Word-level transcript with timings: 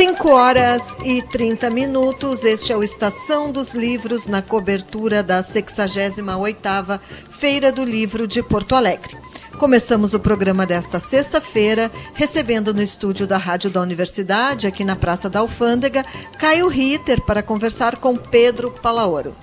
5 0.00 0.30
horas 0.30 0.96
e 1.04 1.20
30 1.20 1.68
minutos. 1.68 2.42
Este 2.42 2.72
é 2.72 2.76
o 2.76 2.82
Estação 2.82 3.52
dos 3.52 3.74
Livros 3.74 4.26
na 4.26 4.40
cobertura 4.40 5.22
da 5.22 5.42
68ª 5.42 6.98
Feira 7.28 7.70
do 7.70 7.84
Livro 7.84 8.26
de 8.26 8.42
Porto 8.42 8.74
Alegre. 8.74 9.14
Começamos 9.58 10.14
o 10.14 10.18
programa 10.18 10.64
desta 10.64 10.98
sexta-feira, 10.98 11.92
recebendo 12.14 12.72
no 12.72 12.80
estúdio 12.80 13.26
da 13.26 13.36
Rádio 13.36 13.68
da 13.68 13.82
Universidade, 13.82 14.66
aqui 14.66 14.86
na 14.86 14.96
Praça 14.96 15.28
da 15.28 15.40
Alfândega, 15.40 16.02
Caio 16.38 16.68
Ritter, 16.68 17.20
para 17.20 17.42
conversar 17.42 17.96
com 17.96 18.16
Pedro 18.16 18.70
Palaoro. 18.70 19.36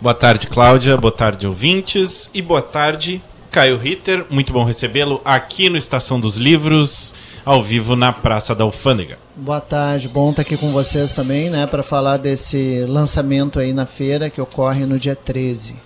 Boa 0.00 0.14
tarde, 0.14 0.46
Cláudia. 0.46 0.96
Boa 0.96 1.10
tarde, 1.10 1.44
ouvintes. 1.44 2.30
E 2.32 2.40
boa 2.40 2.62
tarde, 2.62 3.20
Caio 3.50 3.78
Ritter. 3.78 4.26
Muito 4.30 4.52
bom 4.52 4.62
recebê-lo 4.62 5.20
aqui 5.24 5.68
no 5.68 5.76
Estação 5.76 6.20
dos 6.20 6.36
Livros 6.36 7.12
ao 7.44 7.62
vivo 7.62 7.94
na 7.94 8.12
Praça 8.12 8.54
da 8.54 8.64
Alfândega. 8.64 9.18
Boa 9.36 9.60
tarde, 9.60 10.08
bom 10.08 10.30
estar 10.30 10.42
aqui 10.42 10.56
com 10.56 10.70
vocês 10.70 11.12
também, 11.12 11.50
né, 11.50 11.66
para 11.66 11.82
falar 11.82 12.16
desse 12.16 12.84
lançamento 12.88 13.58
aí 13.58 13.72
na 13.72 13.86
feira 13.86 14.30
que 14.30 14.40
ocorre 14.40 14.86
no 14.86 14.98
dia 14.98 15.14
13. 15.14 15.76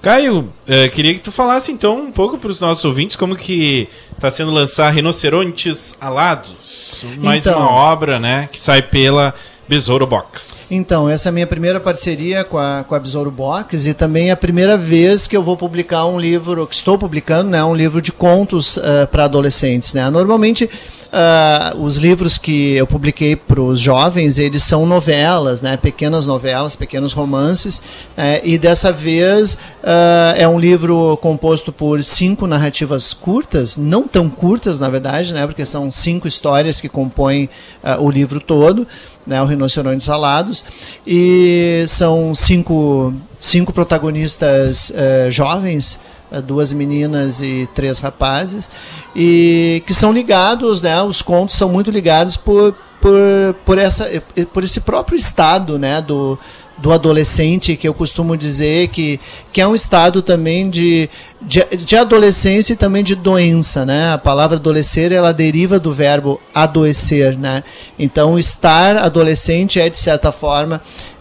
Caio, 0.00 0.52
eh, 0.66 0.88
queria 0.88 1.12
que 1.12 1.20
tu 1.20 1.32
falasse 1.32 1.72
então 1.72 2.00
um 2.00 2.12
pouco 2.12 2.38
para 2.38 2.50
os 2.50 2.60
nossos 2.60 2.84
ouvintes 2.84 3.16
como 3.16 3.34
que 3.34 3.88
está 4.12 4.30
sendo 4.30 4.52
lançar 4.52 4.90
Rinocerontes 4.90 5.94
Alados, 6.00 7.04
mais 7.18 7.46
então, 7.46 7.58
uma 7.58 7.70
obra, 7.70 8.18
né, 8.18 8.48
que 8.50 8.58
sai 8.58 8.80
pela 8.80 9.34
Besouro 9.68 10.06
Box. 10.06 10.66
Então, 10.70 11.08
essa 11.08 11.28
é 11.28 11.30
a 11.30 11.32
minha 11.32 11.46
primeira 11.46 11.78
parceria 11.78 12.42
com 12.44 12.58
a, 12.58 12.84
com 12.88 12.94
a 12.94 12.98
Besouro 12.98 13.30
Box 13.30 13.86
e 13.86 13.94
também 13.94 14.30
é 14.30 14.32
a 14.32 14.36
primeira 14.36 14.76
vez 14.76 15.26
que 15.26 15.36
eu 15.36 15.42
vou 15.42 15.56
publicar 15.56 16.06
um 16.06 16.18
livro, 16.18 16.66
que 16.66 16.74
estou 16.74 16.96
publicando, 16.96 17.50
né, 17.50 17.62
um 17.62 17.74
livro 17.74 18.00
de 18.00 18.10
contos 18.10 18.76
uh, 18.78 19.06
para 19.10 19.24
adolescentes. 19.24 19.92
Né? 19.92 20.08
Normalmente 20.08 20.70
Uh, 21.08 21.82
os 21.82 21.96
livros 21.96 22.36
que 22.36 22.74
eu 22.74 22.86
publiquei 22.86 23.34
para 23.34 23.62
os 23.62 23.80
jovens, 23.80 24.38
eles 24.38 24.62
são 24.62 24.84
novelas, 24.84 25.62
né? 25.62 25.74
pequenas 25.78 26.26
novelas, 26.26 26.76
pequenos 26.76 27.14
romances, 27.14 27.80
né? 28.14 28.42
e 28.44 28.58
dessa 28.58 28.92
vez 28.92 29.54
uh, 29.54 30.36
é 30.36 30.46
um 30.46 30.58
livro 30.60 31.16
composto 31.22 31.72
por 31.72 32.04
cinco 32.04 32.46
narrativas 32.46 33.14
curtas, 33.14 33.78
não 33.78 34.06
tão 34.06 34.28
curtas 34.28 34.78
na 34.78 34.90
verdade, 34.90 35.32
né? 35.32 35.46
porque 35.46 35.64
são 35.64 35.90
cinco 35.90 36.28
histórias 36.28 36.78
que 36.78 36.90
compõem 36.90 37.48
uh, 37.82 38.02
o 38.04 38.10
livro 38.10 38.38
todo, 38.38 38.86
né? 39.26 39.40
o 39.40 39.46
Rinocerontes 39.46 40.10
Alados, 40.10 40.62
e 41.06 41.84
são 41.88 42.34
cinco, 42.34 43.14
cinco 43.38 43.72
protagonistas 43.72 44.92
jovens, 45.30 45.98
duas 46.44 46.72
meninas 46.72 47.40
e 47.40 47.68
três 47.74 47.98
rapazes, 47.98 48.70
e 49.14 49.82
que 49.86 49.94
são 49.94 50.12
ligados, 50.12 50.82
né? 50.82 51.00
Os 51.02 51.22
contos 51.22 51.56
são 51.56 51.70
muito 51.70 51.90
ligados 51.90 52.36
por, 52.36 52.74
por, 53.00 53.54
por, 53.64 53.78
essa, 53.78 54.08
por 54.52 54.64
esse 54.64 54.80
próprio 54.80 55.16
estado, 55.16 55.78
né? 55.78 56.00
Do, 56.00 56.38
do 56.78 56.92
adolescente, 56.92 57.76
que 57.76 57.88
eu 57.88 57.92
costumo 57.92 58.36
dizer 58.36 58.88
que, 58.88 59.18
que 59.52 59.60
é 59.60 59.66
um 59.66 59.74
estado 59.74 60.22
também 60.22 60.70
de, 60.70 61.10
de, 61.42 61.64
de, 61.76 61.96
adolescência 61.96 62.72
e 62.72 62.76
também 62.76 63.02
de 63.02 63.16
doença, 63.16 63.84
né? 63.84 64.12
A 64.12 64.18
palavra 64.18 64.56
adolescer, 64.56 65.10
ela 65.10 65.32
deriva 65.32 65.80
do 65.80 65.92
verbo 65.92 66.40
adoecer, 66.54 67.36
né? 67.36 67.64
Então, 67.98 68.38
estar 68.38 68.96
adolescente 68.96 69.80
é, 69.80 69.88
de 69.88 69.98
certa 69.98 70.30
forma, 70.30 70.80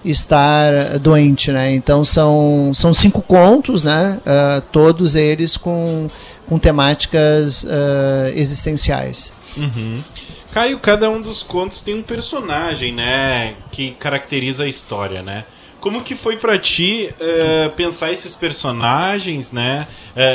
estar 0.09 0.97
doente, 1.00 1.52
né? 1.52 1.73
Então, 1.73 2.03
são, 2.03 2.72
são 2.73 2.94
cinco 2.94 3.22
contos, 3.22 3.83
né? 3.83 4.19
Uh, 4.22 4.61
todos 4.72 5.16
eles 5.16 5.58
com, 5.58 6.09
com 6.47 6.58
temáticas 6.58 7.63
uh, 7.63 8.28
existenciais. 8.35 9.33
Uhum. 9.55 10.03
Caio, 10.52 10.80
cada 10.80 11.09
um 11.09 11.22
dos 11.22 11.44
contos 11.44 11.81
tem 11.81 11.95
um 11.95 12.03
personagem, 12.03 12.94
né? 12.94 13.56
Que 13.72 13.91
caracteriza 13.91 14.63
a 14.63 14.68
história, 14.68 15.22
né? 15.22 15.45
Como 15.79 16.01
que 16.01 16.16
foi 16.16 16.38
para 16.38 16.57
ti 16.57 17.09
uh, 17.19 17.69
pensar 17.72 18.12
esses 18.12 18.34
personagens, 18.34 19.51
né? 19.51 19.88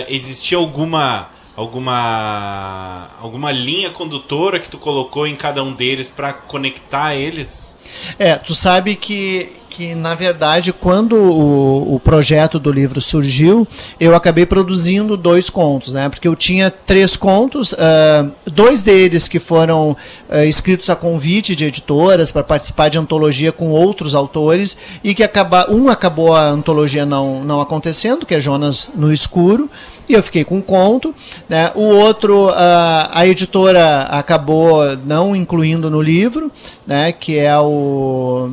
Existia 0.09 0.59
alguma 0.59 1.28
alguma 1.56 3.09
alguma 3.21 3.53
linha 3.53 3.91
condutora 3.91 4.59
que 4.59 4.69
tu 4.69 4.78
colocou 4.78 5.27
em 5.27 5.37
cada 5.37 5.62
um 5.62 5.72
deles 5.72 6.10
para 6.10 6.33
conectar 6.33 7.15
eles? 7.15 7.77
É, 8.19 8.37
tu 8.37 8.54
sabe 8.54 8.97
que 8.97 9.53
que, 9.72 9.94
na 9.94 10.15
verdade, 10.15 10.71
quando 10.71 11.16
o, 11.16 11.94
o, 11.94 11.99
projeto 11.99 12.59
do 12.59 12.71
livro 12.71 13.00
surgiu, 13.00 13.66
eu 13.99 14.15
acabei 14.15 14.44
produzindo 14.44 15.16
dois 15.16 15.49
contos, 15.49 15.94
né? 15.94 16.10
Porque 16.10 16.28
eu 16.28 16.37
tinha 16.37 16.71
três 16.71 17.16
contos, 17.16 17.72
uh, 17.72 18.31
dois 18.44 18.83
deles 18.83 19.28
que 19.28 19.41
foram 19.41 19.93
uh, 20.28 20.44
escritos 20.47 20.91
a 20.91 20.94
convite 20.94 21.56
de 21.56 21.65
editoras 21.65 22.31
para 22.31 22.44
participar 22.44 22.91
de 22.91 22.99
antologia 22.99 23.50
com 23.50 23.71
outros 23.71 24.15
autores 24.15 24.77
e 25.03 25.15
que 25.15 25.22
acaba, 25.22 25.66
um 25.71 25.89
acabou 25.89 26.34
a 26.34 26.50
antologia 26.50 27.06
não, 27.06 27.43
não 27.43 27.59
acontecendo, 27.59 28.27
que 28.27 28.34
é 28.34 28.41
Jonas 28.41 28.91
no 28.94 29.10
Escuro, 29.10 29.71
e 30.06 30.12
eu 30.12 30.22
fiquei 30.22 30.44
com 30.44 30.56
um 30.56 30.62
conto, 30.62 31.15
né? 31.49 31.72
O 31.75 31.84
outro, 31.94 32.49
uh, 32.49 33.09
a 33.10 33.27
editora 33.27 34.03
acabou 34.03 34.83
não 35.06 35.34
incluindo 35.34 35.89
no 35.89 36.03
livro, 36.03 36.53
né? 36.87 37.10
Que 37.10 37.39
é 37.39 37.59
o 37.59 38.50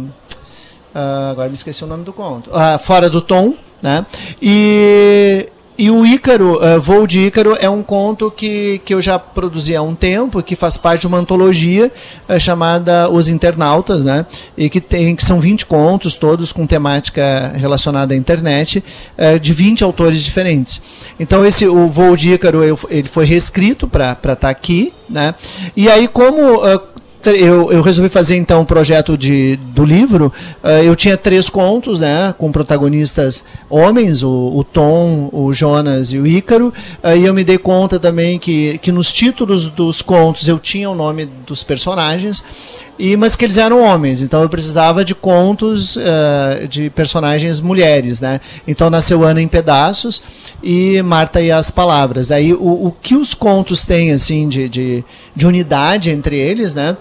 Uh, 0.93 1.31
agora 1.31 1.47
me 1.47 1.53
esqueci 1.53 1.83
o 1.83 1.87
nome 1.87 2.03
do 2.03 2.13
conto. 2.13 2.49
Uh, 2.49 2.79
Fora 2.79 3.09
do 3.09 3.21
Tom, 3.21 3.53
né? 3.81 4.05
E, 4.41 5.47
e 5.77 5.89
o 5.89 6.05
Ícaro, 6.05 6.57
uh, 6.57 6.81
Voo 6.81 7.07
de 7.07 7.27
Ícaro, 7.27 7.55
é 7.59 7.69
um 7.69 7.81
conto 7.81 8.29
que, 8.31 8.81
que 8.83 8.93
eu 8.93 9.01
já 9.01 9.17
produzi 9.19 9.75
há 9.75 9.81
um 9.81 9.95
tempo, 9.95 10.41
que 10.41 10.55
faz 10.55 10.77
parte 10.77 11.01
de 11.01 11.07
uma 11.07 11.17
antologia 11.17 11.91
uh, 12.27 12.39
chamada 12.39 13.09
Os 13.09 13.29
Internautas, 13.29 14.03
né? 14.03 14.25
E 14.57 14.69
que, 14.69 14.81
tem, 14.81 15.15
que 15.15 15.23
são 15.23 15.39
20 15.39 15.67
contos, 15.67 16.15
todos 16.15 16.51
com 16.51 16.65
temática 16.65 17.53
relacionada 17.55 18.13
à 18.13 18.17
internet, 18.17 18.83
uh, 19.17 19.39
de 19.39 19.53
20 19.53 19.83
autores 19.83 20.23
diferentes. 20.23 20.81
Então, 21.19 21.45
esse, 21.45 21.67
o 21.67 21.87
Voo 21.87 22.17
de 22.17 22.33
Ícaro, 22.33 22.63
eu, 22.63 22.77
ele 22.89 23.07
foi 23.07 23.25
reescrito 23.25 23.87
para 23.87 24.13
estar 24.13 24.35
tá 24.35 24.49
aqui, 24.49 24.91
né? 25.09 25.35
E 25.77 25.87
aí, 25.87 26.07
como 26.07 26.61
eu, 27.25 27.71
eu 27.71 27.81
resolvi 27.81 28.09
fazer 28.09 28.37
então 28.37 28.61
um 28.61 28.65
projeto 28.65 29.17
de, 29.17 29.57
do 29.57 29.83
livro. 29.83 30.31
Uh, 30.63 30.83
eu 30.83 30.95
tinha 30.95 31.17
três 31.17 31.49
contos, 31.49 31.99
né, 31.99 32.33
com 32.37 32.51
protagonistas 32.51 33.43
homens, 33.69 34.23
o, 34.23 34.51
o 34.55 34.63
Tom, 34.63 35.29
o 35.33 35.51
Jonas 35.51 36.13
e 36.13 36.17
o 36.17 36.25
Ícaro. 36.25 36.73
Uh, 37.03 37.17
e 37.17 37.25
eu 37.25 37.33
me 37.33 37.43
dei 37.43 37.57
conta 37.57 37.99
também 37.99 38.39
que, 38.39 38.77
que 38.77 38.91
nos 38.91 39.11
títulos 39.11 39.69
dos 39.69 40.01
contos 40.01 40.47
eu 40.47 40.57
tinha 40.57 40.89
o 40.89 40.95
nome 40.95 41.25
dos 41.45 41.63
personagens, 41.63 42.43
e 42.99 43.15
mas 43.15 43.37
que 43.37 43.45
eles 43.45 43.57
eram 43.57 43.81
homens. 43.81 44.21
Então 44.21 44.43
eu 44.43 44.49
precisava 44.49 45.05
de 45.05 45.15
contos 45.15 45.95
uh, 45.95 46.67
de 46.67 46.89
personagens 46.89 47.61
mulheres, 47.61 48.19
né? 48.19 48.41
Então 48.67 48.89
nasceu 48.89 49.23
Ana 49.23 49.41
em 49.41 49.47
pedaços 49.47 50.21
e 50.61 51.01
Marta 51.01 51.41
e 51.41 51.49
as 51.49 51.71
palavras. 51.71 52.29
Aí 52.29 52.53
o, 52.53 52.87
o 52.87 52.91
que 52.91 53.15
os 53.15 53.33
contos 53.33 53.85
têm 53.85 54.11
assim 54.11 54.49
de, 54.49 54.67
de, 54.67 55.05
de 55.33 55.47
unidade 55.47 56.11
entre 56.11 56.37
eles, 56.37 56.75
né? 56.75 56.97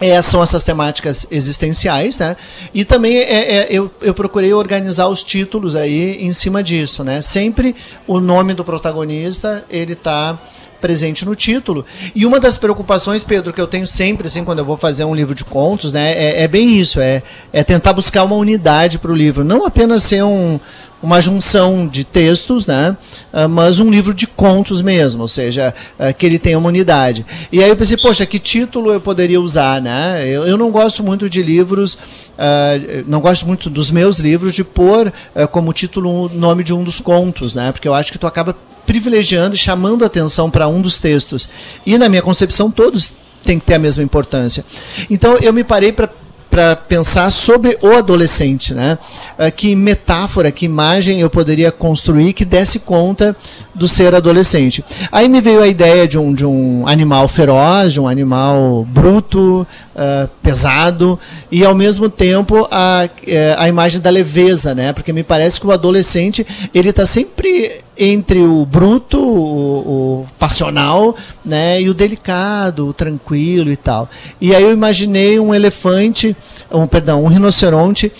É, 0.00 0.22
são 0.22 0.40
essas 0.40 0.62
temáticas 0.62 1.26
existenciais, 1.28 2.20
né? 2.20 2.36
E 2.72 2.84
também 2.84 3.18
é, 3.18 3.56
é, 3.56 3.66
eu, 3.68 3.90
eu 4.00 4.14
procurei 4.14 4.52
organizar 4.54 5.08
os 5.08 5.24
títulos 5.24 5.74
aí 5.74 6.24
em 6.24 6.32
cima 6.32 6.62
disso, 6.62 7.02
né? 7.04 7.20
Sempre 7.20 7.74
o 8.06 8.20
nome 8.20 8.54
do 8.54 8.64
protagonista 8.64 9.64
ele 9.68 9.94
está 9.94 10.38
presente 10.80 11.24
no 11.24 11.34
título. 11.34 11.84
E 12.14 12.24
uma 12.24 12.40
das 12.40 12.58
preocupações, 12.58 13.24
Pedro, 13.24 13.52
que 13.52 13.60
eu 13.60 13.66
tenho 13.66 13.86
sempre, 13.86 14.26
assim, 14.26 14.44
quando 14.44 14.60
eu 14.60 14.64
vou 14.64 14.76
fazer 14.76 15.04
um 15.04 15.14
livro 15.14 15.34
de 15.34 15.44
contos, 15.44 15.92
né, 15.92 16.12
é, 16.12 16.42
é 16.42 16.48
bem 16.48 16.78
isso, 16.78 17.00
é, 17.00 17.22
é 17.52 17.62
tentar 17.64 17.92
buscar 17.92 18.24
uma 18.24 18.36
unidade 18.36 18.98
para 18.98 19.10
o 19.10 19.14
livro, 19.14 19.44
não 19.44 19.66
apenas 19.66 20.02
ser 20.02 20.22
um, 20.22 20.58
uma 21.02 21.20
junção 21.20 21.86
de 21.86 22.04
textos, 22.04 22.66
né? 22.66 22.96
Uh, 23.32 23.48
mas 23.48 23.78
um 23.78 23.90
livro 23.90 24.12
de 24.12 24.26
contos 24.26 24.82
mesmo, 24.82 25.22
ou 25.22 25.28
seja, 25.28 25.74
uh, 25.98 26.12
que 26.14 26.26
ele 26.26 26.38
tenha 26.38 26.58
uma 26.58 26.68
unidade. 26.68 27.24
E 27.52 27.62
aí 27.62 27.68
eu 27.68 27.76
pensei, 27.76 27.96
poxa, 27.96 28.26
que 28.26 28.38
título 28.38 28.92
eu 28.92 29.00
poderia 29.00 29.40
usar, 29.40 29.80
né? 29.80 30.26
Eu, 30.28 30.56
não 30.56 30.70
gosto 30.70 31.02
muito 31.02 31.28
de 31.30 31.42
livros, 31.42 31.94
uh, 31.94 33.04
não 33.06 33.20
gosto 33.20 33.46
muito 33.46 33.70
dos 33.70 33.90
meus 33.90 34.18
livros 34.18 34.54
de 34.54 34.64
pôr 34.64 35.12
como 35.52 35.72
título 35.72 36.26
o 36.26 36.28
nome 36.28 36.64
de 36.64 36.74
um 36.74 36.82
dos 36.82 37.00
contos, 37.00 37.54
né? 37.54 37.70
Porque 37.70 37.86
eu 37.86 37.94
acho 37.94 38.10
que 38.10 38.18
tu 38.18 38.26
acaba 38.26 38.56
privilegiando 38.86 39.54
e 39.54 39.58
chamando 39.58 40.04
atenção 40.04 40.50
para 40.50 40.66
um 40.66 40.80
dos 40.80 40.98
textos. 40.98 41.48
E 41.84 41.96
na 41.98 42.08
minha 42.08 42.22
concepção, 42.22 42.70
todos 42.70 43.14
têm 43.44 43.58
que 43.58 43.66
ter 43.66 43.74
a 43.74 43.78
mesma 43.78 44.02
importância. 44.02 44.64
Então 45.08 45.36
eu 45.36 45.52
me 45.52 45.62
parei 45.62 45.92
para 45.92 46.10
para 46.50 46.74
pensar 46.74 47.30
sobre 47.30 47.78
o 47.82 47.88
adolescente, 47.92 48.72
né? 48.72 48.98
Uh, 49.38 49.52
que 49.52 49.74
metáfora, 49.74 50.50
que 50.50 50.64
imagem 50.64 51.20
eu 51.20 51.28
poderia 51.28 51.70
construir 51.70 52.32
que 52.32 52.44
desse 52.44 52.80
conta 52.80 53.36
do 53.74 53.86
ser 53.86 54.14
adolescente. 54.14 54.84
Aí 55.12 55.28
me 55.28 55.40
veio 55.40 55.62
a 55.62 55.68
ideia 55.68 56.08
de 56.08 56.18
um, 56.18 56.34
de 56.34 56.44
um 56.44 56.86
animal 56.88 57.28
feroz, 57.28 57.92
de 57.92 58.00
um 58.00 58.08
animal 58.08 58.84
bruto, 58.90 59.66
uh, 59.94 60.28
pesado, 60.42 61.18
e 61.50 61.64
ao 61.64 61.74
mesmo 61.74 62.08
tempo 62.08 62.66
a, 62.70 63.08
eh, 63.26 63.54
a 63.56 63.68
imagem 63.68 64.00
da 64.00 64.10
leveza, 64.10 64.74
né? 64.74 64.92
Porque 64.92 65.12
me 65.12 65.22
parece 65.22 65.60
que 65.60 65.66
o 65.66 65.72
adolescente 65.72 66.46
ele 66.74 66.90
está 66.90 67.06
sempre 67.06 67.84
entre 67.98 68.40
o 68.40 68.64
bruto, 68.64 69.18
o, 69.18 70.20
o, 70.22 70.26
passional, 70.38 71.16
né, 71.44 71.82
e 71.82 71.90
o 71.90 71.94
delicado, 71.94 72.86
o 72.86 72.92
tranquilo 72.92 73.70
e 73.70 73.76
tal. 73.76 74.08
E 74.40 74.54
aí 74.54 74.62
eu 74.62 74.72
imaginei 74.72 75.40
um 75.40 75.54
elefante, 75.54 76.36
um 76.70 76.86
perdão, 76.86 77.24
um 77.24 77.26
rinoceronte 77.26 78.06
uh, 78.06 78.12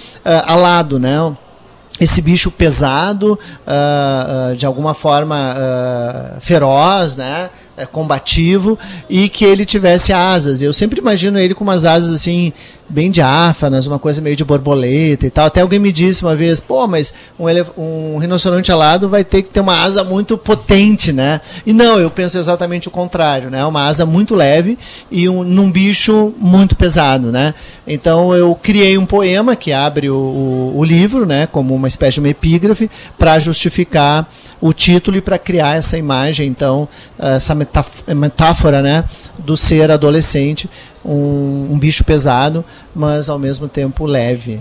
alado, 0.46 0.98
né? 0.98 1.36
esse 2.00 2.22
bicho 2.22 2.50
pesado, 2.50 3.32
uh, 3.32 4.52
uh, 4.52 4.56
de 4.56 4.64
alguma 4.64 4.94
forma 4.94 5.54
uh, 5.56 6.40
feroz, 6.40 7.16
né? 7.16 7.50
combativo 7.92 8.76
e 9.08 9.28
que 9.28 9.44
ele 9.44 9.64
tivesse 9.64 10.12
asas. 10.12 10.62
Eu 10.62 10.72
sempre 10.72 11.00
imagino 11.00 11.38
ele 11.38 11.54
com 11.54 11.62
umas 11.62 11.84
asas 11.84 12.12
assim 12.12 12.52
bem 12.88 13.10
diáfanas, 13.10 13.86
uma 13.86 13.98
coisa 13.98 14.20
meio 14.20 14.34
de 14.34 14.44
borboleta 14.44 15.26
e 15.26 15.30
tal. 15.30 15.46
Até 15.46 15.60
alguém 15.60 15.78
me 15.78 15.92
disse 15.92 16.22
uma 16.22 16.34
vez, 16.34 16.60
pô, 16.60 16.86
mas 16.86 17.12
um, 17.38 17.46
um 17.76 18.18
rinoceronte 18.18 18.72
alado 18.72 19.08
vai 19.08 19.24
ter 19.24 19.42
que 19.42 19.50
ter 19.50 19.60
uma 19.60 19.82
asa 19.82 20.02
muito 20.02 20.38
potente, 20.38 21.12
né? 21.12 21.40
E 21.66 21.72
não, 21.72 21.98
eu 21.98 22.10
penso 22.10 22.38
exatamente 22.38 22.88
o 22.88 22.90
contrário, 22.90 23.50
né? 23.50 23.64
Uma 23.64 23.86
asa 23.86 24.06
muito 24.06 24.34
leve 24.34 24.78
e 25.10 25.28
um, 25.28 25.44
num 25.44 25.70
bicho 25.70 26.34
muito 26.38 26.74
pesado, 26.74 27.30
né? 27.30 27.54
Então 27.86 28.34
eu 28.34 28.54
criei 28.54 28.96
um 28.96 29.06
poema 29.06 29.54
que 29.54 29.72
abre 29.72 30.08
o, 30.08 30.16
o, 30.16 30.78
o 30.78 30.84
livro, 30.84 31.26
né? 31.26 31.46
Como 31.46 31.74
uma 31.74 31.88
espécie 31.88 32.14
de 32.14 32.20
uma 32.20 32.28
epígrafe 32.28 32.90
para 33.18 33.38
justificar 33.38 34.28
o 34.60 34.72
título 34.72 35.16
e 35.16 35.20
para 35.20 35.38
criar 35.38 35.76
essa 35.76 35.96
imagem, 35.96 36.48
então, 36.48 36.88
essa 37.18 37.54
metáfora, 37.54 38.82
né? 38.82 39.04
Do 39.38 39.56
ser 39.56 39.90
adolescente 39.90 40.68
um, 41.04 41.68
um 41.72 41.78
bicho 41.78 42.04
pesado, 42.04 42.64
mas 42.94 43.28
ao 43.28 43.38
mesmo 43.38 43.68
tempo 43.68 44.06
leve. 44.06 44.60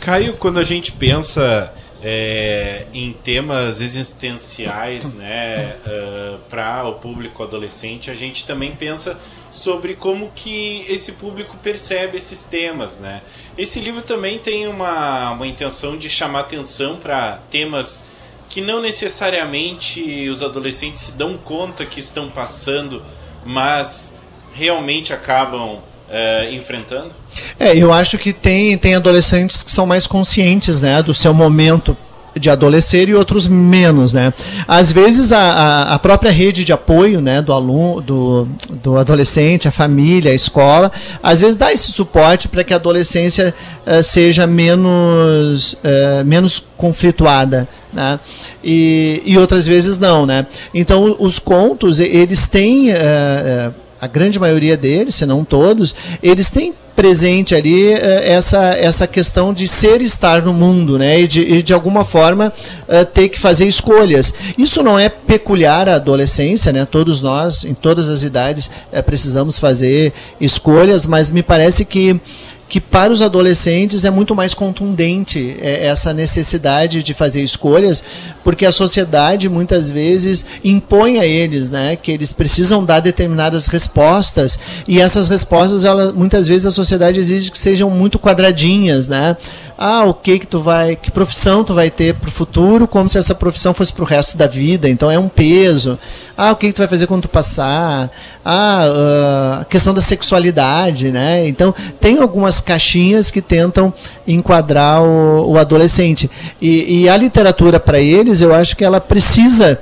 Caio, 0.00 0.34
quando 0.34 0.58
a 0.58 0.64
gente 0.64 0.92
pensa 0.92 1.72
é, 2.02 2.86
em 2.94 3.12
temas 3.12 3.80
existenciais 3.80 5.12
né, 5.14 5.76
uh, 5.84 6.38
para 6.48 6.84
o 6.84 6.94
público 6.94 7.42
adolescente, 7.42 8.10
a 8.10 8.14
gente 8.14 8.46
também 8.46 8.74
pensa 8.74 9.18
sobre 9.50 9.94
como 9.94 10.30
que 10.34 10.84
esse 10.88 11.12
público 11.12 11.56
percebe 11.56 12.16
esses 12.16 12.44
temas. 12.44 12.98
Né? 12.98 13.22
Esse 13.56 13.80
livro 13.80 14.02
também 14.02 14.38
tem 14.38 14.66
uma, 14.68 15.32
uma 15.32 15.46
intenção 15.46 15.96
de 15.96 16.08
chamar 16.08 16.40
atenção 16.40 16.96
para 16.96 17.40
temas 17.50 18.06
que 18.48 18.60
não 18.60 18.80
necessariamente 18.80 20.28
os 20.30 20.42
adolescentes 20.42 21.00
se 21.00 21.12
dão 21.12 21.36
conta 21.36 21.84
que 21.84 22.00
estão 22.00 22.30
passando, 22.30 23.02
mas 23.44 24.17
realmente 24.58 25.12
acabam 25.12 25.78
é, 26.10 26.52
enfrentando? 26.52 27.10
É, 27.58 27.76
eu 27.76 27.92
acho 27.92 28.18
que 28.18 28.32
tem, 28.32 28.76
tem 28.76 28.94
adolescentes 28.94 29.62
que 29.62 29.70
são 29.70 29.86
mais 29.86 30.06
conscientes 30.06 30.80
né, 30.80 31.02
do 31.02 31.14
seu 31.14 31.32
momento 31.32 31.96
de 32.38 32.48
adolescer 32.48 33.08
e 33.08 33.14
outros 33.14 33.48
menos, 33.48 34.12
né? 34.12 34.32
Às 34.66 34.92
vezes 34.92 35.32
a, 35.32 35.94
a 35.94 35.98
própria 35.98 36.30
rede 36.30 36.62
de 36.64 36.72
apoio, 36.72 37.20
né, 37.20 37.42
do 37.42 37.52
aluno, 37.52 38.00
do, 38.00 38.48
do 38.70 38.96
adolescente, 38.96 39.66
a 39.66 39.72
família, 39.72 40.30
a 40.30 40.34
escola, 40.34 40.92
às 41.22 41.40
vezes 41.40 41.56
dá 41.56 41.72
esse 41.72 41.90
suporte 41.90 42.46
para 42.46 42.62
que 42.62 42.72
a 42.72 42.76
adolescência 42.76 43.52
uh, 43.84 44.02
seja 44.02 44.46
menos, 44.46 45.72
uh, 45.72 46.24
menos 46.24 46.62
conflituada, 46.76 47.68
né? 47.92 48.20
E, 48.62 49.22
e 49.24 49.36
outras 49.36 49.66
vezes 49.66 49.98
não, 49.98 50.24
né? 50.24 50.46
Então 50.72 51.16
os 51.18 51.38
contos 51.38 51.98
eles 51.98 52.46
têm 52.46 52.90
uh, 52.90 53.74
a 54.00 54.06
grande 54.06 54.38
maioria 54.38 54.76
deles, 54.76 55.14
se 55.14 55.26
não 55.26 55.44
todos, 55.44 55.94
eles 56.22 56.50
têm 56.50 56.74
presente 56.98 57.54
ali 57.54 57.92
eh, 57.92 58.32
essa, 58.32 58.70
essa 58.70 59.06
questão 59.06 59.52
de 59.52 59.68
ser 59.68 60.02
estar 60.02 60.42
no 60.42 60.52
mundo, 60.52 60.98
né? 60.98 61.20
E 61.20 61.28
de, 61.28 61.40
e 61.42 61.62
de 61.62 61.72
alguma 61.72 62.04
forma 62.04 62.52
uh, 62.88 63.04
ter 63.04 63.28
que 63.28 63.38
fazer 63.38 63.68
escolhas. 63.68 64.34
Isso 64.58 64.82
não 64.82 64.98
é 64.98 65.08
peculiar 65.08 65.88
à 65.88 65.94
adolescência, 65.94 66.72
né? 66.72 66.84
Todos 66.84 67.22
nós, 67.22 67.64
em 67.64 67.72
todas 67.72 68.08
as 68.08 68.24
idades, 68.24 68.68
uh, 68.92 69.00
precisamos 69.04 69.60
fazer 69.60 70.12
escolhas, 70.40 71.06
mas 71.06 71.30
me 71.30 71.40
parece 71.40 71.84
que 71.84 72.20
que 72.68 72.80
para 72.80 73.12
os 73.12 73.22
adolescentes 73.22 74.04
é 74.04 74.10
muito 74.10 74.34
mais 74.34 74.52
contundente 74.52 75.56
é, 75.60 75.86
essa 75.86 76.12
necessidade 76.12 77.02
de 77.02 77.14
fazer 77.14 77.42
escolhas, 77.42 78.04
porque 78.44 78.66
a 78.66 78.72
sociedade 78.72 79.48
muitas 79.48 79.90
vezes 79.90 80.44
impõe 80.62 81.18
a 81.18 81.26
eles, 81.26 81.70
né, 81.70 81.96
que 81.96 82.12
eles 82.12 82.32
precisam 82.32 82.84
dar 82.84 83.00
determinadas 83.00 83.66
respostas 83.66 84.58
e 84.86 85.00
essas 85.00 85.28
respostas, 85.28 85.84
ela, 85.84 86.12
muitas 86.12 86.46
vezes 86.46 86.66
a 86.66 86.70
sociedade 86.70 87.18
exige 87.18 87.50
que 87.50 87.58
sejam 87.58 87.90
muito 87.90 88.18
quadradinhas, 88.18 89.08
né? 89.08 89.36
Ah, 89.80 90.04
o 90.04 90.12
que 90.12 90.40
que 90.40 90.46
tu 90.46 90.60
vai, 90.60 90.96
que 90.96 91.08
profissão 91.08 91.62
tu 91.62 91.72
vai 91.72 91.88
ter 91.88 92.12
para 92.12 92.28
o 92.28 92.32
futuro, 92.32 92.88
como 92.88 93.08
se 93.08 93.16
essa 93.16 93.32
profissão 93.32 93.72
fosse 93.72 93.92
para 93.92 94.02
o 94.02 94.06
resto 94.06 94.36
da 94.36 94.48
vida. 94.48 94.88
Então 94.88 95.08
é 95.08 95.16
um 95.16 95.28
peso. 95.28 95.96
Ah, 96.36 96.50
o 96.50 96.56
que 96.56 96.66
que 96.66 96.72
tu 96.72 96.78
vai 96.78 96.88
fazer 96.88 97.06
quando 97.06 97.22
tu 97.22 97.28
passar? 97.28 98.10
Ah, 98.44 99.58
a 99.60 99.64
questão 99.66 99.94
da 99.94 100.00
sexualidade, 100.00 101.12
né? 101.12 101.46
Então 101.46 101.72
tem 102.00 102.18
algumas 102.18 102.60
caixinhas 102.60 103.30
que 103.30 103.40
tentam 103.40 103.94
enquadrar 104.26 105.00
o, 105.00 105.52
o 105.52 105.58
adolescente 105.58 106.28
e, 106.60 107.02
e 107.02 107.08
a 107.08 107.16
literatura 107.16 107.78
para 107.78 108.00
eles, 108.00 108.40
eu 108.40 108.52
acho 108.52 108.76
que 108.76 108.84
ela 108.84 109.00
precisa 109.00 109.80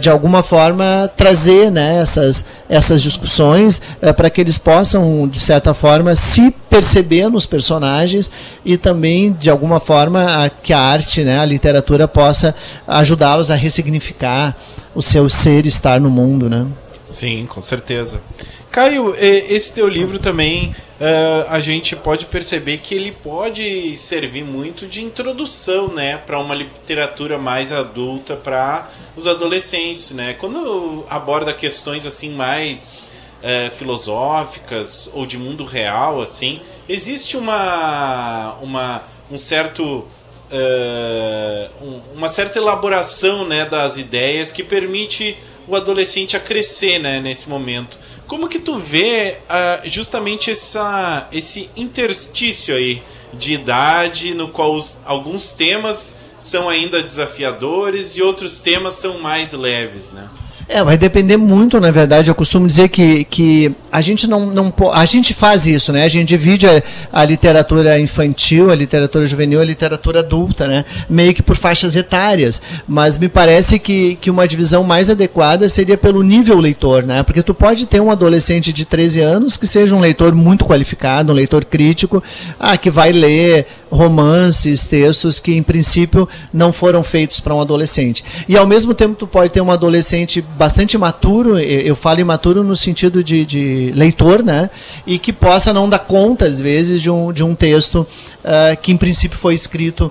de 0.00 0.08
alguma 0.08 0.42
forma 0.42 1.10
trazer, 1.16 1.70
né, 1.70 2.00
essas 2.00 2.44
essas 2.68 3.02
discussões 3.02 3.82
uh, 4.00 4.14
para 4.14 4.30
que 4.30 4.40
eles 4.40 4.56
possam 4.56 5.26
de 5.28 5.38
certa 5.38 5.74
forma 5.74 6.14
se 6.14 6.50
perceber 6.70 7.28
nos 7.28 7.46
personagens 7.46 8.30
e 8.64 8.76
também 8.76 9.32
de 9.32 9.50
alguma 9.50 9.80
forma, 9.80 10.44
a, 10.44 10.48
que 10.48 10.72
a 10.72 10.78
arte, 10.78 11.22
né, 11.22 11.38
a 11.38 11.44
literatura 11.44 12.06
possa 12.06 12.54
ajudá-los 12.86 13.50
a 13.50 13.54
ressignificar 13.54 14.56
o 14.94 15.02
seu 15.02 15.28
ser 15.28 15.66
estar 15.66 16.00
no 16.00 16.10
mundo, 16.10 16.48
né? 16.48 16.66
Sim, 17.06 17.46
com 17.46 17.60
certeza. 17.60 18.22
Caio, 18.70 19.14
esse 19.18 19.70
teu 19.74 19.86
livro 19.86 20.18
também 20.18 20.74
uh, 20.98 21.46
a 21.50 21.60
gente 21.60 21.94
pode 21.94 22.24
perceber 22.24 22.78
que 22.78 22.94
ele 22.94 23.12
pode 23.12 23.94
servir 23.98 24.42
muito 24.42 24.86
de 24.86 25.04
introdução, 25.04 25.88
né, 25.88 26.16
para 26.16 26.38
uma 26.38 26.54
literatura 26.54 27.36
mais 27.36 27.70
adulta 27.70 28.34
para 28.34 28.88
os 29.14 29.26
adolescentes, 29.26 30.12
né? 30.12 30.32
Quando 30.32 31.04
aborda 31.10 31.52
questões 31.52 32.06
assim 32.06 32.30
mais 32.30 33.06
uh, 33.42 33.70
filosóficas 33.76 35.10
ou 35.12 35.26
de 35.26 35.36
mundo 35.36 35.64
real, 35.64 36.22
assim, 36.22 36.62
existe 36.88 37.36
uma 37.36 38.56
uma 38.62 39.02
um 39.30 39.36
certo 39.36 40.06
uh, 40.52 41.84
um, 41.84 42.00
uma 42.16 42.28
certa 42.28 42.58
elaboração 42.58 43.46
né, 43.46 43.64
das 43.64 43.96
ideias 43.96 44.52
que 44.52 44.62
permite 44.62 45.36
o 45.66 45.76
adolescente 45.76 46.36
a 46.36 46.40
crescer 46.40 46.98
né, 46.98 47.20
nesse 47.20 47.48
momento. 47.48 47.98
Como 48.26 48.48
que 48.48 48.58
tu 48.58 48.76
vê 48.78 49.38
uh, 49.42 49.88
justamente 49.88 50.50
essa, 50.50 51.28
esse 51.32 51.70
interstício 51.76 52.74
aí 52.74 53.02
de 53.32 53.54
idade 53.54 54.34
no 54.34 54.48
qual 54.48 54.74
os, 54.74 54.98
alguns 55.04 55.52
temas 55.52 56.16
são 56.38 56.68
ainda 56.68 57.02
desafiadores 57.02 58.16
e 58.16 58.22
outros 58.22 58.60
temas 58.60 58.94
são 58.94 59.18
mais 59.18 59.52
leves, 59.52 60.10
né? 60.10 60.28
É, 60.74 60.82
vai 60.82 60.96
depender 60.96 61.36
muito, 61.36 61.78
na 61.78 61.90
verdade. 61.90 62.30
Eu 62.30 62.34
costumo 62.34 62.66
dizer 62.66 62.88
que, 62.88 63.24
que 63.24 63.74
a 63.92 64.00
gente 64.00 64.26
não, 64.26 64.46
não 64.46 64.72
a 64.94 65.04
gente 65.04 65.34
faz 65.34 65.66
isso, 65.66 65.92
né? 65.92 66.02
A 66.02 66.08
gente 66.08 66.28
divide 66.28 66.66
a, 66.66 66.82
a, 67.12 67.22
literatura 67.26 68.00
infantil, 68.00 68.70
a 68.70 68.74
literatura 68.74 69.26
juvenil, 69.26 69.60
a 69.60 69.64
literatura 69.66 70.20
adulta, 70.20 70.66
né? 70.66 70.86
Meio 71.10 71.34
que 71.34 71.42
por 71.42 71.56
faixas 71.56 71.94
etárias. 71.94 72.62
Mas 72.88 73.18
me 73.18 73.28
parece 73.28 73.78
que, 73.78 74.16
que 74.18 74.30
uma 74.30 74.48
divisão 74.48 74.82
mais 74.82 75.10
adequada 75.10 75.68
seria 75.68 75.98
pelo 75.98 76.22
nível 76.22 76.58
leitor, 76.58 77.02
né? 77.02 77.22
Porque 77.22 77.42
tu 77.42 77.52
pode 77.52 77.84
ter 77.84 78.00
um 78.00 78.10
adolescente 78.10 78.72
de 78.72 78.86
13 78.86 79.20
anos 79.20 79.58
que 79.58 79.66
seja 79.66 79.94
um 79.94 80.00
leitor 80.00 80.34
muito 80.34 80.64
qualificado, 80.64 81.32
um 81.32 81.36
leitor 81.36 81.66
crítico, 81.66 82.24
ah, 82.58 82.78
que 82.78 82.90
vai 82.90 83.12
ler 83.12 83.66
romances, 83.90 84.86
textos 84.86 85.38
que 85.38 85.52
em 85.52 85.62
princípio 85.62 86.26
não 86.50 86.72
foram 86.72 87.02
feitos 87.02 87.40
para 87.40 87.54
um 87.54 87.60
adolescente. 87.60 88.24
E 88.48 88.56
ao 88.56 88.66
mesmo 88.66 88.94
tempo 88.94 89.16
tu 89.16 89.26
pode 89.26 89.50
ter 89.50 89.60
um 89.60 89.70
adolescente 89.70 90.40
bastante 90.62 90.96
maturo, 90.96 91.58
eu 91.58 91.96
falo 91.96 92.20
imaturo 92.20 92.62
no 92.62 92.76
sentido 92.76 93.24
de, 93.24 93.44
de 93.44 93.90
leitor, 93.96 94.44
né? 94.44 94.70
E 95.04 95.18
que 95.18 95.32
possa 95.32 95.72
não 95.72 95.88
dar 95.88 95.98
conta, 95.98 96.44
às 96.44 96.60
vezes, 96.60 97.02
de 97.02 97.10
um, 97.10 97.32
de 97.32 97.42
um 97.42 97.52
texto 97.52 98.06
uh, 98.44 98.80
que 98.80 98.92
em 98.92 98.96
princípio 98.96 99.36
foi 99.36 99.54
escrito 99.54 100.08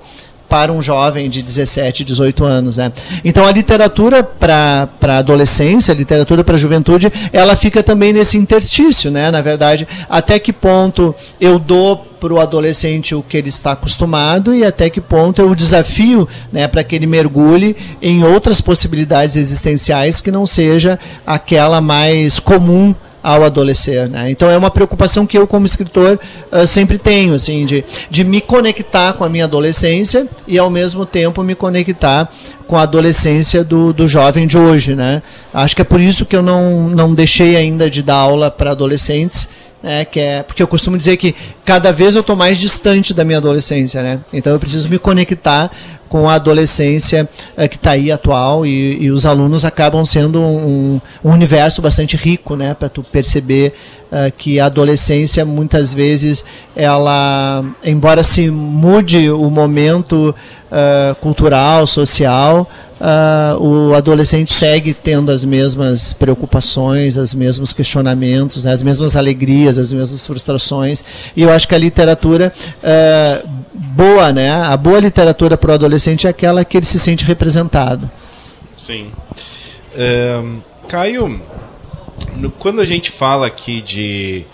para 0.52 0.74
um 0.74 0.82
jovem 0.82 1.30
de 1.30 1.42
17, 1.42 2.04
18 2.04 2.44
anos. 2.44 2.76
Né? 2.76 2.92
Então 3.24 3.48
a 3.48 3.52
literatura 3.54 4.22
para 4.22 4.90
a 5.02 5.18
adolescência, 5.18 5.94
a 5.94 5.96
literatura 5.96 6.44
para 6.44 6.56
a 6.56 6.58
juventude, 6.58 7.10
ela 7.32 7.56
fica 7.56 7.82
também 7.82 8.12
nesse 8.12 8.38
interstício, 8.38 9.10
né? 9.10 9.32
na 9.32 9.40
verdade, 9.40 9.88
até 10.10 10.38
que 10.38 10.52
ponto 10.52 11.16
eu 11.40 11.58
dou 11.58 11.96
para 12.20 12.34
o 12.34 12.40
adolescente 12.42 13.16
o 13.16 13.24
que 13.24 13.38
ele 13.38 13.48
está 13.48 13.72
acostumado 13.72 14.54
e 14.54 14.66
até 14.66 14.90
que 14.90 15.00
ponto 15.00 15.42
é 15.42 15.46
o 15.46 15.56
desafio 15.56 16.28
né, 16.52 16.68
para 16.68 16.84
que 16.84 16.96
ele 16.96 17.08
mergulhe 17.08 17.76
em 18.02 18.24
outras 18.24 18.60
possibilidades 18.60 19.38
existenciais 19.38 20.20
que 20.20 20.30
não 20.30 20.46
seja 20.46 21.00
aquela 21.26 21.80
mais 21.80 22.40
comum 22.40 22.94
ao 23.24 23.44
adolescer. 23.44 24.10
Né? 24.10 24.32
Então 24.32 24.50
é 24.50 24.58
uma 24.58 24.72
preocupação 24.72 25.26
que 25.26 25.38
eu, 25.38 25.48
como 25.48 25.66
escritor, 25.66 26.20
uh, 26.52 26.66
sempre 26.66 26.98
tenho, 26.98 27.34
assim, 27.34 27.66
de, 27.66 27.84
de 28.10 28.24
me 28.24 28.42
conectar 28.42 29.14
com 29.14 29.24
a 29.24 29.30
minha 29.30 29.46
adolescência 29.46 30.28
e 30.48 30.58
ao 30.58 30.70
mesmo 30.70 31.06
tempo 31.06 31.44
me 31.44 31.56
conectar 31.56 32.32
com 32.68 32.78
a 32.78 32.84
adolescência 32.84 33.64
do, 33.64 33.94
do 33.94 34.08
jovem 34.08 34.48
de 34.48 34.58
hoje. 34.58 34.96
Né? 34.96 35.22
Acho 35.54 35.76
que 35.76 35.82
é 35.82 35.86
por 35.86 36.00
isso 36.00 36.26
que 36.26 36.36
eu 36.36 36.42
não, 36.42 36.90
não 36.90 37.14
deixei 37.14 37.56
ainda 37.56 37.90
de 37.90 38.02
dar 38.02 38.16
aula 38.16 38.50
para 38.50 38.72
adolescentes 38.72 39.50
né, 39.82 40.06
que 40.06 40.20
é 40.20 40.44
porque 40.44 40.62
eu 40.62 40.68
costumo 40.68 40.96
dizer 40.96 41.18
que 41.18 41.34
cada 41.66 41.92
vez 41.92 42.16
eu 42.16 42.22
estou 42.22 42.36
mais 42.36 42.60
distante 42.60 43.14
da 43.14 43.26
minha 43.26 43.40
adolescência, 43.40 44.04
né? 44.04 44.20
Então 44.32 44.54
eu 44.54 44.60
preciso 44.60 44.88
me 44.88 45.00
conectar 45.00 45.72
com 46.12 46.30
a 46.30 46.34
adolescência 46.34 47.28
é, 47.56 47.70
que 47.70 47.78
está 47.78 47.92
aí 47.92 48.12
atual 48.12 48.66
e, 48.66 49.02
e, 49.02 49.10
os 49.10 49.26
alunos 49.26 49.64
acabam 49.64 50.04
sendo 50.04 50.42
um, 50.42 51.00
um 51.24 51.32
universo 51.32 51.82
bastante 51.82 52.18
rico, 52.18 52.58
né, 52.58 52.74
para 52.74 52.90
tu 52.90 53.02
perceber 53.02 53.72
uh, 54.12 54.30
que 54.38 54.60
a 54.60 54.66
adolescência 54.66 55.46
muitas 55.46 55.94
vezes 55.94 56.44
ela, 56.76 57.64
embora 57.82 58.24
se 58.24 58.50
mude 58.52 59.32
o 59.32 59.50
momento 59.50 60.36
uh, 60.70 61.16
cultural, 61.22 61.88
social, 61.88 62.70
o 63.60 63.96
adolescente 63.96 64.54
segue 64.54 64.94
tendo 64.94 65.32
as 65.32 65.44
mesmas 65.44 66.14
preocupações, 66.14 67.18
os 67.18 67.34
mesmos 67.34 67.74
questionamentos, 67.74 68.66
né, 68.66 68.74
as 68.74 68.84
mesmas 68.84 69.16
alegrias, 69.16 69.80
as 69.80 69.92
mesmas 69.92 70.24
frustrações. 70.24 71.04
E 71.36 71.42
eu 71.42 71.52
acho 71.52 71.68
que 71.68 71.74
a 71.74 71.80
literatura 71.80 72.54
boa, 73.92 74.32
né, 74.32 74.52
a 74.52 74.78
boa 74.78 75.00
literatura 75.00 75.58
para 75.58 75.72
o 75.72 75.74
adolescente 75.74 76.01
é 76.28 76.30
aquela 76.30 76.66
que 76.66 76.78
ele 76.78 76.86
se 76.86 77.00
sente 77.00 77.26
representado. 77.26 78.10
Sim. 78.78 79.12
Caio, 80.88 81.42
no, 82.36 82.52
quando 82.52 82.82
a 82.82 82.86
gente 82.86 83.12
fala 83.12 83.48
aqui 83.48 83.82
de 83.82 84.46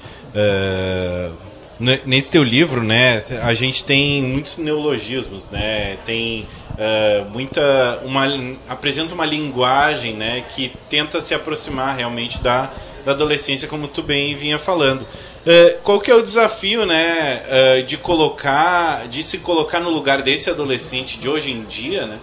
nesse 1.79 2.31
teu 2.31 2.43
livro, 2.43 2.81
né, 2.81 3.23
a 3.43 3.53
gente 3.53 3.83
tem 3.83 4.21
muitos 4.23 4.57
neologismos, 4.57 5.49
né, 5.49 5.97
tem 6.05 6.47
uh, 6.71 7.29
muita, 7.29 7.99
uma, 8.03 8.25
apresenta 8.67 9.13
uma 9.13 9.25
linguagem, 9.25 10.15
né, 10.15 10.43
que 10.55 10.73
tenta 10.89 11.21
se 11.21 11.35
aproximar 11.35 11.95
realmente 11.95 12.41
da, 12.41 12.71
da 13.05 13.11
adolescência, 13.11 13.67
como 13.67 13.87
tu 13.87 14.01
bem 14.01 14.35
vinha 14.35 14.57
falando. 14.57 15.05
Uh, 15.47 15.79
qual 15.81 16.01
que 16.01 16.11
é 16.11 16.13
o 16.13 16.21
desafio, 16.21 16.85
né, 16.85 17.41
uh, 17.47 17.83
de 17.83 17.95
colocar, 17.95 19.07
de 19.07 19.23
se 19.23 19.37
colocar 19.37 19.79
no 19.79 19.89
lugar 19.89 20.21
desse 20.21 20.49
adolescente 20.49 21.17
de 21.17 21.29
hoje 21.29 21.51
em 21.51 21.63
dia, 21.63 22.05
né, 22.05 22.19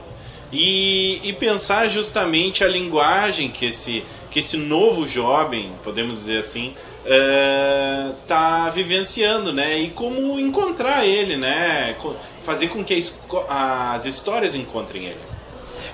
e, 0.52 1.22
e 1.24 1.32
pensar 1.32 1.88
justamente 1.88 2.62
a 2.62 2.68
linguagem 2.68 3.48
que 3.48 3.64
esse, 3.64 4.04
que 4.30 4.40
esse 4.40 4.58
novo 4.58 5.08
jovem, 5.08 5.72
podemos 5.82 6.18
dizer 6.18 6.40
assim, 6.40 6.74
está 8.22 8.66
uh, 8.68 8.72
vivenciando, 8.72 9.54
né? 9.54 9.78
E 9.78 9.90
como 9.90 10.38
encontrar 10.38 11.06
ele, 11.06 11.36
né? 11.36 11.96
Fazer 12.40 12.68
com 12.68 12.84
que 12.84 12.98
as 13.48 14.04
histórias 14.04 14.54
encontrem 14.54 15.06
ele. 15.06 15.33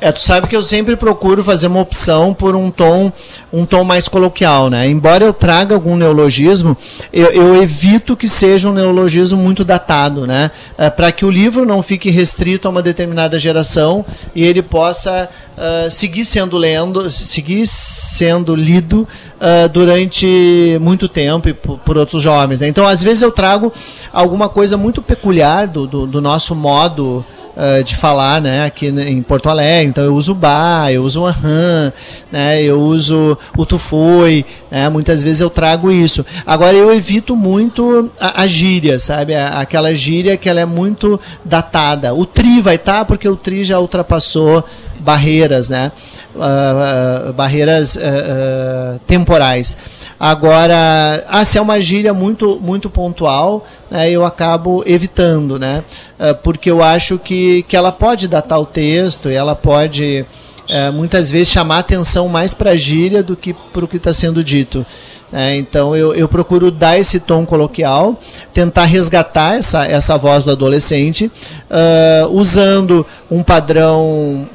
É, 0.00 0.10
tu 0.10 0.20
sabe 0.22 0.46
que 0.46 0.56
eu 0.56 0.62
sempre 0.62 0.96
procuro 0.96 1.44
fazer 1.44 1.66
uma 1.66 1.80
opção 1.80 2.32
por 2.32 2.56
um 2.56 2.70
tom, 2.70 3.12
um 3.52 3.66
tom 3.66 3.84
mais 3.84 4.08
coloquial, 4.08 4.70
né? 4.70 4.88
Embora 4.88 5.24
eu 5.24 5.32
traga 5.32 5.74
algum 5.74 5.94
neologismo, 5.94 6.76
eu, 7.12 7.26
eu 7.26 7.62
evito 7.62 8.16
que 8.16 8.28
seja 8.28 8.68
um 8.68 8.72
neologismo 8.72 9.36
muito 9.36 9.62
datado, 9.62 10.26
né? 10.26 10.50
É, 10.78 10.88
Para 10.88 11.12
que 11.12 11.24
o 11.24 11.30
livro 11.30 11.66
não 11.66 11.82
fique 11.82 12.10
restrito 12.10 12.66
a 12.66 12.70
uma 12.70 12.82
determinada 12.82 13.38
geração 13.38 14.04
e 14.34 14.42
ele 14.42 14.62
possa 14.62 15.28
uh, 15.56 15.90
seguir 15.90 16.24
sendo 16.24 16.56
lendo, 16.56 17.10
seguir 17.10 17.66
sendo 17.66 18.54
lido 18.54 19.06
uh, 19.36 19.68
durante 19.68 20.78
muito 20.80 21.08
tempo 21.08 21.48
e 21.48 21.52
por, 21.52 21.78
por 21.78 21.98
outros 21.98 22.22
jovens. 22.22 22.60
Né? 22.60 22.68
Então, 22.68 22.86
às 22.86 23.02
vezes 23.02 23.22
eu 23.22 23.30
trago 23.30 23.70
alguma 24.12 24.48
coisa 24.48 24.78
muito 24.78 25.02
peculiar 25.02 25.66
do, 25.66 25.86
do, 25.86 26.06
do 26.06 26.20
nosso 26.20 26.54
modo 26.54 27.24
uh, 27.60 27.84
de 27.84 27.94
falar, 27.94 28.40
né, 28.40 28.64
aqui 28.64 28.86
em 28.86 29.22
Porto 29.22 29.48
Alegre. 29.48 29.90
Então 29.90 30.02
eu 30.02 30.14
uso 30.14 30.32
o 30.32 30.34
ba, 30.34 30.90
eu 30.90 31.04
uso 31.04 31.22
o 31.22 31.26
aham, 31.26 31.92
né, 32.32 32.62
eu 32.62 32.80
uso 32.80 33.36
o 33.56 33.66
tu 33.66 33.78
foi, 33.78 34.44
né, 34.70 34.88
muitas 34.88 35.22
vezes 35.22 35.40
eu 35.40 35.50
trago 35.50 35.92
isso. 35.92 36.24
Agora 36.46 36.74
eu 36.74 36.92
evito 36.92 37.36
muito 37.36 38.10
a, 38.18 38.42
a 38.42 38.46
gíria, 38.46 38.98
sabe, 38.98 39.34
a, 39.34 39.60
aquela 39.60 39.94
gíria 39.94 40.36
que 40.36 40.48
ela 40.48 40.60
é 40.60 40.66
muito 40.66 41.20
datada. 41.44 42.14
O 42.14 42.24
tri 42.24 42.60
vai 42.60 42.76
estar 42.76 43.00
tá 43.00 43.04
porque 43.04 43.28
o 43.28 43.36
tri 43.36 43.62
já 43.62 43.78
ultrapassou 43.78 44.64
barreiras, 45.00 45.68
né, 45.68 45.90
uh, 46.34 47.30
uh, 47.30 47.32
barreiras 47.32 47.98
temporais. 49.06 49.76
Agora, 50.20 51.24
ah, 51.28 51.42
se 51.46 51.56
é 51.56 51.62
uma 51.62 51.80
gíria 51.80 52.12
muito, 52.12 52.60
muito 52.60 52.90
pontual, 52.90 53.64
né, 53.90 54.10
eu 54.10 54.22
acabo 54.22 54.84
evitando, 54.86 55.58
né? 55.58 55.82
Uh, 56.18 56.34
porque 56.42 56.70
eu 56.70 56.82
acho 56.82 57.18
que, 57.18 57.62
que 57.62 57.74
ela 57.74 57.90
pode 57.90 58.28
datar 58.28 58.60
o 58.60 58.66
texto, 58.66 59.30
ela 59.30 59.56
pode 59.56 60.26
uh, 60.68 60.92
muitas 60.92 61.30
vezes 61.30 61.50
chamar 61.50 61.78
atenção 61.78 62.28
mais 62.28 62.52
para 62.52 62.72
a 62.72 62.76
gíria 62.76 63.22
do 63.22 63.34
que 63.34 63.54
para 63.54 63.82
o 63.82 63.88
que 63.88 63.96
está 63.96 64.12
sendo 64.12 64.44
dito. 64.44 64.84
É, 65.32 65.56
então 65.56 65.96
eu, 65.96 66.12
eu 66.12 66.28
procuro 66.28 66.70
dar 66.70 66.98
esse 66.98 67.20
tom 67.20 67.46
coloquial, 67.46 68.18
tentar 68.52 68.84
resgatar 68.84 69.56
essa, 69.56 69.86
essa 69.86 70.18
voz 70.18 70.44
do 70.44 70.50
adolescente, 70.50 71.32
uh, 71.70 72.28
usando 72.30 73.06
um 73.30 73.42
padrão 73.42 74.50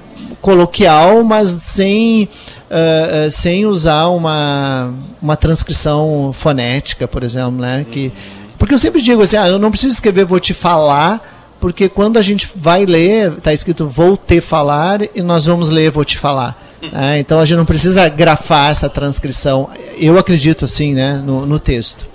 coloquial, 0.46 1.24
mas 1.24 1.50
sem, 1.50 2.30
uh, 2.70 3.32
sem 3.32 3.66
usar 3.66 4.10
uma, 4.10 4.94
uma 5.20 5.36
transcrição 5.36 6.32
fonética, 6.32 7.08
por 7.08 7.24
exemplo, 7.24 7.60
né? 7.60 7.84
Que, 7.90 8.14
porque 8.56 8.72
eu 8.72 8.78
sempre 8.78 9.02
digo 9.02 9.24
assim, 9.24 9.38
ah, 9.38 9.48
eu 9.48 9.58
não 9.58 9.72
preciso 9.72 9.94
escrever 9.94 10.24
vou 10.24 10.40
te 10.40 10.54
falar, 10.54 11.56
porque 11.60 11.90
quando 11.90 12.20
a 12.20 12.22
gente 12.22 12.48
vai 12.56 12.86
ler, 12.86 13.32
está 13.32 13.52
escrito 13.52 13.88
vou 13.90 14.16
te 14.16 14.40
falar 14.40 15.00
e 15.16 15.22
nós 15.24 15.46
vamos 15.46 15.68
ler 15.68 15.90
vou 15.90 16.06
te 16.06 16.16
falar. 16.16 16.64
É, 16.94 17.18
então 17.18 17.40
a 17.40 17.46
gente 17.46 17.58
não 17.58 17.66
precisa 17.66 18.08
grafar 18.08 18.70
essa 18.70 18.88
transcrição. 18.88 19.68
Eu 19.98 20.20
acredito 20.20 20.66
assim, 20.66 20.94
né, 20.94 21.24
no, 21.26 21.44
no 21.48 21.58
texto. 21.58 22.08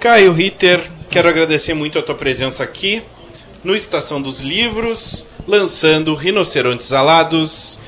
Caio 0.00 0.32
Ritter, 0.32 0.90
quero 1.08 1.28
agradecer 1.28 1.74
muito 1.74 1.96
a 1.96 2.02
tua 2.02 2.16
presença 2.16 2.64
aqui 2.64 3.04
no 3.62 3.76
Estação 3.76 4.20
dos 4.20 4.40
Livros 4.40 5.26
lançando 5.46 6.14
Rinocerontes 6.14 6.92
Alados, 6.92 7.78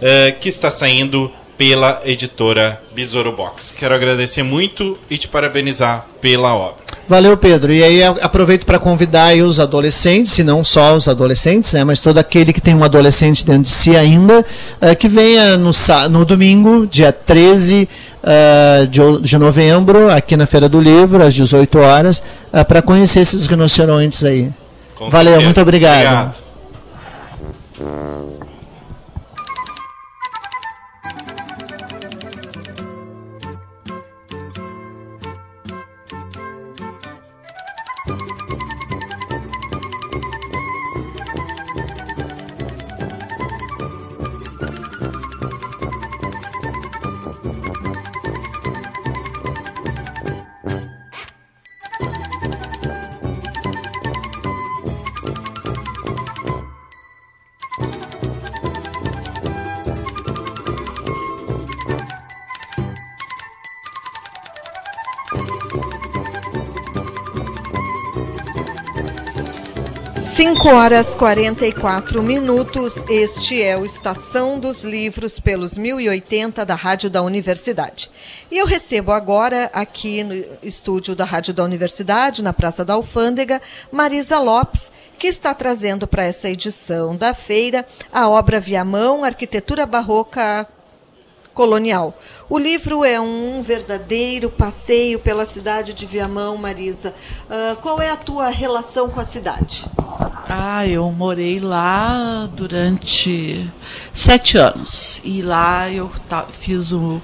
uh, 0.00 0.38
que 0.40 0.48
está 0.48 0.70
saindo 0.70 1.30
pela 1.58 2.00
editora 2.04 2.80
Besouro 2.94 3.32
Box. 3.32 3.74
Quero 3.76 3.92
agradecer 3.92 4.44
muito 4.44 4.96
e 5.10 5.18
te 5.18 5.26
parabenizar 5.26 6.06
pela 6.20 6.54
obra. 6.54 6.76
Valeu, 7.08 7.36
Pedro. 7.36 7.72
E 7.72 7.82
aí 7.82 8.00
aproveito 8.02 8.64
para 8.64 8.78
convidar 8.78 9.34
os 9.34 9.58
adolescentes, 9.58 10.38
e 10.38 10.44
não 10.44 10.62
só 10.62 10.94
os 10.94 11.08
adolescentes, 11.08 11.72
né, 11.72 11.82
mas 11.82 12.00
todo 12.00 12.18
aquele 12.18 12.52
que 12.52 12.60
tem 12.60 12.76
um 12.76 12.84
adolescente 12.84 13.44
dentro 13.44 13.62
de 13.62 13.68
si 13.68 13.96
ainda, 13.96 14.40
uh, 14.40 14.96
que 14.96 15.08
venha 15.08 15.58
no, 15.58 15.72
no 16.10 16.24
domingo, 16.24 16.86
dia 16.86 17.10
13 17.10 17.88
uh, 18.22 18.86
de, 18.86 19.20
de, 19.22 19.36
novembro, 19.36 20.10
aqui 20.12 20.36
na 20.36 20.46
Feira 20.46 20.68
do 20.68 20.80
Livro, 20.80 21.24
às 21.24 21.34
18 21.34 21.76
horas, 21.78 22.22
uh, 22.52 22.64
para 22.64 22.80
conhecer 22.80 23.20
esses 23.20 23.46
rinocerontes 23.46 24.22
aí. 24.22 24.48
Com 24.94 25.10
Valeu, 25.10 25.32
certeza. 25.32 25.44
muito 25.44 25.60
obrigado. 25.60 25.96
obrigado. 25.96 26.47
Mm-hmm. 27.78 28.17
5 70.58 70.70
horas 70.70 71.14
44 71.14 72.20
minutos. 72.20 72.96
Este 73.08 73.62
é 73.62 73.78
o 73.78 73.84
Estação 73.84 74.58
dos 74.58 74.82
Livros 74.82 75.38
pelos 75.38 75.78
1080 75.78 76.66
da 76.66 76.74
Rádio 76.74 77.08
da 77.08 77.22
Universidade. 77.22 78.10
E 78.50 78.58
eu 78.58 78.66
recebo 78.66 79.12
agora, 79.12 79.70
aqui 79.72 80.24
no 80.24 80.34
estúdio 80.60 81.14
da 81.14 81.24
Rádio 81.24 81.54
da 81.54 81.62
Universidade, 81.62 82.42
na 82.42 82.52
Praça 82.52 82.84
da 82.84 82.94
Alfândega, 82.94 83.62
Marisa 83.92 84.40
Lopes, 84.40 84.90
que 85.16 85.28
está 85.28 85.54
trazendo 85.54 86.08
para 86.08 86.24
essa 86.24 86.50
edição 86.50 87.16
da 87.16 87.32
feira 87.32 87.86
a 88.12 88.28
obra 88.28 88.58
Viamão, 88.58 89.22
Arquitetura 89.22 89.86
Barroca 89.86 90.66
colonial. 91.58 92.16
O 92.48 92.56
livro 92.56 93.04
é 93.04 93.20
um 93.20 93.60
verdadeiro 93.64 94.48
passeio 94.48 95.18
pela 95.18 95.44
cidade 95.44 95.92
de 95.92 96.06
Viamão, 96.06 96.56
Marisa. 96.56 97.12
Uh, 97.50 97.74
qual 97.82 98.00
é 98.00 98.10
a 98.10 98.16
tua 98.16 98.48
relação 98.48 99.08
com 99.08 99.18
a 99.18 99.24
cidade? 99.24 99.84
Ah, 100.48 100.86
eu 100.86 101.10
morei 101.10 101.58
lá 101.58 102.48
durante 102.54 103.68
sete 104.12 104.56
anos. 104.56 105.20
E 105.24 105.42
lá 105.42 105.90
eu 105.90 106.08
fiz 106.52 106.92
o 106.92 107.20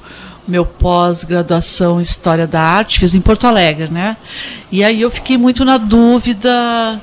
meu 0.49 0.67
pós-graduação 0.67 2.01
em 2.01 2.03
História 2.03 2.49
da 2.49 2.61
Arte, 2.61 2.99
fiz 2.99 3.15
em 3.15 3.21
Porto 3.21 3.47
Alegre, 3.47 3.89
né? 3.89 4.17
E 4.69 4.83
aí 4.83 5.01
eu 5.01 5.13
fiquei 5.13 5.39
muito 5.39 5.65
na 5.65 5.79
dúvida 5.79 7.01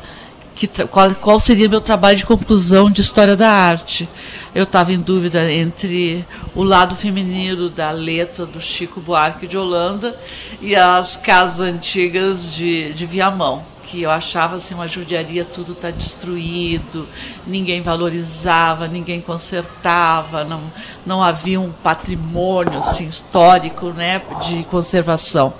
que, 0.55 0.67
qual, 0.87 1.13
qual 1.15 1.39
seria 1.39 1.69
meu 1.69 1.81
trabalho 1.81 2.17
de 2.17 2.25
conclusão 2.25 2.89
de 2.89 3.01
História 3.01 3.35
da 3.35 3.49
Arte 3.49 4.07
eu 4.53 4.63
estava 4.63 4.91
em 4.91 4.99
dúvida 4.99 5.51
entre 5.51 6.25
o 6.53 6.63
lado 6.63 6.95
feminino 6.95 7.69
da 7.69 7.91
letra 7.91 8.45
do 8.45 8.59
Chico 8.59 8.99
Buarque 8.99 9.47
de 9.47 9.57
Holanda 9.57 10.17
e 10.61 10.75
as 10.75 11.15
casas 11.15 11.61
antigas 11.61 12.53
de, 12.53 12.91
de 12.93 13.05
Viamão, 13.05 13.63
que 13.83 14.01
eu 14.01 14.11
achava 14.11 14.57
assim 14.57 14.73
uma 14.73 14.89
judiaria, 14.89 15.45
tudo 15.45 15.71
está 15.71 15.89
destruído, 15.89 17.07
ninguém 17.47 17.81
valorizava, 17.81 18.89
ninguém 18.89 19.21
consertava, 19.21 20.43
não, 20.43 20.63
não 21.05 21.23
havia 21.23 21.59
um 21.59 21.71
patrimônio 21.71 22.79
assim, 22.79 23.07
histórico 23.07 23.87
né, 23.91 24.21
de 24.45 24.65
conservação. 24.65 25.53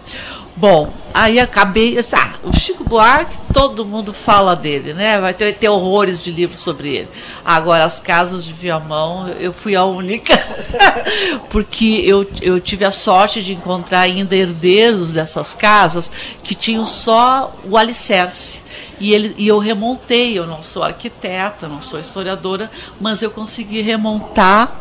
Bom, 0.55 0.91
aí 1.13 1.39
acabei. 1.39 1.98
Ah, 2.13 2.34
o 2.43 2.58
Chico 2.58 2.84
Buarque, 2.84 3.38
todo 3.53 3.86
mundo 3.86 4.13
fala 4.13 4.55
dele, 4.55 4.93
né? 4.93 5.20
Vai 5.20 5.34
ter, 5.34 5.53
ter 5.53 5.70
horrores 5.70 6.22
de 6.22 6.29
livros 6.29 6.60
sobre 6.60 6.89
ele. 6.89 7.10
Agora, 7.43 7.86
as 7.86 8.00
casas 8.00 8.43
de 8.43 8.51
Viamão, 8.51 9.29
eu 9.39 9.53
fui 9.53 9.75
a 9.75 9.86
única, 9.86 10.34
porque 11.50 12.01
eu, 12.05 12.29
eu 12.41 12.60
tive 12.60 12.84
a 12.84 12.91
sorte 12.91 13.41
de 13.41 13.53
encontrar 13.53 14.01
ainda 14.01 14.36
herdeiros 14.36 15.13
dessas 15.13 15.53
casas 15.53 16.12
que 16.43 16.53
tinham 16.53 16.86
só 16.86 17.55
o 17.63 17.77
alicerce. 17.77 18.60
E, 19.00 19.13
ele, 19.13 19.34
e 19.38 19.48
eu 19.48 19.58
remontei, 19.58 20.38
eu 20.38 20.46
não 20.46 20.62
sou 20.62 20.84
arquiteta, 20.84 21.67
não 21.67 21.81
sou 21.81 22.00
historiadora, 22.00 22.70
mas 23.00 23.22
eu 23.22 23.31
consegui 23.31 23.81
remontar 23.81 24.79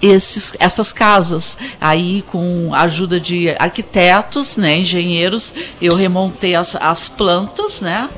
esses, 0.00 0.54
essas 0.58 0.92
casas. 0.92 1.56
Aí, 1.80 2.22
com 2.30 2.70
a 2.72 2.82
ajuda 2.82 3.18
de 3.18 3.50
arquitetos, 3.58 4.56
né, 4.56 4.78
engenheiros, 4.78 5.52
eu 5.80 5.94
remontei 5.94 6.54
as, 6.54 6.76
as 6.76 7.08
plantas, 7.08 7.80
né, 7.80 8.08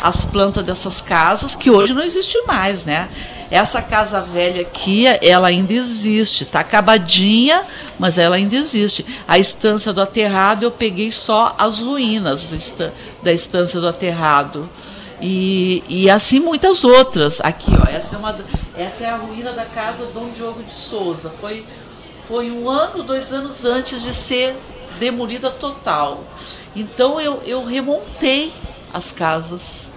as 0.00 0.24
plantas 0.24 0.64
dessas 0.64 1.00
casas, 1.00 1.54
que 1.54 1.70
hoje 1.70 1.94
não 1.94 2.02
existe 2.02 2.40
mais, 2.46 2.84
né. 2.84 3.08
Essa 3.50 3.82
casa 3.82 4.18
velha 4.18 4.62
aqui, 4.62 5.04
ela 5.20 5.48
ainda 5.48 5.74
existe, 5.74 6.42
está 6.42 6.60
acabadinha, 6.60 7.62
mas 7.98 8.16
ela 8.16 8.36
ainda 8.36 8.56
existe. 8.56 9.04
A 9.28 9.38
estância 9.38 9.92
do 9.92 10.00
aterrado, 10.00 10.62
eu 10.62 10.70
peguei 10.70 11.12
só 11.12 11.54
as 11.58 11.78
ruínas 11.78 12.48
da 13.22 13.30
estância 13.30 13.78
do 13.78 13.86
aterrado. 13.86 14.70
E, 15.20 15.84
e 15.88 16.10
assim 16.10 16.40
muitas 16.40 16.82
outras. 16.82 17.40
Aqui, 17.42 17.70
ó, 17.70 17.88
essa 17.88 18.16
é, 18.16 18.18
uma, 18.18 18.36
essa 18.76 19.04
é 19.04 19.10
a 19.10 19.16
ruína 19.16 19.52
da 19.52 19.64
casa 19.64 20.06
Dom 20.06 20.30
Diogo 20.30 20.62
de 20.62 20.74
Souza. 20.74 21.30
Foi, 21.30 21.66
foi 22.26 22.50
um 22.50 22.68
ano, 22.68 23.02
dois 23.02 23.32
anos 23.32 23.64
antes 23.64 24.02
de 24.02 24.14
ser 24.14 24.56
demolida 24.98 25.50
total. 25.50 26.24
Então 26.74 27.20
eu, 27.20 27.42
eu 27.44 27.64
remontei 27.64 28.52
as 28.92 29.12
casas. 29.12 29.90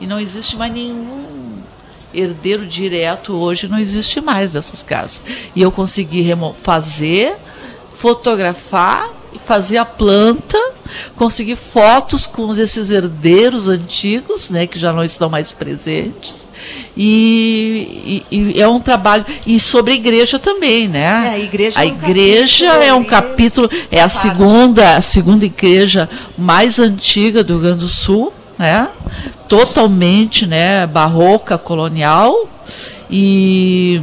E 0.00 0.06
não 0.06 0.20
existe 0.20 0.56
mais 0.56 0.72
nenhum 0.72 1.62
herdeiro 2.14 2.66
direto 2.66 3.34
hoje, 3.34 3.68
não 3.68 3.78
existe 3.78 4.20
mais 4.20 4.50
dessas 4.50 4.82
casas. 4.82 5.22
E 5.54 5.62
eu 5.62 5.72
consegui 5.72 6.24
fazer, 6.54 7.36
fotografar 7.90 9.16
fazer 9.38 9.78
a 9.78 9.84
planta, 9.84 10.58
conseguir 11.16 11.56
fotos 11.56 12.26
com 12.26 12.52
esses 12.54 12.90
herdeiros 12.90 13.68
antigos, 13.68 14.50
né, 14.50 14.66
que 14.66 14.78
já 14.78 14.92
não 14.92 15.04
estão 15.04 15.28
mais 15.28 15.52
presentes. 15.52 16.48
E, 16.96 18.22
e, 18.30 18.36
e 18.36 18.60
é 18.60 18.66
um 18.66 18.80
trabalho 18.80 19.24
e 19.46 19.60
sobre 19.60 19.92
a 19.92 19.96
igreja 19.96 20.38
também, 20.38 20.88
né? 20.88 21.26
É, 21.26 21.30
a 21.30 21.38
igreja, 21.38 21.80
a 21.80 21.84
é 21.84 21.86
um 21.86 21.94
igreja 21.94 22.66
é 22.66 22.94
um 22.94 23.04
capítulo, 23.04 23.70
é 23.90 24.00
a 24.00 24.08
segunda, 24.08 24.96
a 24.96 25.02
segunda 25.02 25.44
igreja 25.44 26.08
mais 26.36 26.78
antiga 26.78 27.44
do 27.44 27.54
Rio 27.54 27.62
Grande 27.62 27.80
do 27.80 27.88
Sul, 27.88 28.32
né? 28.58 28.88
Totalmente, 29.48 30.46
né, 30.46 30.86
barroca, 30.86 31.58
colonial 31.58 32.48
e 33.10 34.00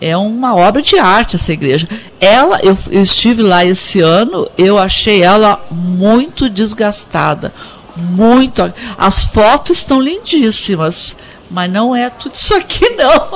é 0.00 0.16
uma 0.16 0.54
obra 0.54 0.80
de 0.80 0.98
arte 0.98 1.36
essa 1.36 1.52
igreja. 1.52 1.88
Ela, 2.20 2.60
eu, 2.62 2.76
eu, 2.90 3.02
estive 3.02 3.42
lá 3.42 3.64
esse 3.64 4.00
ano, 4.00 4.48
eu 4.56 4.78
achei 4.78 5.22
ela 5.22 5.64
muito 5.70 6.48
desgastada, 6.48 7.52
muito. 7.96 8.72
As 8.96 9.24
fotos 9.24 9.78
estão 9.78 10.00
lindíssimas, 10.00 11.16
mas 11.50 11.70
não 11.70 11.94
é 11.94 12.10
tudo 12.10 12.34
isso 12.34 12.54
aqui 12.54 12.88
não. 12.96 13.28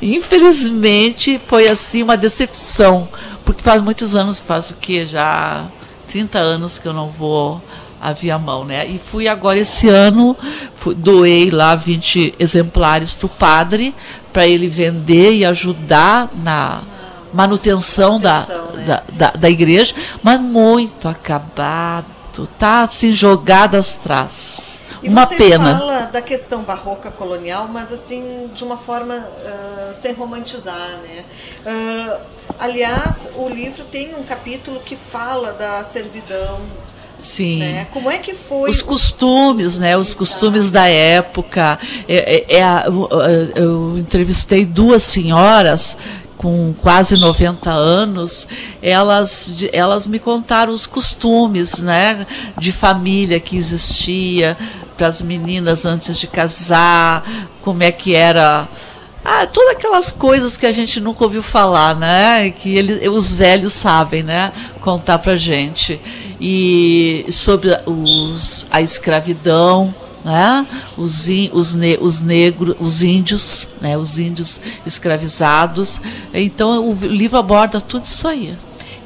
Infelizmente 0.00 1.40
foi 1.46 1.68
assim 1.68 2.02
uma 2.02 2.16
decepção, 2.16 3.08
porque 3.44 3.62
faz 3.62 3.82
muitos 3.82 4.14
anos, 4.14 4.38
faz 4.38 4.70
o 4.70 4.74
que 4.74 5.06
já 5.06 5.66
30 6.08 6.38
anos 6.38 6.78
que 6.78 6.88
eu 6.88 6.92
não 6.92 7.10
vou 7.10 7.62
a 8.00 8.12
Viamão, 8.12 8.64
né? 8.64 8.86
E 8.86 8.98
fui 8.98 9.28
agora 9.28 9.58
esse 9.58 9.88
ano, 9.88 10.36
fui, 10.74 10.94
doei 10.94 11.50
lá 11.50 11.74
20 11.74 12.34
exemplares 12.38 13.12
para 13.12 13.26
o 13.26 13.28
padre, 13.28 13.94
para 14.32 14.46
ele 14.46 14.68
vender 14.68 15.34
e 15.34 15.44
ajudar 15.44 16.30
na 16.42 16.82
manutenção, 17.32 18.18
da, 18.18 18.46
né? 18.74 18.84
da, 18.84 19.02
da, 19.12 19.30
da, 19.32 19.50
igreja, 19.50 19.94
mas 20.22 20.40
muito 20.40 21.08
acabado, 21.08 22.06
tá 22.58 22.82
assim 22.82 23.12
jogado 23.12 23.76
atrás. 23.76 24.82
E 25.02 25.08
uma 25.08 25.26
você 25.26 25.36
pena. 25.36 25.78
fala 25.78 26.04
da 26.06 26.20
questão 26.20 26.62
barroca 26.62 27.10
colonial, 27.10 27.68
mas 27.68 27.92
assim 27.92 28.50
de 28.54 28.64
uma 28.64 28.76
forma 28.76 29.14
uh, 29.14 29.94
sem 29.94 30.12
romantizar, 30.12 30.98
né? 31.02 31.24
Uh, 31.64 32.20
aliás, 32.58 33.28
o 33.36 33.48
livro 33.48 33.84
tem 33.84 34.14
um 34.14 34.22
capítulo 34.22 34.80
que 34.80 34.96
fala 34.96 35.52
da 35.52 35.82
servidão 35.84 36.60
Sim. 37.20 37.60
Né? 37.60 37.86
Como 37.92 38.10
é 38.10 38.18
que 38.18 38.34
foi? 38.34 38.70
Os 38.70 38.82
costumes, 38.82 39.78
né? 39.78 39.96
Os 39.96 40.14
costumes 40.14 40.70
da 40.70 40.88
época. 40.88 41.78
É, 42.08 42.46
é, 42.48 42.56
é 42.58 42.86
eu, 42.86 43.08
eu 43.54 43.98
entrevistei 43.98 44.64
duas 44.66 45.02
senhoras 45.02 45.96
com 46.40 46.72
quase 46.72 47.18
90 47.18 47.70
anos, 47.70 48.48
elas, 48.80 49.52
elas 49.74 50.06
me 50.06 50.18
contaram 50.18 50.72
os 50.72 50.86
costumes 50.86 51.80
né, 51.80 52.26
de 52.58 52.72
família 52.72 53.38
que 53.38 53.58
existia 53.58 54.56
para 54.96 55.08
as 55.08 55.20
meninas 55.20 55.84
antes 55.84 56.18
de 56.18 56.26
casar, 56.26 57.26
como 57.60 57.82
é 57.82 57.92
que 57.92 58.14
era. 58.14 58.66
Ah, 59.22 59.46
todas 59.46 59.76
aquelas 59.76 60.10
coisas 60.10 60.56
que 60.56 60.64
a 60.64 60.72
gente 60.72 60.98
nunca 60.98 61.24
ouviu 61.24 61.42
falar, 61.42 61.94
né? 61.94 62.48
Que 62.48 62.74
ele, 62.74 63.06
os 63.10 63.30
velhos 63.30 63.74
sabem, 63.74 64.22
né? 64.22 64.50
Contar 64.80 65.18
pra 65.18 65.36
gente 65.36 66.00
e 66.40 67.26
sobre 67.30 67.78
os, 67.86 68.66
a 68.70 68.80
escravidão, 68.80 69.94
né? 70.24 70.66
os, 70.96 71.28
os, 71.52 71.74
ne, 71.74 71.98
os 72.00 72.22
negros, 72.22 72.76
os 72.80 73.02
índios, 73.02 73.68
né? 73.80 73.96
os 73.96 74.18
índios 74.18 74.60
escravizados. 74.86 76.00
Então 76.32 76.88
o 76.88 76.94
livro 76.94 77.38
aborda 77.38 77.80
tudo 77.80 78.04
isso 78.04 78.26
aí. 78.26 78.56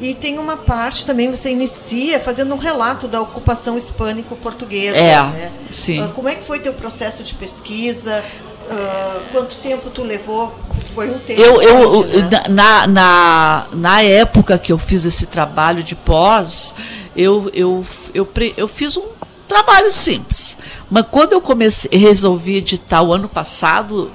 E 0.01 0.15
tem 0.15 0.39
uma 0.39 0.57
parte 0.57 1.07
também, 1.07 1.31
você 1.31 1.51
inicia 1.51 2.21
fazendo 2.21 2.55
um 2.55 2.59
relato 2.59 3.07
da 3.09 3.21
ocupação 3.21 3.79
hispânico-portuguesa. 3.79 4.97
É, 4.97 5.23
né? 5.23 5.53
sim. 5.71 6.03
Ah, 6.03 6.11
como 6.15 6.29
é 6.29 6.35
que 6.35 6.43
foi 6.43 6.61
teu 6.61 6.75
processo 6.75 7.23
de 7.23 7.35
pesquisa? 7.35 8.23
Uh, 8.65 9.21
quanto 9.31 9.57
tempo 9.57 9.91
tu 9.91 10.03
levou? 10.03 10.55
Foi 10.95 11.11
um 11.11 11.19
tempo. 11.19 11.41
Eu, 11.41 11.63
eu 11.63 12.07
né? 12.23 12.43
na, 12.49 12.87
na, 12.87 13.67
na 13.73 14.03
época 14.03 14.59
que 14.59 14.73
eu 14.73 14.79
fiz 14.79 15.05
esse 15.05 15.27
trabalho 15.27 15.83
de 15.83 15.95
pós, 15.95 16.75
eu, 17.17 17.51
eu, 17.55 17.87
eu, 18.13 18.29
eu 18.57 18.69
fiz 18.69 18.97
um 18.97 19.07
trabalho 19.49 19.91
simples. 19.93 20.57
Mas 20.91 21.07
quando 21.11 21.33
eu 21.33 21.41
comecei, 21.41 21.99
resolvi 21.99 22.57
editar 22.57 23.03
o 23.03 23.13
ano 23.13 23.29
passado, 23.29 24.11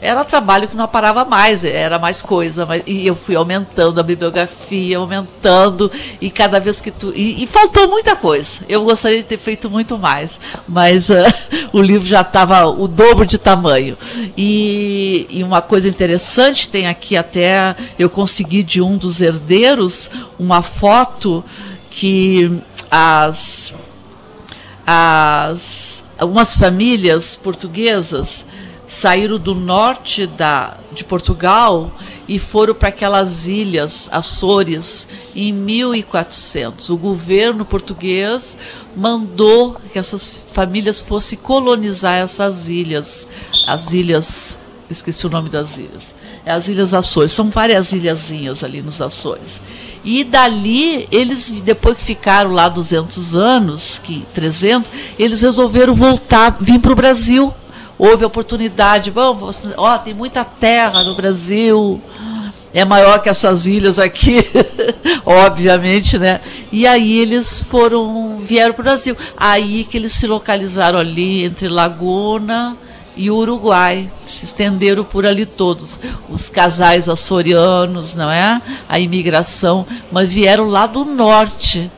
era 0.00 0.24
trabalho 0.24 0.68
que 0.68 0.76
não 0.76 0.86
parava 0.86 1.24
mais, 1.24 1.64
era 1.64 1.98
mais 1.98 2.20
coisa, 2.20 2.66
mas, 2.66 2.82
e 2.86 3.06
eu 3.06 3.16
fui 3.16 3.34
aumentando 3.34 3.98
a 3.98 4.02
bibliografia, 4.02 4.98
aumentando, 4.98 5.90
e 6.20 6.30
cada 6.30 6.60
vez 6.60 6.80
que 6.80 6.90
tu. 6.90 7.12
E, 7.14 7.42
e 7.42 7.46
faltou 7.46 7.88
muita 7.88 8.14
coisa. 8.14 8.60
Eu 8.68 8.84
gostaria 8.84 9.22
de 9.22 9.28
ter 9.28 9.38
feito 9.38 9.70
muito 9.70 9.96
mais, 9.98 10.38
mas 10.68 11.08
uh, 11.08 11.14
o 11.72 11.80
livro 11.80 12.06
já 12.06 12.20
estava 12.20 12.66
o 12.66 12.86
dobro 12.86 13.26
de 13.26 13.38
tamanho. 13.38 13.96
E, 14.36 15.26
e 15.30 15.42
uma 15.42 15.62
coisa 15.62 15.88
interessante, 15.88 16.68
tem 16.68 16.86
aqui 16.86 17.16
até 17.16 17.74
eu 17.98 18.10
consegui 18.10 18.62
de 18.62 18.82
um 18.82 18.96
dos 18.96 19.20
herdeiros 19.20 20.10
uma 20.38 20.60
foto 20.60 21.42
que 21.96 22.60
as. 22.90 23.74
as 24.86 26.04
algumas 26.18 26.56
famílias 26.56 27.36
portuguesas 27.36 28.44
saíram 28.88 29.38
do 29.38 29.54
norte 29.54 30.26
da, 30.26 30.78
de 30.92 31.04
Portugal 31.04 31.90
e 32.28 32.38
foram 32.38 32.74
para 32.74 32.88
aquelas 32.90 33.46
ilhas 33.46 34.08
Açores 34.12 35.08
em 35.34 35.52
1400. 35.52 36.90
O 36.90 36.96
governo 36.96 37.64
português 37.64 38.56
mandou 38.94 39.76
que 39.92 39.98
essas 39.98 40.40
famílias 40.52 41.00
fossem 41.00 41.38
colonizar 41.38 42.14
essas 42.14 42.68
ilhas, 42.68 43.26
as 43.66 43.92
ilhas, 43.92 44.58
esqueci 44.88 45.26
o 45.26 45.30
nome 45.30 45.48
das 45.48 45.76
ilhas, 45.76 46.14
é 46.44 46.52
as 46.52 46.68
ilhas 46.68 46.94
Açores, 46.94 47.32
são 47.32 47.50
várias 47.50 47.92
ilhazinhas 47.92 48.62
ali 48.62 48.82
nos 48.82 49.00
Açores. 49.00 49.60
E 50.06 50.24
dali, 50.24 51.06
eles, 51.10 51.50
depois 51.50 51.98
que 51.98 52.04
ficaram 52.04 52.52
lá 52.52 52.68
200 52.68 53.34
anos, 53.34 53.98
que 53.98 54.24
300, 54.32 54.90
eles 55.18 55.42
resolveram 55.42 55.94
voltar, 55.94 56.56
vir 56.60 56.78
para 56.78 56.92
o 56.92 56.96
Brasil 56.96 57.52
houve 57.98 58.24
oportunidade. 58.24 59.10
Bom, 59.10 59.50
ó, 59.76 59.98
tem 59.98 60.14
muita 60.14 60.44
terra 60.44 61.02
no 61.02 61.14
Brasil, 61.14 62.00
é 62.72 62.84
maior 62.84 63.22
que 63.22 63.28
essas 63.28 63.66
ilhas 63.66 63.98
aqui, 63.98 64.44
obviamente, 65.24 66.18
né? 66.18 66.40
E 66.70 66.86
aí 66.86 67.18
eles 67.18 67.62
foram, 67.62 68.42
vieram 68.44 68.74
para 68.74 68.82
o 68.82 68.84
Brasil. 68.84 69.16
Aí 69.36 69.84
que 69.84 69.96
eles 69.96 70.12
se 70.12 70.26
localizaram 70.26 70.98
ali 70.98 71.44
entre 71.44 71.68
Laguna 71.68 72.76
e 73.16 73.30
Uruguai, 73.30 74.10
se 74.26 74.44
estenderam 74.44 75.02
por 75.02 75.24
ali 75.24 75.46
todos, 75.46 75.98
os 76.28 76.48
casais 76.48 77.08
açorianos, 77.08 78.14
não 78.14 78.30
é? 78.30 78.60
A 78.88 78.98
imigração, 79.00 79.86
mas 80.12 80.28
vieram 80.28 80.68
lá 80.68 80.86
do 80.86 81.04
norte, 81.04 81.90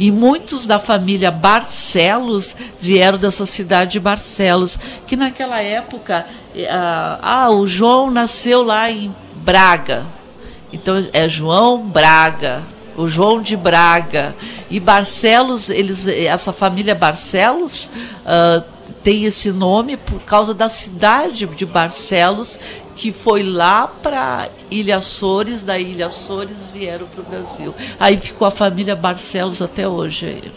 e 0.00 0.10
muitos 0.10 0.66
da 0.66 0.78
família 0.78 1.30
Barcelos 1.30 2.56
vieram 2.80 3.18
dessa 3.18 3.44
cidade 3.44 3.92
de 3.92 4.00
Barcelos, 4.00 4.78
que 5.06 5.14
naquela 5.14 5.60
época, 5.60 6.26
ah, 6.70 7.18
ah, 7.20 7.50
o 7.50 7.66
João 7.66 8.10
nasceu 8.10 8.62
lá 8.62 8.90
em 8.90 9.14
Braga. 9.36 10.06
Então 10.72 11.06
é 11.12 11.28
João 11.28 11.86
Braga, 11.86 12.62
o 12.96 13.10
João 13.10 13.42
de 13.42 13.54
Braga. 13.58 14.34
E 14.70 14.80
Barcelos, 14.80 15.68
eles, 15.68 16.06
essa 16.06 16.50
família 16.50 16.94
Barcelos 16.94 17.84
uh, 18.24 18.64
tem 19.02 19.24
esse 19.24 19.52
nome 19.52 19.96
por 19.96 20.20
causa 20.20 20.52
da 20.52 20.68
cidade 20.68 21.46
de 21.46 21.66
Barcelos, 21.66 22.58
que 22.96 23.12
foi 23.12 23.42
lá 23.42 23.86
para 23.86 24.48
Ilha 24.70 24.98
Açores, 24.98 25.62
da 25.62 25.78
Ilha 25.78 26.08
Açores 26.08 26.70
vieram 26.72 27.06
para 27.06 27.20
o 27.20 27.24
Brasil. 27.24 27.74
Aí 27.98 28.16
ficou 28.18 28.46
a 28.46 28.50
família 28.50 28.94
Barcelos 28.94 29.62
até 29.62 29.88
hoje. 29.88 30.26
Aí. 30.26 30.52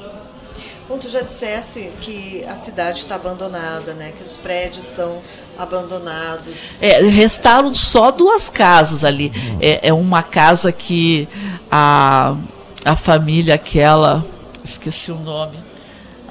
Bom, 0.87 0.97
tu 0.97 1.09
já 1.09 1.21
dissesse 1.21 1.91
que 2.01 2.43
a 2.43 2.55
cidade 2.55 2.99
está 2.99 3.15
abandonada, 3.15 3.93
né? 3.93 4.11
Que 4.17 4.23
os 4.23 4.35
prédios 4.37 4.89
estão 4.89 5.21
abandonados. 5.57 6.55
É, 6.81 7.01
restaram 7.03 7.73
só 7.73 8.11
duas 8.11 8.49
casas 8.49 9.03
ali. 9.03 9.31
É, 9.61 9.87
é 9.87 9.93
uma 9.93 10.21
casa 10.21 10.71
que 10.71 11.27
a, 11.71 12.35
a 12.83 12.95
família 12.95 13.55
aquela, 13.55 14.25
esqueci 14.63 15.11
o 15.11 15.17
nome, 15.17 15.57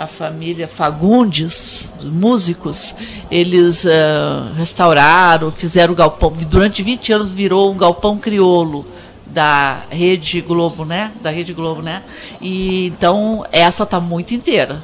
a 0.02 0.06
família 0.08 0.66
Fagundes, 0.66 1.92
músicos, 2.02 2.92
eles 3.30 3.84
uh, 3.84 4.52
restauraram, 4.56 5.52
fizeram 5.52 5.92
o 5.92 5.96
galpão. 5.96 6.32
Durante 6.48 6.82
20 6.82 7.12
anos 7.12 7.30
virou 7.30 7.70
um 7.70 7.76
galpão 7.76 8.18
criolo 8.18 8.84
da 9.24 9.84
Rede 9.90 10.40
Globo, 10.40 10.84
né? 10.84 11.12
Da 11.22 11.30
Rede 11.30 11.52
Globo, 11.52 11.82
né? 11.82 12.02
E 12.40 12.88
então 12.88 13.44
essa 13.52 13.86
tá 13.86 14.00
muito 14.00 14.34
inteira. 14.34 14.82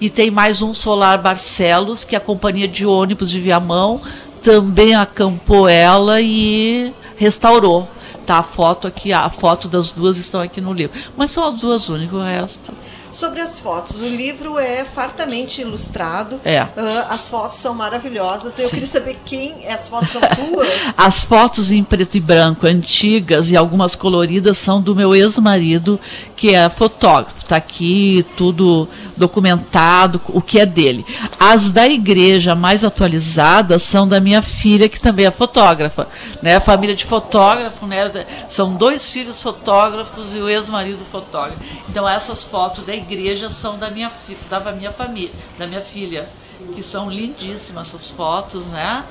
E 0.00 0.08
tem 0.08 0.30
mais 0.30 0.62
um 0.62 0.72
Solar 0.72 1.20
Barcelos, 1.20 2.02
que 2.02 2.14
é 2.14 2.18
a 2.18 2.20
companhia 2.20 2.66
de 2.66 2.86
ônibus 2.86 3.30
de 3.30 3.38
Viamão 3.40 4.00
também 4.42 4.94
acampou 4.94 5.66
ela 5.66 6.20
e 6.20 6.92
restaurou. 7.16 7.88
Tá 8.26 8.38
a 8.38 8.42
foto 8.42 8.86
aqui, 8.86 9.12
a 9.12 9.28
foto 9.30 9.68
das 9.68 9.90
duas 9.90 10.18
estão 10.18 10.40
aqui 10.40 10.60
no 10.60 10.72
livro. 10.72 10.98
Mas 11.16 11.30
são 11.30 11.44
as 11.44 11.60
duas 11.60 11.88
únicas, 11.88 12.18
o 12.18 12.22
resto 12.22 12.72
sobre 13.14 13.40
as 13.40 13.60
fotos. 13.60 14.00
O 14.00 14.06
livro 14.06 14.58
é 14.58 14.84
fartamente 14.84 15.60
ilustrado. 15.60 16.40
É. 16.44 16.62
Uh, 16.62 16.68
as 17.08 17.28
fotos 17.28 17.58
são 17.58 17.72
maravilhosas. 17.74 18.58
Eu 18.58 18.64
Sim. 18.64 18.74
queria 18.74 18.86
saber 18.86 19.20
quem 19.24 19.66
as 19.68 19.88
fotos 19.88 20.10
são 20.10 20.20
tuas. 20.20 20.68
as 20.96 21.22
fotos 21.22 21.70
em 21.70 21.82
preto 21.84 22.16
e 22.16 22.20
branco, 22.20 22.66
antigas 22.66 23.50
e 23.50 23.56
algumas 23.56 23.94
coloridas, 23.94 24.58
são 24.58 24.82
do 24.82 24.94
meu 24.94 25.14
ex-marido, 25.14 25.98
que 26.34 26.54
é 26.54 26.68
fotógrafo. 26.68 27.38
Está 27.38 27.56
aqui 27.56 28.26
tudo 28.36 28.88
documentado, 29.16 30.20
o 30.28 30.42
que 30.42 30.58
é 30.58 30.66
dele. 30.66 31.06
As 31.38 31.70
da 31.70 31.86
igreja 31.86 32.54
mais 32.54 32.82
atualizadas 32.82 33.82
são 33.82 34.08
da 34.08 34.18
minha 34.18 34.42
filha, 34.42 34.88
que 34.88 35.00
também 35.00 35.26
é 35.26 35.30
fotógrafa. 35.30 36.08
Né? 36.42 36.56
A 36.56 36.60
família 36.60 36.96
de 36.96 37.04
fotógrafo, 37.04 37.86
né? 37.86 38.10
são 38.48 38.74
dois 38.74 39.10
filhos 39.10 39.40
fotógrafos 39.42 40.34
e 40.34 40.38
o 40.38 40.48
ex-marido 40.48 41.04
fotógrafo. 41.04 41.60
Então 41.88 42.08
essas 42.08 42.44
fotos 42.44 42.84
da 42.84 42.94
igreja 42.94 43.03
são 43.50 43.78
da 43.78 43.90
minha, 43.90 44.10
da 44.48 44.72
minha 44.72 44.92
família, 44.92 45.34
da 45.58 45.66
minha 45.66 45.80
filha 45.80 46.28
que 46.74 46.82
são 46.82 47.10
lindíssimas 47.10 47.88
essas 47.88 48.10
fotos, 48.10 48.66
né? 48.66 49.04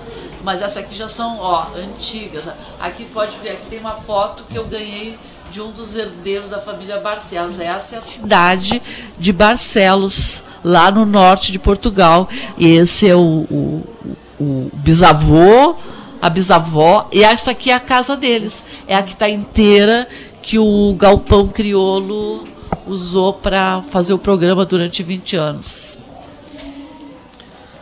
Mas 0.44 0.62
essa 0.62 0.80
aqui 0.80 0.96
já 0.96 1.08
são, 1.08 1.40
ó, 1.40 1.68
antigas. 1.76 2.48
Aqui 2.80 3.06
pode 3.06 3.38
ver, 3.40 3.52
aqui 3.52 3.66
tem 3.68 3.80
uma 3.80 3.96
foto 3.96 4.46
que 4.50 4.58
eu 4.58 4.66
ganhei 4.66 5.18
de 5.52 5.62
um 5.62 5.72
dos 5.72 5.96
herdeiros 5.96 6.50
da 6.50 6.60
família 6.60 7.00
Barcelos. 7.00 7.60
Essa 7.60 7.96
é 7.96 7.98
a 8.00 8.02
cidade 8.02 8.82
de 9.20 9.32
Barcelos, 9.32 10.44
lá 10.64 10.90
no 10.90 11.06
norte 11.06 11.52
de 11.52 11.60
Portugal. 11.60 12.28
Esse 12.58 13.10
é 13.10 13.16
o, 13.16 13.46
o, 13.52 13.84
o 14.40 14.72
bisavô, 14.74 15.76
a 16.22 16.30
bisavó, 16.30 17.08
e 17.12 17.24
esta 17.24 17.52
aqui 17.52 17.70
é 17.70 17.76
a 17.76 17.80
casa 17.80 18.16
deles. 18.16 18.64
É 18.88 18.96
a 18.96 19.04
que 19.04 19.14
está 19.14 19.30
inteira 19.30 20.08
que 20.42 20.58
o 20.58 20.96
galpão 20.98 21.48
criolo 21.48 22.48
usou 22.88 23.34
para 23.34 23.82
fazer 23.90 24.14
o 24.14 24.18
programa 24.18 24.66
durante 24.66 25.02
20 25.04 25.36
anos. 25.36 25.98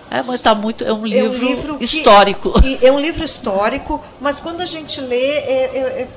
É, 0.10 0.22
mas 0.24 0.42
tá 0.42 0.54
muito. 0.54 0.84
É 0.84 0.92
um 0.92 1.06
livro, 1.06 1.26
é 1.26 1.30
um 1.30 1.50
livro 1.50 1.78
histórico. 1.80 2.62
Que, 2.62 2.80
é 2.86 2.92
um 2.92 3.00
livro 3.00 3.24
histórico, 3.24 4.04
mas 4.20 4.42
quando 4.42 4.60
a 4.60 4.66
gente 4.66 5.00
lê, 5.00 5.16
é, 5.16 5.72
é, 5.74 5.80
é 6.02 6.08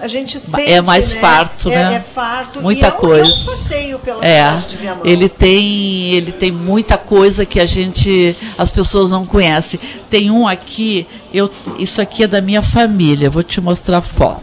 a 0.00 0.06
gente 0.06 0.38
sente, 0.38 0.70
é 0.70 0.80
mais 0.80 1.14
né? 1.14 1.20
farto, 1.20 1.70
é, 1.70 1.90
né? 1.90 1.96
É 1.96 2.00
farto. 2.00 2.60
Muita 2.60 2.88
e 2.88 2.92
coisa. 2.92 3.24
É 3.24 3.34
um, 3.34 3.44
passeio 3.46 3.98
pela 3.98 4.24
é, 4.24 4.44
cidade 4.44 4.68
de 4.68 4.76
Viamão. 4.76 5.02
Ele 5.04 5.28
tem, 5.28 6.12
ele 6.12 6.30
tem 6.30 6.52
muita 6.52 6.96
coisa 6.96 7.44
que 7.44 7.58
a 7.58 7.66
gente, 7.66 8.36
as 8.56 8.70
pessoas 8.70 9.10
não 9.10 9.26
conhecem. 9.26 9.80
Tem 10.08 10.30
um 10.30 10.46
aqui, 10.46 11.06
eu, 11.32 11.50
isso 11.78 12.00
aqui 12.00 12.24
é 12.24 12.26
da 12.26 12.40
minha 12.40 12.62
família. 12.62 13.30
Vou 13.30 13.42
te 13.42 13.60
mostrar 13.60 13.98
a 13.98 14.02
foto. 14.02 14.42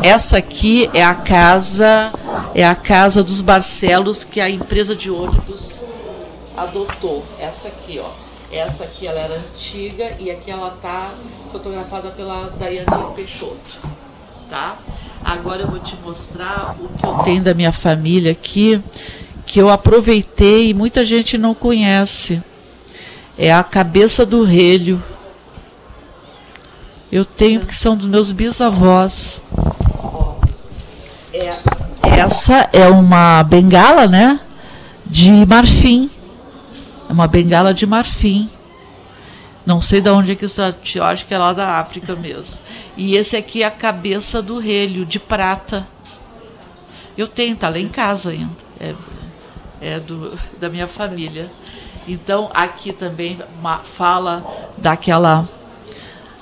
Essa 0.00 0.38
aqui 0.38 0.88
é 0.94 1.02
a 1.04 1.14
casa, 1.14 2.12
é 2.54 2.64
a 2.64 2.74
casa 2.74 3.22
dos 3.22 3.40
Barcelos 3.40 4.24
que 4.24 4.40
a 4.40 4.48
empresa 4.48 4.94
de 4.94 5.10
ônibus 5.10 5.82
adotou. 6.56 7.24
Essa 7.38 7.68
aqui, 7.68 8.00
ó. 8.00 8.10
Essa 8.52 8.84
aqui 8.84 9.06
ela 9.06 9.18
era 9.18 9.34
antiga 9.36 10.12
e 10.20 10.30
aqui 10.30 10.50
ela 10.50 10.76
tá 10.82 11.10
fotografada 11.50 12.10
pela 12.10 12.50
Daiane 12.50 13.14
Peixoto, 13.14 13.78
tá? 14.48 14.78
Agora 15.24 15.62
eu 15.62 15.70
vou 15.70 15.78
te 15.78 15.96
mostrar 16.04 16.76
o 16.78 16.88
que 16.98 17.06
eu 17.06 17.14
tenho 17.24 17.42
da 17.42 17.54
minha 17.54 17.72
família 17.72 18.32
aqui, 18.32 18.82
que 19.46 19.58
eu 19.58 19.70
aproveitei 19.70 20.68
e 20.68 20.74
muita 20.74 21.06
gente 21.06 21.38
não 21.38 21.54
conhece. 21.54 22.42
É 23.38 23.50
a 23.52 23.64
cabeça 23.64 24.26
do 24.26 24.44
relho. 24.44 25.02
Eu 27.10 27.24
tenho 27.24 27.64
que 27.64 27.74
são 27.74 27.96
dos 27.96 28.06
meus 28.06 28.32
bisavós. 28.32 29.40
Essa 32.02 32.68
é 32.72 32.88
uma 32.88 33.42
bengala, 33.42 34.06
né? 34.06 34.40
De 35.06 35.44
marfim. 35.46 36.10
É 37.08 37.12
uma 37.12 37.26
bengala 37.26 37.74
de 37.74 37.86
marfim. 37.86 38.48
Não 39.64 39.80
sei 39.80 40.00
de 40.00 40.10
onde 40.10 40.32
é 40.32 40.34
que 40.34 40.44
isso 40.44 40.60
eu 40.94 41.04
acho 41.04 41.24
que 41.26 41.34
é 41.34 41.38
lá 41.38 41.52
da 41.52 41.78
África 41.78 42.14
mesmo. 42.16 42.58
E 42.96 43.16
esse 43.16 43.36
aqui 43.36 43.62
é 43.62 43.66
a 43.66 43.70
cabeça 43.70 44.42
do 44.42 44.58
relho 44.58 45.04
de 45.04 45.18
prata. 45.18 45.86
Eu 47.16 47.28
tenho, 47.28 47.56
tá 47.56 47.68
lá 47.68 47.78
em 47.78 47.88
casa 47.88 48.30
ainda. 48.30 48.56
É, 48.80 48.94
é 49.80 50.00
do, 50.00 50.38
da 50.60 50.68
minha 50.68 50.86
família. 50.86 51.50
Então 52.06 52.50
aqui 52.52 52.92
também 52.92 53.38
uma, 53.58 53.78
fala 53.78 54.44
daquela 54.76 55.48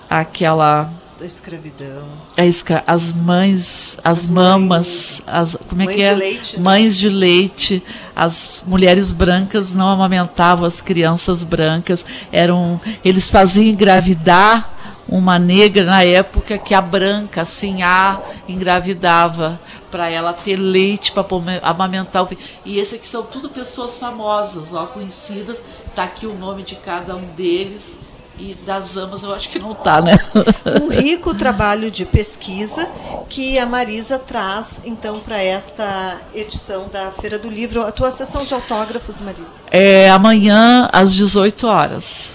aquela 0.08 0.90
Da 1.20 1.26
escravidão. 1.26 2.02
a 2.35 2.46
escra- 2.46 2.83
as 2.87 3.12
mães, 3.12 3.98
as, 4.02 4.20
As 4.20 4.28
mamas, 4.30 5.20
as, 5.26 5.54
como 5.68 5.83
é 5.83 5.85
Mães 5.85 5.96
que 5.96 6.02
é? 6.02 6.14
de 6.14 6.18
leite, 6.20 6.56
né? 6.56 6.62
Mães 6.62 6.98
de 6.98 7.09
leite, 7.11 7.83
as 8.16 8.64
mulheres 8.66 9.12
brancas 9.12 9.74
não 9.74 9.87
amamentavam 9.87 10.64
as 10.64 10.80
crianças 10.80 11.42
brancas, 11.42 12.06
eram, 12.33 12.80
eles 13.04 13.28
faziam 13.30 13.64
engravidar 13.66 14.78
uma 15.06 15.38
negra 15.38 15.85
na 15.85 16.02
época 16.04 16.56
que 16.56 16.72
a 16.72 16.80
branca, 16.80 17.42
assim, 17.42 17.83
a 17.83 18.18
engravidava 18.48 19.61
para 19.90 20.09
ela 20.09 20.33
ter 20.33 20.56
leite 20.56 21.12
para 21.12 21.26
amamentar 21.62 22.22
o 22.22 22.26
filho. 22.28 22.40
E 22.64 22.78
esse 22.78 22.94
aqui 22.94 23.06
são 23.09 23.24
tudo 23.24 23.50
pessoas 23.50 23.98
famosas, 23.98 24.72
ó, 24.72 24.87
conhecidas. 24.87 25.61
Tá 25.94 26.04
aqui 26.04 26.26
o 26.26 26.35
nome 26.38 26.62
de 26.62 26.76
cada 26.76 27.14
um 27.14 27.26
deles. 27.37 27.98
E 28.40 28.55
das 28.64 28.96
amas 28.96 29.22
eu 29.22 29.35
acho 29.35 29.50
que 29.50 29.59
não 29.59 29.74
tá, 29.74 30.00
né? 30.00 30.18
Um 30.81 30.88
rico 30.88 31.35
trabalho 31.35 31.90
de 31.90 32.07
pesquisa 32.07 32.88
que 33.29 33.59
a 33.59 33.66
Marisa 33.66 34.18
traz, 34.18 34.81
então, 34.83 35.20
para 35.20 35.42
esta 35.42 36.18
edição 36.35 36.88
da 36.90 37.11
Feira 37.11 37.38
do 37.38 37.50
Livro. 37.50 37.83
A 37.83 37.92
tua 37.92 38.11
sessão 38.11 38.42
de 38.42 38.55
autógrafos, 38.55 39.20
Marisa? 39.20 39.62
É 39.70 40.09
amanhã 40.09 40.88
às 40.90 41.14
18 41.14 41.66
horas, 41.66 42.31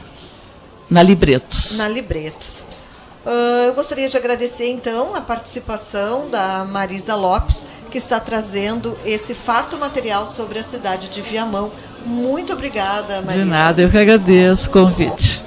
na 0.88 1.02
Libretos. 1.02 1.80
Na 1.80 1.88
Libretos. 1.88 2.64
Ah, 3.26 3.66
eu 3.66 3.74
gostaria 3.74 4.08
de 4.08 4.16
agradecer, 4.16 4.70
então, 4.70 5.16
a 5.16 5.22
participação 5.22 6.30
da 6.30 6.64
Marisa 6.64 7.16
Lopes, 7.16 7.66
que 7.90 7.98
está 7.98 8.20
trazendo 8.20 8.96
esse 9.04 9.34
farto 9.34 9.76
material 9.78 10.28
sobre 10.28 10.60
a 10.60 10.64
cidade 10.64 11.10
de 11.10 11.22
Viamão. 11.22 11.72
Muito 12.06 12.54
obrigada, 12.54 13.22
Marisa. 13.22 13.44
De 13.44 13.50
nada, 13.50 13.82
eu 13.82 13.90
que 13.90 13.98
agradeço 13.98 14.70
o 14.70 14.72
convite. 14.72 15.44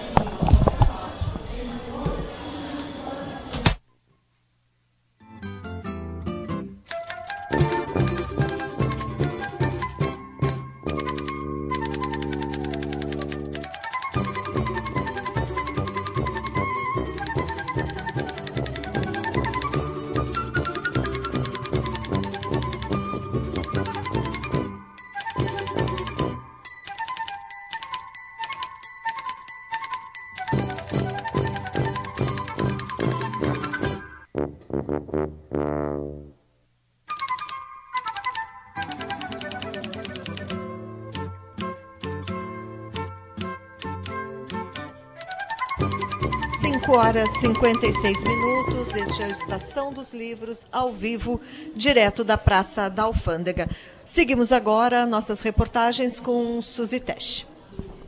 Horas 47.18 47.34
e 47.34 47.40
56 47.40 48.22
minutos. 48.22 48.94
Este 48.94 49.22
é 49.22 49.26
o 49.26 49.32
Estação 49.32 49.92
dos 49.92 50.14
Livros, 50.14 50.66
ao 50.70 50.92
vivo, 50.92 51.40
direto 51.74 52.22
da 52.22 52.38
Praça 52.38 52.88
da 52.88 53.04
Alfândega. 53.04 53.68
Seguimos 54.04 54.52
agora 54.52 55.04
nossas 55.04 55.40
reportagens 55.40 56.20
com 56.20 56.62
Suzy 56.62 57.00
Tesch. 57.00 57.44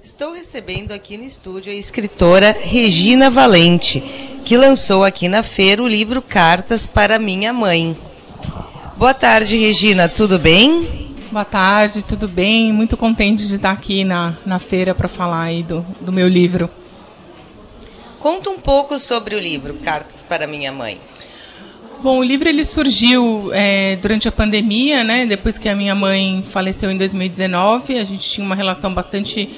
Estou 0.01 0.33
recebendo 0.33 0.93
aqui 0.93 1.19
no 1.19 1.25
estúdio 1.25 1.73
a 1.73 1.75
escritora 1.75 2.57
Regina 2.59 3.31
Valente, 3.31 4.01
que 4.45 4.57
lançou 4.57 5.03
aqui 5.03 5.29
na 5.29 5.43
feira 5.43 5.83
o 5.83 5.89
livro 5.89 6.23
Cartas 6.23 6.87
para 6.87 7.19
Minha 7.19 7.53
Mãe. 7.53 7.99
Boa 8.97 9.15
tarde, 9.15 9.57
Regina, 9.57 10.09
tudo 10.09 10.39
bem? 10.39 11.17
Boa 11.33 11.45
tarde, 11.45 12.05
tudo 12.05 12.29
bem? 12.29 12.73
Muito 12.73 12.97
contente 12.97 13.47
de 13.47 13.57
estar 13.57 13.73
aqui 13.73 14.05
na, 14.05 14.37
na 14.47 14.61
feira 14.61 14.95
para 14.95 15.09
falar 15.09 15.43
aí 15.43 15.63
do, 15.65 15.85
do 16.01 16.13
meu 16.13 16.29
livro. 16.29 16.71
Conta 18.21 18.51
um 18.51 18.59
pouco 18.59 19.01
sobre 19.01 19.35
o 19.35 19.39
livro 19.39 19.75
Cartas 19.83 20.23
para 20.23 20.47
Minha 20.47 20.71
Mãe. 20.71 21.01
Bom, 22.03 22.19
o 22.19 22.23
livro 22.23 22.51
ele 22.51 22.67
surgiu 22.67 23.51
é, 23.55 23.97
durante 23.97 24.29
a 24.29 24.33
pandemia, 24.33 25.03
né? 25.03 25.25
Depois 25.25 25.57
que 25.57 25.71
a 25.71 25.75
minha 25.75 25.95
mãe 25.95 26.43
faleceu 26.43 26.91
em 26.91 26.99
2019, 26.99 27.99
a 27.99 28.05
gente 28.05 28.29
tinha 28.29 28.45
uma 28.45 28.55
relação 28.55 28.93
bastante 28.93 29.49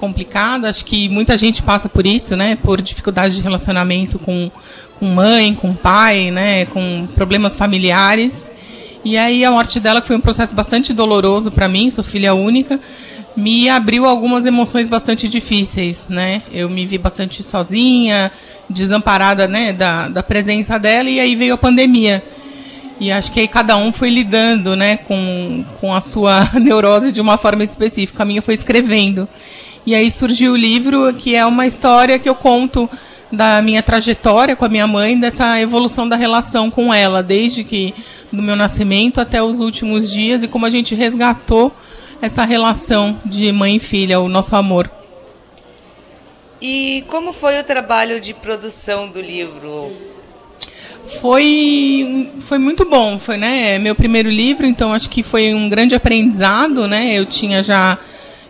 complicada. 0.00 0.68
Acho 0.68 0.84
que 0.84 1.08
muita 1.08 1.38
gente 1.38 1.62
passa 1.62 1.88
por 1.88 2.04
isso, 2.04 2.34
né? 2.34 2.56
Por 2.56 2.82
dificuldade 2.82 3.36
de 3.36 3.42
relacionamento 3.42 4.18
com, 4.18 4.50
com 4.98 5.06
mãe, 5.06 5.54
com 5.54 5.72
pai, 5.72 6.32
né? 6.32 6.66
Com 6.66 7.06
problemas 7.14 7.56
familiares. 7.56 8.50
E 9.04 9.16
aí 9.16 9.44
a 9.44 9.50
morte 9.52 9.78
dela, 9.78 10.02
foi 10.02 10.16
um 10.16 10.20
processo 10.20 10.56
bastante 10.56 10.92
doloroso 10.92 11.52
para 11.52 11.68
mim, 11.68 11.88
sou 11.88 12.02
filha 12.02 12.34
única, 12.34 12.80
me 13.36 13.68
abriu 13.68 14.04
algumas 14.04 14.46
emoções 14.46 14.88
bastante 14.88 15.28
difíceis, 15.28 16.06
né? 16.08 16.42
Eu 16.50 16.68
me 16.68 16.84
vi 16.84 16.98
bastante 16.98 17.42
sozinha, 17.42 18.32
desamparada, 18.68 19.46
né, 19.46 19.72
da, 19.72 20.08
da 20.08 20.22
presença 20.22 20.78
dela, 20.78 21.08
e 21.08 21.20
aí 21.20 21.36
veio 21.36 21.54
a 21.54 21.58
pandemia. 21.58 22.22
E 23.00 23.12
acho 23.12 23.30
que 23.30 23.38
aí 23.38 23.46
cada 23.46 23.76
um 23.76 23.92
foi 23.92 24.10
lidando, 24.10 24.74
né, 24.74 24.96
com, 24.96 25.64
com 25.80 25.94
a 25.94 26.00
sua 26.00 26.50
neurose 26.60 27.12
de 27.12 27.20
uma 27.20 27.38
forma 27.38 27.62
específica. 27.62 28.22
A 28.22 28.26
minha 28.26 28.42
foi 28.42 28.54
escrevendo. 28.54 29.28
E 29.86 29.94
aí 29.94 30.10
surgiu 30.10 30.52
o 30.52 30.56
livro, 30.56 31.14
que 31.14 31.34
é 31.34 31.46
uma 31.46 31.66
história 31.66 32.18
que 32.18 32.28
eu 32.28 32.34
conto 32.34 32.90
da 33.30 33.62
minha 33.62 33.82
trajetória 33.82 34.56
com 34.56 34.64
a 34.64 34.68
minha 34.68 34.86
mãe, 34.86 35.18
dessa 35.18 35.60
evolução 35.60 36.08
da 36.08 36.16
relação 36.16 36.70
com 36.70 36.92
ela, 36.92 37.22
desde 37.22 37.62
que 37.62 37.94
do 38.32 38.42
meu 38.42 38.56
nascimento 38.56 39.20
até 39.20 39.42
os 39.42 39.60
últimos 39.60 40.10
dias 40.10 40.42
e 40.42 40.48
como 40.48 40.66
a 40.66 40.70
gente 40.70 40.94
resgatou 40.94 41.72
essa 42.20 42.44
relação 42.44 43.20
de 43.24 43.50
mãe 43.52 43.76
e 43.76 43.80
filha, 43.80 44.20
o 44.20 44.28
nosso 44.28 44.54
amor. 44.56 44.90
E 46.60 47.04
como 47.06 47.32
foi 47.32 47.60
o 47.60 47.64
trabalho 47.64 48.20
de 48.20 48.34
produção 48.34 49.08
do 49.08 49.20
livro? 49.20 49.92
Foi, 51.20 52.30
foi 52.40 52.58
muito 52.58 52.84
bom, 52.84 53.18
foi 53.18 53.36
né, 53.36 53.78
meu 53.78 53.94
primeiro 53.94 54.28
livro, 54.28 54.66
então 54.66 54.92
acho 54.92 55.08
que 55.08 55.22
foi 55.22 55.54
um 55.54 55.68
grande 55.68 55.94
aprendizado, 55.94 56.86
né? 56.86 57.14
Eu 57.14 57.24
tinha 57.24 57.62
já 57.62 57.98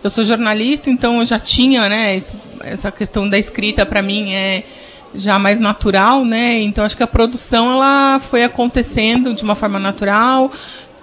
eu 0.03 0.11
sou 0.11 0.25
jornalista, 0.25 0.91
então 0.91 1.21
eu 1.21 1.27
já 1.27 1.39
tinha, 1.39 1.89
né, 1.89 2.17
isso, 2.17 2.35
essa 2.61 2.91
questão 2.91 3.29
da 3.29 3.39
escrita 3.39 3.85
para 3.85 4.01
mim 4.01 4.33
é 4.33 4.65
já 5.15 5.39
mais 5.39 5.59
natural, 5.59 6.25
né? 6.25 6.59
Então 6.61 6.85
acho 6.85 6.97
que 6.97 7.03
a 7.03 7.07
produção 7.07 7.73
ela 7.73 8.21
foi 8.21 8.43
acontecendo 8.45 9.35
de 9.35 9.43
uma 9.43 9.55
forma 9.55 9.79
natural. 9.79 10.53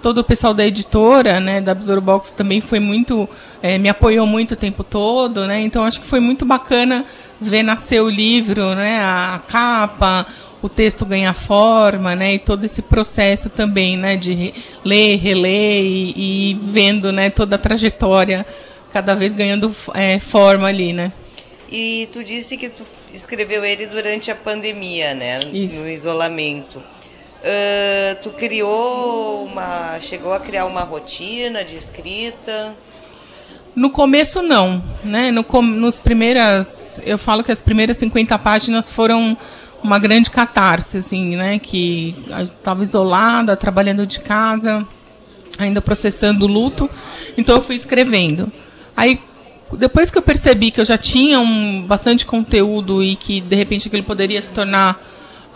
Todo 0.06 0.18
o 0.18 0.24
pessoal 0.24 0.54
da 0.54 0.64
editora, 0.64 1.40
né, 1.40 1.60
da 1.60 1.74
Besouro 1.74 2.00
Box 2.00 2.30
também 2.30 2.60
foi 2.60 2.78
muito, 2.78 3.28
é, 3.60 3.76
me 3.76 3.88
apoiou 3.88 4.24
muito 4.24 4.52
o 4.52 4.56
tempo 4.56 4.84
todo, 4.84 5.48
né? 5.48 5.58
Então 5.62 5.82
acho 5.82 6.00
que 6.00 6.06
foi 6.06 6.20
muito 6.20 6.44
bacana 6.44 7.04
ver 7.40 7.64
nascer 7.64 8.00
o 8.00 8.08
livro, 8.08 8.72
né, 8.76 9.00
a 9.00 9.42
capa, 9.48 10.24
o 10.62 10.68
texto 10.68 11.04
ganhar 11.04 11.34
forma, 11.34 12.14
né, 12.14 12.34
e 12.34 12.38
todo 12.38 12.64
esse 12.64 12.82
processo 12.82 13.50
também, 13.50 13.96
né, 13.96 14.16
de 14.16 14.54
ler, 14.84 15.16
reler 15.16 15.82
e, 15.82 16.50
e 16.50 16.54
vendo, 16.54 17.10
né, 17.10 17.28
toda 17.28 17.56
a 17.56 17.58
trajetória 17.58 18.46
cada 18.92 19.12
vez 19.16 19.34
ganhando 19.34 19.74
é, 19.92 20.20
forma 20.20 20.68
ali, 20.68 20.92
né? 20.92 21.10
E 21.68 22.08
tu 22.12 22.22
disse 22.22 22.56
que 22.56 22.68
tu 22.68 22.84
escreveu 23.12 23.64
ele 23.64 23.88
durante 23.88 24.30
a 24.30 24.36
pandemia, 24.36 25.14
né? 25.14 25.40
Isso. 25.52 25.80
No 25.80 25.90
isolamento. 25.90 26.80
Uh, 27.46 28.20
tu 28.22 28.30
criou 28.30 29.44
uma. 29.44 30.00
chegou 30.00 30.32
a 30.32 30.40
criar 30.40 30.64
uma 30.64 30.80
rotina 30.80 31.64
de 31.64 31.76
escrita? 31.76 32.74
No 33.72 33.88
começo 33.88 34.42
não, 34.42 34.82
né? 35.04 35.30
No, 35.30 35.44
nos 35.62 36.00
primeiras, 36.00 37.00
eu 37.06 37.16
falo 37.16 37.44
que 37.44 37.52
as 37.52 37.62
primeiras 37.62 37.98
50 37.98 38.36
páginas 38.40 38.90
foram 38.90 39.38
uma 39.80 39.96
grande 39.96 40.28
catarse, 40.28 40.96
assim, 40.96 41.36
né? 41.36 41.60
Que 41.60 42.16
estava 42.42 42.82
isolada, 42.82 43.56
trabalhando 43.56 44.04
de 44.04 44.18
casa, 44.18 44.84
ainda 45.56 45.80
processando 45.80 46.46
o 46.46 46.48
luto, 46.48 46.90
então 47.38 47.54
eu 47.54 47.62
fui 47.62 47.76
escrevendo. 47.76 48.50
Aí 48.96 49.20
depois 49.72 50.10
que 50.10 50.18
eu 50.18 50.22
percebi 50.22 50.72
que 50.72 50.80
eu 50.80 50.84
já 50.84 50.98
tinha 50.98 51.38
um 51.38 51.82
bastante 51.82 52.26
conteúdo 52.26 53.04
e 53.04 53.14
que 53.14 53.40
de 53.40 53.54
repente 53.54 53.86
aquilo 53.86 54.02
poderia 54.02 54.42
se 54.42 54.50
tornar 54.50 55.00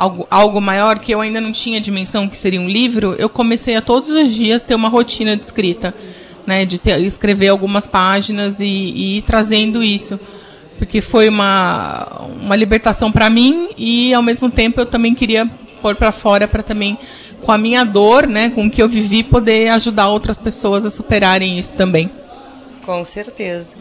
algo, 0.00 0.26
algo 0.30 0.60
maior, 0.62 0.98
que 0.98 1.12
eu 1.12 1.20
ainda 1.20 1.40
não 1.40 1.52
tinha 1.52 1.78
dimensão 1.78 2.26
que 2.26 2.36
seria 2.36 2.60
um 2.60 2.68
livro, 2.68 3.14
eu 3.18 3.28
comecei 3.28 3.76
a 3.76 3.82
todos 3.82 4.08
os 4.08 4.32
dias 4.32 4.62
ter 4.62 4.74
uma 4.74 4.88
rotina 4.88 5.36
de 5.36 5.44
escrita, 5.44 5.94
né, 6.46 6.64
de 6.64 6.78
ter, 6.78 6.98
escrever 7.02 7.48
algumas 7.48 7.86
páginas 7.86 8.60
e, 8.60 8.64
e 8.64 9.18
ir 9.18 9.22
trazendo 9.22 9.82
isso, 9.82 10.18
porque 10.78 11.02
foi 11.02 11.28
uma, 11.28 12.22
uma 12.40 12.56
libertação 12.56 13.12
para 13.12 13.28
mim 13.28 13.68
e 13.76 14.14
ao 14.14 14.22
mesmo 14.22 14.50
tempo 14.50 14.80
eu 14.80 14.86
também 14.86 15.14
queria 15.14 15.46
pôr 15.82 15.94
para 15.94 16.12
fora 16.12 16.48
para 16.48 16.62
também 16.62 16.98
com 17.42 17.52
a 17.52 17.58
minha 17.58 17.84
dor, 17.84 18.26
né, 18.26 18.48
com 18.48 18.66
o 18.66 18.70
que 18.70 18.82
eu 18.82 18.88
vivi, 18.88 19.22
poder 19.22 19.68
ajudar 19.68 20.08
outras 20.08 20.38
pessoas 20.38 20.86
a 20.86 20.90
superarem 20.90 21.58
isso 21.58 21.74
também. 21.74 22.10
Com 22.86 23.04
certeza. 23.04 23.76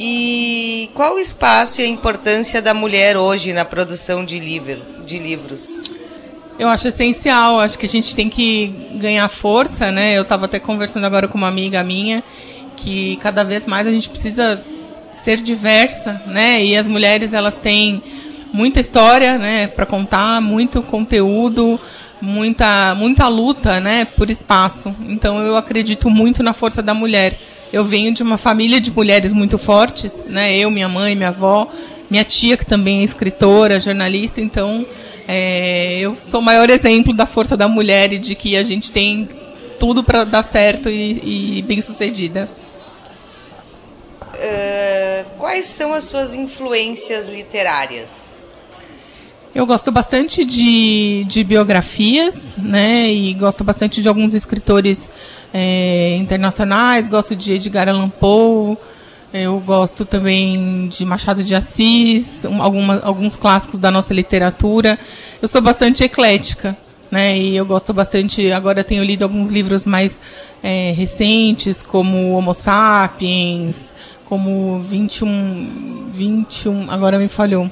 E 0.00 0.90
qual 0.94 1.16
o 1.16 1.18
espaço 1.18 1.80
e 1.80 1.84
a 1.84 1.88
importância 1.88 2.62
da 2.62 2.72
mulher 2.72 3.16
hoje 3.16 3.52
na 3.52 3.64
produção 3.64 4.24
de, 4.24 4.38
livro, 4.38 4.80
de 5.04 5.18
livros? 5.18 5.82
Eu 6.58 6.68
acho 6.68 6.88
essencial, 6.88 7.60
acho 7.60 7.78
que 7.78 7.86
a 7.86 7.88
gente 7.88 8.14
tem 8.14 8.28
que 8.28 8.68
ganhar 8.94 9.28
força, 9.28 9.90
né? 9.90 10.16
Eu 10.16 10.22
estava 10.22 10.44
até 10.44 10.58
conversando 10.58 11.04
agora 11.04 11.26
com 11.26 11.38
uma 11.38 11.48
amiga 11.48 11.82
minha 11.82 12.22
que 12.76 13.16
cada 13.16 13.42
vez 13.42 13.66
mais 13.66 13.86
a 13.86 13.90
gente 13.90 14.08
precisa 14.08 14.62
ser 15.10 15.38
diversa, 15.38 16.22
né? 16.26 16.64
E 16.64 16.76
as 16.76 16.86
mulheres 16.86 17.32
elas 17.32 17.58
têm 17.58 18.02
muita 18.52 18.80
história, 18.80 19.36
né, 19.36 19.66
para 19.66 19.84
contar, 19.84 20.40
muito 20.40 20.80
conteúdo, 20.82 21.78
muita 22.20 22.94
muita 22.94 23.28
luta, 23.28 23.80
né, 23.80 24.04
por 24.04 24.30
espaço. 24.30 24.94
Então 25.08 25.42
eu 25.42 25.56
acredito 25.56 26.08
muito 26.08 26.42
na 26.42 26.52
força 26.52 26.82
da 26.82 26.94
mulher. 26.94 27.38
Eu 27.72 27.84
venho 27.84 28.12
de 28.12 28.22
uma 28.22 28.38
família 28.38 28.80
de 28.80 28.90
mulheres 28.90 29.32
muito 29.32 29.58
fortes, 29.58 30.24
né? 30.26 30.56
Eu, 30.56 30.70
minha 30.70 30.88
mãe, 30.88 31.14
minha 31.14 31.28
avó, 31.28 31.68
minha 32.10 32.24
tia 32.24 32.56
que 32.56 32.64
também 32.64 33.00
é 33.00 33.04
escritora, 33.04 33.78
jornalista. 33.78 34.40
Então, 34.40 34.86
é, 35.26 35.98
eu 35.98 36.16
sou 36.22 36.40
o 36.40 36.42
maior 36.42 36.70
exemplo 36.70 37.12
da 37.12 37.26
força 37.26 37.56
da 37.56 37.68
mulher 37.68 38.12
e 38.12 38.18
de 38.18 38.34
que 38.34 38.56
a 38.56 38.64
gente 38.64 38.90
tem 38.90 39.28
tudo 39.78 40.02
para 40.02 40.24
dar 40.24 40.42
certo 40.42 40.88
e, 40.88 41.58
e 41.58 41.62
bem 41.62 41.80
sucedida. 41.80 42.48
Uh, 44.20 45.28
quais 45.36 45.66
são 45.66 45.92
as 45.92 46.04
suas 46.04 46.34
influências 46.34 47.28
literárias? 47.28 48.27
Eu 49.58 49.66
gosto 49.66 49.90
bastante 49.90 50.44
de, 50.44 51.24
de 51.24 51.42
biografias, 51.42 52.56
né? 52.56 53.12
E 53.12 53.34
gosto 53.34 53.64
bastante 53.64 54.00
de 54.00 54.06
alguns 54.06 54.32
escritores 54.32 55.10
é, 55.52 56.14
internacionais. 56.14 57.08
Gosto 57.08 57.34
de 57.34 57.54
Edgar 57.54 57.88
Allan 57.88 58.08
Poe. 58.08 58.78
Eu 59.34 59.58
gosto 59.58 60.04
também 60.04 60.86
de 60.86 61.04
Machado 61.04 61.42
de 61.42 61.56
Assis, 61.56 62.44
alguma, 62.44 63.00
alguns 63.00 63.34
clássicos 63.34 63.80
da 63.80 63.90
nossa 63.90 64.14
literatura. 64.14 64.96
Eu 65.42 65.48
sou 65.48 65.60
bastante 65.60 66.04
eclética, 66.04 66.78
né? 67.10 67.36
E 67.36 67.56
eu 67.56 67.66
gosto 67.66 67.92
bastante. 67.92 68.52
Agora 68.52 68.84
tenho 68.84 69.02
lido 69.02 69.24
alguns 69.24 69.50
livros 69.50 69.84
mais 69.84 70.20
é, 70.62 70.92
recentes, 70.96 71.82
como 71.82 72.34
Homo 72.34 72.54
Sapiens, 72.54 73.92
como 74.24 74.78
21, 74.82 76.12
21. 76.14 76.92
Agora 76.92 77.18
me 77.18 77.26
falhou 77.26 77.68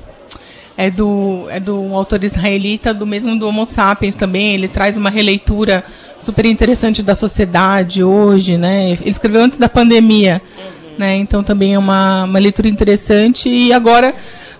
é 0.76 0.90
do, 0.90 1.46
é 1.48 1.58
do 1.58 1.94
autor 1.94 2.22
israelita, 2.22 2.92
do 2.92 3.06
mesmo 3.06 3.38
do 3.38 3.48
Homo 3.48 3.64
Sapiens 3.64 4.14
também. 4.14 4.54
Ele 4.54 4.68
traz 4.68 4.96
uma 4.96 5.10
releitura 5.10 5.84
super 6.20 6.44
interessante 6.44 7.02
da 7.02 7.14
sociedade 7.14 8.04
hoje, 8.04 8.58
né? 8.58 8.90
Ele 8.90 9.10
escreveu 9.10 9.40
antes 9.42 9.58
da 9.58 9.68
pandemia, 9.68 10.42
uhum. 10.58 10.98
né? 10.98 11.16
Então 11.16 11.42
também 11.42 11.74
é 11.74 11.78
uma, 11.78 12.24
uma 12.24 12.38
leitura 12.38 12.68
interessante. 12.68 13.48
E 13.48 13.72
agora 13.72 14.14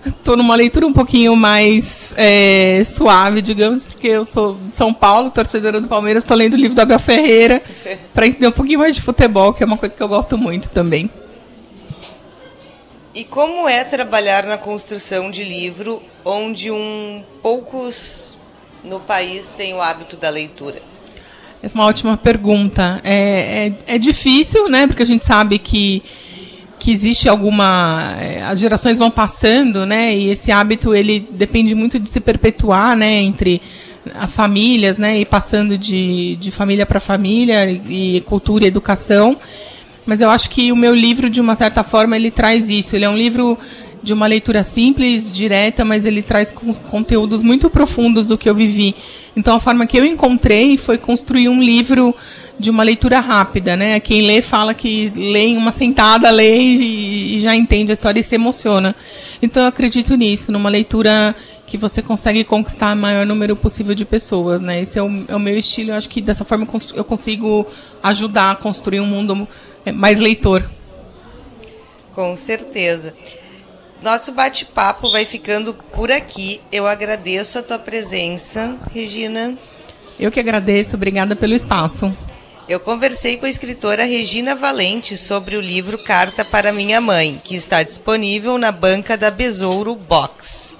estou 0.05 0.35
numa 0.35 0.55
leitura 0.55 0.87
um 0.87 0.93
pouquinho 0.93 1.35
mais 1.35 2.13
é, 2.17 2.81
suave, 2.83 3.41
digamos, 3.41 3.85
porque 3.85 4.07
eu 4.07 4.25
sou 4.25 4.57
de 4.69 4.75
São 4.75 4.93
Paulo, 4.93 5.29
torcedora 5.29 5.79
do 5.81 5.87
Palmeiras, 5.87 6.23
estou 6.23 6.37
lendo 6.37 6.53
o 6.53 6.57
livro 6.57 6.75
do 6.75 6.81
Abel 6.81 6.99
Ferreira 6.99 7.61
para 8.13 8.27
entender 8.27 8.47
um 8.47 8.51
pouquinho 8.51 8.79
mais 8.79 8.95
de 8.95 9.01
futebol, 9.01 9.53
que 9.53 9.63
é 9.63 9.65
uma 9.65 9.77
coisa 9.77 9.95
que 9.95 10.01
eu 10.01 10.07
gosto 10.07 10.37
muito 10.37 10.71
também. 10.71 11.09
E 13.17 13.23
como 13.23 13.67
é 13.67 13.83
trabalhar 13.83 14.43
na 14.43 14.59
construção 14.59 15.31
de 15.31 15.43
livro 15.43 16.03
onde 16.23 16.69
um 16.69 17.23
poucos 17.41 18.37
no 18.83 18.99
país 18.99 19.51
têm 19.57 19.73
o 19.73 19.81
hábito 19.81 20.15
da 20.15 20.29
leitura? 20.29 20.83
Essa 21.63 21.75
é 21.75 21.79
uma 21.79 21.87
ótima 21.87 22.15
pergunta. 22.15 23.01
É, 23.03 23.73
é, 23.87 23.95
é 23.95 23.97
difícil, 23.97 24.69
né? 24.69 24.85
Porque 24.85 25.01
a 25.01 25.05
gente 25.05 25.25
sabe 25.25 25.57
que 25.57 26.03
que 26.77 26.91
existe 26.91 27.27
alguma 27.27 28.15
é, 28.21 28.43
as 28.43 28.59
gerações 28.59 28.99
vão 28.99 29.09
passando 29.09 29.83
né 29.83 30.15
e 30.15 30.29
esse 30.29 30.51
hábito 30.51 30.93
ele 30.93 31.27
depende 31.31 31.73
muito 31.73 31.99
de 31.99 32.07
se 32.07 32.19
perpetuar 32.19 32.95
né 32.95 33.13
entre 33.13 33.59
as 34.13 34.35
famílias 34.35 34.99
né 34.99 35.17
e 35.17 35.25
passando 35.25 35.75
de, 35.75 36.35
de 36.35 36.51
família 36.51 36.85
para 36.85 36.99
família 36.99 37.67
e 37.67 38.21
cultura 38.27 38.65
e 38.65 38.67
educação 38.67 39.39
mas 40.07 40.21
eu 40.21 40.29
acho 40.29 40.49
que 40.49 40.71
o 40.71 40.75
meu 40.75 40.95
livro, 40.95 41.29
de 41.29 41.41
uma 41.41 41.53
certa 41.53 41.83
forma, 41.83 42.15
ele 42.15 42.31
traz 42.31 42.69
isso. 42.69 42.95
Ele 42.95 43.03
é 43.03 43.09
um 43.09 43.17
livro 43.17 43.57
de 44.01 44.13
uma 44.13 44.25
leitura 44.25 44.63
simples, 44.63 45.29
direta, 45.29 45.83
mas 45.83 46.05
ele 46.05 46.21
traz 46.21 46.49
conteúdos 46.89 47.43
muito 47.43 47.69
profundos 47.69 48.27
do 48.27 48.37
que 48.37 48.49
eu 48.49 48.55
vivi. 48.55 48.95
Então 49.35 49.55
a 49.55 49.59
forma 49.59 49.85
que 49.85 49.97
eu 49.99 50.05
encontrei 50.05 50.77
foi 50.77 50.97
construir 50.97 51.49
um 51.49 51.61
livro 51.61 52.15
de 52.57 52.69
uma 52.69 52.83
leitura 52.83 53.19
rápida, 53.19 53.75
né? 53.75 53.99
Quem 53.99 54.25
lê 54.25 54.41
fala 54.41 54.73
que 54.73 55.11
lê 55.13 55.47
em 55.47 55.57
uma 55.57 55.73
sentada, 55.73 56.29
lê 56.31 56.57
e, 56.57 57.39
já 57.41 57.53
entende 57.53 57.91
a 57.91 57.93
história 57.93 58.21
e 58.21 58.23
se 58.23 58.35
emociona. 58.35 58.95
Então 59.41 59.63
eu 59.63 59.69
acredito 59.69 60.15
nisso, 60.15 60.53
numa 60.53 60.69
leitura 60.69 61.35
que 61.67 61.77
você 61.77 62.01
consegue 62.01 62.45
conquistar 62.45 62.95
o 62.95 62.97
maior 62.97 63.25
número 63.25 63.57
possível 63.57 63.93
de 63.93 64.05
pessoas, 64.05 64.61
né? 64.61 64.81
Esse 64.81 64.97
é 64.97 65.03
o, 65.03 65.25
é 65.27 65.35
o 65.35 65.39
meu 65.39 65.57
estilo. 65.57 65.91
Eu 65.91 65.95
acho 65.95 66.07
que 66.07 66.21
dessa 66.21 66.45
forma 66.45 66.65
eu 66.95 67.03
consigo 67.03 67.67
ajudar 68.01 68.51
a 68.51 68.55
construir 68.55 69.01
um 69.01 69.05
mundo 69.05 69.47
mais 69.91 70.19
leitor. 70.19 70.69
Com 72.13 72.35
certeza. 72.35 73.13
Nosso 74.01 74.31
bate-papo 74.31 75.11
vai 75.11 75.25
ficando 75.25 75.73
por 75.73 76.11
aqui. 76.11 76.61
Eu 76.71 76.87
agradeço 76.87 77.59
a 77.59 77.63
tua 77.63 77.79
presença, 77.79 78.77
Regina. 78.93 79.57
Eu 80.19 80.31
que 80.31 80.39
agradeço, 80.39 80.95
obrigada 80.95 81.35
pelo 81.35 81.53
espaço. 81.53 82.15
Eu 82.67 82.79
conversei 82.79 83.37
com 83.37 83.45
a 83.45 83.49
escritora 83.49 84.03
Regina 84.03 84.55
Valente 84.55 85.15
sobre 85.15 85.55
o 85.55 85.61
livro 85.61 85.97
Carta 85.99 86.43
para 86.43 86.73
Minha 86.73 86.99
Mãe, 86.99 87.39
que 87.43 87.55
está 87.55 87.81
disponível 87.81 88.57
na 88.57 88.71
banca 88.71 89.15
da 89.15 89.31
Besouro 89.31 89.95
Box. 89.95 90.75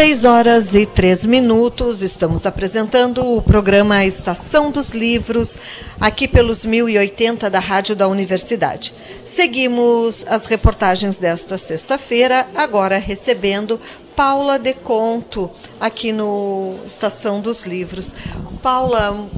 Seis 0.00 0.24
horas 0.24 0.74
e 0.74 0.86
três 0.86 1.26
minutos, 1.26 2.00
estamos 2.00 2.46
apresentando 2.46 3.22
o 3.22 3.42
programa 3.42 4.02
Estação 4.02 4.70
dos 4.70 4.92
Livros, 4.92 5.58
aqui 6.00 6.26
pelos 6.26 6.64
1080 6.64 7.50
da 7.50 7.58
Rádio 7.58 7.94
da 7.94 8.08
Universidade. 8.08 8.94
Seguimos 9.22 10.24
as 10.26 10.46
reportagens 10.46 11.18
desta 11.18 11.58
sexta-feira, 11.58 12.48
agora 12.54 12.96
recebendo 12.96 13.78
Paula 14.16 14.58
De 14.58 14.72
Conto, 14.72 15.50
aqui 15.78 16.12
no 16.12 16.78
Estação 16.86 17.38
dos 17.38 17.66
Livros. 17.66 18.14
Paula, 18.62 19.28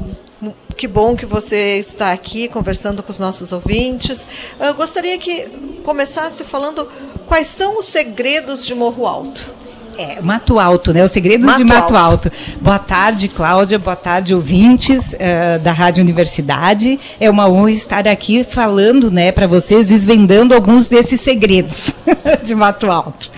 que 0.76 0.86
bom 0.86 1.16
que 1.16 1.26
você 1.26 1.76
está 1.78 2.12
aqui 2.12 2.46
conversando 2.46 3.02
com 3.02 3.10
os 3.10 3.18
nossos 3.18 3.50
ouvintes. 3.50 4.24
Eu 4.60 4.74
gostaria 4.74 5.18
que 5.18 5.48
começasse 5.82 6.44
falando 6.44 6.88
quais 7.26 7.48
são 7.48 7.80
os 7.80 7.86
segredos 7.86 8.64
de 8.64 8.76
Morro 8.76 9.08
Alto. 9.08 9.61
É, 9.98 10.20
Mato 10.22 10.58
Alto, 10.58 10.92
né? 10.92 11.04
Os 11.04 11.12
segredos 11.12 11.44
Mato 11.44 11.58
de 11.58 11.64
Mato 11.64 11.96
Alto. 11.96 12.28
Alto. 12.28 12.32
Boa 12.60 12.78
tarde, 12.78 13.28
Cláudia. 13.28 13.78
Boa 13.78 13.96
tarde, 13.96 14.34
ouvintes 14.34 15.12
uh, 15.12 15.58
da 15.62 15.72
Rádio 15.72 16.02
Universidade. 16.02 16.98
É 17.20 17.28
uma 17.28 17.48
honra 17.48 17.70
estar 17.70 18.08
aqui 18.08 18.44
falando, 18.44 19.10
né, 19.10 19.32
para 19.32 19.46
vocês, 19.46 19.86
desvendando 19.86 20.54
alguns 20.54 20.88
desses 20.88 21.20
segredos 21.20 21.92
de 22.42 22.54
Mato 22.54 22.90
Alto. 22.90 23.30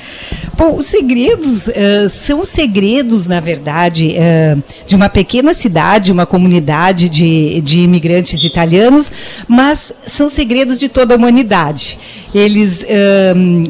Bom, 0.56 0.76
os 0.76 0.86
segredos 0.86 1.66
uh, 1.66 2.08
são 2.08 2.44
segredos, 2.44 3.26
na 3.26 3.40
verdade, 3.40 4.14
uh, 4.14 4.62
de 4.86 4.94
uma 4.94 5.08
pequena 5.08 5.54
cidade, 5.54 6.12
uma 6.12 6.26
comunidade 6.26 7.08
de, 7.08 7.60
de 7.60 7.80
imigrantes 7.80 8.42
italianos, 8.44 9.12
mas 9.48 9.92
são 10.06 10.28
segredos 10.28 10.78
de 10.78 10.88
toda 10.88 11.14
a 11.14 11.16
humanidade. 11.16 11.98
Eles, 12.34 12.84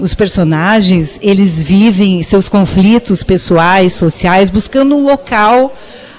os 0.00 0.14
personagens, 0.14 1.18
eles 1.22 1.62
vivem 1.62 2.22
seus 2.22 2.48
conflitos 2.48 2.64
conflitos 3.05 3.22
pessoais, 3.22 3.92
sociais, 3.92 4.48
buscando 4.48 4.96
um 4.96 5.05
local, 5.05 5.72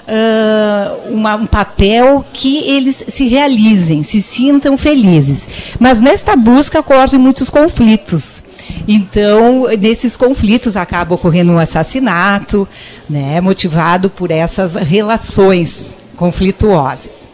uh, 0.08 1.14
uma, 1.14 1.36
um 1.36 1.46
papel 1.46 2.26
que 2.32 2.60
eles 2.60 3.04
se 3.08 3.28
realizem, 3.28 4.04
se 4.04 4.22
sintam 4.22 4.78
felizes. 4.78 5.48
Mas 5.80 6.00
nesta 6.00 6.36
busca 6.36 6.80
ocorrem 6.80 7.20
muitos 7.20 7.50
conflitos. 7.50 8.44
Então, 8.88 9.66
nesses 9.80 10.16
conflitos 10.16 10.78
acaba 10.78 11.16
ocorrendo 11.16 11.52
um 11.52 11.60
assassinato, 11.60 12.68
né, 13.10 13.42
motivado 13.42 14.10
por 14.10 14.32
essas 14.32 14.76
relações 14.76 15.94
conflituosas. 16.16 17.30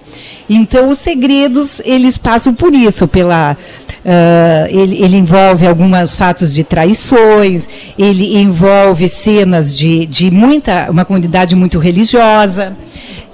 Então, 0.50 0.90
os 0.90 0.98
segredos, 0.98 1.80
eles 1.86 2.18
passam 2.18 2.54
por 2.54 2.74
isso, 2.74 3.08
pela... 3.08 3.58
Uh, 4.04 4.66
ele, 4.70 5.04
ele, 5.04 5.18
envolve 5.18 5.68
alguns 5.68 6.16
fatos 6.16 6.56
de 6.56 6.64
traições, 6.64 7.70
ele 7.96 8.36
envolve 8.36 9.08
cenas 9.08 9.78
de, 9.78 10.08
de 10.08 10.32
muita, 10.32 10.90
uma 10.90 11.06
comunidade 11.06 11.56
muito 11.56 11.78
religiosa, 11.78 12.76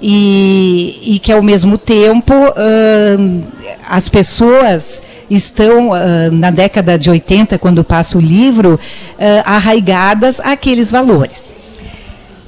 e, 0.00 1.14
e 1.14 1.18
que 1.20 1.32
ao 1.32 1.42
mesmo 1.42 1.78
tempo 1.78 2.34
uh, 2.34 3.42
as 3.88 4.10
pessoas 4.10 5.00
estão 5.30 5.88
uh, 5.88 6.30
na 6.32 6.50
década 6.50 6.98
de 6.98 7.08
80, 7.08 7.58
quando 7.58 7.82
passa 7.82 8.18
o 8.18 8.20
livro, 8.20 8.78
arraigadas 9.46 10.38
àqueles 10.38 10.90
valores. 10.90 11.46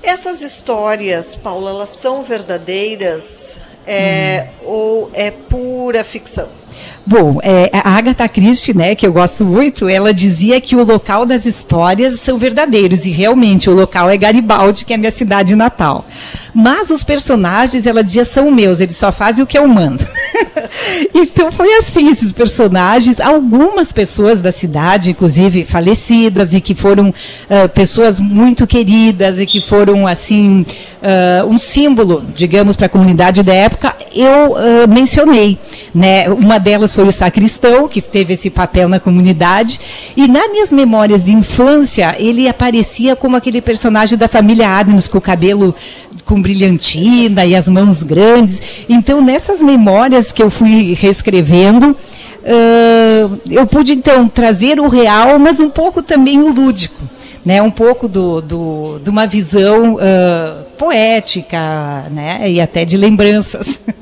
Essas 0.03 0.43
histórias, 0.43 1.37
Paula, 1.37 1.71
elas 1.71 1.91
são 1.91 2.23
verdadeiras 2.23 3.57
é, 3.91 4.51
ou 4.63 5.11
é 5.13 5.33
pura 5.33 6.05
ficção? 6.05 6.49
Bom, 7.07 7.39
é, 7.43 7.71
a 7.73 7.97
Agatha 7.97 8.29
Christie, 8.29 8.77
né, 8.77 8.95
que 8.95 9.07
eu 9.07 9.13
gosto 9.13 9.45
muito, 9.45 9.89
ela 9.89 10.13
dizia 10.13 10.61
que 10.61 10.77
o 10.77 10.85
local 10.85 11.25
das 11.25 11.47
histórias 11.47 12.21
são 12.21 12.39
verdadeiros 12.39 13.07
e 13.07 13.11
realmente 13.11 13.71
o 13.71 13.75
local 13.75 14.11
é 14.11 14.17
Garibaldi, 14.17 14.85
que 14.85 14.93
é 14.93 14.97
a 14.97 14.99
minha 14.99 15.11
cidade 15.11 15.57
natal. 15.57 16.07
Mas 16.55 16.91
os 16.91 17.03
personagens, 17.03 17.87
ela 17.87 18.05
dizia, 18.05 18.25
são 18.25 18.51
meus, 18.51 18.81
eles 18.81 18.97
só 18.97 19.11
fazem 19.11 19.43
o 19.43 19.47
que 19.47 19.59
eu 19.59 19.67
mando. 19.67 20.07
então 21.15 21.51
foi 21.51 21.73
assim, 21.79 22.09
esses 22.11 22.33
personagens, 22.33 23.19
algumas 23.19 23.93
pessoas 23.93 24.43
da 24.43 24.53
cidade, 24.53 25.11
inclusive 25.11 25.65
falecidas 25.65 26.55
e 26.55 26.61
que 26.61 26.75
foram 26.75 27.09
uh, 27.09 27.69
pessoas 27.75 28.21
muito 28.21 28.67
queridas 28.67 29.39
e 29.39 29.47
que 29.47 29.61
foram 29.61 30.07
assim 30.07 30.65
uh, 31.01 31.47
um 31.47 31.59
símbolo, 31.59 32.25
digamos, 32.35 32.77
para 32.77 32.87
a 32.87 32.89
comunidade 32.89 33.43
da 33.43 33.55
época, 33.55 33.97
eu 34.15 34.53
uh, 34.53 34.89
mencionei, 34.89 35.59
né? 35.95 36.29
Uma 36.29 36.59
delas 36.59 36.90
foi 36.95 37.07
o 37.07 37.13
sacristão, 37.13 37.89
que 37.89 38.01
teve 38.01 38.35
esse 38.35 38.51
papel 38.51 38.89
na 38.89 39.01
comunidade. 39.01 39.81
E 40.17 40.29
nas 40.29 40.51
minhas 40.51 40.73
memórias 40.73 41.25
de 41.25 41.33
infância, 41.33 42.15
ele 42.19 42.49
aparecia 42.49 43.17
como 43.17 43.37
aquele 43.37 43.61
personagem 43.61 44.17
da 44.19 44.29
família 44.29 44.69
Adams, 44.69 45.09
com 45.09 45.19
o 45.19 45.21
cabelo 45.21 45.75
com 46.25 46.41
brilhantina 46.41 47.45
e 47.45 47.57
as 47.57 47.69
mãos 47.69 48.03
grandes. 48.03 48.63
Então, 48.89 49.21
nessas 49.21 49.61
memórias 49.61 50.31
que 50.33 50.43
eu 50.43 50.49
fui 50.49 50.95
reescrevendo, 50.95 51.91
uh, 51.91 53.41
eu 53.51 53.67
pude 53.67 53.93
então 53.93 54.29
trazer 54.29 54.79
o 54.79 54.89
real, 54.89 55.39
mas 55.39 55.59
um 55.59 55.69
pouco 55.69 56.03
também 56.03 56.41
o 56.41 56.53
lúdico. 56.53 57.03
Né, 57.43 57.63
um 57.63 57.71
pouco 57.71 58.07
do, 58.07 58.43
do, 58.43 58.99
de 59.03 59.09
uma 59.09 59.27
visão 59.27 59.95
uh, 59.95 60.63
poética 60.77 62.05
né, 62.11 62.51
e 62.51 62.61
até 62.61 62.85
de 62.85 62.99
lembranças. 62.99 63.81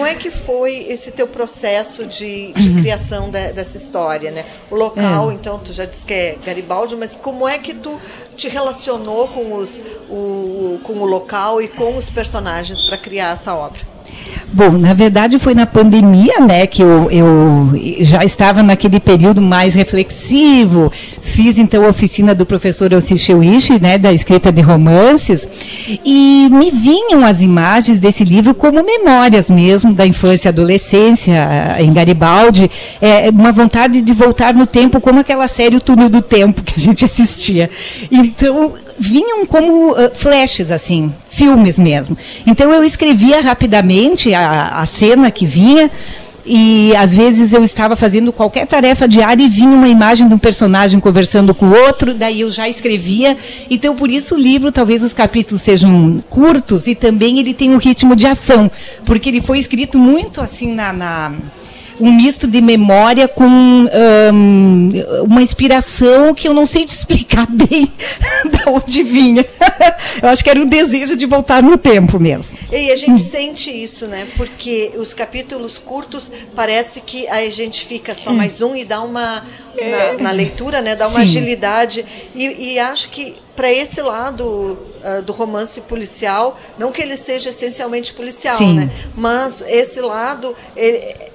Como 0.00 0.10
é 0.10 0.14
que 0.14 0.30
foi 0.30 0.86
esse 0.88 1.10
teu 1.10 1.28
processo 1.28 2.06
de, 2.06 2.52
de 2.52 2.68
uhum. 2.68 2.80
criação 2.80 3.30
de, 3.30 3.52
dessa 3.52 3.76
história, 3.76 4.30
né? 4.30 4.46
O 4.70 4.74
local, 4.74 5.30
é. 5.30 5.34
então, 5.34 5.58
tu 5.58 5.72
já 5.72 5.84
disse 5.84 6.04
que 6.06 6.14
é 6.14 6.38
Garibaldi, 6.44 6.96
mas 6.96 7.14
como 7.14 7.46
é 7.46 7.58
que 7.58 7.74
tu 7.74 8.00
te 8.34 8.48
relacionou 8.48 9.28
com, 9.28 9.54
os, 9.54 9.80
o, 10.08 10.80
com 10.82 10.94
o 10.94 11.04
local 11.04 11.60
e 11.60 11.68
com 11.68 11.96
os 11.96 12.08
personagens 12.08 12.82
para 12.86 12.96
criar 12.96 13.32
essa 13.32 13.54
obra? 13.54 13.89
Bom, 14.52 14.72
na 14.72 14.92
verdade 14.94 15.38
foi 15.38 15.54
na 15.54 15.64
pandemia, 15.64 16.40
né, 16.40 16.66
que 16.66 16.82
eu, 16.82 17.08
eu 17.10 17.70
já 18.00 18.24
estava 18.24 18.62
naquele 18.62 18.98
período 18.98 19.40
mais 19.40 19.74
reflexivo. 19.74 20.90
Fiz 21.20 21.56
então 21.58 21.84
a 21.84 21.88
oficina 21.88 22.34
do 22.34 22.44
professor 22.44 22.92
Elci 22.92 23.32
Wish, 23.32 23.78
né, 23.80 23.96
da 23.96 24.12
escrita 24.12 24.50
de 24.50 24.60
romances, 24.60 25.48
e 26.04 26.48
me 26.50 26.70
vinham 26.70 27.24
as 27.24 27.42
imagens 27.42 28.00
desse 28.00 28.24
livro 28.24 28.52
como 28.54 28.82
memórias 28.82 29.48
mesmo 29.48 29.92
da 29.92 30.06
infância 30.06 30.48
e 30.48 30.50
adolescência 30.50 31.32
eh, 31.78 31.84
em 31.84 31.92
Garibaldi, 31.92 32.68
é, 33.00 33.30
uma 33.30 33.52
vontade 33.52 34.02
de 34.02 34.12
voltar 34.12 34.52
no 34.52 34.66
tempo 34.66 35.00
como 35.00 35.20
aquela 35.20 35.46
série 35.46 35.76
O 35.76 35.80
Túnel 35.80 36.08
do 36.08 36.22
Tempo 36.22 36.62
que 36.62 36.74
a 36.76 36.78
gente 36.78 37.04
assistia. 37.04 37.70
Então, 38.10 38.74
vinham 39.00 39.46
como 39.46 39.92
uh, 39.92 40.10
flashes, 40.14 40.70
assim, 40.70 41.12
filmes 41.30 41.78
mesmo. 41.78 42.16
Então 42.46 42.70
eu 42.70 42.84
escrevia 42.84 43.40
rapidamente 43.40 44.34
a, 44.34 44.80
a 44.80 44.86
cena 44.86 45.30
que 45.30 45.46
vinha. 45.46 45.90
E 46.44 46.96
às 46.96 47.14
vezes 47.14 47.52
eu 47.52 47.62
estava 47.62 47.94
fazendo 47.94 48.32
qualquer 48.32 48.66
tarefa 48.66 49.06
diária 49.06 49.42
e 49.42 49.48
vinha 49.48 49.70
uma 49.70 49.88
imagem 49.88 50.26
de 50.26 50.34
um 50.34 50.38
personagem 50.38 50.98
conversando 50.98 51.54
com 51.54 51.66
o 51.66 51.74
outro, 51.86 52.14
daí 52.14 52.40
eu 52.40 52.50
já 52.50 52.68
escrevia. 52.68 53.36
Então, 53.70 53.94
por 53.94 54.10
isso 54.10 54.34
o 54.34 54.38
livro, 54.38 54.72
talvez 54.72 55.02
os 55.02 55.12
capítulos 55.12 55.62
sejam 55.62 56.22
curtos 56.30 56.88
e 56.88 56.94
também 56.94 57.38
ele 57.38 57.52
tem 57.52 57.72
um 57.74 57.76
ritmo 57.76 58.16
de 58.16 58.26
ação, 58.26 58.70
porque 59.04 59.28
ele 59.28 59.40
foi 59.40 59.58
escrito 59.58 59.98
muito 59.98 60.40
assim 60.40 60.74
na, 60.74 60.92
na 60.92 61.32
um 62.00 62.12
misto 62.12 62.46
de 62.46 62.60
memória 62.60 63.28
com 63.28 63.44
um, 63.46 64.92
uma 65.24 65.42
inspiração 65.42 66.34
que 66.34 66.48
eu 66.48 66.54
não 66.54 66.64
sei 66.64 66.86
te 66.86 66.90
explicar 66.90 67.46
bem 67.50 67.92
de 68.50 68.68
onde 68.68 69.02
vinha. 69.02 69.44
eu 70.22 70.28
acho 70.28 70.42
que 70.42 70.50
era 70.50 70.60
um 70.60 70.66
desejo 70.66 71.14
de 71.14 71.26
voltar 71.26 71.62
no 71.62 71.76
tempo 71.76 72.18
mesmo. 72.18 72.58
E 72.72 72.90
a 72.90 72.96
gente 72.96 73.20
sente 73.20 73.70
isso, 73.70 74.06
né? 74.06 74.26
Porque 74.36 74.92
os 74.96 75.12
capítulos 75.12 75.78
curtos 75.78 76.30
parece 76.56 77.00
que 77.00 77.28
a 77.28 77.48
gente 77.50 77.84
fica 77.84 78.14
só 78.14 78.32
mais 78.32 78.62
um 78.62 78.74
e 78.74 78.84
dá 78.84 79.02
uma 79.02 79.44
na, 79.74 80.22
na 80.24 80.30
leitura, 80.30 80.80
né? 80.80 80.96
Dá 80.96 81.06
uma 81.06 81.20
Sim. 81.20 81.22
agilidade 81.22 82.04
e, 82.34 82.72
e 82.72 82.78
acho 82.78 83.10
que 83.10 83.36
para 83.54 83.70
esse 83.70 84.00
lado 84.00 84.78
uh, 85.04 85.22
do 85.22 85.32
romance 85.32 85.80
policial, 85.82 86.58
não 86.78 86.90
que 86.90 87.02
ele 87.02 87.16
seja 87.16 87.50
essencialmente 87.50 88.12
policial, 88.12 88.56
Sim. 88.56 88.74
né? 88.74 88.90
Mas 89.14 89.62
esse 89.62 90.00
lado 90.00 90.56
ele, 90.74 91.29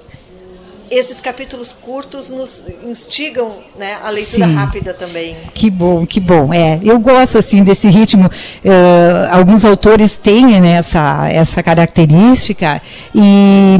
esses 0.90 1.20
capítulos 1.20 1.72
curtos 1.72 2.30
nos 2.30 2.62
instigam 2.84 3.56
né, 3.78 3.96
a 4.02 4.10
leitura 4.10 4.46
Sim. 4.46 4.54
rápida 4.54 4.94
também. 4.94 5.36
Que 5.54 5.70
bom, 5.70 6.06
que 6.06 6.20
bom. 6.20 6.52
É, 6.52 6.78
eu 6.82 6.98
gosto 6.98 7.38
assim 7.38 7.62
desse 7.64 7.88
ritmo. 7.88 8.26
Uh, 8.26 9.28
alguns 9.30 9.64
autores 9.64 10.16
têm 10.16 10.60
né, 10.60 10.76
essa, 10.76 11.28
essa 11.28 11.62
característica 11.62 12.80
e, 13.14 13.76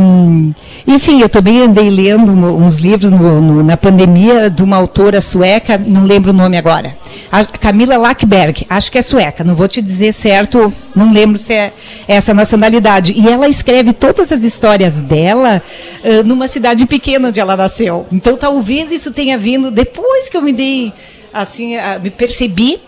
enfim, 0.86 1.20
eu 1.20 1.28
também 1.28 1.62
andei 1.62 1.90
lendo 1.90 2.30
uns 2.32 2.78
livros 2.78 3.10
no, 3.10 3.40
no, 3.40 3.62
na 3.62 3.76
pandemia 3.76 4.48
de 4.48 4.62
uma 4.62 4.76
autora 4.76 5.20
sueca, 5.20 5.76
não 5.76 6.04
lembro 6.04 6.30
o 6.30 6.34
nome 6.34 6.56
agora, 6.56 6.96
a 7.30 7.44
Camila 7.44 7.96
Lackberg, 7.96 8.64
acho 8.68 8.92
que 8.92 8.98
é 8.98 9.02
sueca, 9.02 9.42
não 9.42 9.56
vou 9.56 9.66
te 9.66 9.82
dizer 9.82 10.12
certo, 10.12 10.72
não 10.94 11.12
lembro 11.12 11.38
se 11.38 11.52
é 11.52 11.72
essa 12.06 12.32
nacionalidade. 12.32 13.12
E 13.12 13.28
ela 13.28 13.48
escreve 13.48 13.92
todas 13.92 14.30
as 14.30 14.42
histórias 14.44 15.02
dela 15.02 15.60
uh, 16.04 16.22
numa 16.24 16.46
cidade 16.46 16.86
pequena 16.86 17.28
onde 17.28 17.40
ela 17.40 17.56
nasceu. 17.56 18.06
Então 18.12 18.36
talvez 18.36 18.92
isso 18.92 19.12
tenha 19.12 19.36
vindo 19.36 19.70
depois 19.70 20.28
que 20.28 20.36
eu 20.36 20.42
me 20.42 20.52
dei, 20.52 20.92
assim, 21.32 21.74
me 22.00 22.10
percebi 22.10 22.80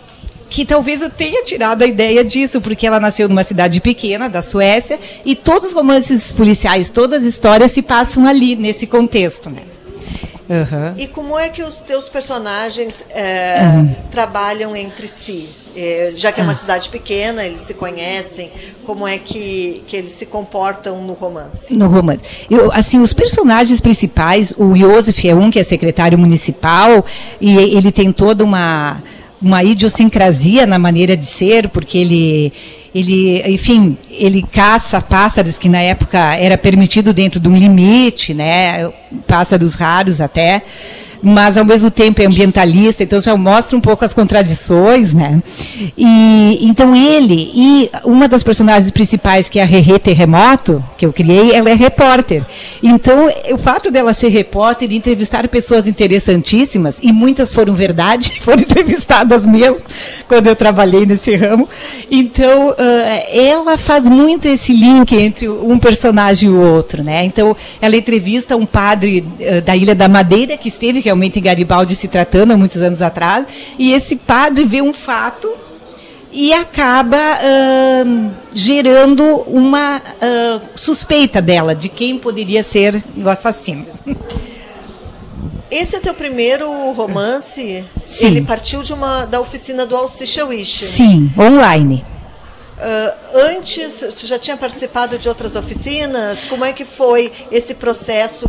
que 0.49 0.64
talvez 0.64 1.03
eu 1.03 1.11
tenha 1.11 1.42
tirado 1.42 1.82
a 1.82 1.86
ideia 1.86 2.24
disso, 2.24 2.61
porque 2.61 2.86
ela 2.86 2.99
nasceu 2.99 3.28
numa 3.28 3.44
cidade 3.44 3.80
pequena 3.80 4.28
da 4.28 4.42
Suécia 4.42 4.99
e 5.24 5.34
todos 5.34 5.68
os 5.68 5.74
romances 5.74 6.32
policiais, 6.32 6.90
todas 6.90 7.22
as 7.22 7.26
histórias 7.26 7.70
se 7.72 7.82
passam 7.82 8.26
ali, 8.26 8.57
nesse 8.57 8.86
contexto, 8.86 9.51
né? 9.51 9.62
Uhum. 10.49 10.94
E 10.96 11.07
como 11.07 11.38
é 11.38 11.51
que 11.51 11.62
os 11.62 11.80
teus 11.80 12.09
personagens 12.09 13.05
é, 13.11 13.61
uhum. 13.62 13.94
trabalham 14.11 14.74
entre 14.74 15.07
si? 15.07 15.51
É, 15.76 16.12
já 16.16 16.32
que 16.32 16.40
é 16.40 16.42
uma 16.42 16.53
ah. 16.53 16.57
cidade 16.57 16.88
pequena, 16.88 17.44
eles 17.44 17.61
se 17.61 17.74
conhecem, 17.74 18.51
como 18.84 19.07
é 19.07 19.18
que, 19.18 19.84
que 19.86 19.94
eles 19.94 20.12
se 20.12 20.24
comportam 20.24 21.03
no 21.03 21.12
romance? 21.12 21.76
No 21.76 21.86
romance. 21.86 22.24
Eu, 22.51 22.72
assim, 22.72 22.99
os 23.01 23.12
personagens 23.12 23.78
principais, 23.78 24.53
o 24.57 24.74
Josef 24.74 25.28
é 25.28 25.34
um 25.34 25.51
que 25.51 25.61
é 25.61 25.62
secretário 25.62 26.18
municipal, 26.18 27.05
e 27.38 27.57
ele 27.57 27.92
tem 27.92 28.11
toda 28.11 28.42
uma, 28.42 29.03
uma 29.41 29.62
idiosincrasia 29.62 30.66
na 30.66 30.78
maneira 30.78 31.16
de 31.16 31.24
ser, 31.24 31.68
porque 31.68 31.99
ele 31.99 32.53
ele, 32.95 33.43
enfim, 33.53 33.99
ele 34.11 34.43
caça 34.43 35.01
pássaros 35.01 35.59
que 35.59 35.68
na 35.68 35.80
época 35.80 36.34
era 36.34 36.57
permitido 36.57 37.12
dentro 37.12 37.39
de 37.39 37.47
um 37.47 37.55
limite, 37.55 38.32
né? 38.32 38.91
Pássaros 39.26 39.74
raros 39.74 40.20
até 40.20 40.62
mas 41.22 41.56
ao 41.56 41.64
mesmo 41.64 41.90
tempo 41.90 42.22
é 42.22 42.26
ambientalista, 42.26 43.02
então 43.02 43.20
já 43.20 43.36
mostra 43.36 43.76
um 43.76 43.80
pouco 43.80 44.04
as 44.04 44.14
contradições, 44.14 45.12
né? 45.12 45.42
E 45.96 46.58
então 46.62 46.94
ele 46.94 47.50
e 47.54 47.90
uma 48.04 48.28
das 48.28 48.42
personagens 48.42 48.90
principais 48.90 49.48
que 49.48 49.58
é 49.58 49.62
a 49.62 49.66
Rerê 49.66 49.98
Terremoto, 49.98 50.84
que 50.96 51.06
eu 51.06 51.12
criei, 51.12 51.52
ela 51.52 51.70
é 51.70 51.74
repórter. 51.74 52.44
Então, 52.82 53.28
o 53.52 53.58
fato 53.58 53.90
dela 53.90 54.12
ser 54.12 54.28
repórter 54.28 54.90
e 54.90 54.96
entrevistar 54.96 55.46
pessoas 55.48 55.86
interessantíssimas 55.86 56.98
e 57.02 57.12
muitas 57.12 57.52
foram 57.52 57.74
verdade, 57.74 58.38
foram 58.42 58.62
entrevistadas 58.62 59.46
mesmo 59.46 59.86
quando 60.26 60.46
eu 60.46 60.56
trabalhei 60.56 61.06
nesse 61.06 61.34
ramo. 61.36 61.68
Então, 62.10 62.70
uh, 62.70 62.74
ela 63.32 63.76
faz 63.76 64.06
muito 64.06 64.46
esse 64.48 64.72
link 64.72 65.14
entre 65.14 65.48
um 65.48 65.78
personagem 65.78 66.48
e 66.48 66.52
o 66.52 66.60
outro, 66.60 67.02
né? 67.02 67.24
Então, 67.24 67.56
ela 67.80 67.96
entrevista 67.96 68.56
um 68.56 68.66
padre 68.66 69.24
uh, 69.40 69.62
da 69.62 69.76
Ilha 69.76 69.94
da 69.94 70.08
Madeira 70.08 70.56
que 70.56 70.68
esteve 70.68 71.00
realmente 71.09 71.38
em 71.38 71.42
Garibaldi 71.42 71.96
se 71.96 72.09
tratando 72.09 72.52
há 72.52 72.56
muitos 72.56 72.82
anos 72.82 73.02
atrás, 73.02 73.46
e 73.78 73.92
esse 73.92 74.16
padre 74.16 74.64
vê 74.64 74.80
um 74.82 74.92
fato 74.92 75.50
e 76.30 76.52
acaba 76.52 77.16
uh, 77.16 78.30
gerando 78.52 79.24
uma 79.46 79.96
uh, 79.98 80.61
suspeita 80.74 81.40
dela 81.40 81.74
de 81.74 81.88
quem 81.88 82.18
poderia 82.18 82.62
ser 82.62 83.02
o 83.16 83.28
assassino. 83.28 83.86
Esse 85.70 85.96
é 85.96 86.00
teu 86.00 86.14
primeiro 86.14 86.70
romance? 86.92 87.84
Sim. 88.06 88.26
Ele 88.26 88.42
partiu 88.42 88.82
de 88.82 88.92
uma 88.92 89.26
da 89.26 89.40
oficina 89.40 89.84
do 89.84 89.96
Alcicha 89.96 90.44
Wish. 90.44 90.86
Sim, 90.86 91.30
online. 91.38 92.04
Uh, 92.78 93.38
antes, 93.56 94.04
tu 94.18 94.26
já 94.26 94.38
tinha 94.38 94.56
participado 94.56 95.18
de 95.18 95.28
outras 95.28 95.56
oficinas? 95.56 96.44
Como 96.44 96.64
é 96.64 96.72
que 96.72 96.84
foi 96.84 97.32
esse 97.50 97.74
processo 97.74 98.48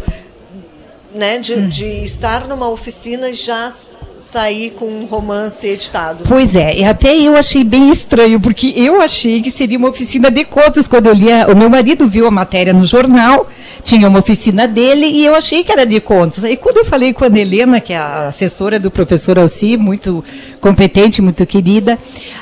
né, 1.14 1.38
de, 1.38 1.54
hum. 1.54 1.68
de 1.68 2.04
estar 2.04 2.48
numa 2.48 2.70
oficina 2.70 3.30
e 3.30 3.34
já 3.34 3.72
sair 4.20 4.72
com 4.72 4.86
um 4.86 5.06
romance 5.06 5.66
editado. 5.66 6.26
Pois 6.28 6.54
é, 6.56 6.76
e 6.76 6.84
até 6.84 7.16
eu 7.16 7.36
achei 7.36 7.64
bem 7.64 7.90
estranho, 7.90 8.40
porque 8.40 8.74
eu 8.76 9.02
achei 9.02 9.42
que 9.42 9.50
seria 9.50 9.78
uma 9.78 9.90
oficina 9.90 10.30
de 10.30 10.44
contos 10.44 10.88
quando 10.88 11.08
eu 11.08 11.14
lia. 11.14 11.48
O 11.48 11.56
meu 11.56 11.70
marido 11.70 12.08
viu 12.08 12.28
a 12.28 12.32
matéria 12.32 12.74
no 12.74 12.84
jornal, 12.84 13.48
tinha 13.82 14.08
uma 14.08 14.20
oficina 14.20 14.68
dele 14.68 15.06
e 15.06 15.26
eu 15.26 15.34
achei 15.34 15.64
que 15.64 15.72
era 15.72 15.86
de 15.86 16.00
contos. 16.02 16.44
Aí 16.44 16.58
quando 16.58 16.78
eu 16.78 16.86
falei 16.86 17.14
com 17.14 17.24
a 17.24 17.28
Helena, 17.28 17.80
que 17.80 17.94
é 17.94 17.98
a 17.98 18.28
assessora 18.28 18.80
do 18.80 18.92
professor 18.92 19.40
Alci, 19.40 19.78
muito 19.78 20.24
competente, 20.60 21.22
muito 21.22 21.46
querida, 21.46 21.98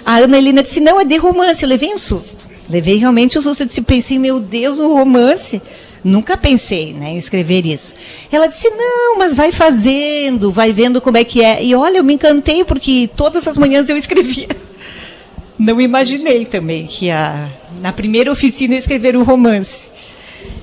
a 0.05 0.17
Ana 0.17 0.37
Helena 0.37 0.63
disse: 0.63 0.79
não, 0.79 0.99
é 0.99 1.05
de 1.05 1.17
romance. 1.17 1.63
Eu 1.63 1.69
levei 1.69 1.93
um 1.93 1.97
susto. 1.97 2.47
Levei 2.69 2.97
realmente 2.97 3.37
um 3.37 3.41
susto. 3.41 3.63
Eu 3.63 3.67
disse, 3.67 3.81
pensei, 3.81 4.19
meu 4.19 4.39
Deus, 4.39 4.77
um 4.77 4.93
romance. 4.93 5.61
Nunca 6.07 6.37
pensei 6.37 6.93
né, 6.93 7.09
em 7.09 7.17
escrever 7.17 7.65
isso. 7.65 7.93
Ela 8.31 8.47
disse: 8.47 8.69
não, 8.69 9.17
mas 9.17 9.35
vai 9.35 9.51
fazendo, 9.51 10.49
vai 10.49 10.71
vendo 10.71 11.01
como 11.01 11.17
é 11.17 11.23
que 11.25 11.43
é. 11.43 11.61
E 11.61 11.75
olha, 11.75 11.97
eu 11.97 12.03
me 12.03 12.13
encantei 12.13 12.63
porque 12.63 13.09
todas 13.13 13.45
as 13.45 13.57
manhãs 13.57 13.89
eu 13.89 13.97
escrevia. 13.97 14.47
Não 15.59 15.81
imaginei 15.81 16.45
também 16.45 16.87
que 16.87 17.09
a, 17.09 17.49
na 17.81 17.91
primeira 17.91 18.31
oficina 18.31 18.75
escrever 18.75 19.17
um 19.17 19.23
romance. 19.23 19.89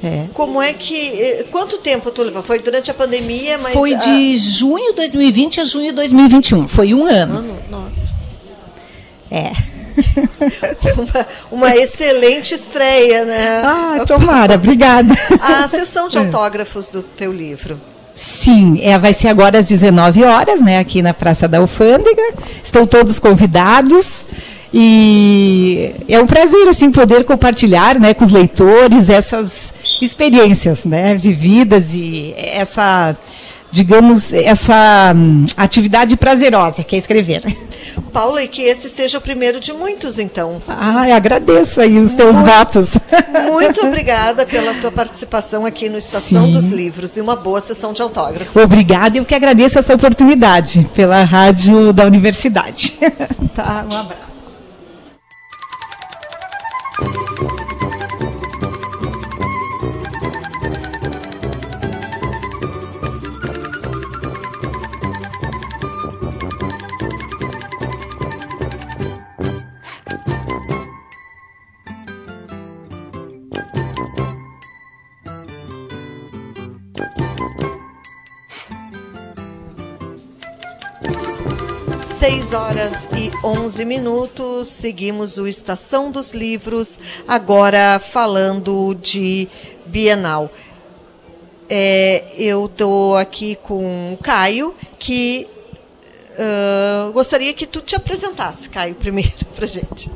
É. 0.03 0.29
Como 0.33 0.63
é 0.63 0.73
que. 0.73 0.97
Eh, 0.97 1.47
quanto 1.51 1.77
tempo 1.77 2.11
tu 2.11 2.23
levou? 2.23 2.43
Foi 2.43 2.59
durante 2.61 2.91
a 2.91 2.95
pandemia, 2.95 3.59
mas. 3.59 3.75
Foi 3.75 3.95
de 3.97 4.37
junho 4.39 4.93
de 4.93 4.97
2020 4.97 5.61
a 5.61 5.65
junho 5.67 5.91
de 5.91 5.97
2021. 5.97 6.69
Foi 6.69 6.95
um 6.95 7.05
ano. 7.05 7.39
ano 7.39 7.59
nossa. 7.69 8.11
É. 9.31 9.53
uma, 10.97 11.27
uma, 11.51 11.77
excelente 11.77 12.55
estreia, 12.55 13.25
né? 13.25 13.63
Ah, 13.65 14.05
tomara, 14.07 14.55
obrigada. 14.55 15.15
A 15.41 15.67
sessão 15.69 16.09
de 16.09 16.19
autógrafos 16.19 16.89
do 16.89 17.03
teu 17.03 17.33
livro. 17.33 17.81
Sim, 18.15 18.79
é, 18.81 18.97
vai 18.99 19.13
ser 19.13 19.29
agora 19.29 19.59
às 19.59 19.69
19 19.69 20.23
horas, 20.23 20.61
né, 20.61 20.79
aqui 20.79 21.03
na 21.03 21.13
Praça 21.13 21.49
da 21.49 21.59
Alfândega. 21.59 22.23
Estão 22.63 22.87
todos 22.87 23.19
convidados. 23.19 24.25
E 24.73 25.95
é 26.09 26.21
um 26.21 26.27
prazer 26.27 26.69
assim 26.69 26.91
poder 26.91 27.25
compartilhar, 27.25 27.99
né, 27.99 28.13
com 28.15 28.25
os 28.25 28.31
leitores 28.31 29.09
essas 29.09 29.73
experiências, 30.01 30.85
né, 30.85 31.15
vividas 31.15 31.93
e 31.93 32.35
essa 32.37 33.17
digamos, 33.75 34.33
essa 34.33 35.13
hum, 35.17 35.45
atividade 35.57 36.17
prazerosa 36.17 36.85
que 36.85 36.95
é 36.95 36.99
escrever. 36.99 37.43
Paula, 38.01 38.43
e 38.43 38.49
que 38.49 38.63
esse 38.63 38.89
seja 38.89 39.19
o 39.19 39.21
primeiro 39.21 39.61
de 39.61 39.73
muitos, 39.73 40.19
então. 40.19 40.63
Ah, 40.69 41.03
agradeço 41.15 41.81
aí 41.81 41.99
os 41.99 42.15
teus 42.15 42.37
muito, 42.37 42.47
votos. 42.47 42.95
Muito 43.51 43.87
obrigada 43.87 44.47
pela 44.47 44.75
tua 44.75 44.93
participação 44.93 45.67
aqui 45.67 45.89
no 45.89 45.99
Estação 45.99 46.47
Sim. 46.47 46.53
dos 46.53 46.69
Livros 46.69 47.17
e 47.17 47.21
uma 47.21 47.35
boa 47.37 47.61
sessão 47.61 47.93
de 47.93 48.01
autógrafos. 48.01 48.55
Obrigada, 48.63 49.19
eu 49.19 49.25
que 49.25 49.35
agradeço 49.35 49.79
essa 49.79 49.95
oportunidade 49.95 50.89
pela 50.95 51.23
rádio 51.25 51.93
da 51.93 52.05
universidade. 52.05 52.99
tá, 53.55 53.85
um 53.91 53.97
abraço. 53.97 54.35
Horas 82.55 83.09
e 83.17 83.33
11 83.45 83.85
minutos. 83.85 84.69
Seguimos 84.69 85.37
o 85.39 85.47
Estação 85.47 86.13
dos 86.13 86.33
Livros, 86.33 87.01
agora 87.27 87.99
falando 87.99 88.95
de 88.95 89.49
Bienal. 89.87 90.49
É, 91.69 92.25
eu 92.39 92.67
estou 92.67 93.17
aqui 93.17 93.57
com 93.57 94.15
o 94.15 94.17
Caio, 94.19 94.73
que 95.01 95.49
uh, 96.39 97.13
gostaria 97.13 97.53
que 97.53 97.67
tu 97.67 97.81
te 97.81 97.97
apresentasse, 97.97 98.69
Caio, 98.69 98.95
primeiro, 98.95 99.45
para 99.55 99.67
gente. 99.67 100.09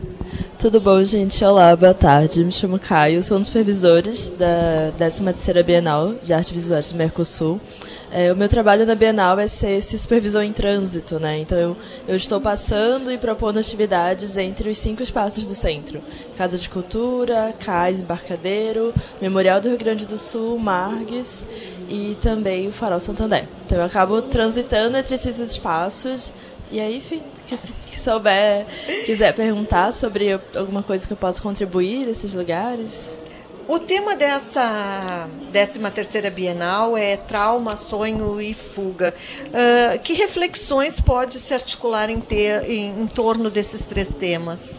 Tudo 0.58 0.80
bom, 0.80 1.02
gente? 1.02 1.44
Olá, 1.44 1.74
boa 1.74 1.94
tarde. 1.94 2.44
Me 2.44 2.52
chamo 2.52 2.78
Caio, 2.78 3.20
sou 3.22 3.36
um 3.36 3.40
dos 3.40 3.48
supervisores 3.48 4.30
da 4.30 4.92
13ª 4.96 5.62
Bienal 5.64 6.14
de 6.14 6.32
Arte 6.32 6.54
Visual 6.54 6.80
do 6.80 6.94
Mercosul. 6.94 7.60
É, 8.10 8.32
o 8.32 8.36
meu 8.36 8.48
trabalho 8.48 8.86
na 8.86 8.94
Bienal 8.94 9.38
é 9.38 9.46
ser 9.46 9.82
supervisor 9.82 10.42
em 10.42 10.52
trânsito, 10.52 11.20
né? 11.20 11.38
Então 11.38 11.58
eu, 11.58 11.76
eu 12.06 12.16
estou 12.16 12.40
passando 12.40 13.12
e 13.12 13.18
propondo 13.18 13.58
atividades 13.58 14.36
entre 14.36 14.70
os 14.70 14.78
cinco 14.78 15.02
espaços 15.02 15.44
do 15.44 15.54
centro: 15.54 16.00
Casa 16.36 16.56
de 16.56 16.68
Cultura, 16.70 17.54
Cais 17.58 18.00
Embarcadeiro, 18.00 18.94
Memorial 19.20 19.60
do 19.60 19.68
Rio 19.68 19.78
Grande 19.78 20.06
do 20.06 20.16
Sul, 20.16 20.58
Margues 20.58 21.44
e 21.88 22.16
também 22.20 22.68
o 22.68 22.72
Farol 22.72 23.00
Santander. 23.00 23.46
Então 23.66 23.78
eu 23.78 23.84
acabo 23.84 24.22
transitando 24.22 24.96
entre 24.96 25.14
esses 25.14 25.38
espaços 25.38 26.32
e 26.70 26.80
aí, 26.80 26.98
enfim, 26.98 27.22
que, 27.46 27.56
que 27.56 28.00
souber, 28.00 28.66
quiser 29.06 29.34
perguntar 29.34 29.92
sobre 29.92 30.38
alguma 30.54 30.82
coisa 30.82 31.06
que 31.06 31.12
eu 31.12 31.16
possa 31.16 31.42
contribuir 31.42 32.06
nesses 32.06 32.34
lugares. 32.34 33.17
O 33.68 33.78
tema 33.78 34.16
dessa 34.16 35.28
13 35.52 35.78
terceira 35.90 36.30
Bienal 36.30 36.96
é 36.96 37.18
trauma, 37.18 37.76
sonho 37.76 38.40
e 38.40 38.54
fuga. 38.54 39.14
Uh, 39.44 39.98
que 39.98 40.14
reflexões 40.14 41.02
pode 41.02 41.38
se 41.38 41.52
articular 41.52 42.08
em, 42.08 42.18
ter, 42.18 42.64
em, 42.64 43.02
em 43.02 43.06
torno 43.06 43.50
desses 43.50 43.84
três 43.84 44.14
temas? 44.14 44.78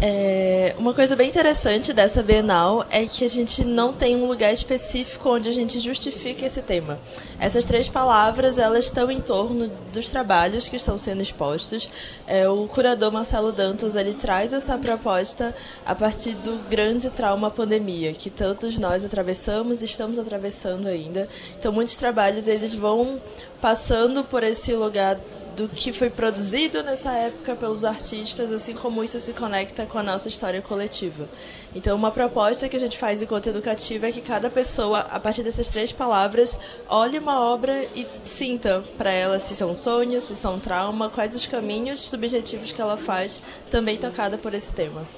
É, 0.00 0.76
uma 0.78 0.94
coisa 0.94 1.16
bem 1.16 1.28
interessante 1.28 1.92
dessa 1.92 2.22
Bienal 2.22 2.86
é 2.88 3.04
que 3.04 3.24
a 3.24 3.28
gente 3.28 3.64
não 3.64 3.92
tem 3.92 4.14
um 4.14 4.28
lugar 4.28 4.52
específico 4.52 5.28
onde 5.28 5.48
a 5.48 5.52
gente 5.52 5.80
justifica 5.80 6.46
esse 6.46 6.62
tema. 6.62 7.00
Essas 7.40 7.64
três 7.64 7.88
palavras 7.88 8.58
elas 8.58 8.84
estão 8.84 9.10
em 9.10 9.20
torno 9.20 9.68
dos 9.92 10.08
trabalhos 10.08 10.68
que 10.68 10.76
estão 10.76 10.96
sendo 10.96 11.20
expostos. 11.20 11.90
É, 12.28 12.48
o 12.48 12.68
curador 12.68 13.10
Marcelo 13.10 13.50
Dantas 13.50 13.96
ele 13.96 14.14
traz 14.14 14.52
essa 14.52 14.78
proposta 14.78 15.52
a 15.84 15.96
partir 15.96 16.36
do 16.36 16.58
grande 16.70 17.10
trauma 17.10 17.50
pandemia 17.50 18.12
que 18.12 18.30
todos 18.30 18.78
nós 18.78 19.04
atravessamos 19.04 19.82
e 19.82 19.86
estamos 19.86 20.16
atravessando 20.20 20.86
ainda. 20.86 21.28
Então 21.58 21.72
muitos 21.72 21.96
trabalhos 21.96 22.46
eles 22.46 22.72
vão 22.72 23.20
passando 23.60 24.22
por 24.22 24.44
esse 24.44 24.72
lugar 24.74 25.18
do 25.58 25.68
que 25.68 25.92
foi 25.92 26.08
produzido 26.08 26.84
nessa 26.84 27.12
época 27.12 27.56
pelos 27.56 27.84
artistas, 27.84 28.52
assim 28.52 28.74
como 28.74 29.02
isso 29.02 29.18
se 29.18 29.32
conecta 29.32 29.84
com 29.86 29.98
a 29.98 30.02
nossa 30.04 30.28
história 30.28 30.62
coletiva. 30.62 31.28
Então, 31.74 31.96
uma 31.96 32.12
proposta 32.12 32.68
que 32.68 32.76
a 32.76 32.80
gente 32.80 32.96
faz 32.96 33.20
enquanto 33.20 33.48
educativa 33.48 34.06
é 34.06 34.12
que 34.12 34.20
cada 34.20 34.48
pessoa, 34.48 35.00
a 35.00 35.18
partir 35.18 35.42
dessas 35.42 35.68
três 35.68 35.90
palavras, 35.90 36.56
olhe 36.88 37.18
uma 37.18 37.40
obra 37.40 37.88
e 37.96 38.06
sinta 38.22 38.84
para 38.96 39.10
ela 39.10 39.40
se 39.40 39.56
são 39.56 39.74
sonhos, 39.74 40.24
se 40.24 40.36
são 40.36 40.60
trauma, 40.60 41.10
quais 41.10 41.34
os 41.34 41.44
caminhos 41.44 42.02
subjetivos 42.02 42.70
que 42.70 42.80
ela 42.80 42.96
faz, 42.96 43.42
também 43.68 43.98
tocada 43.98 44.38
por 44.38 44.54
esse 44.54 44.72
tema. 44.72 45.08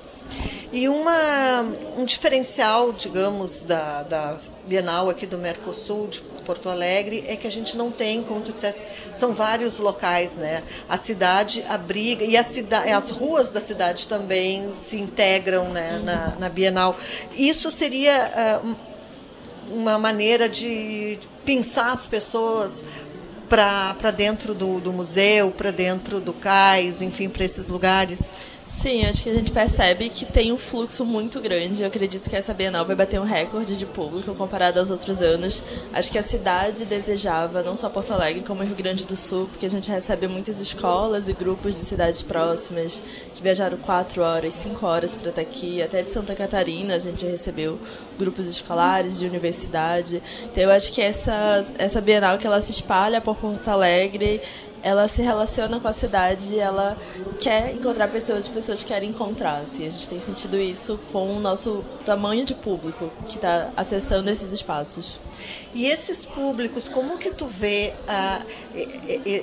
E 0.72 0.88
uma, 0.88 1.62
um 1.98 2.04
diferencial, 2.04 2.92
digamos, 2.92 3.60
da, 3.60 4.02
da 4.04 4.38
Bienal 4.70 5.10
aqui 5.10 5.26
do 5.26 5.36
Mercosul, 5.36 6.06
de 6.06 6.20
Porto 6.46 6.68
Alegre, 6.68 7.24
é 7.26 7.34
que 7.34 7.44
a 7.44 7.50
gente 7.50 7.76
não 7.76 7.90
tem, 7.90 8.22
como 8.22 8.40
tu 8.40 8.52
disseste, 8.52 8.86
são 9.12 9.34
vários 9.34 9.80
locais, 9.80 10.36
né? 10.36 10.62
A 10.88 10.96
cidade 10.96 11.64
abriga, 11.68 12.24
e 12.24 12.40
cida, 12.44 12.78
as 12.96 13.10
ruas 13.10 13.50
da 13.50 13.60
cidade 13.60 14.06
também 14.06 14.72
se 14.72 14.96
integram 14.96 15.70
né, 15.70 16.00
na, 16.04 16.36
na 16.38 16.48
Bienal. 16.48 16.96
Isso 17.34 17.68
seria 17.72 18.60
uh, 18.62 18.76
uma 19.72 19.98
maneira 19.98 20.48
de 20.48 21.18
pensar 21.44 21.90
as 21.90 22.06
pessoas 22.06 22.84
para 23.48 24.12
dentro 24.12 24.54
do, 24.54 24.78
do 24.78 24.92
museu, 24.92 25.50
para 25.50 25.72
dentro 25.72 26.20
do 26.20 26.32
cais, 26.32 27.02
enfim, 27.02 27.28
para 27.28 27.44
esses 27.44 27.68
lugares? 27.68 28.30
Sim, 28.70 29.04
acho 29.04 29.24
que 29.24 29.30
a 29.30 29.34
gente 29.34 29.50
percebe 29.50 30.08
que 30.08 30.24
tem 30.24 30.52
um 30.52 30.56
fluxo 30.56 31.04
muito 31.04 31.40
grande. 31.40 31.82
Eu 31.82 31.88
acredito 31.88 32.30
que 32.30 32.36
essa 32.36 32.54
Bienal 32.54 32.86
vai 32.86 32.94
bater 32.94 33.20
um 33.20 33.24
recorde 33.24 33.76
de 33.76 33.84
público 33.84 34.32
comparado 34.32 34.78
aos 34.78 34.92
outros 34.92 35.20
anos. 35.20 35.60
Acho 35.92 36.08
que 36.08 36.16
a 36.16 36.22
cidade 36.22 36.86
desejava, 36.86 37.64
não 37.64 37.74
só 37.74 37.90
Porto 37.90 38.12
Alegre, 38.12 38.44
como 38.44 38.62
Rio 38.62 38.76
Grande 38.76 39.04
do 39.04 39.16
Sul, 39.16 39.48
porque 39.48 39.66
a 39.66 39.68
gente 39.68 39.90
recebe 39.90 40.28
muitas 40.28 40.60
escolas 40.60 41.28
e 41.28 41.32
grupos 41.32 41.74
de 41.74 41.84
cidades 41.84 42.22
próximas 42.22 43.02
que 43.34 43.42
viajaram 43.42 43.76
quatro 43.76 44.22
horas, 44.22 44.54
cinco 44.54 44.86
horas 44.86 45.16
para 45.16 45.30
estar 45.30 45.42
aqui. 45.42 45.82
Até 45.82 46.00
de 46.02 46.08
Santa 46.08 46.36
Catarina 46.36 46.94
a 46.94 46.98
gente 47.00 47.26
recebeu 47.26 47.76
grupos 48.16 48.46
escolares 48.46 49.18
de 49.18 49.26
universidade. 49.26 50.22
Então 50.44 50.62
eu 50.62 50.70
acho 50.70 50.92
que 50.92 51.02
essa, 51.02 51.66
essa 51.76 52.00
Bienal 52.00 52.38
que 52.38 52.46
ela 52.46 52.60
se 52.60 52.70
espalha 52.70 53.20
por 53.20 53.36
Porto 53.36 53.66
Alegre 53.66 54.40
ela 54.82 55.08
se 55.08 55.22
relaciona 55.22 55.78
com 55.78 55.88
a 55.88 55.92
cidade, 55.92 56.58
ela 56.58 56.96
quer 57.38 57.74
encontrar 57.74 58.08
pessoas, 58.08 58.40
as 58.40 58.48
pessoas 58.48 58.82
querem 58.82 59.10
encontrar. 59.10 59.58
Assim. 59.58 59.86
A 59.86 59.90
gente 59.90 60.08
tem 60.08 60.20
sentido 60.20 60.58
isso 60.58 60.98
com 61.12 61.36
o 61.36 61.40
nosso 61.40 61.84
tamanho 62.04 62.44
de 62.44 62.54
público 62.54 63.10
que 63.26 63.36
está 63.36 63.70
acessando 63.76 64.30
esses 64.30 64.52
espaços. 64.52 65.18
E 65.74 65.86
esses 65.86 66.26
públicos, 66.26 66.88
como 66.88 67.16
que 67.18 67.30
tu 67.30 67.46
vê 67.46 67.94
ah, 68.08 68.42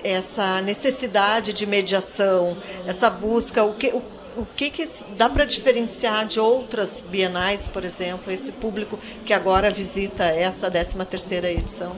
essa 0.03 0.61
necessidade 0.61 1.53
de 1.53 1.65
mediação, 1.65 2.57
essa 2.85 3.09
busca, 3.09 3.63
o 3.63 3.73
que, 3.73 3.87
o, 3.87 4.03
o 4.37 4.45
que, 4.45 4.69
que 4.69 4.87
dá 5.15 5.29
para 5.29 5.45
diferenciar 5.45 6.25
de 6.25 6.39
outras 6.39 7.01
bienais, 7.01 7.67
por 7.67 7.83
exemplo, 7.83 8.31
esse 8.31 8.51
público 8.51 8.99
que 9.25 9.33
agora 9.33 9.71
visita 9.71 10.25
essa 10.25 10.69
13 10.69 10.97
terceira 11.05 11.51
edição? 11.51 11.95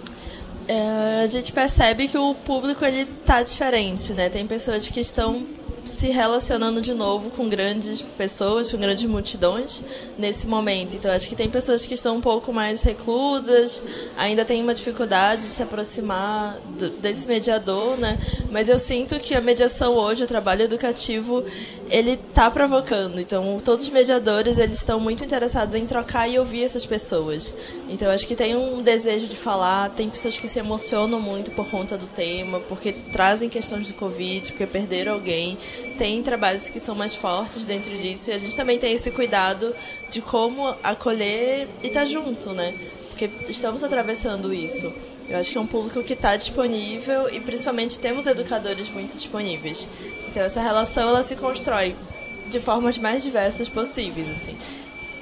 É, 0.72 1.24
a 1.24 1.26
gente 1.26 1.52
percebe 1.52 2.08
que 2.08 2.16
o 2.16 2.36
público 2.36 2.86
ele 2.86 3.08
tá 3.26 3.42
diferente, 3.42 4.14
né? 4.14 4.30
Tem 4.30 4.46
pessoas 4.46 4.88
que 4.88 5.00
estão 5.00 5.44
se 5.84 6.12
relacionando 6.12 6.80
de 6.80 6.94
novo 6.94 7.32
com 7.32 7.50
grandes 7.50 8.02
pessoas, 8.02 8.72
com 8.72 8.78
grandes 8.78 9.10
multidões 9.10 9.84
nesse 10.16 10.46
momento. 10.46 10.96
Então 10.96 11.12
acho 11.12 11.28
que 11.28 11.36
tem 11.36 11.50
pessoas 11.50 11.88
que 11.88 11.96
estão 11.96 12.18
um 12.18 12.22
pouco 12.22 12.54
mais 12.54 12.84
reclusas, 12.84 13.82
ainda 14.16 14.46
tem 14.46 14.62
uma 14.62 14.76
dificuldade 14.76 15.44
de 15.44 15.50
se 15.50 15.64
aproximar 15.64 16.60
do, 16.78 16.92
desse 16.92 17.28
mediador, 17.28 17.98
né? 17.98 18.20
Mas 18.52 18.70
eu 18.70 18.78
sinto 18.78 19.20
que 19.20 19.34
a 19.34 19.42
mediação 19.42 19.96
hoje, 19.96 20.24
o 20.24 20.28
trabalho 20.28 20.62
educativo, 20.62 21.44
ele 21.90 22.12
está 22.12 22.52
provocando. 22.52 23.20
Então 23.20 23.60
todos 23.64 23.86
os 23.86 23.90
mediadores 23.90 24.60
eles 24.60 24.78
estão 24.78 25.00
muito 25.00 25.24
interessados 25.24 25.74
em 25.74 25.88
trocar 25.88 26.28
e 26.28 26.38
ouvir 26.38 26.64
essas 26.64 26.86
pessoas. 26.86 27.54
Então 27.90 28.12
acho 28.12 28.28
que 28.28 28.36
tem 28.36 28.56
um 28.56 28.84
desejo 28.84 29.28
de 29.28 29.36
falar, 29.36 29.90
tem 29.90 30.08
pessoas 30.08 30.38
que 30.38 30.48
se 30.48 30.60
emocionam 30.60 31.20
muito 31.20 31.50
por 31.52 31.68
conta 31.70 31.98
do 31.98 32.08
tema, 32.08 32.60
porque 32.60 32.94
trazem 32.94 33.50
questões 33.50 33.88
do 33.88 33.96
Covid, 33.96 34.52
porque 34.52 34.68
perderam 34.68 35.14
alguém 35.14 35.58
tem 35.98 36.22
trabalhos 36.22 36.70
que 36.70 36.80
são 36.80 36.94
mais 36.94 37.16
fortes 37.16 37.66
dentro 37.66 37.98
disso 37.98 38.30
e 38.30 38.34
a 38.34 38.38
gente 38.38 38.56
também 38.56 38.78
tem 38.78 38.94
esse 38.94 39.10
cuidado 39.10 39.76
de 40.10 40.22
como 40.22 40.68
acolher 40.84 41.68
e 41.82 41.88
estar 41.88 42.02
tá 42.02 42.06
junto, 42.06 42.54
né? 42.54 42.76
Porque 43.10 43.30
estamos 43.50 43.84
atravessando 43.84 44.54
isso. 44.54 44.94
Eu 45.28 45.38
acho 45.38 45.52
que 45.52 45.58
é 45.58 45.62
um 45.62 45.68
público 45.68 46.02
que 46.04 46.14
está 46.14 46.36
disponível 46.36 47.30
e 47.30 47.40
principalmente 47.40 48.00
temos 48.00 48.28
educadores 48.28 48.90
muito 48.90 49.16
disponíveis. 49.16 49.90
Então 50.30 50.44
essa 50.44 50.62
relação 50.62 51.10
ela 51.10 51.24
se 51.24 51.36
constrói 51.36 51.96
de 52.50 52.60
formas 52.60 52.98
mais 52.98 53.24
diversas 53.24 53.68
possíveis, 53.68 54.30
assim. 54.30 54.58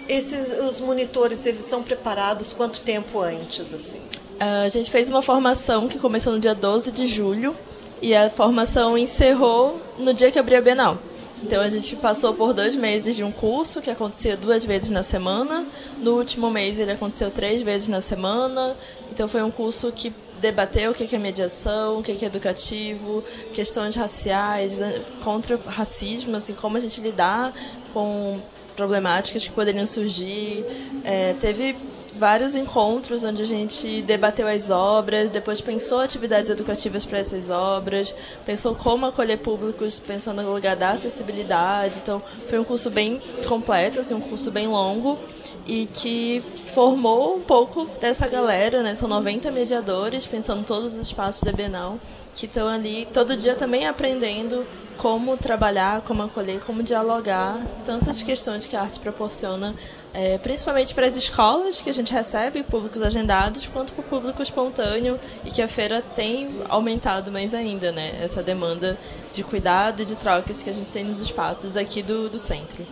Esses 0.07 0.59
os 0.59 0.79
monitores 0.79 1.45
eles 1.45 1.65
são 1.65 1.83
preparados 1.83 2.53
quanto 2.53 2.79
tempo 2.81 3.19
antes 3.19 3.73
assim? 3.73 3.99
A 4.39 4.69
gente 4.69 4.89
fez 4.91 5.09
uma 5.09 5.21
formação 5.21 5.87
que 5.87 5.97
começou 5.99 6.33
no 6.33 6.39
dia 6.39 6.53
12 6.53 6.91
de 6.91 7.07
julho 7.07 7.55
e 8.01 8.15
a 8.15 8.29
formação 8.29 8.97
encerrou 8.97 9.81
no 9.97 10.13
dia 10.13 10.31
que 10.31 10.37
abriu 10.37 10.59
a 10.59 10.61
Bienal. 10.61 10.97
Então 11.43 11.61
a 11.61 11.69
gente 11.69 11.95
passou 11.95 12.33
por 12.33 12.53
dois 12.53 12.75
meses 12.75 13.15
de 13.15 13.23
um 13.23 13.31
curso 13.31 13.81
que 13.81 13.89
acontecia 13.89 14.35
duas 14.35 14.65
vezes 14.65 14.89
na 14.89 15.03
semana. 15.03 15.67
No 15.97 16.15
último 16.15 16.49
mês 16.49 16.79
ele 16.79 16.91
aconteceu 16.91 17.29
três 17.29 17.61
vezes 17.61 17.87
na 17.87 18.01
semana. 18.01 18.75
Então 19.11 19.27
foi 19.27 19.43
um 19.43 19.51
curso 19.51 19.91
que 19.91 20.13
debateu 20.39 20.91
o 20.91 20.93
que 20.93 21.15
é 21.15 21.19
mediação, 21.19 21.99
o 21.99 22.03
que 22.03 22.11
é 22.11 22.25
educativo, 22.25 23.23
questões 23.53 23.95
raciais, 23.95 24.79
contra 25.23 25.57
racismo, 25.65 26.35
assim, 26.35 26.53
como 26.53 26.77
a 26.77 26.79
gente 26.79 27.01
lidar 27.01 27.53
com 27.93 28.39
problemáticas 28.77 29.45
que 29.45 29.51
poderiam 29.51 29.85
surgir. 29.85 30.63
É, 31.03 31.33
teve 31.33 31.75
vários 32.17 32.55
encontros 32.55 33.23
onde 33.23 33.41
a 33.41 33.45
gente 33.45 34.01
debateu 34.01 34.47
as 34.47 34.69
obras, 34.69 35.29
depois 35.29 35.61
pensou 35.61 36.01
atividades 36.01 36.49
educativas 36.49 37.05
para 37.05 37.19
essas 37.19 37.49
obras, 37.49 38.13
pensou 38.45 38.75
como 38.75 39.05
acolher 39.05 39.37
públicos 39.37 39.99
pensando 39.99 40.41
no 40.41 40.53
lugar 40.53 40.75
da 40.75 40.91
acessibilidade. 40.91 41.99
Então, 42.01 42.21
foi 42.47 42.59
um 42.59 42.63
curso 42.63 42.89
bem 42.89 43.21
completo, 43.47 43.99
assim, 43.99 44.13
um 44.13 44.21
curso 44.21 44.51
bem 44.51 44.67
longo 44.67 45.17
e 45.65 45.85
que 45.87 46.43
formou 46.73 47.35
um 47.35 47.41
pouco 47.41 47.85
dessa 48.01 48.27
galera, 48.27 48.81
né? 48.81 48.95
São 48.95 49.07
90 49.07 49.51
mediadores 49.51 50.25
pensando 50.25 50.63
todos 50.65 50.93
os 50.93 50.99
espaços 50.99 51.43
da 51.43 51.51
Bienal 51.51 51.99
que 52.33 52.45
estão 52.45 52.67
ali 52.67 53.07
todo 53.11 53.35
dia 53.35 53.55
também 53.55 53.87
aprendendo 53.87 54.65
como 54.97 55.37
trabalhar, 55.37 56.01
como 56.01 56.23
acolher, 56.23 56.59
como 56.59 56.83
dialogar, 56.83 57.59
tantas 57.85 58.21
questões 58.21 58.65
que 58.65 58.75
a 58.75 58.81
arte 58.81 58.99
proporciona, 58.99 59.75
é, 60.13 60.37
principalmente 60.37 60.95
para 60.95 61.05
as 61.05 61.15
escolas 61.15 61.81
que 61.81 61.89
a 61.89 61.93
gente 61.93 62.11
recebe, 62.11 62.63
públicos 62.63 63.01
agendados, 63.01 63.67
quanto 63.67 63.93
para 63.93 64.01
o 64.01 64.03
público 64.03 64.41
espontâneo 64.41 65.19
e 65.45 65.51
que 65.51 65.61
a 65.61 65.67
feira 65.67 66.01
tem 66.01 66.61
aumentado 66.69 67.31
mais 67.31 67.53
ainda, 67.53 67.91
né? 67.91 68.17
Essa 68.21 68.41
demanda 68.41 68.97
de 69.31 69.43
cuidado 69.43 70.01
e 70.01 70.05
de 70.05 70.15
trocas 70.15 70.61
que 70.61 70.69
a 70.69 70.73
gente 70.73 70.91
tem 70.91 71.03
nos 71.03 71.19
espaços 71.19 71.77
aqui 71.77 72.01
do, 72.01 72.29
do 72.29 72.39
centro. 72.39 72.85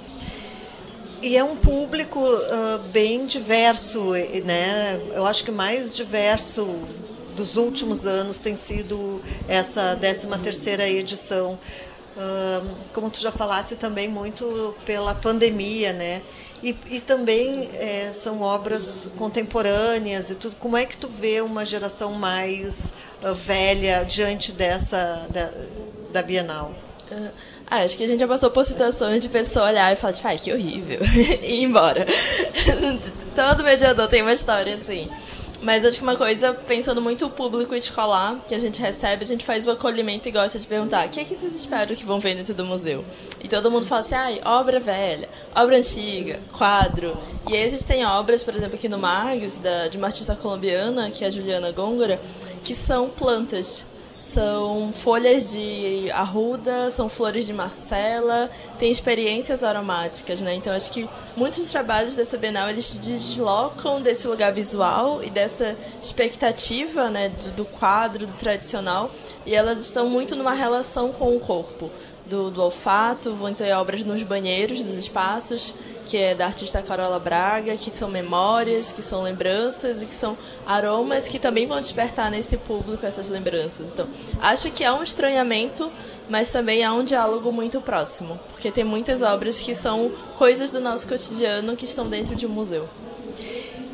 E 1.22 1.36
é 1.36 1.44
um 1.44 1.56
público 1.56 2.20
uh, 2.20 2.78
bem 2.92 3.26
diverso, 3.26 4.12
né? 4.44 5.02
Eu 5.14 5.26
acho 5.26 5.44
que 5.44 5.52
mais 5.52 5.96
diverso 5.96 6.78
dos 7.36 7.56
últimos 7.56 8.06
anos 8.06 8.38
tem 8.38 8.56
sido 8.56 9.22
essa 9.48 9.98
13 10.00 10.28
terceira 10.44 10.88
edição. 10.88 11.60
como 12.94 13.10
tu 13.10 13.20
já 13.20 13.32
falasse 13.32 13.76
também 13.76 14.08
muito 14.08 14.76
pela 14.86 15.14
pandemia, 15.14 15.92
né? 15.92 16.22
E, 16.66 16.76
e 16.90 17.00
também 17.00 17.70
é, 17.76 18.12
são 18.12 18.42
obras 18.42 19.08
contemporâneas 19.20 20.32
e 20.32 20.36
tudo. 20.36 20.56
Como 20.56 20.76
é 20.76 20.84
que 20.84 20.98
tu 20.98 21.08
vê 21.08 21.40
uma 21.40 21.64
geração 21.64 22.12
mais 22.14 22.92
uh, 23.22 23.36
velha 23.36 24.04
diante 24.04 24.52
dessa 24.52 25.28
da, 25.30 25.52
da 26.12 26.24
Bienal? 26.24 26.74
Uh, 27.12 27.32
acho 27.68 27.96
que 27.96 28.04
a 28.04 28.08
gente 28.08 28.20
já 28.20 28.28
passou 28.28 28.50
por 28.50 28.66
situações 28.66 29.22
de 29.22 29.30
pessoa 29.30 29.68
olhar 29.68 29.94
e 29.94 29.96
falar, 29.96 30.14
tipo, 30.14 30.28
ai, 30.28 30.40
que 30.40 30.52
horrível, 30.52 31.02
e 31.44 31.62
ir 31.62 31.64
embora. 31.66 32.08
Todo 33.36 33.64
mediador 33.64 34.08
tem 34.08 34.24
uma 34.24 34.34
história 34.34 34.74
assim. 34.74 35.08
Mas 35.62 35.86
acho 35.86 35.98
que 35.98 36.04
uma 36.04 36.16
coisa, 36.16 36.54
pensando 36.54 37.02
muito 37.02 37.26
o 37.26 37.30
público 37.30 37.74
escolar 37.76 38.40
que 38.48 38.54
a 38.54 38.60
gente 38.60 38.82
recebe, 38.82 39.24
a 39.24 39.28
gente 39.28 39.46
faz 39.46 39.66
o 39.66 39.72
acolhimento 39.72 40.28
e 40.28 40.32
gosta 40.32 40.60
de 40.60 40.68
perguntar 40.68 41.08
o 41.08 41.10
que 41.10 41.20
é 41.20 41.24
que 41.24 41.36
vocês 41.36 41.56
esperam 41.56 41.96
que 41.96 42.06
vão 42.06 42.20
ver 42.20 42.36
dentro 42.36 42.54
do 42.54 42.66
museu? 42.66 43.04
E 43.44 43.48
todo 43.48 43.72
mundo 43.72 43.86
fala 43.86 44.02
assim, 44.02 44.16
ai, 44.16 44.42
obra 44.44 44.80
velha, 44.80 45.30
obra 45.56 45.78
antiga, 45.78 46.40
quadro. 46.52 47.18
E 47.48 47.56
aí 47.56 47.64
a 47.64 47.68
gente 47.68 47.84
tem 47.84 48.06
obras, 48.06 48.44
por 48.44 48.54
exemplo, 48.56 48.76
aqui 48.76 48.90
no 48.90 48.98
Margs, 48.98 49.58
da, 49.58 49.88
de 49.88 49.98
uma 49.98 50.08
artista 50.08 50.36
colombiana, 50.36 51.10
que 51.12 51.24
é 51.24 51.28
a 51.28 51.32
Juliana 51.32 51.72
Gôngora, 51.72 52.22
que 52.64 52.76
são 52.76 53.10
plantas 53.10 53.86
são 54.26 54.92
folhas 54.92 55.46
de 55.46 56.10
arruda, 56.10 56.90
são 56.90 57.08
flores 57.08 57.46
de 57.46 57.54
marcela, 57.54 58.50
tem 58.80 58.92
experiências 58.92 59.64
aromáticas, 59.64 60.42
né? 60.42 60.56
Então 60.56 60.74
acho 60.74 60.90
que 60.90 61.08
muitos 61.38 61.70
trabalhos 61.70 62.16
dessa 62.16 62.36
Bienal 62.36 62.68
eles 62.68 62.98
deslocam 62.98 64.02
desse 64.02 64.28
lugar 64.28 64.52
visual 64.52 65.24
e 65.24 65.30
dessa 65.30 65.78
expectativa, 66.02 67.12
né, 67.12 67.30
do, 67.30 67.52
do 67.52 67.66
quadro, 67.66 68.26
do 68.26 68.34
tradicional, 68.34 69.12
e 69.46 69.54
elas 69.54 69.80
estão 69.80 70.10
muito 70.10 70.36
numa 70.36 70.54
relação 70.54 71.12
com 71.12 71.38
o 71.38 71.40
corpo 71.40 71.92
do, 72.26 72.50
do 72.50 72.62
olfato, 72.62 73.34
vão 73.36 73.54
ter 73.54 73.72
obras 73.74 74.04
nos 74.04 74.22
banheiros 74.24 74.82
dos 74.82 74.98
espaços, 74.98 75.74
que 76.06 76.18
é 76.18 76.36
da 76.36 76.46
artista 76.46 76.82
Carola 76.82 77.20
Braga, 77.20 77.76
que 77.78 77.96
são 77.96 78.10
memórias, 78.10 78.92
que 78.92 79.02
são 79.02 79.22
lembranças 79.22 80.02
e 80.02 80.06
que 80.06 80.16
são 80.16 80.38
aromas 80.66 81.28
que 81.28 81.40
também 81.40 81.68
vão 81.68 81.80
despertar 81.80 82.30
nesse 82.32 82.58
público 82.58 83.06
essas 83.06 83.30
lembranças. 83.30 83.92
Então, 83.92 84.08
acho 84.42 84.72
que 84.72 84.84
há 84.84 84.94
um 84.94 85.04
estranhamento, 85.04 85.92
mas 86.30 86.52
também 86.52 86.84
há 86.84 86.94
um 86.94 87.04
diálogo 87.04 87.52
muito 87.52 87.82
próximo, 87.82 88.40
porque 88.52 88.72
tem 88.72 88.84
muitas 88.84 89.22
obras 89.22 89.60
que 89.60 89.76
são 89.76 90.12
coisas 90.36 90.72
do 90.72 90.80
nosso 90.80 91.08
cotidiano 91.08 91.76
que 91.76 91.86
estão 91.86 92.08
dentro 92.08 92.36
de 92.36 92.46
um 92.46 92.50
museu. 92.50 92.90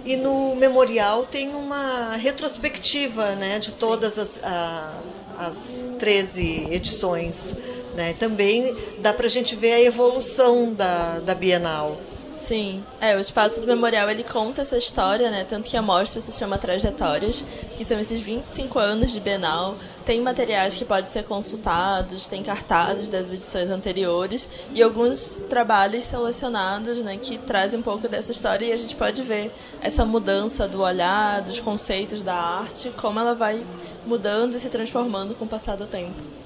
E 0.03 0.15
no 0.15 0.55
memorial 0.55 1.25
tem 1.25 1.53
uma 1.53 2.15
retrospectiva 2.15 3.35
né, 3.35 3.59
de 3.59 3.71
todas 3.73 4.17
as, 4.17 4.43
a, 4.43 4.99
as 5.37 5.75
13 5.99 6.67
edições 6.71 7.55
né? 7.95 8.13
Também 8.13 8.75
dá 8.99 9.13
para 9.13 9.25
a 9.25 9.29
gente 9.29 9.55
ver 9.55 9.73
a 9.73 9.81
evolução 9.81 10.73
da, 10.73 11.19
da 11.19 11.35
Bienal. 11.35 11.97
Sim, 12.41 12.83
é, 12.99 13.15
o 13.15 13.19
Espaço 13.19 13.61
do 13.61 13.67
Memorial 13.67 14.09
ele 14.09 14.23
conta 14.23 14.63
essa 14.63 14.75
história, 14.75 15.29
né? 15.29 15.45
Tanto 15.47 15.69
que 15.69 15.77
a 15.77 15.81
mostra 15.81 16.19
se 16.19 16.31
chama 16.31 16.57
Trajetórias, 16.57 17.45
que 17.77 17.85
são 17.85 17.99
esses 17.99 18.19
25 18.19 18.79
anos 18.79 19.11
de 19.11 19.19
Bienal. 19.19 19.77
Tem 20.03 20.19
materiais 20.19 20.75
que 20.75 20.83
podem 20.83 21.05
ser 21.05 21.23
consultados, 21.23 22.27
tem 22.27 22.41
cartazes 22.41 23.07
das 23.07 23.31
edições 23.31 23.69
anteriores 23.69 24.49
e 24.73 24.81
alguns 24.81 25.39
trabalhos 25.49 26.03
selecionados, 26.03 26.97
né, 27.03 27.15
que 27.15 27.37
trazem 27.37 27.79
um 27.79 27.83
pouco 27.83 28.09
dessa 28.09 28.31
história 28.31 28.65
e 28.65 28.73
a 28.73 28.77
gente 28.77 28.95
pode 28.95 29.21
ver 29.21 29.51
essa 29.79 30.03
mudança 30.03 30.67
do 30.67 30.81
olhar, 30.81 31.41
dos 31.41 31.59
conceitos 31.59 32.23
da 32.23 32.35
arte, 32.35 32.91
como 32.97 33.19
ela 33.19 33.35
vai 33.35 33.63
mudando 34.05 34.55
e 34.55 34.59
se 34.59 34.69
transformando 34.69 35.35
com 35.35 35.45
o 35.45 35.47
passar 35.47 35.77
do 35.77 35.85
tempo. 35.85 36.40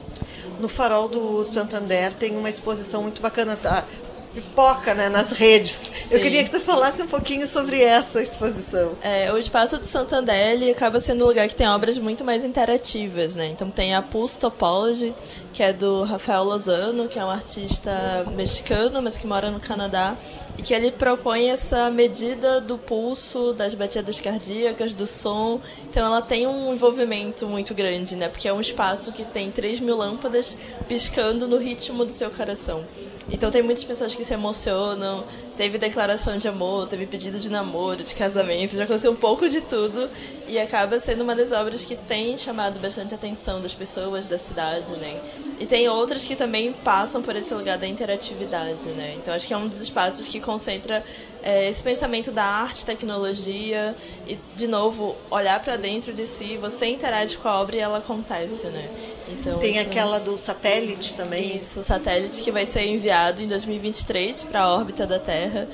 No 0.59 0.67
Farol 0.67 1.07
do 1.07 1.43
Santander 1.43 2.13
tem 2.13 2.35
uma 2.35 2.49
exposição 2.49 3.03
muito 3.03 3.21
bacana. 3.21 3.55
Tá? 3.55 3.85
Pipoca 4.36 4.93
né, 4.93 5.07
nas 5.07 5.31
redes. 5.31 5.71
Sim. 5.71 5.91
Eu 6.11 6.19
queria 6.19 6.43
que 6.43 6.51
tu 6.51 6.59
falasse 6.59 7.01
um 7.01 7.07
pouquinho 7.07 7.47
sobre 7.47 7.81
essa 7.81 8.21
exposição. 8.21 8.91
É, 9.01 9.31
o 9.31 9.38
Espaço 9.38 9.77
do 9.77 9.86
Santander 9.86 10.36
ele 10.36 10.69
acaba 10.69 10.99
sendo 10.99 11.23
um 11.23 11.27
lugar 11.27 11.47
que 11.47 11.55
tem 11.55 11.67
obras 11.67 11.97
muito 11.97 12.23
mais 12.23 12.43
interativas, 12.43 13.33
né? 13.33 13.47
Então 13.47 13.71
tem 13.71 13.95
a 13.95 14.01
Pulse 14.01 14.38
Topology, 14.38 15.15
que 15.53 15.63
é 15.63 15.71
do 15.71 16.03
Rafael 16.03 16.43
Lozano, 16.43 17.07
que 17.07 17.17
é 17.17 17.23
um 17.23 17.29
artista 17.29 18.25
mexicano, 18.36 19.01
mas 19.01 19.17
que 19.17 19.25
mora 19.25 19.49
no 19.49 19.59
Canadá, 19.59 20.17
e 20.57 20.61
que 20.61 20.73
ele 20.73 20.91
propõe 20.91 21.49
essa 21.49 21.89
medida 21.89 22.59
do 22.59 22.77
pulso, 22.77 23.53
das 23.53 23.73
batidas 23.73 24.19
cardíacas, 24.19 24.93
do 24.93 25.07
som. 25.07 25.61
Então 25.89 26.05
ela 26.05 26.21
tem 26.21 26.45
um 26.45 26.73
envolvimento 26.73 27.47
muito 27.47 27.73
grande, 27.73 28.15
né? 28.15 28.27
Porque 28.27 28.47
é 28.47 28.53
um 28.53 28.59
espaço 28.61 29.13
que 29.13 29.23
tem 29.23 29.49
3 29.49 29.79
mil 29.79 29.95
lâmpadas 29.95 30.57
piscando 30.88 31.47
no 31.47 31.57
ritmo 31.57 32.03
do 32.03 32.11
seu 32.11 32.29
coração. 32.29 32.83
Então 33.30 33.49
tem 33.49 33.61
muitas 33.61 33.84
pessoas 33.84 34.13
que 34.13 34.23
se 34.23 34.34
emocionam, 34.34 35.26
teve 35.57 35.78
declaração 35.78 36.38
de 36.38 36.47
amor, 36.47 36.88
teve 36.88 37.05
pedido 37.07 37.39
de 37.39 37.49
namoro, 37.49 38.03
de 38.03 38.13
casamento, 38.13 38.76
já 38.76 38.84
aconteceu 38.84 39.11
um 39.11 39.15
pouco 39.15 39.49
de 39.49 39.61
tudo 39.61 40.09
e 40.47 40.59
acaba 40.59 40.99
sendo 40.99 41.23
uma 41.23 41.36
das 41.36 41.51
obras 41.51 41.84
que 41.84 41.95
tem 41.95 42.38
chamado 42.38 42.80
bastante 42.80 43.15
atenção 43.15 43.61
das 43.61 43.73
pessoas 43.73 44.28
da 44.28 44.38
cidade, 44.38 44.91
né? 44.97 45.19
E 45.59 45.65
tem 45.65 45.89
outras 45.89 46.26
que 46.26 46.36
também 46.36 46.71
passam 46.71 47.21
por 47.21 47.36
esse 47.36 47.53
lugar 47.53 47.78
da 47.78 47.88
interatividade, 47.88 48.89
né? 48.89 49.15
Então 49.17 49.34
acho 49.34 49.47
que 49.47 49.53
é 49.53 49.57
um 49.57 49.67
dos 49.67 49.82
espaços 49.82 50.28
que 50.28 50.39
concentra 50.39 51.03
é, 51.41 51.69
esse 51.69 51.82
pensamento 51.82 52.32
da 52.32 52.43
arte, 52.43 52.86
tecnologia 52.86 53.95
e, 54.28 54.38
de 54.55 54.67
novo, 54.67 55.15
olhar 55.32 55.59
para 55.63 55.78
dentro 55.78 56.13
de 56.13 56.28
si, 56.28 56.57
você 56.57 56.88
interage 56.88 57.38
com 57.38 57.47
a 57.47 57.59
obra 57.61 57.76
e 57.76 57.80
ela 57.80 57.99
acontece, 57.99 58.67
né? 58.67 58.89
Então, 59.28 59.59
Tem 59.59 59.78
isso... 59.78 59.89
aquela 59.89 60.19
do 60.19 60.38
satélite 60.38 61.13
também. 61.13 61.57
Isso, 61.57 61.80
o 61.80 61.84
satélite 61.84 62.41
que 62.41 62.51
vai 62.51 62.65
ser 62.65 62.86
enviado 62.86 63.41
em 63.41 63.47
2023 63.47 64.43
para 64.43 64.61
a 64.61 64.73
órbita 64.73 65.07
da 65.07 65.19
Terra, 65.19 65.67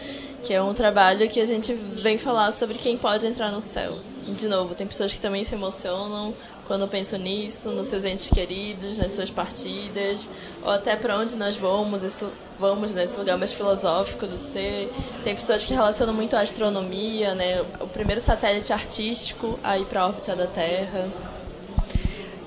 que 0.44 0.54
é 0.54 0.62
um 0.62 0.74
trabalho 0.74 1.28
que 1.30 1.40
a 1.40 1.46
gente 1.46 1.74
vem 1.74 2.18
falar 2.18 2.52
sobre 2.52 2.78
quem 2.78 2.98
pode 2.98 3.26
entrar 3.26 3.52
no 3.52 3.62
céu. 3.62 4.00
De 4.26 4.48
novo, 4.48 4.76
tem 4.76 4.86
pessoas 4.86 5.12
que 5.12 5.20
também 5.20 5.44
se 5.44 5.56
emocionam 5.56 6.34
quando 6.66 6.88
pensam 6.88 7.20
nisso, 7.20 7.70
nos 7.72 7.88
seus 7.88 8.06
entes 8.06 8.30
queridos, 8.30 8.98
nas 8.98 9.12
suas 9.12 9.32
partidas, 9.32 10.30
ou 10.64 10.72
até 10.72 10.96
para 10.96 11.18
onde 11.18 11.36
nós 11.36 11.56
vamos, 11.56 12.04
isso, 12.04 12.32
vamos 12.60 12.94
nesse 12.94 13.18
lugar 13.18 13.38
mais 13.38 13.52
filosófico 13.52 14.28
do 14.28 14.38
ser. 14.38 14.92
Tem 15.24 15.36
pessoas 15.36 15.66
que 15.66 15.74
relacionam 15.74 16.14
muito 16.14 16.36
a 16.36 16.42
astronomia, 16.42 17.34
né? 17.34 17.62
O 17.80 17.88
primeiro 17.88 18.22
satélite 18.22 18.72
artístico 18.72 19.60
a 19.64 19.78
ir 19.78 19.86
para 19.86 20.02
a 20.02 20.08
órbita 20.08 20.36
da 20.36 20.48
Terra. 20.48 21.12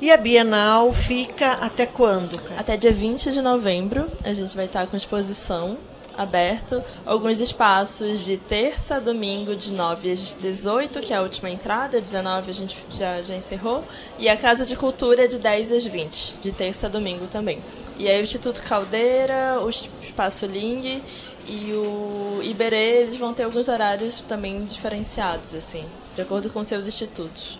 E 0.00 0.10
a 0.10 0.16
Bienal 0.16 0.92
fica 0.92 1.52
até 1.52 1.86
quando? 1.86 2.42
Cara? 2.42 2.60
Até 2.60 2.76
dia 2.76 2.92
20 2.92 3.30
de 3.30 3.40
novembro. 3.40 4.10
A 4.24 4.34
gente 4.34 4.54
vai 4.54 4.64
estar 4.66 4.86
com 4.88 4.96
exposição 4.96 5.78
aberto 6.16 6.82
alguns 7.06 7.40
espaços 7.40 8.24
de 8.24 8.36
terça 8.36 8.96
a 8.96 9.00
domingo, 9.00 9.54
de 9.54 9.72
9 9.72 10.12
às 10.12 10.36
18, 10.40 11.00
que 11.00 11.12
é 11.12 11.16
a 11.16 11.22
última 11.22 11.50
entrada, 11.50 12.00
19 12.00 12.50
a 12.50 12.54
gente 12.54 12.76
já, 12.90 13.20
já 13.22 13.34
encerrou, 13.34 13.84
e 14.16 14.28
a 14.28 14.36
Casa 14.36 14.64
de 14.64 14.76
Cultura 14.76 15.26
de 15.26 15.38
10 15.38 15.72
às 15.72 15.84
20, 15.84 16.38
de 16.38 16.52
terça 16.52 16.86
a 16.86 16.88
domingo 16.88 17.26
também. 17.26 17.60
E 17.98 18.08
aí 18.08 18.20
o 18.20 18.22
Instituto 18.22 18.62
Caldeira, 18.62 19.60
o 19.60 19.68
Espaço 19.68 20.46
Ling 20.46 21.02
e 21.48 21.72
o 21.72 22.40
Iberê, 22.42 23.02
eles 23.02 23.16
vão 23.16 23.34
ter 23.34 23.42
alguns 23.42 23.68
horários 23.68 24.20
também 24.20 24.62
diferenciados, 24.64 25.52
assim, 25.52 25.84
de 26.14 26.22
acordo 26.22 26.48
com 26.48 26.62
seus 26.62 26.86
institutos 26.86 27.58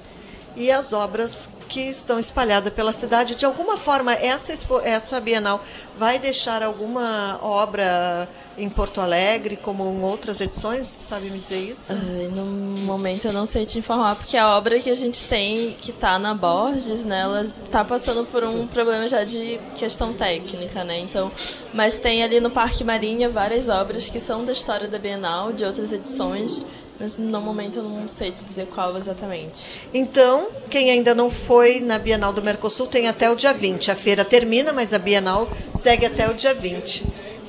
e 0.57 0.71
as 0.71 0.93
obras 0.93 1.49
que 1.69 1.81
estão 1.81 2.19
espalhadas 2.19 2.73
pela 2.73 2.93
cidade. 2.93 3.35
De 3.35 3.45
alguma 3.45 3.77
forma, 3.77 4.13
essa, 4.13 4.53
essa 4.85 5.21
Bienal 5.21 5.61
vai 5.99 6.19
deixar 6.19 6.63
alguma 6.63 7.39
obra 7.43 8.29
em 8.57 8.69
Porto 8.69 9.01
Alegre, 9.01 9.57
como 9.57 9.85
em 9.85 10.03
outras 10.03 10.41
edições? 10.41 10.87
Sabe 10.87 11.31
me 11.31 11.39
dizer 11.39 11.59
isso? 11.59 11.93
Ai, 11.93 12.29
no 12.29 12.45
momento 12.45 13.27
eu 13.27 13.33
não 13.33 13.47
sei 13.47 13.67
te 13.67 13.79
informar, 13.79 14.15
porque 14.15 14.37
a 14.37 14.57
obra 14.57 14.79
que 14.79 14.91
a 14.91 14.95
gente 14.95 15.25
tem, 15.25 15.73
que 15.81 15.91
está 15.91 16.19
na 16.19 16.35
Borges, 16.35 17.05
né, 17.05 17.21
ela 17.21 17.43
está 17.43 17.85
passando 17.85 18.25
por 18.25 18.45
um 18.45 18.67
problema 18.67 19.09
já 19.09 19.25
de 19.25 19.59
questão 19.75 20.13
técnica, 20.13 20.85
né? 20.85 21.01
Então, 21.01 21.33
mas 21.73 21.99
tem 21.99 22.23
ali 22.23 22.41
no 22.41 22.51
Parque 22.51 22.85
Marinha 22.85 23.29
várias 23.29 23.69
obras 23.69 24.09
que 24.09 24.21
são 24.21 24.45
da 24.45 24.53
história 24.53 24.87
da 24.87 24.99
Bienal, 24.99 25.53
de 25.53 25.65
outras 25.65 25.93
edições 25.93 26.65
mas 26.99 27.17
no 27.17 27.41
momento 27.41 27.79
eu 27.79 27.83
não 27.83 28.09
sei 28.09 28.31
te 28.31 28.45
dizer 28.45 28.67
qual 28.67 28.97
exatamente. 28.97 29.81
Então, 29.93 30.49
quem 30.71 30.91
ainda 30.91 31.15
não 31.15 31.31
foi 31.31 31.81
na 31.81 31.99
Bienal 31.99 32.33
do 32.33 32.43
Mercosul 32.43 32.87
tem 32.87 33.09
até 33.09 33.31
o 33.31 33.35
dia 33.35 33.53
20. 33.53 33.91
A 33.91 33.97
feira 33.97 34.25
termina, 34.25 34.73
mas 34.73 34.93
a 34.93 34.99
Bienal 34.99 35.49
segue 35.75 36.07
até 36.07 36.29
o 36.29 36.35
dia 36.35 36.55
20. 36.55 37.05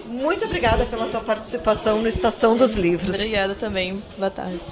Muito 0.08 0.46
obrigada 0.46 0.86
pela 0.86 1.08
tua 1.08 1.22
participação 1.22 2.02
no 2.02 2.08
Estação 2.08 2.56
dos 2.56 2.76
Livros. 2.76 3.16
Obrigada 3.16 3.54
também. 3.54 4.02
Boa 4.18 4.30
tarde. 4.30 4.66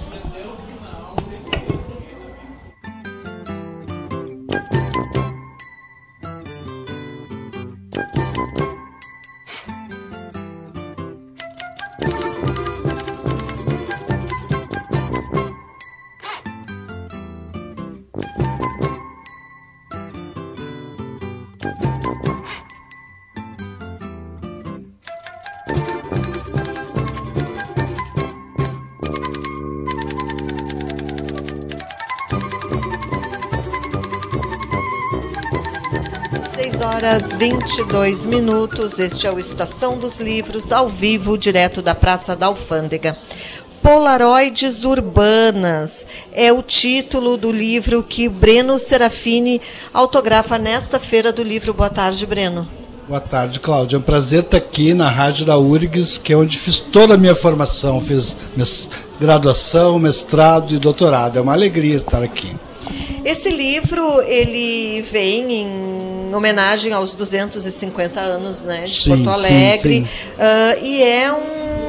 6 36.74 36.80
horas 36.80 37.34
22 37.34 38.26
minutos. 38.26 38.98
Este 38.98 39.28
é 39.28 39.30
o 39.30 39.38
Estação 39.38 39.96
dos 39.96 40.18
Livros, 40.18 40.72
ao 40.72 40.88
vivo, 40.88 41.38
direto 41.38 41.80
da 41.80 41.94
Praça 41.94 42.34
da 42.34 42.46
Alfândega. 42.46 43.16
Polaroides 43.80 44.82
Urbanas 44.82 46.04
é 46.32 46.52
o 46.52 46.62
título 46.62 47.36
do 47.36 47.52
livro 47.52 48.02
que 48.02 48.28
Breno 48.28 48.76
Serafini 48.78 49.60
autografa 49.92 50.58
nesta 50.58 50.98
feira 50.98 51.32
do 51.32 51.44
livro. 51.44 51.72
Boa 51.72 51.90
tarde, 51.90 52.26
Breno. 52.26 52.66
Boa 53.06 53.20
tarde, 53.20 53.60
Cláudia. 53.60 53.96
É 53.96 53.98
um 54.00 54.02
prazer 54.02 54.40
estar 54.40 54.56
aqui 54.56 54.94
na 54.94 55.08
Rádio 55.08 55.46
da 55.46 55.56
URGS, 55.56 56.18
que 56.18 56.32
é 56.32 56.36
onde 56.36 56.58
fiz 56.58 56.80
toda 56.80 57.14
a 57.14 57.18
minha 57.18 57.36
formação. 57.36 58.00
Fiz 58.00 58.36
graduação, 59.20 59.96
mestrado 60.00 60.74
e 60.74 60.78
doutorado. 60.78 61.38
É 61.38 61.40
uma 61.40 61.52
alegria 61.52 61.96
estar 61.96 62.22
aqui. 62.22 62.56
Esse 63.24 63.48
livro, 63.48 64.20
ele 64.22 65.02
vem 65.02 65.52
em 65.52 65.93
homenagem 66.34 66.92
aos 66.92 67.14
250 67.14 68.20
anos 68.20 68.60
né, 68.62 68.82
de 68.82 69.02
sim, 69.02 69.10
Porto 69.10 69.30
Alegre. 69.30 70.00
Sim, 70.00 70.04
sim. 70.04 70.08
Uh, 70.34 70.84
e 70.84 71.02
é 71.02 71.32
um. 71.32 71.84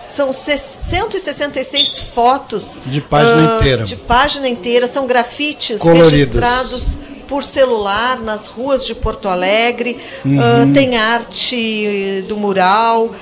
São 0.00 0.32
166 0.32 2.00
fotos. 2.00 2.82
De 2.84 3.00
página 3.00 3.54
uh, 3.54 3.56
inteira. 3.58 3.84
De 3.84 3.96
página 3.96 4.48
inteira. 4.48 4.88
São 4.88 5.06
grafites 5.06 5.80
registrados 5.80 6.84
por 7.32 7.44
celular 7.44 8.20
nas 8.20 8.46
ruas 8.46 8.84
de 8.84 8.94
Porto 8.94 9.26
Alegre, 9.26 9.96
uhum. 10.22 10.38
uh, 10.38 10.74
tem 10.74 10.98
arte 10.98 12.22
do 12.28 12.36
mural. 12.36 13.06
Uh, 13.06 13.14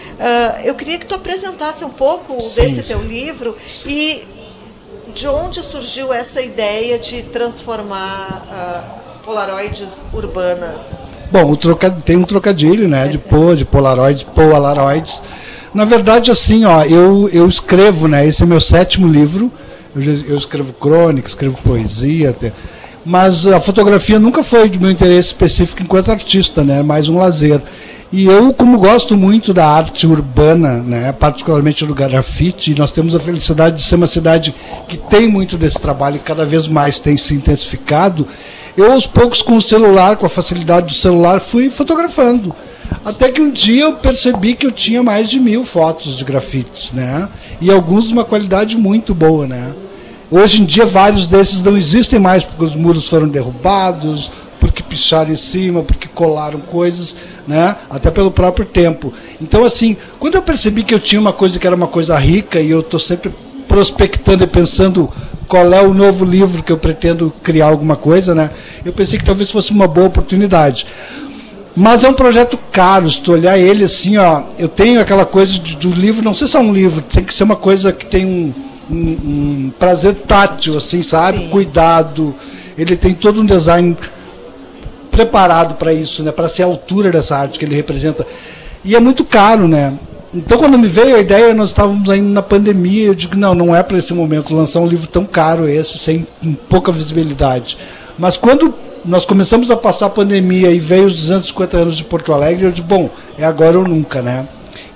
eu 0.65 0.75
queria 0.75 0.99
que 0.99 1.07
tu 1.07 1.15
apresentasse 1.15 1.85
um 1.85 1.91
pouco 1.91 2.41
sim, 2.43 2.61
desse 2.61 2.83
sim. 2.83 2.89
teu 2.89 3.03
livro 3.03 3.57
e 3.87 4.25
de 5.15 5.29
onde 5.29 5.63
surgiu 5.63 6.13
essa 6.13 6.43
ideia 6.43 6.99
de 6.99 7.23
transformar 7.23 9.00
polaroides 9.25 10.01
urbanas? 10.13 10.83
Bom, 11.31 11.55
troca... 11.55 11.91
tem 11.91 12.17
um 12.17 12.25
trocadilho, 12.25 12.89
né, 12.89 13.07
de 13.09 13.19
pô, 13.19 13.55
de 13.55 13.65
polaroides, 13.65 14.23
polaroids. 14.23 15.23
Na 15.73 15.85
verdade, 15.85 16.31
assim, 16.31 16.65
ó, 16.65 16.83
eu, 16.85 17.29
eu 17.33 17.47
escrevo, 17.47 18.09
né, 18.09 18.27
esse 18.27 18.43
é 18.43 18.47
meu 18.47 18.61
sétimo 18.61 19.07
livro, 19.07 19.51
eu, 19.95 20.03
eu 20.03 20.37
escrevo 20.37 20.73
crônica, 20.73 21.29
escrevo 21.29 21.63
poesia, 21.63 22.31
até, 22.31 22.53
mas 23.05 23.47
a 23.47 23.61
fotografia 23.61 24.19
nunca 24.19 24.43
foi 24.43 24.69
de 24.69 24.79
meu 24.79 24.91
interesse 24.91 25.29
específico 25.29 25.83
enquanto 25.83 26.11
artista, 26.11 26.65
né, 26.65 26.83
mais 26.83 27.09
um 27.09 27.19
lazer. 27.19 27.63
E 28.13 28.27
eu, 28.27 28.53
como 28.53 28.77
gosto 28.77 29.17
muito 29.17 29.55
da 29.55 29.69
arte 29.69 30.05
urbana, 30.05 30.79
né, 30.79 31.13
particularmente 31.13 31.87
do 31.87 31.95
grafite, 31.95 32.75
nós 32.77 32.91
temos 32.91 33.15
a 33.15 33.21
felicidade 33.21 33.77
de 33.77 33.83
ser 33.85 33.95
uma 33.95 34.09
cidade 34.09 34.53
que 34.89 34.97
tem 34.97 35.29
muito 35.29 35.57
desse 35.57 35.79
trabalho 35.81 36.17
e 36.17 36.19
cada 36.19 36.45
vez 36.45 36.67
mais 36.67 36.99
tem 36.99 37.17
se 37.17 37.35
intensificado. 37.35 38.27
Eu, 38.77 38.93
aos 38.93 39.07
poucos, 39.07 39.43
com 39.43 39.57
o 39.57 39.63
celular, 39.63 40.17
com 40.17 40.27
a 40.27 40.31
facilidade 40.31 40.89
do 40.89 40.95
celular, 40.95 41.41
fui 41.41 41.69
fotografando. 41.71 42.55
Até 43.05 43.31
que 43.31 43.41
um 43.41 43.51
dia 43.51 43.85
eu 43.85 43.95
percebi 43.95 44.55
que 44.55 44.67
eu 44.67 44.73
tinha 44.73 45.03
mais 45.03 45.31
de 45.31 45.41
mil 45.41 45.65
fotos 45.65 46.19
de 46.19 46.25
grafites, 46.25 46.93
né? 46.93 47.29
E 47.61 47.71
alguns 47.71 48.09
de 48.09 48.13
uma 48.13 48.25
qualidade 48.25 48.77
muito 48.77 49.15
boa, 49.15 49.47
né? 49.47 49.75
Hoje 50.31 50.63
em 50.63 50.65
dia, 50.65 50.87
vários 50.87 51.27
desses 51.27 51.63
não 51.63 51.77
existem 51.77 52.19
mais 52.19 52.45
porque 52.45 52.65
os 52.65 52.75
muros 52.75 53.09
foram 53.09 53.29
derrubados, 53.29 54.31
porque 54.61 54.83
picharam 54.83 55.33
em 55.33 55.37
cima, 55.37 55.83
porque 55.83 56.07
colaram 56.07 56.61
coisas, 56.61 57.17
né? 57.49 57.75
Até 57.89 58.11
pelo 58.11 58.31
próprio 58.31 58.67
tempo. 58.67 59.13
Então, 59.41 59.65
assim, 59.65 59.97
quando 60.19 60.37
eu 60.37 60.43
percebi 60.43 60.85
que 60.85 60.95
eu 60.95 61.01
tinha 61.01 61.21
uma 61.21 61.33
coisa 61.33 61.59
que 61.59 61.67
era 61.67 61.75
uma 61.75 61.89
coisa 61.89 62.17
rica 62.17 62.61
e 62.61 62.71
eu 62.71 62.81
estou 62.81 63.01
sempre 63.01 63.35
prospectando 63.67 64.45
e 64.45 64.47
pensando 64.47 65.11
qual 65.51 65.75
é 65.75 65.83
o 65.83 65.93
novo 65.93 66.25
livro 66.25 66.63
que 66.63 66.71
eu 66.71 66.79
pretendo 66.79 67.35
criar 67.43 67.67
alguma 67.67 67.97
coisa, 67.97 68.37
né? 68.37 68.51
Eu 68.85 68.93
pensei 68.93 69.19
que 69.19 69.25
talvez 69.25 69.51
fosse 69.51 69.73
uma 69.73 69.89
boa 69.89 70.07
oportunidade. 70.07 70.87
Mas 71.75 72.05
é 72.05 72.09
um 72.09 72.15
projeto 72.15 72.57
caro, 72.71 73.11
se 73.11 73.21
tu 73.21 73.33
olhar 73.33 73.59
ele 73.59 73.83
assim, 73.83 74.17
ó, 74.17 74.45
eu 74.57 74.69
tenho 74.69 75.01
aquela 75.01 75.27
coisa 75.27 75.59
de, 75.59 75.77
do 75.77 75.91
livro, 75.91 76.25
não 76.25 76.35
sei 76.35 76.47
se 76.47 76.57
é 76.57 76.61
um 76.61 76.73
livro, 76.73 77.03
tem 77.03 77.25
que 77.25 77.35
ser 77.35 77.43
uma 77.43 77.57
coisa 77.57 77.93
que 77.93 78.07
tem 78.07 78.25
um, 78.25 78.55
um, 78.89 78.97
um 78.97 79.73
prazer 79.77 80.15
tátil, 80.15 80.77
assim, 80.77 81.03
sabe? 81.03 81.39
Sim. 81.39 81.49
Cuidado. 81.49 82.33
Ele 82.79 82.97
tem 82.97 83.13
todo 83.13 83.41
um 83.41 83.47
design 83.47 83.97
preparado 85.11 85.75
para 85.75 85.93
isso, 85.93 86.23
né? 86.23 86.31
Para 86.31 86.49
ser 86.49 86.63
a 86.63 86.67
altura 86.67 87.11
dessa 87.11 87.37
arte 87.37 87.59
que 87.59 87.65
ele 87.65 87.75
representa. 87.75 88.25
E 88.85 88.95
é 88.95 89.01
muito 89.01 89.25
caro, 89.25 89.67
né? 89.67 89.95
Então, 90.33 90.59
quando 90.59 90.79
me 90.79 90.87
veio 90.87 91.17
a 91.17 91.19
ideia, 91.19 91.53
nós 91.53 91.71
estávamos 91.71 92.09
ainda 92.09 92.29
na 92.29 92.43
pandemia. 92.43 93.07
Eu 93.07 93.15
digo, 93.15 93.37
não, 93.37 93.53
não 93.55 93.75
é 93.75 93.83
para 93.83 93.99
esse 93.99 94.15
momento 94.15 94.55
lançar 94.55 94.79
um 94.79 94.87
livro 94.87 95.09
tão 95.09 95.25
caro 95.25 95.69
esse, 95.69 95.99
sem 95.99 96.27
pouca 96.69 96.93
visibilidade. 96.93 97.77
Mas 98.17 98.37
quando 98.37 98.73
nós 99.05 99.27
começamos 99.27 99.71
a 99.71 99.77
passar 99.77 100.07
a 100.07 100.11
pandemia 100.11 100.71
e 100.71 100.79
veio 100.79 101.07
os 101.07 101.17
250 101.17 101.77
anos 101.77 101.97
de 101.97 102.05
Porto 102.05 102.33
Alegre, 102.33 102.65
eu 102.65 102.71
disse, 102.71 102.87
bom, 102.87 103.11
é 103.37 103.45
agora 103.45 103.79
ou 103.79 103.89
nunca, 103.89 104.23
né? 104.23 104.47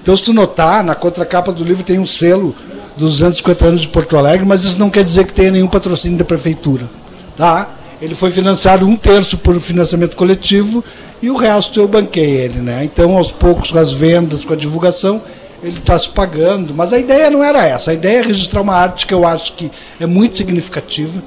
Então, 0.01 0.17
se 0.17 0.23
tu 0.23 0.33
notar, 0.33 0.85
na 0.85 0.95
contracapa 0.95 1.51
do 1.51 1.65
livro 1.65 1.83
tem 1.83 1.99
um 1.99 2.07
selo 2.07 2.55
dos 2.97 3.19
250 3.19 3.65
anos 3.65 3.81
de 3.81 3.89
Porto 3.89 4.17
Alegre, 4.17 4.47
mas 4.47 4.63
isso 4.63 4.79
não 4.79 4.91
quer 4.91 5.03
dizer 5.03 5.25
que 5.25 5.33
tenha 5.33 5.51
nenhum 5.51 5.67
patrocínio 5.67 6.17
da 6.17 6.25
prefeitura, 6.25 6.89
tá? 7.37 7.71
Ele 8.05 8.15
foi 8.15 8.31
financiado 8.31 8.87
um 8.87 8.97
terço 8.97 9.39
por 9.39 9.59
financiamento 9.59 10.15
coletivo 10.15 10.85
e 11.23 11.31
o 11.31 11.37
resto 11.37 11.81
eu 11.81 11.89
banquei 11.89 12.37
ele, 12.37 12.61
né? 12.61 12.85
Então, 12.85 13.17
aos 13.17 13.33
poucos, 13.33 13.71
com 13.71 13.79
as 13.79 13.95
vendas, 13.95 14.45
com 14.45 14.53
a 14.53 14.57
divulgação, 14.57 15.23
ele 15.63 15.79
está 15.79 15.99
se 15.99 16.11
pagando. 16.11 16.75
Mas 16.75 16.93
a 16.93 16.99
ideia 16.99 17.31
não 17.31 17.43
era 17.43 17.67
essa. 17.67 17.93
A 17.93 17.95
ideia 17.95 18.19
é 18.19 18.23
registrar 18.23 18.61
uma 18.61 18.75
arte 18.75 19.07
que 19.07 19.15
eu 19.15 19.27
acho 19.27 19.55
que 19.55 19.71
é 19.99 20.05
muito 20.05 20.37
significativa. 20.37 21.23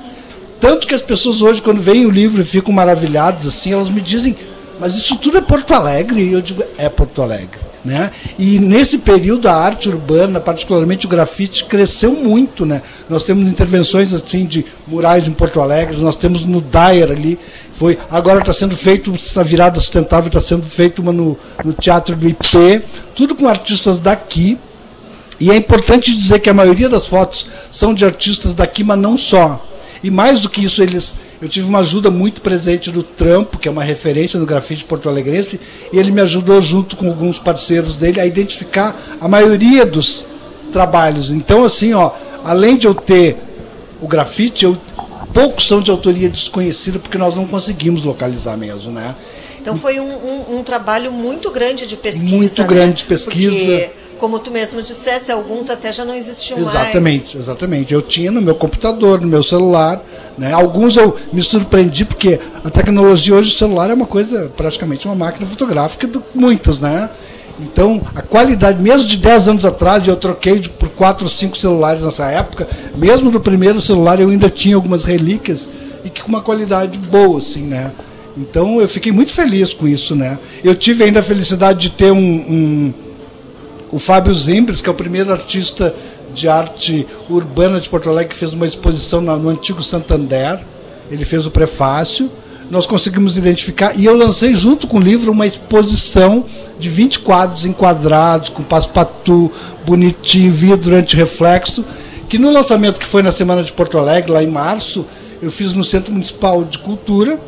Tanto 0.60 0.86
que 0.86 0.94
as 0.94 1.02
pessoas 1.02 1.42
hoje, 1.42 1.64
quando 1.64 1.82
veem 1.82 2.06
o 2.06 2.12
livro 2.12 2.42
e 2.42 2.46
ficam 2.46 2.72
maravilhadas, 2.72 3.48
assim, 3.48 3.74
elas 3.74 3.90
me 3.90 4.00
dizem, 4.00 4.36
mas 4.80 4.96
isso 4.96 5.16
tudo 5.16 5.40
é 5.40 5.42
Porto 5.42 5.74
Alegre? 5.74 6.22
E 6.22 6.34
eu 6.34 6.42
digo, 6.42 6.64
é 6.78 6.88
Porto 6.90 7.24
Alegre. 7.24 7.67
Né? 7.88 8.12
E 8.38 8.60
nesse 8.60 8.98
período 8.98 9.48
a 9.48 9.54
arte 9.54 9.88
urbana, 9.88 10.42
particularmente 10.42 11.06
o 11.06 11.10
grafite, 11.10 11.64
cresceu 11.64 12.12
muito. 12.12 12.66
Né? 12.66 12.82
Nós 13.10 13.24
temos 13.24 13.50
intervenções 13.50 14.14
assim 14.14 14.46
de 14.46 14.66
murais 14.86 15.26
em 15.26 15.32
Porto 15.32 15.62
Alegre, 15.62 15.96
nós 16.02 16.18
temos 16.18 16.44
no 16.44 16.60
Dyer 16.60 17.10
ali, 17.10 17.40
foi 17.72 17.98
agora 18.12 18.42
está 18.42 18.52
sendo 18.52 18.76
feito, 18.76 19.16
está 19.16 19.42
virada 19.42 19.80
sustentável, 19.80 20.28
está 20.28 20.42
sendo 20.42 20.64
feito 20.64 21.02
uma 21.02 21.14
no, 21.14 21.38
no 21.64 21.72
Teatro 21.72 22.14
do 22.14 22.28
IP, 22.28 22.84
tudo 23.16 23.34
com 23.34 23.48
artistas 23.48 24.02
daqui. 24.02 24.58
E 25.40 25.50
é 25.50 25.56
importante 25.56 26.14
dizer 26.14 26.40
que 26.40 26.50
a 26.50 26.54
maioria 26.54 26.90
das 26.90 27.08
fotos 27.08 27.48
são 27.72 27.94
de 27.94 28.04
artistas 28.04 28.54
daqui, 28.54 28.84
mas 28.84 29.00
não 29.00 29.16
só. 29.16 29.66
E 30.04 30.12
mais 30.12 30.42
do 30.42 30.50
que 30.50 30.66
isso, 30.66 30.84
eles 30.84 31.14
eu 31.42 31.48
tive 31.48 31.68
uma 31.68 31.80
ajuda 31.80 32.10
muito 32.10 32.42
presente 32.42 32.92
do 32.92 33.04
Trampo, 33.04 33.58
que 33.58 33.68
é 33.68 33.72
uma 33.72 33.84
referência 33.84 34.40
no 34.40 34.46
grafite 34.46 34.84
porto-alegrense, 34.84 35.60
e 35.92 36.00
ele 36.00 36.12
me 36.12 36.22
ajudou, 36.22 36.60
junto 36.62 36.96
com 36.96 37.08
alguns 37.08 37.38
parceiros 37.40 37.96
dele, 37.96 38.20
a 38.20 38.26
identificar 38.26 38.96
a 39.22 39.28
maioria 39.28 39.86
dos 39.86 40.26
trabalhos. 40.72 41.30
Então, 41.30 41.64
assim, 41.64 41.94
ó, 41.94 42.12
além 42.44 42.76
de 42.76 42.88
eu 42.88 42.96
ter 42.96 43.38
o 44.02 44.08
grafite, 44.08 44.66
eu, 44.66 44.78
poucos 45.34 45.68
são 45.68 45.82
de 45.82 45.92
autoria 45.92 46.30
desconhecida, 46.30 46.98
porque 46.98 47.18
nós 47.18 47.36
não 47.36 47.46
conseguimos 47.46 48.04
localizar 48.04 48.58
mesmo, 48.58 48.92
né? 48.92 49.16
Então 49.60 49.76
foi 49.76 50.00
um, 50.00 50.10
um, 50.10 50.60
um 50.60 50.64
trabalho 50.64 51.12
muito 51.12 51.52
grande 51.52 51.86
de 51.86 51.98
pesquisa. 51.98 52.36
Muito 52.36 52.62
né? 52.62 52.68
grande 52.68 52.94
de 52.94 53.06
pesquisa. 53.06 53.52
Porque 53.52 53.90
como 54.18 54.40
tu 54.40 54.52
mesmo 54.52 54.82
dissesse, 54.82 55.32
alguns 55.32 55.70
até 55.70 55.94
já 55.94 56.04
não 56.04 56.16
existiam 56.16 56.60
exatamente, 56.60 57.36
mais. 57.36 57.48
Exatamente, 57.48 57.94
Eu 57.94 58.02
tinha 58.02 58.32
no 58.32 58.42
meu 58.42 58.56
computador, 58.56 59.22
no 59.22 59.28
meu 59.28 59.44
celular. 59.44 60.04
Né? 60.38 60.54
Alguns 60.54 60.98
eu 60.98 61.18
me 61.32 61.42
surpreendi, 61.42 62.06
porque 62.06 62.40
a 62.64 62.70
tecnologia 62.70 63.36
hoje, 63.36 63.54
o 63.54 63.58
celular 63.58 63.90
é 63.90 63.94
uma 63.94 64.06
coisa, 64.06 64.52
praticamente 64.56 65.08
uma 65.08 65.16
máquina 65.16 65.46
fotográfica 65.46 66.08
de 66.08 66.20
muitos, 66.36 66.80
né? 66.80 67.10
Então, 67.60 68.02
a 68.14 68.22
qualidade, 68.22 68.82
mesmo 68.82 69.08
de 69.08 69.18
10 69.18 69.48
anos 69.48 69.66
atrás, 69.66 70.08
eu 70.08 70.16
troquei 70.16 70.60
por 70.62 70.90
4 70.90 71.26
ou 71.26 71.30
5 71.30 71.58
celulares 71.58 72.04
nessa 72.04 72.30
época, 72.30 72.68
mesmo 72.96 73.32
no 73.32 73.40
primeiro 73.40 73.82
celular 73.82 74.20
eu 74.20 74.30
ainda 74.30 74.48
tinha 74.48 74.76
algumas 74.76 75.04
relíquias 75.04 75.68
e 76.06 76.10
que 76.10 76.22
com 76.22 76.30
uma 76.30 76.42
qualidade 76.42 77.00
boa, 77.00 77.40
assim, 77.40 77.64
né? 77.64 77.92
Então, 78.38 78.80
eu 78.80 78.88
fiquei 78.88 79.12
muito 79.12 79.34
feliz 79.34 79.74
com 79.74 79.88
isso, 79.88 80.16
né? 80.16 80.38
Eu 80.64 80.76
tive 80.76 81.04
ainda 81.04 81.22
a 81.22 81.24
felicidade 81.24 81.80
de 81.80 81.90
ter 81.90 82.12
um, 82.12 82.20
um 82.20 82.94
o 83.92 84.00
Fábio 84.00 84.34
Zimbres, 84.34 84.82
que 84.82 84.90
é 84.90 84.92
o 84.92 84.96
primeiro 84.96 85.32
artista 85.32 85.94
de 86.34 86.48
arte 86.48 87.08
urbana 87.30 87.80
de 87.80 87.90
Porto 87.90 88.10
Alegre, 88.10 88.34
que 88.34 88.40
fez 88.40 88.54
uma 88.54 88.68
exposição 88.68 89.22
no 89.22 89.50
antigo 89.50 89.82
Santander. 89.82 90.60
Ele 91.10 91.26
fez 91.26 91.46
o 91.46 91.52
prefácio. 91.52 92.30
Nós 92.70 92.86
conseguimos 92.86 93.38
identificar 93.38 93.98
e 93.98 94.04
eu 94.04 94.16
lancei 94.16 94.54
junto 94.54 94.88
com 94.88 94.98
o 94.98 95.02
livro 95.02 95.32
uma 95.32 95.48
exposição 95.48 96.44
de 96.78 96.90
20 96.90 97.20
quadros 97.20 97.66
enquadrados, 97.66 98.50
com 98.50 98.62
paspatu, 98.62 99.50
bonitinho, 99.86 100.52
vidro 100.52 100.94
anti-reflexo, 100.94 101.86
que 102.28 102.38
no 102.38 102.52
lançamento 102.52 103.00
que 103.00 103.08
foi 103.08 103.24
na 103.24 103.32
Semana 103.32 103.64
de 103.64 103.72
Porto 103.72 103.98
Alegre, 103.98 104.34
lá 104.34 104.44
em 104.44 104.48
março, 104.48 105.06
eu 105.42 105.50
fiz 105.50 105.74
no 105.74 105.84
Centro 105.84 106.12
Municipal 106.12 106.66
de 106.66 106.78
Cultura, 106.78 107.40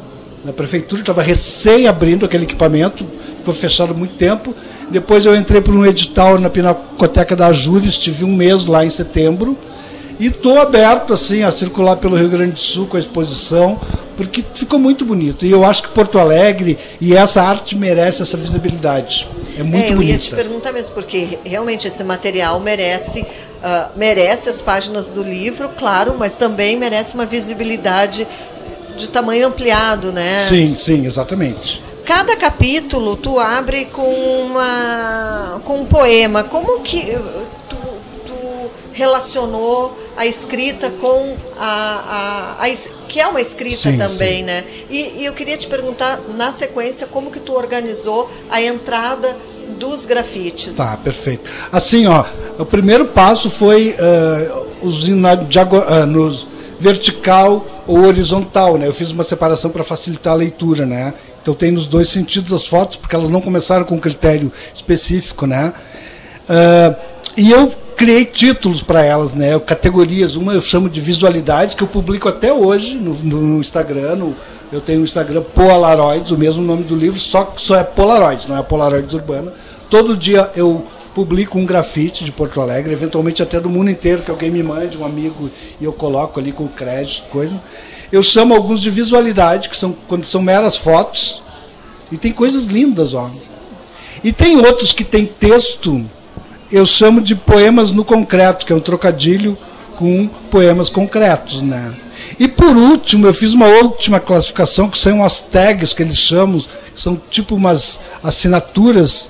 na 0.46 0.54
prefeitura, 0.54 1.02
estava 1.02 1.22
recém 1.22 1.86
abrindo 1.86 2.26
aquele 2.26 2.46
equipamento, 2.46 3.06
ficou 3.36 3.54
fechado 3.54 3.94
muito 3.94 4.16
tempo, 4.16 4.56
depois 4.90 5.26
eu 5.26 5.36
entrei 5.36 5.62
para 5.62 5.74
um 5.74 5.86
edital 5.86 6.40
na 6.40 6.50
Pinacoteca 6.50 7.36
da 7.36 7.54
Júlia, 7.54 7.88
estive 7.88 8.24
um 8.24 8.36
mês 8.36 8.66
lá 8.66 8.86
em 8.86 8.90
setembro. 8.90 9.58
E 10.20 10.28
estou 10.28 10.60
aberto 10.60 11.14
assim 11.14 11.44
a 11.44 11.52
circular 11.52 11.96
pelo 11.96 12.18
Rio 12.18 12.28
Grande 12.28 12.52
do 12.52 12.60
Sul 12.60 12.88
com 12.88 12.98
a 12.98 13.00
exposição, 13.00 13.80
porque 14.18 14.44
ficou 14.54 14.78
muito 14.78 15.06
bonito. 15.06 15.46
E 15.46 15.52
eu 15.52 15.64
acho 15.64 15.84
que 15.84 15.90
Porto 15.90 16.20
Alegre 16.20 16.78
e 17.00 17.16
essa 17.16 17.42
arte 17.42 17.78
merece 17.78 18.22
essa 18.22 18.36
visibilidade. 18.36 19.30
É 19.58 19.64
muito 19.64 19.86
é, 19.86 19.92
eu 19.92 19.96
bonita. 19.96 20.12
Eu 20.12 20.16
ia 20.16 20.18
te 20.18 20.36
perguntar 20.36 20.74
mesmo, 20.74 20.94
porque 20.94 21.40
realmente 21.46 21.88
esse 21.88 22.04
material 22.04 22.60
merece, 22.60 23.22
uh, 23.22 23.90
merece 23.96 24.50
as 24.50 24.62
páginas 24.62 25.10
do 25.10 25.24
livro, 25.24 25.70
claro, 25.70 26.16
mas 26.20 26.36
também 26.36 26.76
merece 26.76 27.14
uma 27.14 27.26
visibilidade 27.26 28.28
de 28.98 29.08
tamanho 29.08 29.48
ampliado, 29.48 30.12
né? 30.12 30.46
Sim, 30.50 30.76
sim, 30.76 31.06
exatamente 31.06 31.82
cada 32.10 32.36
capítulo 32.36 33.16
tu 33.16 33.39
abre 33.39 33.86
com 33.86 34.01
uma 34.01 35.62
com 35.64 35.82
um 35.82 35.86
poema. 35.86 36.43
Como 36.43 36.80
que 36.80 37.05
tu, 37.70 37.78
tu 38.26 38.72
relacionou 38.91 39.95
a 40.18 40.26
escrita 40.26 40.89
com 40.89 41.36
a, 41.60 42.57
a, 42.60 42.66
a, 42.66 42.76
que 43.07 43.20
é 43.20 43.28
uma 43.28 43.39
escrita 43.39 43.91
sim, 43.91 43.97
também, 43.99 44.38
sim. 44.38 44.43
né? 44.43 44.64
E, 44.89 45.20
e, 45.20 45.26
eu 45.26 45.34
queria 45.34 45.55
te 45.55 45.68
perguntar 45.68 46.20
na 46.36 46.51
sequência 46.51 47.05
como 47.05 47.30
que 47.30 47.39
tu 47.39 47.53
organizou 47.53 48.28
a 48.49 48.60
entrada 48.60 49.38
dos 49.78 50.03
grafites. 50.03 50.76
Tá, 50.76 50.97
perfeito. 50.97 51.47
Assim, 51.72 52.07
ó, 52.07 52.26
o 52.57 52.66
primeiro 52.66 53.05
passo 53.10 53.51
foi 53.51 53.95
uh, 53.99 54.68
os, 54.82 55.07
na, 55.07 55.36
uh, 55.36 56.05
nos 56.07 56.47
vertical 56.80 57.84
ou 57.86 58.05
horizontal, 58.05 58.78
né? 58.78 58.88
Eu 58.88 58.93
fiz 58.93 59.12
uma 59.12 59.24
separação 59.24 59.70
para 59.70 59.84
facilitar 59.84 60.34
a 60.34 60.36
leitura, 60.36 60.86
né? 60.86 61.14
Então 61.42 61.54
tem 61.54 61.72
nos 61.72 61.88
dois 61.88 62.10
sentidos 62.10 62.54
as 62.54 62.68
fotos, 62.68 62.98
porque 62.98 63.16
elas 63.16 63.30
não 63.30 63.42
começaram 63.42 63.86
com 63.86 63.96
um 63.96 64.00
critério 64.00 64.52
específico, 64.74 65.46
né? 65.46 65.74
Uh, 66.50 66.96
e 67.38 67.52
eu 67.52 67.74
criei 67.96 68.26
títulos 68.26 68.82
para 68.82 69.04
elas, 69.04 69.34
né? 69.34 69.60
Categorias. 69.60 70.36
Uma 70.36 70.54
eu 70.54 70.62
chamo 70.62 70.90
de 70.90 71.02
visualidades, 71.02 71.76
que 71.76 71.84
eu 71.84 71.88
publico 71.88 72.30
até 72.30 72.52
hoje 72.52 72.96
no, 72.96 73.14
no 73.14 73.60
Instagram. 73.60 74.16
No, 74.16 74.36
eu 74.72 74.80
tenho 74.80 75.02
o 75.02 75.04
Instagram 75.04 75.42
Polaroids, 75.42 76.32
o 76.32 76.38
mesmo 76.38 76.62
nome 76.62 76.84
do 76.84 76.96
livro, 76.96 77.20
só 77.20 77.44
que 77.44 77.62
só 77.62 77.76
é 77.76 77.84
Polaroids, 77.84 78.48
não 78.48 78.58
é 78.58 78.64
Polaroids 78.64 79.14
Urbana. 79.14 79.52
Todo 79.90 80.16
dia 80.16 80.52
eu 80.56 80.86
publico 81.14 81.58
um 81.58 81.66
grafite 81.66 82.24
de 82.24 82.32
Porto 82.32 82.62
Alegre, 82.62 82.94
eventualmente 82.94 83.42
até 83.42 83.60
do 83.60 83.70
mundo 83.70 83.90
inteiro, 83.90 84.22
que 84.22 84.32
alguém 84.32 84.52
me 84.52 84.62
mande, 84.62 84.98
um 84.98 85.06
amigo, 85.06 85.50
e 85.82 85.84
eu 85.84 85.92
coloco 85.92 86.40
ali 86.40 86.52
com 86.52 86.68
crédito, 86.68 87.26
coisa. 87.30 87.60
Eu 88.12 88.24
chamo 88.24 88.55
alguns 88.55 88.82
de 88.82 88.89
visualidade, 88.89 89.70
que 89.70 89.78
são 89.78 89.95
quando 90.07 90.26
são 90.26 90.41
meras 90.41 90.76
fotos, 90.76 91.43
e 92.12 92.18
tem 92.18 92.32
coisas 92.32 92.66
lindas, 92.66 93.14
ó. 93.14 93.30
E 94.24 94.32
tem 94.32 94.57
outros 94.57 94.91
que 94.91 95.03
tem 95.03 95.26
texto, 95.26 96.05
eu 96.72 96.86
chamo 96.86 97.22
de 97.22 97.36
poemas 97.36 97.91
no 97.91 98.03
concreto, 98.03 98.66
que 98.66 98.74
é 98.74 98.76
um 98.76 98.80
trocadilho 98.80 99.57
com 99.95 100.28
poemas 100.49 100.89
concretos, 100.89 101.62
né? 101.62 101.93
E 102.39 102.47
por 102.47 102.76
último, 102.76 103.28
eu 103.28 103.34
fiz 103.34 103.53
uma 103.53 103.68
última 103.68 104.20
classificação 104.20 104.89
que 104.89 104.97
são 104.97 105.24
as 105.24 105.39
tags 105.39 105.93
que 105.93 106.01
eles 106.01 106.18
chamam, 106.18 106.60
que 106.60 107.01
são 107.01 107.22
tipo 107.30 107.55
umas 107.55 107.99
assinaturas 108.24 109.30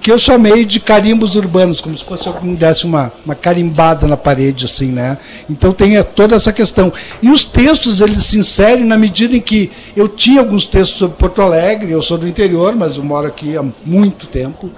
que 0.00 0.10
eu 0.10 0.18
chamei 0.18 0.64
de 0.64 0.80
carimbos 0.80 1.34
urbanos, 1.34 1.80
como 1.80 1.96
se 1.96 2.04
fosse 2.04 2.28
alguém 2.28 2.54
desse 2.54 2.84
uma, 2.84 3.12
uma 3.24 3.34
carimbada 3.34 4.06
na 4.06 4.16
parede, 4.16 4.64
assim, 4.64 4.92
né? 4.92 5.18
Então 5.48 5.72
tem 5.72 6.02
toda 6.02 6.36
essa 6.36 6.52
questão. 6.52 6.92
E 7.22 7.30
os 7.30 7.44
textos, 7.44 8.00
eles 8.00 8.24
se 8.24 8.38
inserem 8.38 8.84
na 8.84 8.96
medida 8.96 9.36
em 9.36 9.40
que 9.40 9.70
eu 9.96 10.08
tinha 10.08 10.40
alguns 10.40 10.66
textos 10.66 10.98
sobre 10.98 11.16
Porto 11.16 11.42
Alegre, 11.42 11.90
eu 11.90 12.02
sou 12.02 12.18
do 12.18 12.28
interior, 12.28 12.74
mas 12.76 12.96
eu 12.96 13.04
moro 13.04 13.26
aqui 13.26 13.56
há 13.56 13.64
muito 13.84 14.26
tempo. 14.26 14.70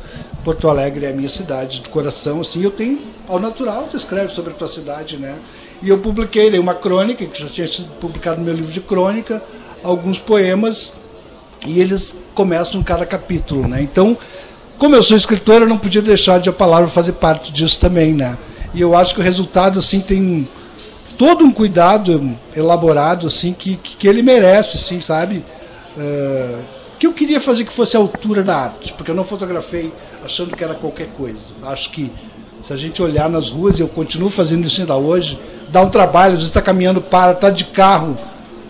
Porto 0.44 0.68
Alegre 0.68 1.04
é 1.04 1.10
a 1.10 1.12
minha 1.12 1.28
cidade 1.28 1.80
de 1.80 1.88
coração, 1.88 2.40
assim, 2.40 2.62
eu 2.62 2.70
tenho 2.70 3.00
ao 3.28 3.38
natural, 3.38 3.86
tu 3.90 3.96
escreve 3.96 4.32
sobre 4.32 4.52
a 4.52 4.54
tua 4.54 4.68
cidade, 4.68 5.16
né? 5.16 5.38
E 5.82 5.88
eu 5.88 5.98
publiquei 5.98 6.58
uma 6.58 6.74
crônica, 6.74 7.24
que 7.26 7.40
já 7.40 7.46
tinha 7.46 7.66
sido 7.66 7.88
publicado 8.00 8.38
no 8.38 8.44
meu 8.44 8.54
livro 8.54 8.72
de 8.72 8.80
crônica, 8.80 9.42
alguns 9.84 10.18
poemas, 10.18 10.92
e 11.66 11.80
eles 11.80 12.16
começam 12.34 12.82
cada 12.82 13.04
capítulo, 13.04 13.68
né? 13.68 13.82
Então, 13.82 14.16
como 14.80 14.96
eu 14.96 15.02
sou 15.02 15.14
escritor, 15.14 15.60
eu 15.60 15.68
não 15.68 15.76
podia 15.76 16.00
deixar 16.00 16.40
de 16.40 16.48
a 16.48 16.52
palavra 16.54 16.88
fazer 16.88 17.12
parte 17.12 17.52
disso 17.52 17.78
também, 17.78 18.14
né? 18.14 18.38
E 18.72 18.80
eu 18.80 18.96
acho 18.96 19.14
que 19.14 19.20
o 19.20 19.22
resultado, 19.22 19.78
assim, 19.78 20.00
tem 20.00 20.48
todo 21.18 21.44
um 21.44 21.52
cuidado 21.52 22.34
elaborado, 22.56 23.26
assim, 23.26 23.52
que, 23.52 23.76
que 23.76 24.08
ele 24.08 24.22
merece, 24.22 24.78
assim, 24.78 24.98
sabe? 24.98 25.44
Uh, 25.98 26.64
que 26.98 27.06
eu 27.06 27.12
queria 27.12 27.38
fazer 27.38 27.66
que 27.66 27.72
fosse 27.72 27.94
a 27.94 28.00
altura 28.00 28.42
da 28.42 28.56
arte, 28.56 28.94
porque 28.94 29.10
eu 29.10 29.14
não 29.14 29.22
fotografei 29.22 29.92
achando 30.24 30.56
que 30.56 30.64
era 30.64 30.72
qualquer 30.72 31.08
coisa. 31.08 31.40
Acho 31.62 31.90
que 31.90 32.10
se 32.62 32.72
a 32.72 32.76
gente 32.76 33.02
olhar 33.02 33.28
nas 33.28 33.50
ruas, 33.50 33.78
e 33.78 33.82
eu 33.82 33.88
continuo 33.88 34.30
fazendo 34.30 34.66
isso 34.66 34.80
ainda 34.80 34.96
hoje, 34.96 35.38
dá 35.68 35.82
um 35.82 35.90
trabalho, 35.90 36.32
às 36.32 36.38
vezes 36.38 36.48
está 36.48 36.62
caminhando, 36.62 37.02
para, 37.02 37.32
está 37.32 37.50
de 37.50 37.66
carro, 37.66 38.16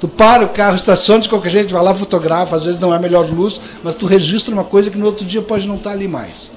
Tu 0.00 0.08
para 0.08 0.46
o 0.46 0.48
carro, 0.48 0.76
estaciona 0.76 1.20
de 1.20 1.28
qualquer 1.28 1.50
jeito, 1.50 1.74
vai 1.74 1.82
lá, 1.82 1.92
fotografa, 1.92 2.56
às 2.56 2.64
vezes 2.64 2.80
não 2.80 2.92
é 2.92 2.96
a 2.96 2.98
melhor 2.98 3.30
luz, 3.30 3.60
mas 3.84 3.94
tu 3.94 4.06
registra 4.06 4.52
uma 4.54 4.64
coisa 4.64 4.90
que 4.90 4.96
no 4.96 5.04
outro 5.04 5.26
dia 5.26 5.42
pode 5.42 5.68
não 5.68 5.76
estar 5.76 5.90
ali 5.90 6.08
mais. 6.08 6.50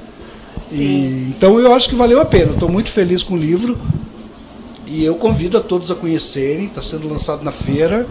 E, 0.72 1.34
então 1.36 1.60
eu 1.60 1.74
acho 1.74 1.90
que 1.90 1.96
valeu 1.96 2.22
a 2.22 2.26
pena. 2.26 2.54
Estou 2.54 2.70
muito 2.70 2.90
feliz 2.90 3.22
com 3.22 3.34
o 3.34 3.38
livro. 3.38 3.78
E 4.88 5.04
eu 5.04 5.16
convido 5.16 5.58
a 5.58 5.62
todos 5.62 5.92
a 5.92 5.96
conhecerem, 5.96 6.68
está 6.68 6.82
sendo 6.82 7.08
lançado 7.08 7.44
na 7.44 7.52
feira. 7.52 8.08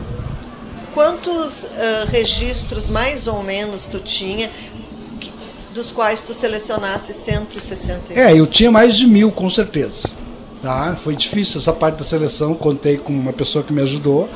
Quantos 0.95 1.63
uh, 1.63 2.07
registros, 2.09 2.91
mais 2.91 3.27
ou 3.27 3.43
menos, 3.43 3.87
tu 3.87 3.99
tinha, 3.99 4.51
dos 5.73 5.91
quais 5.91 6.23
tu 6.23 6.35
selecionasse 6.35 7.15
160? 7.15 8.19
É, 8.19 8.39
eu 8.39 8.47
tinha 8.47 8.71
mais 8.71 8.97
de 8.97 9.07
mil, 9.07 9.33
com 9.33 9.49
certeza. 9.49 10.09
Tá? 10.61 10.95
Foi 10.97 11.17
difícil 11.17 11.59
essa 11.59 11.73
parte 11.73 11.97
da 11.97 12.05
seleção, 12.05 12.55
contei 12.55 12.97
com 12.97 13.13
uma 13.13 13.33
pessoa 13.33 13.65
que 13.65 13.73
me 13.73 13.81
ajudou. 13.83 14.29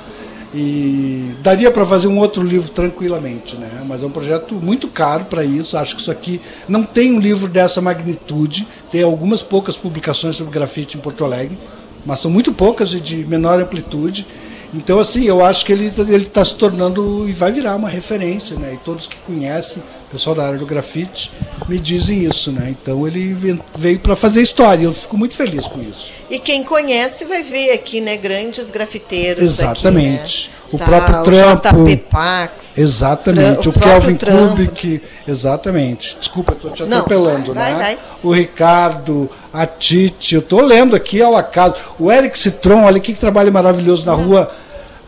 E 0.59 1.37
daria 1.43 1.71
para 1.71 1.85
fazer 1.85 2.09
um 2.09 2.19
outro 2.19 2.43
livro 2.43 2.71
tranquilamente, 2.71 3.57
né? 3.57 3.85
Mas 3.87 4.03
é 4.03 4.07
um 4.07 4.11
projeto 4.11 4.55
muito 4.55 4.89
caro 4.89 5.27
para 5.27 5.45
isso. 5.45 5.77
Acho 5.77 5.95
que 5.95 6.01
isso 6.01 6.11
aqui 6.11 6.41
não 6.67 6.83
tem 6.83 7.13
um 7.13 7.21
livro 7.21 7.47
dessa 7.47 7.83
magnitude. 7.83 8.67
Tem 8.91 9.03
algumas 9.03 9.43
poucas 9.43 9.77
publicações 9.77 10.35
sobre 10.37 10.55
grafite 10.55 10.97
em 10.97 11.01
Porto 11.01 11.27
Alegre, 11.27 11.59
mas 12.07 12.21
são 12.21 12.31
muito 12.31 12.55
poucas 12.55 12.95
e 12.95 13.01
de 13.01 13.17
menor 13.17 13.61
amplitude. 13.61 14.27
Então, 14.73 14.99
assim, 14.99 15.25
eu 15.25 15.45
acho 15.45 15.63
que 15.67 15.73
ele 15.75 15.89
está 16.17 16.43
se 16.43 16.55
tornando 16.55 17.29
e 17.29 17.33
vai 17.33 17.53
virar 17.53 17.77
uma 17.77 17.91
referência, 17.91 18.59
né? 18.59 18.73
E 18.73 18.77
todos 18.79 19.07
que 19.07 19.17
conhecem, 19.27 19.83
pessoal 20.11 20.37
da 20.37 20.47
área 20.47 20.59
do 20.59 20.67
grafite, 20.67 21.33
me 21.69 21.79
dizem 21.79 22.25
isso, 22.25 22.53
né? 22.53 22.69
Então 22.71 23.07
ele 23.07 23.37
veio 23.75 23.99
para 23.99 24.15
fazer 24.15 24.41
história. 24.41 24.85
Eu 24.85 24.93
fico 24.93 25.17
muito 25.17 25.35
feliz 25.35 25.67
com 25.67 25.81
isso. 25.81 26.13
E 26.31 26.39
quem 26.39 26.63
conhece 26.63 27.25
vai 27.25 27.43
ver 27.43 27.73
aqui, 27.73 28.01
né? 28.01 28.17
Grandes 28.17 28.71
grafiteiros. 28.71 29.43
Exatamente. 29.43 30.51
Aqui, 30.51 30.51
né? 30.51 30.57
O 30.73 30.79
tá, 30.79 30.85
próprio 30.85 31.23
Trampo. 31.23 31.77
O 31.77 31.87
JP 31.87 31.97
Pax. 32.11 32.79
Exatamente. 32.79 33.69
O, 33.69 33.71
o 33.71 33.75
Kelvin 33.75 34.17
Kubik. 34.17 35.03
Exatamente. 35.27 36.17
Desculpa, 36.19 36.53
estou 36.53 36.71
te 36.71 36.83
atropelando, 36.83 37.55
Não, 37.55 37.55
vai, 37.55 37.73
né? 37.73 37.79
Vai. 37.79 37.99
O 38.23 38.33
Ricardo, 38.33 39.31
a 39.53 39.67
Tite. 39.67 40.35
Eu 40.35 40.41
estou 40.41 40.61
lendo 40.61 40.97
aqui 40.97 41.23
ao 41.23 41.37
acaso. 41.37 41.77
O 41.99 42.11
Eric 42.11 42.39
Citron, 42.39 42.85
olha 42.85 42.99
que 43.01 43.13
trabalho 43.15 43.53
maravilhoso 43.53 44.05
na 44.05 44.13
rua. 44.13 44.51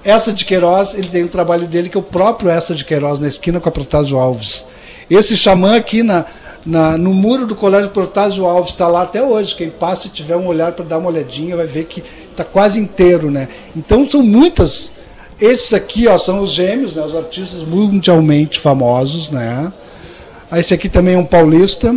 Essa 0.04 0.32
de 0.32 0.44
Queiroz, 0.44 0.94
ele 0.94 1.08
tem 1.08 1.24
um 1.24 1.28
trabalho 1.28 1.66
dele 1.66 1.88
que 1.88 1.96
é 1.96 2.00
o 2.00 2.02
próprio 2.02 2.48
Essa 2.48 2.74
de 2.74 2.84
Queiroz, 2.84 3.18
na 3.18 3.28
esquina 3.28 3.58
com 3.58 3.68
a 3.68 3.72
Protásio 3.72 4.16
Alves. 4.16 4.64
Esse 5.10 5.36
xamã 5.36 5.76
aqui 5.76 6.02
na, 6.02 6.26
na, 6.64 6.98
no 6.98 7.14
muro 7.14 7.46
do 7.46 7.54
Colégio 7.54 7.90
Protásio 7.90 8.46
Alves 8.46 8.72
está 8.72 8.88
lá 8.88 9.02
até 9.02 9.22
hoje. 9.22 9.54
Quem 9.54 9.70
passa 9.70 10.06
e 10.06 10.10
tiver 10.10 10.36
um 10.36 10.46
olhar 10.46 10.72
para 10.72 10.84
dar 10.84 10.98
uma 10.98 11.08
olhadinha 11.08 11.56
vai 11.56 11.66
ver 11.66 11.84
que 11.84 12.02
está 12.30 12.44
quase 12.44 12.78
inteiro, 12.78 13.30
né? 13.30 13.48
Então 13.74 14.08
são 14.08 14.22
muitas 14.22 14.90
esses 15.40 15.72
aqui, 15.72 16.08
ó, 16.08 16.18
são 16.18 16.40
os 16.40 16.50
gêmeos, 16.50 16.94
né, 16.94 17.02
os 17.04 17.14
artistas 17.14 17.62
mundialmente 17.62 18.58
famosos, 18.58 19.30
né? 19.30 19.72
Esse 20.52 20.74
aqui 20.74 20.88
também 20.88 21.14
é 21.14 21.18
um 21.18 21.24
paulista. 21.24 21.94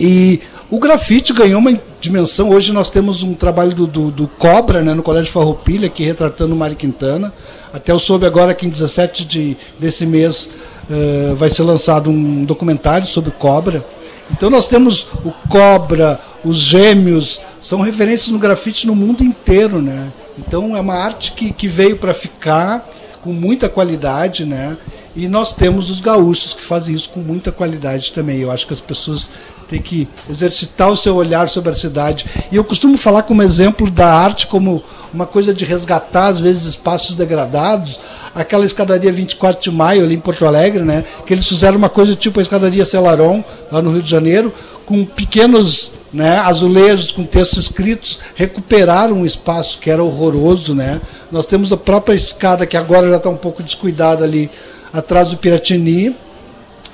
E 0.00 0.40
o 0.70 0.78
grafite 0.78 1.32
ganhou 1.32 1.60
uma 1.60 1.78
dimensão. 2.00 2.50
Hoje 2.50 2.72
nós 2.72 2.88
temos 2.88 3.22
um 3.22 3.34
trabalho 3.34 3.74
do, 3.74 3.86
do, 3.86 4.10
do 4.10 4.28
Cobra, 4.28 4.80
né, 4.80 4.94
no 4.94 5.02
Colégio 5.02 5.30
Farroupilha, 5.30 5.88
aqui 5.88 6.04
retratando 6.04 6.54
o 6.54 6.56
Mari 6.56 6.74
Quintana. 6.74 7.34
Até 7.70 7.92
eu 7.92 7.98
soube 7.98 8.24
agora 8.24 8.54
que 8.54 8.66
em 8.66 8.70
17 8.70 9.26
de, 9.26 9.56
desse 9.78 10.06
mês 10.06 10.48
uh, 10.90 11.34
vai 11.34 11.50
ser 11.50 11.62
lançado 11.62 12.10
um 12.10 12.44
documentário 12.44 13.06
sobre 13.06 13.30
Cobra. 13.30 13.84
Então 14.30 14.50
nós 14.50 14.68
temos 14.68 15.08
o 15.24 15.32
Cobra, 15.48 16.20
os 16.44 16.58
Gêmeos, 16.58 17.40
são 17.60 17.80
referências 17.80 18.28
no 18.28 18.38
grafite 18.38 18.86
no 18.86 18.94
mundo 18.94 19.22
inteiro, 19.22 19.80
né? 19.80 20.12
Então 20.38 20.76
é 20.76 20.80
uma 20.80 20.94
arte 20.94 21.32
que, 21.32 21.52
que 21.52 21.66
veio 21.66 21.96
para 21.96 22.14
ficar 22.14 22.88
com 23.20 23.32
muita 23.32 23.68
qualidade, 23.68 24.44
né? 24.44 24.76
E 25.16 25.26
nós 25.26 25.52
temos 25.52 25.90
os 25.90 26.00
gaúchos 26.00 26.54
que 26.54 26.62
fazem 26.62 26.94
isso 26.94 27.10
com 27.10 27.20
muita 27.20 27.50
qualidade 27.50 28.12
também. 28.12 28.38
Eu 28.38 28.50
acho 28.50 28.66
que 28.66 28.74
as 28.74 28.80
pessoas 28.80 29.28
têm 29.68 29.80
que 29.80 30.08
exercitar 30.28 30.90
o 30.90 30.96
seu 30.96 31.14
olhar 31.14 31.48
sobre 31.48 31.70
a 31.70 31.74
cidade. 31.74 32.26
E 32.50 32.56
eu 32.56 32.64
costumo 32.64 32.96
falar 32.96 33.22
como 33.22 33.42
exemplo 33.42 33.90
da 33.90 34.12
arte 34.12 34.46
como 34.46 34.82
uma 35.12 35.26
coisa 35.26 35.52
de 35.52 35.64
resgatar, 35.64 36.28
às 36.28 36.40
vezes, 36.40 36.64
espaços 36.64 37.14
degradados. 37.14 38.00
Aquela 38.34 38.64
escadaria 38.64 39.12
24 39.12 39.62
de 39.62 39.70
maio 39.70 40.04
ali 40.04 40.14
em 40.14 40.20
Porto 40.20 40.46
Alegre, 40.46 40.82
né? 40.82 41.04
Que 41.26 41.34
eles 41.34 41.46
fizeram 41.46 41.76
uma 41.76 41.88
coisa 41.88 42.14
tipo 42.16 42.38
a 42.38 42.42
escadaria 42.42 42.84
Celaron, 42.84 43.44
lá 43.70 43.82
no 43.82 43.92
Rio 43.92 44.02
de 44.02 44.10
Janeiro, 44.10 44.52
com 44.86 45.04
pequenos 45.04 45.92
né, 46.12 46.38
azulejos 46.38 47.12
com 47.12 47.24
textos 47.24 47.58
escritos, 47.58 48.18
recuperaram 48.34 49.16
um 49.16 49.26
espaço 49.26 49.78
que 49.78 49.90
era 49.90 50.02
horroroso. 50.02 50.74
Né? 50.74 51.00
Nós 51.30 51.46
temos 51.46 51.72
a 51.72 51.76
própria 51.76 52.14
escada, 52.14 52.66
que 52.66 52.76
agora 52.76 53.10
já 53.10 53.16
está 53.16 53.28
um 53.28 53.36
pouco 53.36 53.62
descuidada 53.62 54.24
ali 54.24 54.50
atrás 54.92 55.30
do 55.30 55.36
Piratini. 55.36 56.16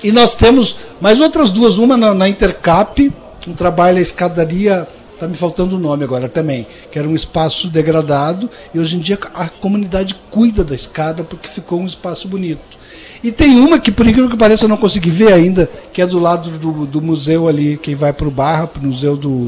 E 0.03 0.11
nós 0.11 0.35
temos 0.35 0.77
mais 0.99 1.19
outras 1.19 1.51
duas, 1.51 1.77
uma 1.77 1.97
na, 1.97 2.13
na 2.13 2.29
Intercap, 2.29 3.11
um 3.47 3.53
trabalho 3.53 3.97
a 3.97 4.01
escadaria, 4.01 4.87
está 5.13 5.27
me 5.27 5.35
faltando 5.35 5.75
o 5.75 5.79
nome 5.79 6.03
agora 6.03 6.27
também, 6.27 6.67
que 6.91 6.99
era 6.99 7.07
um 7.07 7.15
espaço 7.15 7.69
degradado, 7.69 8.49
e 8.73 8.79
hoje 8.79 8.97
em 8.97 8.99
dia 8.99 9.17
a 9.33 9.47
comunidade 9.49 10.15
cuida 10.29 10.63
da 10.63 10.75
escada 10.75 11.23
porque 11.23 11.47
ficou 11.47 11.79
um 11.79 11.85
espaço 11.85 12.27
bonito. 12.27 12.77
E 13.23 13.31
tem 13.31 13.59
uma 13.59 13.79
que, 13.79 13.91
por 13.91 14.05
incrível 14.05 14.29
que 14.29 14.37
pareça, 14.37 14.65
eu 14.65 14.69
não 14.69 14.77
consegui 14.77 15.09
ver 15.09 15.33
ainda, 15.33 15.69
que 15.91 16.01
é 16.01 16.05
do 16.05 16.19
lado 16.19 16.51
do, 16.59 16.85
do 16.85 17.01
museu 17.01 17.47
ali, 17.47 17.77
quem 17.77 17.95
vai 17.95 18.13
para 18.13 18.27
o 18.27 18.31
Barra, 18.31 18.67
para 18.67 18.81
o 18.81 18.85
museu 18.85 19.17
do. 19.17 19.45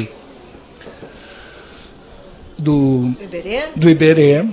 Do 2.58 3.14
Iberê? 3.22 3.60
do 3.76 3.88
Iberê. 3.88 4.46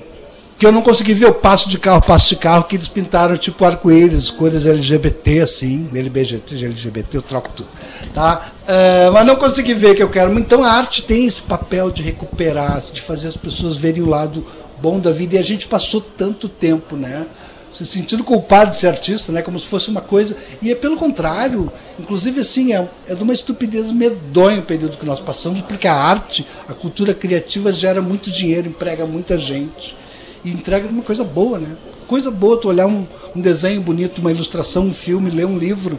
Que 0.56 0.66
eu 0.66 0.72
não 0.72 0.82
consegui 0.82 1.14
ver 1.14 1.26
o 1.26 1.34
passo 1.34 1.68
de 1.68 1.78
carro, 1.78 2.00
passo 2.00 2.28
de 2.28 2.36
carro, 2.36 2.64
que 2.64 2.76
eles 2.76 2.86
pintaram 2.86 3.36
tipo 3.36 3.64
arco-íris, 3.64 4.30
cores 4.30 4.66
LGBT, 4.66 5.40
assim, 5.40 5.88
LBGT, 5.92 6.54
LGBT, 6.54 7.16
eu 7.16 7.22
troco 7.22 7.50
tudo. 7.54 7.68
Tá? 8.14 8.52
Uh, 8.62 9.12
mas 9.12 9.26
não 9.26 9.36
consegui 9.36 9.74
ver 9.74 9.96
que 9.96 10.02
eu 10.02 10.08
quero. 10.08 10.38
Então 10.38 10.62
a 10.62 10.70
arte 10.70 11.02
tem 11.02 11.26
esse 11.26 11.42
papel 11.42 11.90
de 11.90 12.02
recuperar, 12.02 12.82
de 12.92 13.02
fazer 13.02 13.28
as 13.28 13.36
pessoas 13.36 13.76
verem 13.76 14.02
o 14.02 14.08
lado 14.08 14.46
bom 14.80 15.00
da 15.00 15.10
vida. 15.10 15.34
E 15.34 15.38
a 15.38 15.42
gente 15.42 15.66
passou 15.66 16.00
tanto 16.00 16.48
tempo, 16.48 16.96
né? 16.96 17.26
se 17.74 17.84
sentindo 17.84 18.22
culpado 18.22 18.70
de 18.70 18.76
ser 18.76 18.86
artista, 18.86 19.32
né? 19.32 19.42
Como 19.42 19.58
se 19.58 19.66
fosse 19.66 19.90
uma 19.90 20.00
coisa. 20.00 20.36
E 20.62 20.70
é 20.70 20.74
pelo 20.74 20.96
contrário, 20.96 21.70
inclusive 21.98 22.40
assim, 22.40 22.72
é, 22.72 22.88
é 23.08 23.14
de 23.14 23.22
uma 23.22 23.34
estupidez 23.34 23.90
medonha 23.90 24.60
o 24.60 24.62
período 24.62 24.96
que 24.96 25.04
nós 25.04 25.20
passamos, 25.20 25.60
porque 25.62 25.88
a 25.88 25.94
arte, 25.94 26.46
a 26.68 26.72
cultura 26.72 27.12
criativa 27.12 27.72
gera 27.72 28.00
muito 28.00 28.30
dinheiro, 28.30 28.68
emprega 28.68 29.04
muita 29.04 29.36
gente. 29.36 29.96
E 30.44 30.50
entrega 30.50 30.88
uma 30.88 31.02
coisa 31.02 31.24
boa, 31.24 31.58
né? 31.58 31.76
Coisa 32.06 32.30
boa 32.30 32.60
tu 32.60 32.68
olhar 32.68 32.86
um, 32.86 33.06
um 33.34 33.40
desenho 33.40 33.80
bonito, 33.80 34.18
uma 34.18 34.30
ilustração, 34.30 34.84
um 34.86 34.92
filme, 34.92 35.30
ler 35.30 35.46
um 35.46 35.58
livro. 35.58 35.98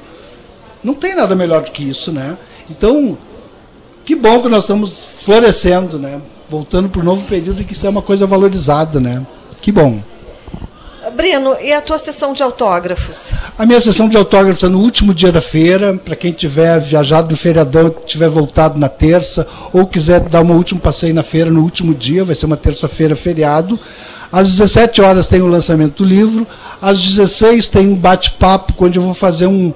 Não 0.84 0.94
tem 0.94 1.16
nada 1.16 1.36
melhor 1.36 1.64
do 1.64 1.72
que 1.72 1.84
isso, 1.84 2.12
né? 2.12 2.38
Então, 2.70 3.18
que 4.06 4.16
bom 4.16 4.42
que 4.42 4.48
nós 4.48 4.66
estamos 4.66 5.02
florescendo, 5.02 5.98
né? 5.98 6.22
Voltando 6.48 6.90
para 6.90 7.02
o 7.02 7.04
novo 7.04 7.26
período 7.26 7.62
e 7.62 7.66
que 7.66 7.74
isso 7.74 7.88
é 7.88 7.90
uma 7.90 8.04
coisa 8.04 8.28
valorizada, 8.28 9.00
né? 9.00 9.26
Que 9.62 9.72
bom. 9.72 10.00
Breno, 11.16 11.56
e 11.62 11.72
a 11.72 11.82
tua 11.82 11.98
sessão 11.98 12.34
de 12.34 12.44
autógrafos? 12.44 13.30
A 13.58 13.66
minha 13.66 13.80
sessão 13.80 14.10
de 14.10 14.18
autógrafos 14.18 14.64
é 14.64 14.68
no 14.68 14.80
último 14.80 15.14
dia 15.14 15.32
da 15.32 15.42
feira, 15.42 15.94
para 15.94 16.16
quem 16.16 16.32
tiver 16.32 16.80
viajado 16.80 17.32
no 17.32 17.38
feriadão, 17.38 17.90
tiver 18.06 18.28
voltado 18.28 18.78
na 18.80 18.90
terça, 18.90 19.48
ou 19.72 19.88
quiser 19.88 20.20
dar 20.20 20.42
um 20.42 20.52
último 20.52 20.80
passeio 20.80 21.14
na 21.14 21.24
feira 21.24 21.50
no 21.50 21.62
último 21.62 21.94
dia, 21.94 22.24
vai 22.26 22.36
ser 22.36 22.46
uma 22.46 22.58
terça-feira 22.58 23.16
feriado. 23.16 23.80
Às 24.36 24.52
17 24.52 25.02
horas 25.02 25.26
tem 25.28 25.42
o 25.42 25.48
lançamento 25.48 26.04
do 26.04 26.10
livro, 26.10 26.46
às 26.82 27.02
16 27.02 27.70
tem 27.70 27.88
um 27.88 27.96
bate-papo, 27.96 28.74
onde 28.84 29.00
eu 29.00 29.02
vou 29.02 29.14
fazer 29.14 29.48
um, 29.48 29.74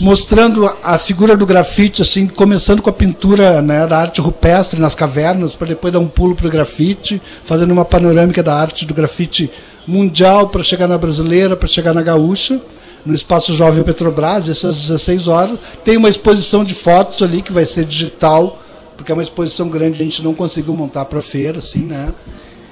mostrando 0.00 0.72
a 0.80 0.96
figura 0.96 1.36
do 1.36 1.44
grafite, 1.44 2.00
assim, 2.00 2.28
começando 2.28 2.80
com 2.80 2.88
a 2.88 2.92
pintura 2.92 3.60
né, 3.60 3.84
da 3.88 3.98
arte 3.98 4.20
rupestre 4.20 4.78
nas 4.78 4.94
cavernas, 4.94 5.56
para 5.56 5.66
depois 5.66 5.92
dar 5.92 5.98
um 5.98 6.06
pulo 6.06 6.36
para 6.36 6.46
o 6.46 6.50
grafite, 6.50 7.20
fazendo 7.42 7.72
uma 7.72 7.84
panorâmica 7.84 8.44
da 8.44 8.54
arte 8.54 8.86
do 8.86 8.94
grafite 8.94 9.50
mundial 9.84 10.50
para 10.50 10.62
chegar 10.62 10.86
na 10.86 10.96
brasileira, 10.96 11.56
para 11.56 11.66
chegar 11.66 11.92
na 11.92 12.00
gaúcha, 12.00 12.60
no 13.04 13.12
Espaço 13.12 13.56
Jovem 13.56 13.82
Petrobras, 13.82 14.48
essas 14.48 14.82
16 14.82 15.26
horas. 15.26 15.58
Tem 15.82 15.96
uma 15.96 16.08
exposição 16.08 16.62
de 16.62 16.74
fotos 16.74 17.24
ali 17.24 17.42
que 17.42 17.52
vai 17.52 17.64
ser 17.64 17.86
digital, 17.86 18.56
porque 18.96 19.10
é 19.10 19.14
uma 19.16 19.24
exposição 19.24 19.68
grande, 19.68 20.00
a 20.00 20.04
gente 20.04 20.22
não 20.22 20.32
conseguiu 20.32 20.74
montar 20.74 21.06
para 21.06 21.20
feira, 21.20 21.58
assim, 21.58 21.80
né? 21.80 22.12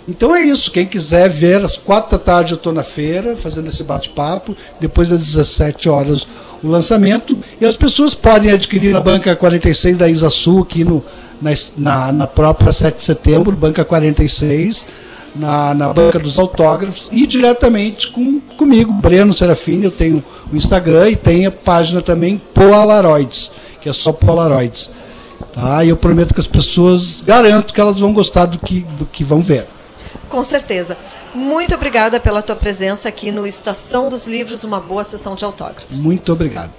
Então 0.08 0.34
é 0.34 0.40
isso. 0.42 0.72
Quem 0.72 0.86
quiser 0.86 1.28
ver, 1.28 1.62
às 1.62 1.76
quatro 1.76 2.18
da 2.18 2.24
tarde 2.24 2.52
eu 2.52 2.56
estou 2.56 2.72
na 2.72 2.82
feira, 2.82 3.36
fazendo 3.36 3.68
esse 3.68 3.84
bate-papo. 3.84 4.56
Depois 4.80 5.08
das 5.08 5.22
17 5.22 5.88
horas 5.88 6.26
o 6.62 6.68
lançamento. 6.68 7.36
E 7.60 7.66
as 7.66 7.76
pessoas 7.76 8.14
podem 8.14 8.50
adquirir 8.50 8.92
na 8.92 9.00
banca 9.00 9.36
46 9.36 9.98
da 9.98 10.08
Isa 10.08 10.30
Sul, 10.30 10.62
aqui 10.62 10.82
no, 10.82 11.04
na, 11.76 12.12
na, 12.12 12.26
própria 12.26 12.72
7 12.72 12.96
de 12.96 13.02
setembro, 13.02 13.52
banca 13.52 13.84
46, 13.84 14.84
na, 15.36 15.74
na 15.74 15.92
banca 15.92 16.18
dos 16.18 16.38
autógrafos, 16.38 17.08
e 17.12 17.26
diretamente 17.26 18.10
com, 18.10 18.40
comigo, 18.56 18.92
Breno 18.92 19.32
Serafini. 19.34 19.84
Eu 19.84 19.90
tenho 19.90 20.24
o 20.50 20.56
Instagram 20.56 21.10
e 21.10 21.16
tenho 21.16 21.48
a 21.48 21.52
página 21.52 22.00
também 22.00 22.40
Polaroids, 22.54 23.50
que 23.80 23.88
é 23.88 23.92
só 23.92 24.12
Polaroids. 24.12 24.90
Tá? 25.52 25.84
E 25.84 25.90
eu 25.90 25.96
prometo 25.96 26.34
que 26.34 26.40
as 26.40 26.48
pessoas, 26.48 27.22
garanto 27.24 27.72
que 27.72 27.80
elas 27.80 28.00
vão 28.00 28.12
gostar 28.12 28.46
do 28.46 28.58
que, 28.58 28.80
do 28.98 29.04
que 29.04 29.22
vão 29.22 29.40
ver. 29.40 29.66
Com 30.28 30.44
certeza. 30.44 30.96
Muito 31.34 31.74
obrigada 31.74 32.20
pela 32.20 32.42
tua 32.42 32.56
presença 32.56 33.08
aqui 33.08 33.30
no 33.32 33.46
Estação 33.46 34.08
dos 34.08 34.26
Livros, 34.26 34.64
uma 34.64 34.80
boa 34.80 35.04
sessão 35.04 35.34
de 35.34 35.44
autógrafos. 35.44 36.00
Muito 36.04 36.32
obrigado. 36.32 36.72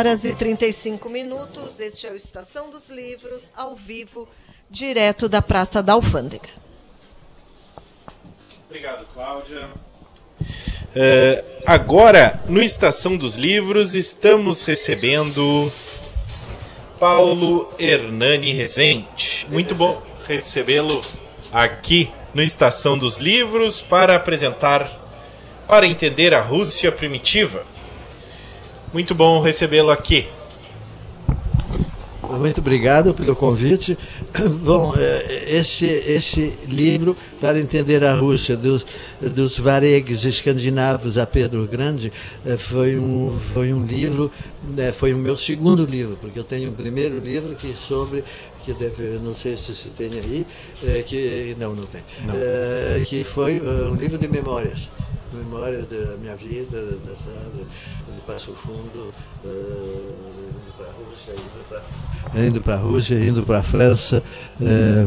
Horas 0.00 0.24
e 0.24 0.34
35 0.34 1.10
minutos. 1.10 1.78
Este 1.78 2.06
é 2.06 2.10
o 2.10 2.16
Estação 2.16 2.70
dos 2.70 2.88
Livros, 2.88 3.50
ao 3.54 3.76
vivo, 3.76 4.26
direto 4.70 5.28
da 5.28 5.42
Praça 5.42 5.82
da 5.82 5.92
Alfândega. 5.92 6.48
Obrigado, 8.64 9.04
Cláudia. 9.12 9.68
Uh, 10.40 11.44
agora, 11.66 12.42
no 12.48 12.62
Estação 12.62 13.14
dos 13.14 13.34
Livros, 13.34 13.94
estamos 13.94 14.64
recebendo 14.64 15.70
Paulo 16.98 17.70
Hernani 17.78 18.54
Rezende. 18.54 19.46
Muito 19.50 19.74
bom 19.74 20.02
recebê-lo 20.26 21.02
aqui 21.52 22.10
no 22.32 22.40
Estação 22.40 22.96
dos 22.96 23.18
Livros 23.18 23.82
para 23.82 24.16
apresentar, 24.16 24.90
para 25.68 25.86
entender 25.86 26.32
a 26.32 26.40
Rússia 26.40 26.90
primitiva. 26.90 27.66
Muito 28.92 29.14
bom 29.14 29.40
recebê-lo 29.40 29.90
aqui. 29.90 30.28
Muito 32.38 32.60
obrigado 32.60 33.12
pelo 33.12 33.34
convite. 33.34 33.98
Bom, 34.62 34.94
esse, 35.46 35.86
esse 35.86 36.54
livro, 36.66 37.16
para 37.40 37.58
entender 37.58 38.04
a 38.04 38.14
Rússia, 38.14 38.56
dos, 38.56 38.86
dos 39.20 39.58
varegues 39.58 40.24
escandinavos 40.24 41.18
a 41.18 41.26
Pedro 41.26 41.66
Grande, 41.66 42.12
foi 42.58 42.98
um, 42.98 43.30
foi 43.30 43.72
um 43.72 43.84
livro, 43.84 44.30
foi 44.94 45.12
o 45.12 45.18
meu 45.18 45.36
segundo 45.36 45.84
livro, 45.84 46.16
porque 46.20 46.38
eu 46.38 46.44
tenho 46.44 46.70
um 46.70 46.74
primeiro 46.74 47.18
livro 47.18 47.54
que 47.54 47.72
sobre, 47.74 48.24
que 48.64 48.72
deve, 48.72 49.18
não 49.22 49.34
sei 49.34 49.56
se 49.56 49.74
se 49.74 49.88
tem 49.88 50.10
aí, 50.12 50.46
que, 51.06 51.56
não, 51.58 51.74
não 51.74 51.86
tem, 51.86 52.02
não. 52.24 53.04
que 53.04 53.24
foi 53.24 53.60
um 53.60 53.94
livro 53.94 54.18
de 54.18 54.28
memórias 54.28 54.88
memória 55.32 55.82
da 55.82 56.16
minha 56.16 56.36
vida, 56.36 56.82
da, 56.82 57.12
de 58.12 58.20
Passo 58.26 58.52
Fundo, 58.52 59.14
uh, 59.44 59.48
indo 59.48 60.76
para 60.76 60.86
a 60.86 60.92
Rússia, 60.92 61.32
indo 61.32 61.68
para 61.68 61.82
a 62.34 62.76
Rússia, 62.76 63.14
indo 63.16 63.42
para 63.42 63.58
a 63.58 63.62
França, 63.62 64.22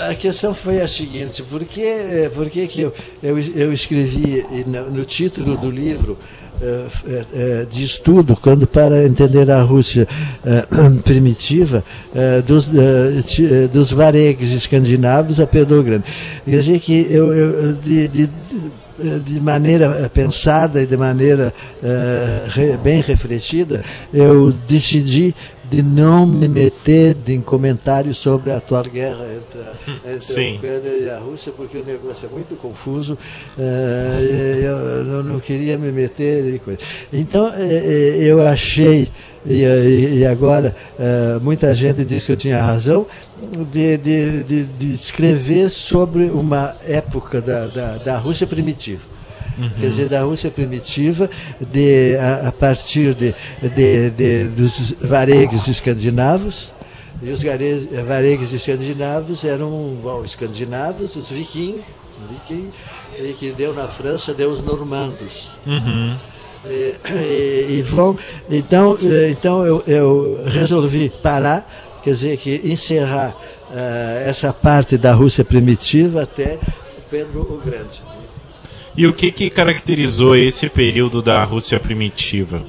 A 0.08 0.14
questão 0.14 0.54
foi 0.54 0.80
a 0.80 0.88
seguinte: 0.88 1.42
por 1.42 1.64
que, 1.64 2.30
por 2.34 2.48
que, 2.50 2.66
que 2.66 2.80
eu, 2.82 2.92
eu, 3.22 3.38
eu 3.38 3.72
escrevi 3.72 4.44
no 4.90 5.04
título 5.04 5.56
do 5.56 5.70
livro 5.70 6.18
uh, 6.60 7.66
de 7.66 7.84
estudo, 7.84 8.36
quando 8.36 8.66
para 8.66 9.04
entender 9.04 9.50
a 9.50 9.62
Rússia 9.62 10.06
primitiva, 11.04 11.84
dos, 12.46 12.70
dos 13.72 13.92
varegues 13.92 14.50
escandinavos 14.52 15.40
a 15.40 15.46
Pedro 15.46 15.82
Grande. 15.82 16.04
Quer 16.44 16.50
dizer 16.50 16.80
que 16.80 17.06
eu, 17.10 17.32
eu 17.32 17.72
de, 17.74 18.08
de, 18.08 18.30
de 19.24 19.40
maneira 19.40 20.10
pensada 20.12 20.82
e 20.82 20.86
de 20.86 20.96
maneira 20.96 21.52
uh, 21.82 22.78
bem 22.78 23.00
refletida, 23.00 23.84
eu 24.12 24.52
decidi 24.66 25.34
de 25.70 25.82
não 25.82 26.26
me 26.26 26.48
meter 26.48 27.16
em 27.26 27.40
comentários 27.40 28.18
sobre 28.18 28.50
a 28.52 28.58
atual 28.58 28.84
guerra 28.84 29.26
entre, 29.34 29.60
a, 29.60 30.14
entre 30.14 30.52
a 30.52 30.56
Ucrânia 30.56 30.98
e 30.98 31.10
a 31.10 31.18
Rússia, 31.18 31.52
porque 31.56 31.78
o 31.78 31.84
negócio 31.84 32.28
é 32.28 32.32
muito 32.32 32.54
confuso. 32.56 33.18
Uh, 33.56 34.60
eu 34.62 35.04
não, 35.04 35.22
não, 35.22 35.40
queria 35.40 35.76
me 35.76 35.90
meter 35.90 36.54
em 36.54 36.58
coisa. 36.58 36.80
Então, 37.12 37.50
uh, 37.50 37.52
eu 37.52 38.46
achei, 38.46 39.08
e, 39.44 40.18
e 40.18 40.26
agora 40.26 40.74
uh, 40.98 41.40
muita 41.42 41.74
gente 41.74 42.04
diz 42.04 42.26
que 42.26 42.32
eu 42.32 42.36
tinha 42.36 42.62
razão, 42.62 43.06
de, 43.70 43.96
de, 43.98 44.44
de, 44.44 44.64
de 44.64 44.94
escrever 44.94 45.68
sobre 45.68 46.30
uma 46.30 46.76
época 46.86 47.40
da, 47.40 47.66
da, 47.66 47.98
da 47.98 48.18
Rússia 48.18 48.46
primitiva 48.46 49.15
uhum. 49.58 49.70
quer 49.70 49.88
dizer, 49.88 50.08
da 50.08 50.22
Rússia 50.22 50.50
primitiva, 50.50 51.30
de, 51.60 52.16
a, 52.16 52.48
a 52.48 52.52
partir 52.52 53.14
de, 53.14 53.34
de, 53.62 54.10
de, 54.10 54.44
dos 54.44 54.92
varegues 55.00 55.68
escandinavos. 55.68 56.74
E 57.22 57.30
os 57.30 57.40
varegues 58.06 58.52
escandinavos 58.52 59.42
eram 59.42 59.96
bom, 60.02 60.22
escandinavos, 60.22 61.16
os 61.16 61.30
vikings, 61.30 61.82
viking, 62.30 62.70
e 63.18 63.32
que 63.32 63.52
deu 63.52 63.72
na 63.72 63.88
França, 63.88 64.34
deu 64.34 64.50
os 64.50 64.62
normandos. 64.62 65.50
Uhum. 65.66 66.16
E, 66.66 66.96
e, 67.08 67.78
e 67.78 67.82
bom, 67.90 68.16
então, 68.50 68.98
então 69.30 69.64
eu, 69.64 69.82
eu 69.86 70.44
resolvi 70.46 71.10
parar, 71.22 71.66
quer 72.02 72.10
dizer, 72.10 72.36
que 72.36 72.60
encerrar 72.64 73.34
uh, 73.70 74.28
essa 74.28 74.52
parte 74.52 74.98
da 74.98 75.12
Rússia 75.12 75.44
primitiva 75.44 76.22
até 76.22 76.58
Pedro 77.10 77.40
o 77.40 77.62
Grande. 77.64 78.02
E 78.96 79.06
o 79.06 79.12
que, 79.12 79.30
que 79.30 79.50
caracterizou 79.50 80.34
esse 80.34 80.70
período 80.70 81.20
da 81.20 81.44
Rússia 81.44 81.78
primitiva? 81.78 82.64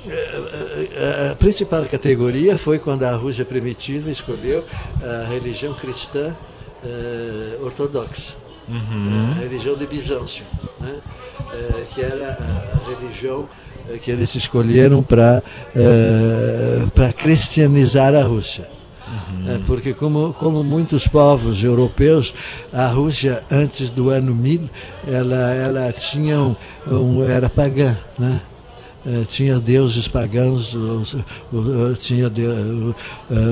A 1.32 1.36
principal 1.36 1.86
categoria 1.86 2.58
foi 2.58 2.80
quando 2.80 3.04
a 3.04 3.16
Rússia 3.16 3.46
primitiva 3.46 4.12
escolheu 4.12 4.66
a 5.02 5.28
religião 5.30 5.74
cristã 5.74 6.36
uh, 6.84 7.66
ortodoxa, 7.66 8.36
Uhum. 8.70 9.32
a 9.38 9.40
religião 9.40 9.78
de 9.78 9.88
Bizâncio, 9.88 10.44
né? 10.82 10.96
Uh, 11.40 11.86
que 11.94 12.02
era 12.02 12.38
a 12.38 12.90
religião 12.90 13.48
uh, 13.88 13.98
que 14.00 14.12
eles 14.12 14.36
escolheram 14.36 15.02
para 15.02 15.42
para 16.94 17.14
cristianizar 17.14 18.14
a 18.14 18.24
Rússia. 18.24 18.68
É, 19.48 19.60
porque 19.66 19.94
como, 19.94 20.34
como 20.34 20.64
muitos 20.64 21.08
povos 21.08 21.64
europeus, 21.64 22.34
a 22.74 22.88
Rússia 22.88 23.44
antes 23.52 23.90
do 23.90 24.10
ano 24.10 24.36
1000, 24.36 24.70
ela, 25.08 25.54
ela 25.54 25.92
tinha 25.94 26.40
um, 26.42 26.56
um- 26.90 27.24
era 27.24 27.50
pagã, 27.50 27.98
né? 28.20 28.42
Eh, 29.06 29.24
tinha 29.30 29.58
deuses 29.58 30.08
pagãos, 30.10 30.76
tinha 32.02 32.30
de- 32.30 32.46
o, 32.46 32.96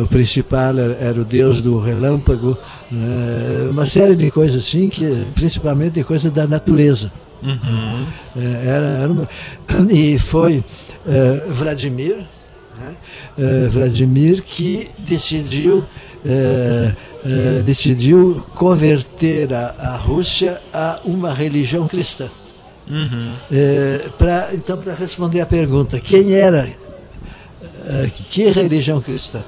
o 0.04 0.08
principal 0.08 0.78
era, 0.78 1.22
o 1.22 1.24
deus 1.24 1.62
do 1.62 1.80
relâmpago, 1.80 2.58
né? 2.92 3.68
uma 3.70 3.86
série 3.86 4.16
de 4.18 4.30
coisas 4.32 4.66
assim, 4.66 4.90
que, 4.90 5.26
principalmente 5.34 6.04
coisas 6.04 6.30
da 6.32 6.46
natureza. 6.46 7.10
Uhum. 7.42 8.06
Eh, 8.36 8.64
Era, 8.66 8.88
era 8.88 9.12
uma- 9.14 9.30
e 9.92 10.20
foi 10.20 10.64
eh, 11.08 11.44
Vladimir, 11.52 12.18
né? 12.80 12.96
Eh, 13.38 13.68
Vladimir 13.70 14.42
que 14.44 14.90
decidiu 15.00 15.84
eh, 16.26 16.94
eh, 17.26 17.62
decidiu 17.66 18.44
converter 18.56 19.54
a, 19.54 19.76
a 19.78 19.98
Rússia 19.98 20.62
a 20.74 21.00
uma 21.06 21.34
religião 21.34 21.88
cristã. 21.88 22.30
Uhum. 22.88 23.34
Pra, 24.18 24.50
então, 24.54 24.78
para 24.78 24.94
responder 24.94 25.42
a 25.42 25.46
pergunta, 25.46 26.00
quem 26.00 26.34
era, 26.34 26.72
que 28.30 28.48
religião 28.52 29.02
cristã? 29.02 29.44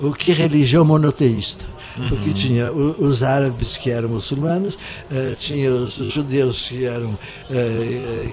O 0.00 0.12
que 0.12 0.32
religião 0.32 0.84
monoteísta? 0.84 1.64
Porque 2.08 2.30
tinha 2.32 2.70
o- 2.72 2.94
os 3.02 3.24
árabes 3.24 3.76
que 3.76 3.90
eram 3.90 4.08
muçulmanos, 4.10 4.78
tinha 5.40 5.68
os 5.72 5.94
judeus 5.94 6.68
que 6.68 6.84
eram, 6.84 7.18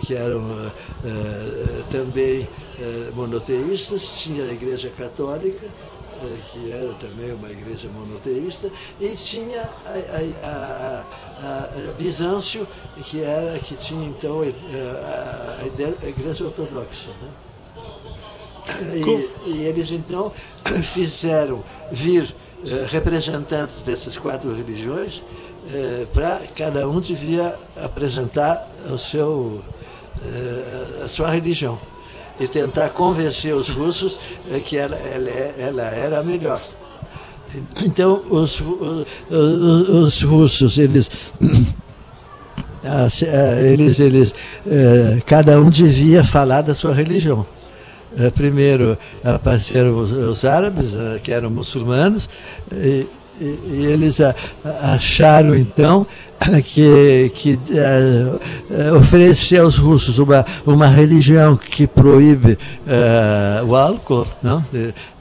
que 0.06 0.14
eram 0.14 0.72
também 1.90 2.48
eh, 2.80 3.12
monoteístas, 3.14 4.02
tinha 4.22 4.44
a 4.46 4.52
igreja 4.52 4.90
católica, 4.98 5.66
eh, 5.66 6.38
que 6.52 6.72
era 6.72 6.94
também 6.96 7.34
uma 7.34 7.50
igreja 7.50 7.88
monoteísta, 7.90 8.70
e 9.00 9.10
tinha 9.10 9.62
a, 9.62 9.90
a- 10.44 11.06
a- 11.42 11.90
a- 11.90 11.94
Bizâncio, 11.98 12.68
que 13.04 13.22
era 13.22 13.58
que 13.60 13.76
tinha 13.76 14.08
então 14.08 14.44
eh, 14.44 14.54
a, 16.04 16.08
igreja 16.08 16.46
ortodoxa. 16.46 17.10
Né? 17.22 17.30
E, 18.96 19.50
e 19.52 19.64
eles 19.64 19.92
então 19.92 20.32
fizeram 20.94 21.64
vir 21.92 22.36
eh, 22.66 22.86
representantes 22.90 23.80
dessas 23.82 24.18
quatro 24.18 24.54
religiões 24.56 25.24
para 26.14 26.42
cada 26.56 26.88
um 26.88 27.02
devia 27.02 27.56
apresentar 27.76 28.70
o 28.88 28.98
seu, 29.00 29.64
eh, 30.22 31.04
a 31.06 31.08
sua 31.08 31.30
religião 31.32 31.80
e 32.40 32.48
tentar 32.48 32.90
convencer 32.90 33.54
os 33.54 33.70
russos 33.70 34.18
eh, 34.52 34.60
que 34.60 34.78
ela, 34.78 34.96
ela, 34.96 35.30
é- 35.30 35.56
ela 35.60 35.84
era 35.84 36.24
melhor. 36.24 36.62
Então, 37.84 38.22
os, 38.30 38.62
os, 39.30 39.90
os 39.90 40.24
russos, 40.24 40.78
eles, 40.78 41.10
eles, 43.64 44.00
eles 44.00 44.36
eh, 44.68 45.22
cada 45.26 45.60
um 45.60 45.70
devia 45.70 46.24
falar 46.24 46.62
da 46.62 46.76
sua 46.76 46.94
religião. 46.94 47.46
Primeiro 48.34 48.98
apareceram 49.22 50.00
os, 50.00 50.10
os 50.10 50.46
árabes, 50.46 50.96
que 51.22 51.34
eram 51.34 51.50
muçulmanos, 51.50 52.30
e, 52.72 53.06
e- 53.40 53.60
e 53.68 53.86
eles 53.86 54.18
acharam 54.82 55.56
então 55.56 56.06
que, 56.66 57.32
que 57.34 57.60
eh, 57.72 58.32
eh, 58.72 58.92
oferecer 58.94 59.60
aos 59.62 59.78
russos 59.78 60.18
uma, 60.18 60.46
uma 60.66 60.88
religião 60.88 61.56
que 61.58 61.88
proíbe 61.88 62.58
eh, 62.86 63.62
o 63.66 63.76
álcool, 63.76 64.28
não? 64.44 64.64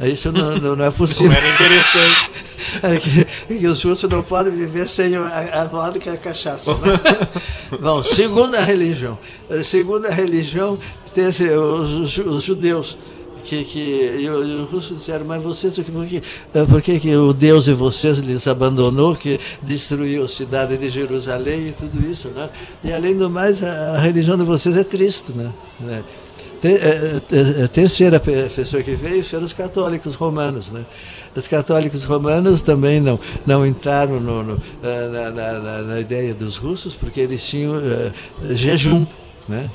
Isso 0.01 0.31
não, 0.33 0.57
não, 0.59 0.77
não 0.77 0.85
é 0.85 0.91
possível. 0.91 1.27
Como 1.33 1.39
era 1.39 1.55
interessante. 1.55 2.31
É 2.83 2.97
que, 2.99 3.25
que 3.59 3.67
os 3.67 3.83
russos 3.85 4.09
não 4.11 4.23
podem 4.23 4.53
viver 4.53 4.89
sem 4.89 5.15
a, 5.17 5.63
a 5.63 5.65
vodka 5.67 6.11
e 6.11 6.15
a 6.15 6.17
cachaça. 6.17 6.73
né? 6.73 6.79
Bom, 7.81 8.03
segunda 8.03 8.61
religião. 8.63 9.19
Segunda 9.65 10.11
religião 10.11 10.79
teve 11.13 11.51
os, 11.51 11.91
os- 11.91 12.19
os 12.19 12.43
judeus. 12.43 12.97
Que, 13.45 13.63
que, 13.65 14.19
e 14.21 14.29
o- 14.31 14.43
e 14.45 14.55
os 14.63 14.71
russos 14.71 14.99
disseram, 14.99 15.27
mas 15.27 15.43
vocês, 15.43 15.79
por 15.79 16.07
que, 16.07 16.23
por 16.71 16.81
que, 16.83 16.99
que 16.99 17.15
o 17.15 17.33
Deus 17.33 17.67
de 17.67 17.75
vocês 17.75 18.19
lhes 18.19 18.47
abandonou, 18.49 19.15
que 19.15 19.39
destruiu 19.63 20.25
a 20.25 20.29
cidade 20.29 20.77
de 20.79 20.89
Jerusalém 20.91 21.69
e 21.69 21.73
tudo 21.73 22.11
isso, 22.11 22.29
né? 22.29 22.49
E 22.83 22.93
além 22.93 23.17
do 23.17 23.29
mais, 23.29 23.63
a, 23.63 23.97
a 23.97 23.99
religião 23.99 24.37
de 24.37 24.45
vocês 24.45 24.77
é 24.77 24.83
triste, 24.85 25.33
né? 25.33 25.51
Né? 25.81 26.03
A 27.65 27.69
terceira 27.69 28.19
pe- 28.19 28.49
pessoa 28.55 28.83
que 28.83 28.93
veio 28.93 29.23
foram 29.23 29.45
os 29.45 29.53
católicos 29.53 30.15
romanos, 30.15 30.69
né? 30.71 30.85
Os 31.37 31.47
católicos 31.47 32.05
romanos 32.05 32.63
também 32.63 33.01
não, 33.01 33.21
não 33.47 33.67
entraram 33.67 34.19
no- 34.21 34.43
no, 34.43 34.63
na, 34.83 35.31
na- 35.31 35.83
na- 35.83 36.01
ideia 36.01 36.33
dos 36.33 36.57
russos, 36.57 36.95
porque 36.95 37.21
eles 37.21 37.45
tinham 37.45 37.77
eh, 37.79 38.13
jejum, 38.53 39.05
né? 39.47 39.71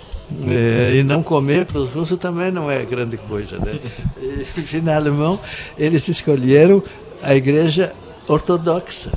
Eh, 0.48 0.98
e 0.98 1.04
não 1.04 1.24
comer 1.24 1.66
para 1.66 1.80
os 1.80 1.90
russos 1.90 2.18
também 2.20 2.52
não 2.52 2.70
é 2.70 2.86
grande 2.86 3.18
coisa, 3.18 3.58
né? 3.58 3.80
E, 4.22 4.46
finalmente, 4.62 5.42
eles 5.78 6.08
escolheram 6.08 6.84
a 7.22 7.34
igreja 7.34 7.94
ortodoxa 8.28 9.12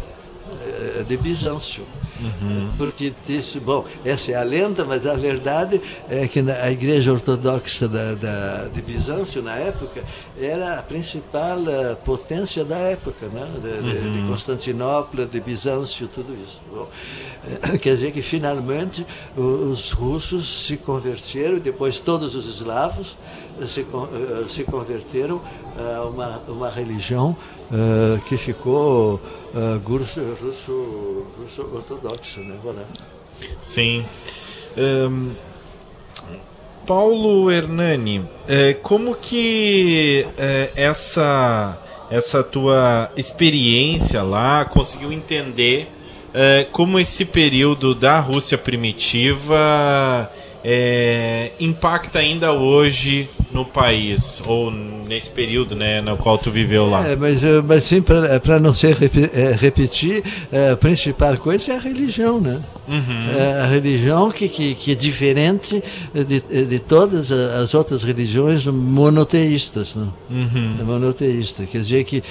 eh, 0.62 1.05
de 1.06 1.16
Bizâncio. 1.16 1.84
Porque 2.78 3.12
disse, 3.27 3.59
bom, 3.61 3.85
essa 4.05 4.32
é 4.32 4.35
a 4.35 4.43
lenda, 4.43 4.85
mas 4.85 5.07
a 5.07 5.15
verdade 5.15 5.81
é 6.09 6.27
que 6.28 6.40
a 6.40 6.70
igreja 6.70 7.12
ortodoxa 7.12 7.89
da, 7.89 8.15
da- 8.15 8.69
de 8.69 8.81
Bizâncio, 8.82 9.43
na 9.43 9.55
época, 9.57 10.03
era 10.40 10.78
a 10.78 10.82
principal 10.82 11.59
eh, 11.69 11.97
potência 12.05 12.65
da 12.65 12.77
época, 12.77 13.27
né? 13.28 13.47
de, 13.62 13.82
de- 13.82 14.20
de 14.23 14.28
Constantinopla, 14.28 15.27
de 15.27 15.40
Bizâncio, 15.40 16.09
tudo 16.09 16.35
isso. 16.44 16.61
Bom, 16.73 16.89
eh, 17.73 17.78
quer 17.78 17.94
dizer 17.97 18.12
que, 18.12 18.23
finalmente, 18.23 19.07
os 19.36 19.93
russos 19.93 20.66
se 20.66 20.77
converteram, 20.77 21.59
depois 21.59 21.99
todos 21.99 22.35
os 22.35 22.47
eslavos 22.47 23.16
eh, 23.61 23.66
se, 23.66 23.85
se 24.49 24.65
converteram 24.65 25.40
a 25.78 26.05
uma, 26.05 26.43
uma 26.49 26.70
religião 26.70 27.36
que 28.28 28.36
ficou 28.36 29.19
eh, 29.55 29.81
russo, 29.85 30.20
russo, 30.41 31.27
russo 31.39 31.62
ortodoxa, 31.74 32.41
né? 32.41 32.57
Voilà. 32.62 32.87
Sim. 33.61 34.05
Ahn, 34.77 35.35
Paulo 36.87 37.51
Hernani, 37.51 38.24
eh, 38.49 38.74
como 38.83 39.15
que 39.15 40.27
eh, 40.37 40.70
essa, 40.74 41.79
essa 42.11 42.43
tua 42.43 43.11
experiência 43.16 44.23
lá 44.23 44.65
conseguiu 44.65 45.12
entender 45.12 45.89
eh, 46.35 46.66
como 46.73 46.99
esse 46.99 47.24
período 47.24 47.95
da 47.95 48.19
Rússia 48.19 48.59
primitiva 48.59 50.31
impacta 51.59 52.20
ainda 52.20 52.53
hoje 52.53 53.29
no 53.53 53.65
país, 53.65 54.43
ou 54.47 54.70
nesse 54.70 55.29
período 55.31 55.74
né, 55.74 56.01
no 56.01 56.16
qual 56.16 56.39
tu 56.39 56.51
viveu 56.51 56.89
lá? 56.89 57.07
É, 57.07 57.16
mas, 57.16 57.45
eh, 57.45 57.61
mas 57.66 57.85
sim, 57.85 58.01
para 58.01 58.59
não 58.59 58.73
ser 58.73 58.95
repi- 58.97 59.31
eh, 59.33 59.55
repetir, 59.59 60.23
eh, 60.51 60.70
a 60.70 60.77
principal 60.77 61.37
coisa 61.37 61.73
é 61.73 61.77
a 61.77 61.81
religião, 61.81 62.41
né? 62.41 62.61
É 63.39 63.61
a 63.61 63.66
religião 63.66 64.31
que, 64.31 64.49
que, 64.49 64.74
que 64.74 64.93
é 64.93 64.95
diferente 64.95 65.83
de, 66.12 66.65
de 66.65 66.79
todas 66.81 67.31
as 67.31 67.74
outras 67.74 68.03
religiões 68.03 68.66
monoteístas, 68.66 69.95
né? 69.95 70.09
É 70.81 70.83
monoteísta. 70.83 71.65
Quer 71.65 71.79
dizer 71.79 72.05
que, 72.05 72.23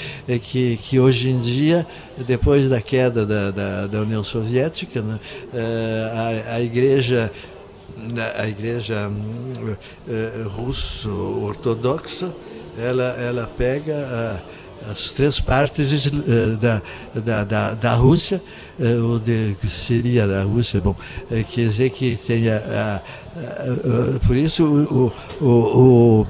que, 0.44 0.78
que 0.84 1.00
hoje 1.00 1.30
em 1.30 1.40
dia, 1.40 1.88
depois 2.28 2.68
da 2.70 2.82
queda 2.82 3.26
da, 3.26 3.50
da, 3.52 3.88
da 3.88 4.02
União 4.02 4.24
Soviética, 4.24 5.02
né, 5.02 5.20
eh, 5.54 6.46
a, 6.52 6.56
a 6.56 6.62
igreja 6.62 7.32
a 8.38 8.48
igreja 8.48 9.10
hum, 9.10 9.76
eh, 10.08 10.44
russo-ortodoxa, 10.46 12.32
ela, 12.78 13.16
ela 13.20 13.50
pega 13.58 14.42
as 14.90 15.12
três 15.12 15.40
partes 15.40 16.06
uh, 16.08 16.58
da, 16.58 16.82
da, 17.14 17.44
da, 17.44 17.74
da, 17.74 17.94
Rússia, 17.94 18.42
uh, 18.80 19.16
onde 19.16 19.56
seria 19.68 20.26
a 20.26 20.44
Rússia, 20.44 20.82
bom, 20.82 20.96
quer 21.30 21.62
dizer 21.62 21.90
que 21.92 22.16
tenha, 22.16 23.02
por 24.26 24.36
isso 24.36 24.66
o, 24.66 25.14
o, 25.40 26.26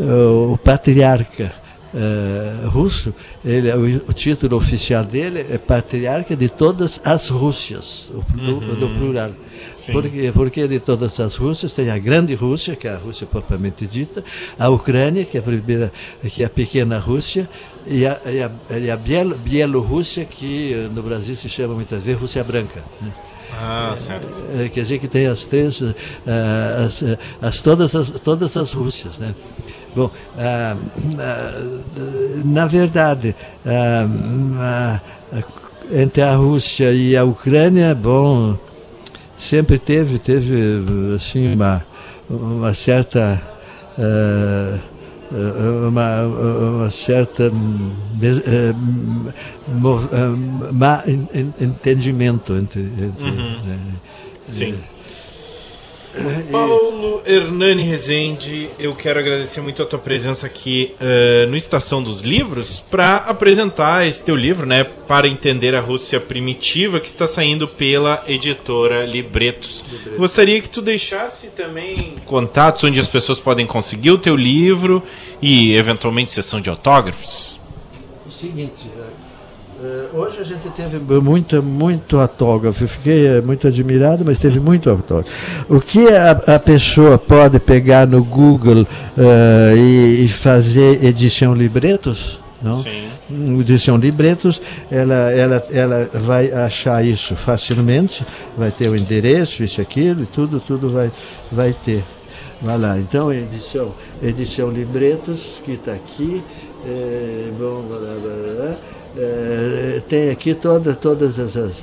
o, 0.00 0.52
o 0.52 0.58
patriarca 0.58 1.52
russo, 2.66 3.14
ele, 3.44 3.72
o, 3.72 4.12
título 4.12 4.56
oficial 4.56 5.04
dele 5.04 5.46
é 5.50 5.58
patriarca 5.58 6.36
de 6.36 6.48
todas 6.48 7.00
as 7.04 7.28
Rússias, 7.28 8.10
no, 8.34 8.58
uhum. 8.58 8.94
Porque, 9.92 10.32
porque 10.32 10.68
de 10.68 10.80
todas 10.80 11.18
as 11.20 11.36
Rússias 11.36 11.72
tem 11.72 11.90
a 11.90 11.98
grande 11.98 12.34
Rússia, 12.34 12.76
que 12.76 12.86
é 12.86 12.92
a 12.92 12.96
Rússia 12.96 13.26
propriamente 13.26 13.86
dita, 13.86 14.24
a 14.58 14.68
Ucrânia, 14.68 15.24
que 15.24 15.36
é 15.36 15.40
a 15.40 15.42
primeira, 15.42 15.92
que 16.22 16.42
é 16.42 16.46
a 16.46 16.50
pequena 16.50 16.98
Rússia, 16.98 17.48
e 17.86 18.06
a, 18.06 18.20
e 18.26 18.42
a, 18.42 18.78
e 18.78 18.90
a 18.90 18.96
Biel, 18.96 19.34
Bielorrússia, 19.36 20.24
que 20.24 20.74
eh, 20.74 20.88
no 20.94 21.02
Brasil 21.02 21.34
se 21.36 21.48
chama 21.48 21.74
muitas 21.74 22.02
vezes 22.02 22.20
Rússia 22.20 22.44
Branca. 22.44 22.82
Né? 23.00 23.12
Ah, 23.52 23.94
certo. 23.96 24.28
É, 24.54 24.68
quer 24.68 24.82
dizer 24.82 24.98
que 24.98 25.08
tem 25.08 25.26
as 25.26 25.44
três, 25.44 25.80
uh, 25.80 25.94
as, 26.86 27.02
as, 27.40 27.60
todas, 27.60 27.94
as, 27.94 28.10
todas 28.10 28.56
as 28.56 28.72
Rússias, 28.72 29.18
né? 29.18 29.34
Bom, 29.96 30.04
uh, 30.04 30.76
uh, 30.76 31.82
na 32.44 32.66
verdade, 32.66 33.34
entre 35.90 36.22
a 36.22 36.34
Rússia 36.34 36.92
e 36.92 37.16
a 37.16 37.24
Ucrânia, 37.24 37.94
bom, 37.94 38.58
sempre 39.38 39.78
teve, 39.78 40.18
teve 40.18 41.14
assim, 41.14 41.54
uma, 41.54 41.84
uma 42.28 42.74
certa. 42.74 43.40
Uh, 43.98 44.98
uma, 45.88 46.22
uma, 46.22 46.90
certa 46.90 47.50
uh, 47.50 48.74
má 50.72 51.04
entendimento 51.60 52.54
entre, 52.54 52.80
entre 52.80 53.24
uhum. 53.24 53.62
né, 53.62 53.78
sim 54.46 54.74
Paulo 56.50 57.22
Hernani 57.24 57.82
Rezende, 57.82 58.70
eu 58.78 58.94
quero 58.94 59.18
agradecer 59.18 59.60
muito 59.60 59.82
a 59.82 59.86
tua 59.86 59.98
presença 59.98 60.46
aqui 60.46 60.94
uh, 61.00 61.48
no 61.48 61.56
Estação 61.56 62.02
dos 62.02 62.20
Livros 62.22 62.80
para 62.90 63.16
apresentar 63.16 64.06
esse 64.06 64.22
teu 64.24 64.34
livro, 64.34 64.66
né, 64.66 64.84
para 64.84 65.28
entender 65.28 65.74
a 65.74 65.80
Rússia 65.80 66.20
primitiva, 66.20 67.00
que 67.00 67.08
está 67.08 67.26
saindo 67.26 67.68
pela 67.68 68.24
editora 68.26 69.04
Libretos. 69.04 69.84
Libretos. 69.90 70.18
Gostaria 70.18 70.60
que 70.60 70.68
tu 70.68 70.82
deixasse 70.82 71.48
também 71.48 72.16
contatos 72.24 72.84
onde 72.84 72.98
as 72.98 73.06
pessoas 73.06 73.38
podem 73.38 73.66
conseguir 73.66 74.10
o 74.10 74.18
teu 74.18 74.36
livro 74.36 75.02
e 75.40 75.74
eventualmente 75.74 76.30
sessão 76.30 76.60
de 76.60 76.68
autógrafos. 76.68 77.58
O 78.26 78.32
seguinte, 78.32 78.88
Uh, 78.97 78.97
hoje 80.12 80.40
a 80.40 80.44
gente 80.44 80.68
teve 80.70 80.98
muito, 81.20 81.62
muito 81.62 82.18
autógrafo. 82.18 82.84
Eu 82.84 82.88
fiquei 82.88 83.38
uh, 83.38 83.46
muito 83.46 83.66
admirado, 83.66 84.24
mas 84.24 84.38
teve 84.38 84.60
muito 84.60 84.90
autógrafo. 84.90 85.30
O 85.68 85.80
que 85.80 86.08
a, 86.08 86.30
a 86.54 86.58
pessoa 86.58 87.18
pode 87.18 87.58
pegar 87.60 88.06
no 88.06 88.22
Google 88.24 88.82
uh, 88.82 89.76
e, 89.76 90.24
e, 90.24 90.28
fazer 90.28 91.04
edição 91.04 91.54
libretos? 91.54 92.40
Não? 92.60 92.82
Sim. 92.82 93.08
Edição 93.60 93.96
libretos, 93.96 94.60
ela, 94.90 95.30
ela, 95.32 95.66
ela 95.70 96.10
vai 96.14 96.50
achar 96.50 97.04
isso 97.04 97.36
facilmente, 97.36 98.24
vai 98.56 98.70
ter 98.70 98.88
o 98.88 98.96
endereço, 98.96 99.62
isso, 99.62 99.80
aquilo, 99.80 100.22
e 100.22 100.26
tudo, 100.26 100.58
tudo 100.58 100.90
vai, 100.90 101.10
vai 101.52 101.74
ter. 101.84 102.02
Vai 102.60 102.76
lá, 102.76 102.98
então 102.98 103.32
edição, 103.32 103.94
edição 104.20 104.70
libretos, 104.70 105.62
que 105.64 105.72
está 105.72 105.92
aqui. 105.92 106.42
É, 106.84 107.52
bom, 107.58 107.82
blá, 107.82 107.98
blá, 107.98 108.16
blá, 108.16 108.76
é, 109.20 110.00
tem 110.08 110.30
aqui 110.30 110.54
toda, 110.54 110.94
todas 110.94 111.40
as, 111.40 111.56
as, 111.56 111.82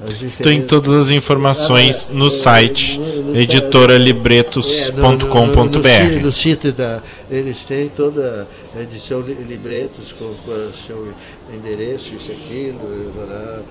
as 0.00 0.18
diferentes... 0.18 0.38
Tem 0.38 0.62
todas 0.62 0.92
as 0.92 1.10
informações 1.10 2.08
ah, 2.10 2.14
no 2.14 2.28
é, 2.28 2.30
site 2.30 2.98
no, 2.98 3.24
no 3.24 3.36
editoralibretos.com.br. 3.36 5.86
É, 5.86 6.08
no, 6.08 6.22
no, 6.22 6.32
site 6.32 6.72
da. 6.72 7.02
Eles 7.30 7.64
têm 7.64 7.90
toda 7.90 8.48
a 8.74 8.80
edição 8.80 9.20
Libretos 9.20 10.14
com, 10.14 10.32
com 10.36 10.52
o 10.52 10.72
seu 10.72 11.12
endereço, 11.52 12.14
isso, 12.14 12.32
aquilo. 12.32 13.12
Vai 13.14 13.26
lá, 13.26 13.62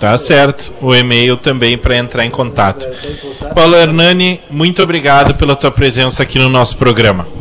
Tá 0.00 0.16
certo. 0.16 0.72
O 0.80 0.94
e-mail 0.94 1.36
também 1.36 1.76
para 1.76 1.94
entrar 1.94 2.24
em 2.24 2.30
contato. 2.30 2.86
Paulo 3.54 3.76
Hernani, 3.76 4.40
muito 4.50 4.82
obrigado 4.82 5.34
pela 5.34 5.54
tua 5.54 5.70
presença 5.70 6.22
aqui 6.22 6.38
no 6.38 6.48
nosso 6.48 6.78
programa. 6.78 7.39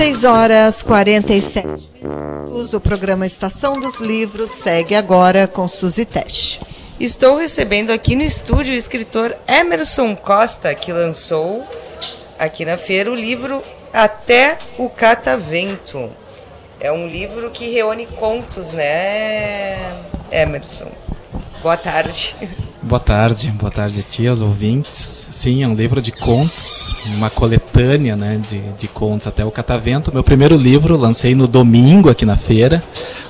6 0.00 0.24
horas 0.24 0.82
47 0.82 1.66
minutos. 2.02 2.72
O 2.72 2.80
programa 2.80 3.26
Estação 3.26 3.78
dos 3.78 3.96
Livros 3.96 4.50
segue 4.50 4.94
agora 4.94 5.46
com 5.46 5.68
Suzy 5.68 6.06
Tesh. 6.06 6.58
Estou 6.98 7.36
recebendo 7.36 7.90
aqui 7.90 8.16
no 8.16 8.22
estúdio 8.22 8.72
o 8.72 8.76
escritor 8.76 9.36
Emerson 9.46 10.16
Costa, 10.16 10.74
que 10.74 10.90
lançou 10.90 11.68
aqui 12.38 12.64
na 12.64 12.78
feira 12.78 13.10
o 13.10 13.14
livro 13.14 13.62
Até 13.92 14.56
o 14.78 14.88
Catavento. 14.88 16.10
É 16.80 16.90
um 16.90 17.06
livro 17.06 17.50
que 17.50 17.70
reúne 17.70 18.06
contos, 18.06 18.72
né, 18.72 20.02
Emerson? 20.32 20.90
Boa 21.62 21.76
tarde. 21.76 22.34
Boa 22.82 22.98
tarde, 22.98 23.48
boa 23.50 23.70
tarde 23.70 24.00
a 24.00 24.02
ti, 24.02 24.26
aos 24.26 24.40
ouvintes. 24.40 25.28
Sim, 25.30 25.62
é 25.62 25.68
um 25.68 25.74
livro 25.74 26.00
de 26.00 26.10
contos, 26.10 27.04
uma 27.16 27.28
coletânea 27.28 28.16
né, 28.16 28.40
de, 28.48 28.58
de 28.58 28.88
contos 28.88 29.26
até 29.26 29.44
o 29.44 29.50
Catavento. 29.50 30.10
Meu 30.12 30.24
primeiro 30.24 30.56
livro 30.56 30.96
lancei 30.96 31.34
no 31.34 31.46
domingo 31.46 32.08
aqui 32.08 32.24
na 32.24 32.38
feira, 32.38 32.82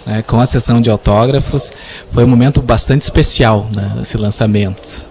né, 0.07 0.23
com 0.23 0.39
a 0.39 0.47
sessão 0.47 0.81
de 0.81 0.89
autógrafos. 0.89 1.73
Foi 2.13 2.23
um 2.23 2.29
momento 2.29 2.63
bastante 2.63 3.03
especial, 3.03 3.67
né, 3.75 3.99
esse 4.01 4.17
lançamento. 4.17 5.05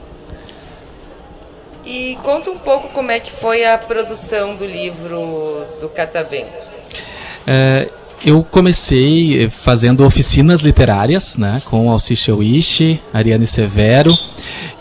E 1.86 2.18
conta 2.24 2.50
um 2.50 2.58
pouco 2.58 2.88
como 2.94 3.12
é 3.12 3.20
que 3.20 3.32
foi 3.32 3.66
a 3.66 3.78
produção 3.78 4.56
do 4.56 4.66
livro 4.66 5.66
do 5.82 5.90
Catavento. 5.90 6.66
É, 7.46 7.90
eu 8.26 8.44
comecei 8.44 9.46
eh, 9.46 9.50
fazendo 9.50 10.06
oficinas 10.06 10.62
literárias, 10.62 11.38
né, 11.38 11.62
com 11.66 11.90
Alci 11.90 12.32
Wish, 12.32 13.00
Ariane 13.14 13.48
Severo, 13.48 14.18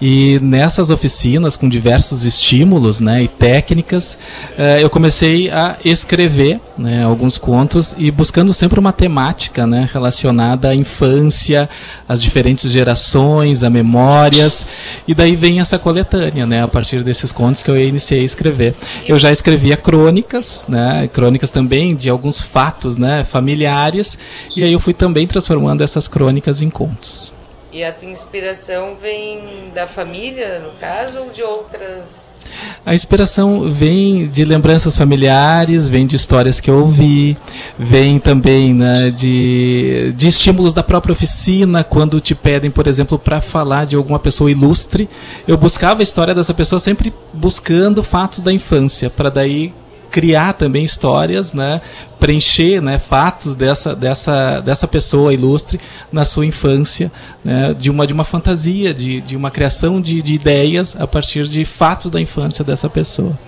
e 0.00 0.38
nessas 0.40 0.90
oficinas, 0.90 1.56
com 1.56 1.68
diversos 1.68 2.24
estímulos 2.24 3.00
né, 3.00 3.22
e 3.22 3.28
técnicas, 3.28 4.18
eh, 4.56 4.78
eu 4.82 4.90
comecei 4.90 5.50
a 5.50 5.76
escrever 5.84 6.60
né, 6.76 7.04
alguns 7.04 7.36
contos 7.36 7.94
e 7.98 8.10
buscando 8.10 8.54
sempre 8.54 8.78
uma 8.78 8.92
temática 8.92 9.66
né, 9.66 9.88
relacionada 9.92 10.68
à 10.68 10.74
infância, 10.74 11.68
às 12.08 12.22
diferentes 12.22 12.70
gerações, 12.70 13.62
a 13.62 13.70
memórias, 13.70 14.64
e 15.06 15.14
daí 15.14 15.34
vem 15.34 15.60
essa 15.60 15.78
coletânea, 15.78 16.46
né, 16.46 16.62
a 16.62 16.68
partir 16.68 17.02
desses 17.02 17.32
contos 17.32 17.62
que 17.62 17.70
eu 17.70 17.78
iniciei 17.78 18.20
a 18.20 18.24
escrever. 18.24 18.74
Eu 19.06 19.18
já 19.18 19.32
escrevia 19.32 19.76
crônicas, 19.76 20.64
né, 20.68 21.08
crônicas 21.12 21.50
também 21.50 21.96
de 21.96 22.08
alguns 22.08 22.40
fatos 22.40 22.96
né, 22.96 23.24
familiares, 23.28 24.18
e 24.56 24.64
aí 24.64 24.72
eu 24.72 24.80
fui 24.80 24.94
também 24.94 25.26
transformando 25.26 25.82
essas 25.82 26.08
crônicas 26.08 26.60
em 26.60 26.70
contos. 26.70 27.32
E 27.70 27.84
a 27.84 27.92
tua 27.92 28.08
inspiração 28.08 28.96
vem 29.00 29.70
da 29.74 29.86
família, 29.86 30.58
no 30.60 30.70
caso, 30.80 31.20
ou 31.20 31.30
de 31.30 31.42
outras 31.42 32.42
A 32.84 32.94
inspiração 32.94 33.70
vem 33.70 34.28
de 34.28 34.44
lembranças 34.44 34.96
familiares, 34.96 35.86
vem 35.86 36.06
de 36.06 36.16
histórias 36.16 36.60
que 36.60 36.70
eu 36.70 36.78
ouvi, 36.80 37.36
vem 37.78 38.18
também 38.18 38.72
né, 38.72 39.10
de, 39.10 40.14
de 40.16 40.28
estímulos 40.28 40.72
da 40.72 40.82
própria 40.82 41.12
oficina, 41.12 41.84
quando 41.84 42.20
te 42.20 42.34
pedem, 42.34 42.70
por 42.70 42.86
exemplo, 42.86 43.18
para 43.18 43.40
falar 43.40 43.84
de 43.84 43.96
alguma 43.96 44.18
pessoa 44.18 44.50
ilustre. 44.50 45.08
Eu 45.46 45.58
buscava 45.58 46.00
a 46.00 46.02
história 46.02 46.34
dessa 46.34 46.54
pessoa 46.54 46.80
sempre 46.80 47.12
buscando 47.34 48.02
fatos 48.02 48.40
da 48.40 48.52
infância, 48.52 49.10
para 49.10 49.28
daí 49.28 49.74
criar 50.10 50.54
também 50.54 50.84
histórias, 50.84 51.52
né, 51.52 51.80
preencher 52.18 52.80
né, 52.80 52.98
fatos 52.98 53.54
dessa, 53.54 53.94
dessa, 53.94 54.60
dessa 54.60 54.88
pessoa 54.88 55.32
ilustre 55.32 55.80
na 56.10 56.24
sua 56.24 56.46
infância, 56.46 57.12
né, 57.44 57.74
de, 57.74 57.90
uma, 57.90 58.06
de 58.06 58.12
uma 58.12 58.24
fantasia, 58.24 58.92
de, 58.92 59.20
de 59.20 59.36
uma 59.36 59.50
criação 59.50 60.00
de, 60.00 60.22
de 60.22 60.34
ideias 60.34 60.96
a 60.98 61.06
partir 61.06 61.46
de 61.46 61.64
fatos 61.64 62.10
da 62.10 62.20
infância 62.20 62.64
dessa 62.64 62.88
pessoa. 62.88 63.38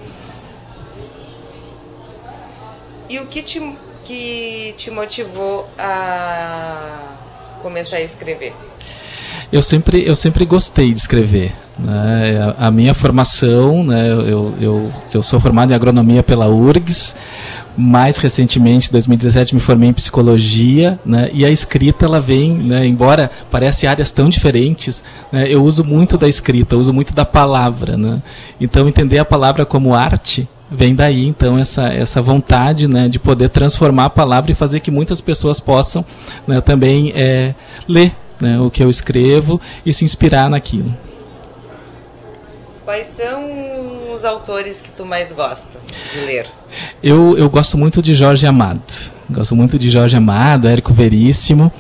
E 3.09 3.19
o 3.19 3.27
que 3.27 3.43
te, 3.43 3.61
que 4.05 4.75
te 4.77 4.91
motivou 4.91 5.69
a 5.77 7.17
começar 7.61 7.97
a 7.97 8.01
escrever? 8.01 8.55
Eu 9.53 9.63
sempre, 9.63 10.05
eu 10.07 10.15
sempre 10.15 10.45
gostei 10.45 10.93
de 10.93 11.01
escrever. 11.01 11.53
Né? 11.77 12.55
A, 12.59 12.69
a, 12.69 12.71
minha 12.71 12.95
formação, 12.95 13.83
né, 13.83 14.11
eu, 14.11 14.55
eu, 14.61 14.93
eu 15.13 15.23
sou 15.23 15.41
formado 15.41 15.73
em 15.73 15.75
agronomia 15.75 16.23
pela 16.23 16.47
URGS, 16.47 17.17
mais 17.77 18.19
recentemente, 18.19 18.89
em 18.89 18.93
2017, 18.93 19.55
me 19.55 19.61
formei 19.61 19.89
em 19.89 19.93
psicologia, 19.93 21.01
né, 21.05 21.31
e 21.33 21.45
a 21.45 21.51
escrita 21.51 22.05
ela 22.05 22.21
vem, 22.21 22.53
né, 22.53 22.87
embora 22.87 23.31
pareça 23.51 23.89
áreas 23.89 24.11
tão 24.11 24.29
diferentes, 24.29 25.03
né, 25.33 25.47
eu 25.49 25.65
uso 25.65 25.83
muito 25.83 26.19
da 26.19 26.29
escrita, 26.29 26.77
uso 26.77 26.93
muito 26.93 27.15
da 27.15 27.25
palavra, 27.25 27.97
né, 27.97 28.23
então 28.61 28.89
entender 28.89 29.19
a 29.19 29.25
palavra 29.25 29.65
como 29.65 29.95
arte 29.95 30.49
vem 30.71 30.95
daí, 30.95 31.27
então 31.27 31.59
essa 31.59 31.89
essa 31.89 32.21
vontade, 32.21 32.87
né, 32.87 33.09
de 33.09 33.19
poder 33.19 33.49
transformar 33.49 34.07
a 34.07 34.11
palavra 34.11 34.53
e 34.53 34.55
fazer 34.55 34.81
que 34.81 34.91
muitas 34.91 35.21
pessoas 35.21 35.59
possam, 35.59 36.05
né, 36.47 36.61
também 36.61 37.13
é, 37.17 37.55
ler 37.89 38.15
né, 38.41 38.59
o 38.59 38.71
que 38.71 38.83
eu 38.83 38.91
escrevo 38.91 39.61
e 39.85 39.93
se 39.93 40.05
inspirar 40.05 40.49
naquilo. 40.49 40.95
Quais 42.85 43.07
são 43.07 44.13
os 44.13 44.25
autores 44.25 44.81
que 44.81 44.91
tu 44.91 45.05
mais 45.05 45.33
gosta 45.33 45.79
de 46.13 46.21
ler? 46.21 46.47
Eu, 47.03 47.39
eu 47.39 47.49
gosto 47.49 47.79
muito 47.79 48.03
de 48.03 48.15
Jorge 48.15 48.47
Amado. 48.47 48.83
Gosto 49.31 49.55
muito 49.55 49.79
de 49.79 49.91
Jorge 49.91 50.17
Amado, 50.17 50.67
Érico 50.67 50.93
Veríssimo. 50.93 51.71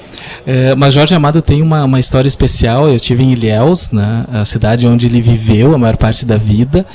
É, 0.46 0.72
mas 0.76 0.94
Jorge 0.94 1.12
Amado 1.14 1.42
tem 1.42 1.62
uma, 1.62 1.84
uma 1.84 1.98
história 1.98 2.28
especial. 2.28 2.88
Eu 2.88 3.00
tive 3.00 3.24
em 3.24 3.32
Ilhéus, 3.32 3.90
né, 3.90 4.24
a 4.32 4.44
cidade 4.44 4.86
onde 4.86 5.06
ele 5.06 5.20
viveu 5.20 5.74
a 5.74 5.78
maior 5.78 5.96
parte 5.96 6.24
da 6.24 6.36
vida. 6.36 6.86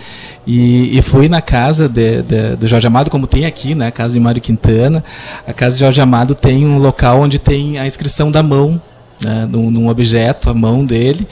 E, 0.47 0.97
e 0.97 1.01
fui 1.01 1.27
na 1.27 1.41
casa 1.41 1.89
de, 1.89 2.21
de, 2.21 2.55
do 2.55 2.67
Jorge 2.67 2.87
Amado, 2.87 3.09
como 3.09 3.27
tem 3.27 3.45
aqui, 3.45 3.75
né, 3.75 3.87
a 3.87 3.91
casa 3.91 4.13
de 4.13 4.19
Mário 4.19 4.41
Quintana. 4.41 5.03
A 5.45 5.51
casa 5.51 5.75
de 5.75 5.81
Jorge 5.81 5.99
Amado 5.99 6.33
tem 6.33 6.65
um 6.65 6.77
local 6.77 7.19
onde 7.19 7.37
tem 7.37 7.77
a 7.77 7.85
inscrição 7.85 8.31
da 8.31 8.41
mão 8.41 8.81
né, 9.21 9.47
num, 9.49 9.71
num, 9.71 9.87
objeto, 9.89 10.49
a 10.49 10.53
mão 10.53 10.85
dele. 10.85 11.27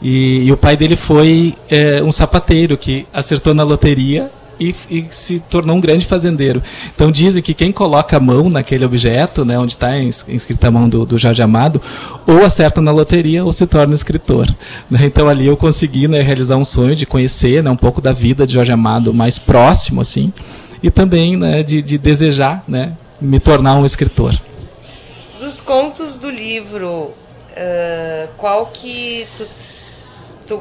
E, 0.00 0.44
e 0.44 0.52
o 0.52 0.56
pai 0.56 0.76
dele 0.76 0.96
foi 0.96 1.54
é, 1.70 2.02
um 2.02 2.12
sapateiro 2.12 2.76
que 2.76 3.06
acertou 3.12 3.54
na 3.54 3.62
loteria 3.62 4.30
e, 4.58 4.74
e, 4.90 5.06
se 5.10 5.40
tornou 5.40 5.76
um 5.76 5.80
grande 5.80 6.06
fazendeiro. 6.06 6.62
Então 6.94 7.12
dizem 7.12 7.42
que 7.42 7.54
quem 7.54 7.72
coloca 7.72 8.16
a 8.16 8.20
mão 8.20 8.48
naquele 8.48 8.84
objeto, 8.84 9.44
né, 9.44 9.58
onde 9.58 9.74
está 9.74 9.98
inscrita 9.98 10.68
a 10.68 10.70
mão 10.70 10.88
do, 10.88 11.04
do, 11.04 11.18
Jorge 11.18 11.42
Amado, 11.42 11.80
ou 12.26 12.44
acerta 12.44 12.80
na 12.80 12.90
loteria 12.90 13.44
ou 13.44 13.52
se 13.52 13.66
torna 13.66 13.94
escritor. 13.94 14.46
Né? 14.90 15.00
Então 15.04 15.28
ali 15.28 15.46
eu 15.46 15.56
consegui 15.56 16.08
né, 16.08 16.20
realizar 16.20 16.56
um 16.56 16.64
sonho 16.64 16.96
de 16.96 17.06
conhecer 17.06 17.62
né, 17.62 17.70
um 17.70 17.76
pouco 17.76 18.00
da 18.00 18.12
vida 18.12 18.46
de 18.46 18.54
Jorge 18.54 18.72
Amado 18.72 19.12
mais 19.12 19.38
próximo, 19.38 20.00
assim, 20.00 20.32
e 20.82 20.90
também 20.90 21.36
né, 21.36 21.62
de, 21.62 21.82
de 21.82 21.98
desejar 21.98 22.64
né, 22.66 22.92
me 23.20 23.38
tornar 23.38 23.74
um 23.76 23.84
escritor. 23.84 24.38
Dos 25.38 25.60
contos 25.60 26.14
do 26.14 26.30
livro 26.30 27.12
Uh, 27.56 28.28
qual 28.36 28.66
que 28.66 29.26
tu, 29.38 29.48
tu 30.46 30.60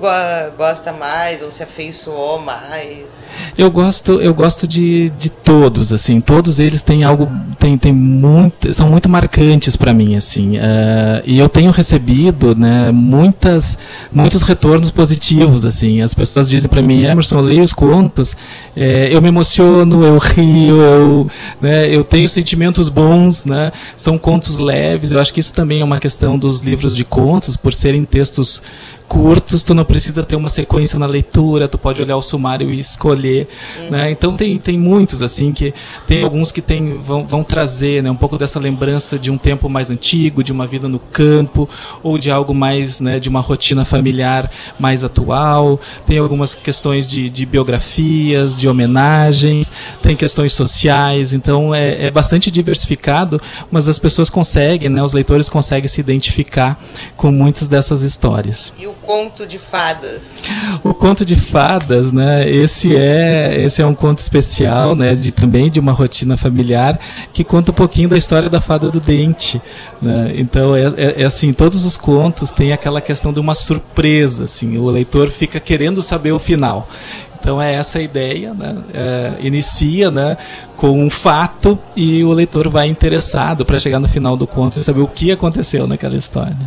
gosta 0.57 0.91
mais 0.91 1.41
ou 1.43 1.51
se 1.51 1.61
afeiçoou 1.61 2.41
mais? 2.41 3.25
Eu 3.57 3.69
gosto, 3.69 4.19
eu 4.19 4.33
gosto 4.33 4.67
de, 4.67 5.09
de 5.11 5.29
todos, 5.29 5.93
assim, 5.93 6.19
todos 6.19 6.57
eles 6.57 6.81
têm 6.81 7.03
algo, 7.03 7.29
tem, 7.59 7.77
tem 7.77 7.93
muito, 7.93 8.73
são 8.73 8.89
muito 8.89 9.07
marcantes 9.07 9.75
para 9.75 9.93
mim, 9.93 10.15
assim, 10.15 10.57
uh, 10.57 11.21
e 11.25 11.37
eu 11.37 11.47
tenho 11.47 11.71
recebido, 11.71 12.55
né, 12.55 12.91
muitas, 12.91 13.77
muitos 14.11 14.41
retornos 14.41 14.89
positivos, 14.89 15.63
assim, 15.63 16.01
as 16.01 16.13
pessoas 16.13 16.49
dizem 16.49 16.69
para 16.69 16.81
mim, 16.81 17.03
Emerson, 17.03 17.37
eu 17.37 17.41
leio 17.41 17.63
os 17.63 17.73
contos, 17.73 18.35
é, 18.75 19.09
eu 19.11 19.21
me 19.21 19.27
emociono, 19.27 20.03
eu 20.03 20.17
rio, 20.17 20.81
eu, 20.81 21.31
né, 21.61 21.93
eu 21.93 22.03
tenho 22.03 22.27
sentimentos 22.27 22.89
bons, 22.89 23.45
né, 23.45 23.71
são 23.95 24.17
contos 24.17 24.57
leves, 24.57 25.11
eu 25.11 25.19
acho 25.19 25.33
que 25.33 25.39
isso 25.39 25.53
também 25.53 25.81
é 25.81 25.83
uma 25.83 25.99
questão 25.99 26.37
dos 26.39 26.61
livros 26.61 26.95
de 26.95 27.03
contos, 27.03 27.55
por 27.55 27.73
serem 27.73 28.03
textos 28.03 28.61
curtos, 29.07 29.63
tu 29.63 29.74
não 29.75 29.85
precisa 29.85 30.23
ter 30.23 30.35
uma 30.35 30.49
sequência 30.49 30.97
na 30.97 31.05
leitura, 31.05 31.67
tu 31.67 31.77
pode 31.77 32.01
olhar 32.01 32.17
o 32.17 32.21
sumário 32.21 32.71
e 32.71 32.79
escolher, 32.79 33.47
uhum. 33.77 33.89
né? 33.91 34.11
Então 34.11 34.35
tem, 34.35 34.57
tem 34.57 34.77
muitos 34.77 35.21
assim 35.21 35.51
que 35.51 35.73
tem 36.07 36.23
alguns 36.23 36.51
que 36.51 36.61
tem, 36.61 36.97
vão, 36.97 37.25
vão 37.25 37.43
trazer, 37.43 38.01
né, 38.01 38.09
um 38.09 38.15
pouco 38.15 38.37
dessa 38.37 38.59
lembrança 38.59 39.19
de 39.19 39.29
um 39.29 39.37
tempo 39.37 39.69
mais 39.69 39.89
antigo, 39.89 40.43
de 40.43 40.51
uma 40.51 40.65
vida 40.65 40.87
no 40.87 40.99
campo 40.99 41.69
ou 42.01 42.17
de 42.17 42.31
algo 42.31 42.53
mais, 42.53 42.99
né, 43.01 43.19
de 43.19 43.29
uma 43.29 43.41
rotina 43.41 43.85
familiar 43.85 44.49
mais 44.79 45.03
atual. 45.03 45.79
Tem 46.05 46.17
algumas 46.17 46.55
questões 46.55 47.09
de, 47.09 47.29
de 47.29 47.45
biografias, 47.45 48.55
de 48.55 48.67
homenagens, 48.67 49.71
tem 50.01 50.15
questões 50.15 50.53
sociais, 50.53 51.33
então 51.33 51.73
é, 51.73 52.05
é 52.05 52.11
bastante 52.11 52.49
diversificado, 52.49 53.41
mas 53.69 53.87
as 53.87 53.99
pessoas 53.99 54.29
conseguem, 54.29 54.89
né, 54.89 55.03
os 55.03 55.13
leitores 55.13 55.49
conseguem 55.49 55.87
se 55.87 55.99
identificar 55.99 56.79
com 57.15 57.31
muitas 57.31 57.67
dessas 57.67 58.01
histórias. 58.01 58.73
E 58.77 58.87
o 58.87 58.93
conto 58.93 59.45
de 59.45 59.57
fadas? 59.69 60.21
O 60.83 60.93
conto 60.93 61.25
de 61.25 61.35
fadas, 61.35 62.11
né? 62.11 62.49
Esse 62.49 62.95
é, 62.95 63.55
esse 63.61 63.81
é 63.81 63.85
um 63.85 63.93
conto 63.93 64.19
especial, 64.19 64.95
né? 64.95 65.15
De, 65.15 65.31
também 65.31 65.69
de 65.69 65.79
uma 65.79 65.91
rotina 65.91 66.37
familiar 66.37 66.99
que 67.33 67.43
conta 67.43 67.71
um 67.71 67.73
pouquinho 67.73 68.09
da 68.09 68.17
história 68.17 68.49
da 68.49 68.61
fada 68.61 68.89
do 68.89 68.99
dente. 68.99 69.61
Né? 70.01 70.33
Então 70.35 70.75
é, 70.75 70.85
é, 70.97 71.21
é 71.21 71.25
assim, 71.25 71.51
todos 71.53 71.85
os 71.85 71.97
contos 71.97 72.51
têm 72.51 72.71
aquela 72.71 73.01
questão 73.01 73.33
de 73.33 73.39
uma 73.39 73.55
surpresa, 73.55 74.45
assim. 74.45 74.77
O 74.77 74.89
leitor 74.89 75.29
fica 75.31 75.59
querendo 75.59 76.01
saber 76.03 76.31
o 76.31 76.39
final. 76.39 76.87
Então 77.39 77.61
é 77.61 77.75
essa 77.75 77.99
a 77.99 78.01
ideia, 78.01 78.55
né? 78.55 78.75
É, 78.91 79.33
inicia 79.39 80.09
né, 80.09 80.35
com 80.75 80.99
um 80.99 81.11
fato 81.11 81.77
e 81.95 82.23
o 82.23 82.33
leitor 82.33 82.69
vai 82.69 82.87
interessado 82.87 83.63
para 83.63 83.77
chegar 83.77 83.99
no 83.99 84.07
final 84.07 84.35
do 84.35 84.47
conto 84.47 84.79
e 84.79 84.83
saber 84.83 85.01
o 85.01 85.07
que 85.07 85.31
aconteceu 85.31 85.85
naquela 85.85 86.15
história. 86.15 86.57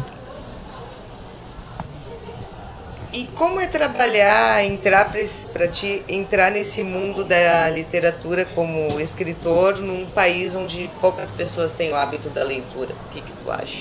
Como 3.39 3.60
é 3.60 3.66
trabalhar, 3.69 4.65
entrar 4.65 5.12
para 5.52 5.69
ti, 5.69 6.02
entrar 6.09 6.51
nesse 6.51 6.82
mundo 6.82 7.24
da 7.24 7.70
literatura 7.70 8.44
como 8.44 9.01
escritor 9.01 9.78
num 9.78 10.06
país 10.06 10.56
onde 10.56 10.90
poucas 11.01 11.31
pessoas 11.31 11.70
têm 11.70 11.93
o 11.93 11.97
hábito 11.97 12.28
da 12.31 12.43
leitura? 12.43 12.90
O 13.09 13.15
que, 13.15 13.20
que 13.20 13.32
tu 13.32 13.48
acha? 13.48 13.78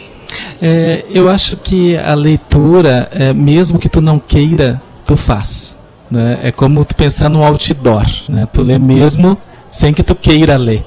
É, 0.61 1.03
eu 1.09 1.27
acho 1.27 1.57
que 1.57 1.97
a 1.97 2.13
leitura, 2.13 3.09
é, 3.11 3.33
mesmo 3.33 3.79
que 3.79 3.89
tu 3.89 3.99
não 3.99 4.19
queira, 4.19 4.79
tu 5.03 5.17
faz. 5.17 5.79
Né? 6.09 6.37
É 6.43 6.51
como 6.51 6.85
tu 6.85 6.95
pensar 6.95 7.27
no 7.27 7.43
outdoor. 7.43 8.05
Né? 8.29 8.47
Tu 8.53 8.61
lê 8.61 8.77
mesmo 8.77 9.35
sem 9.71 9.91
que 9.91 10.03
tu 10.03 10.13
queira 10.13 10.55
ler. 10.55 10.85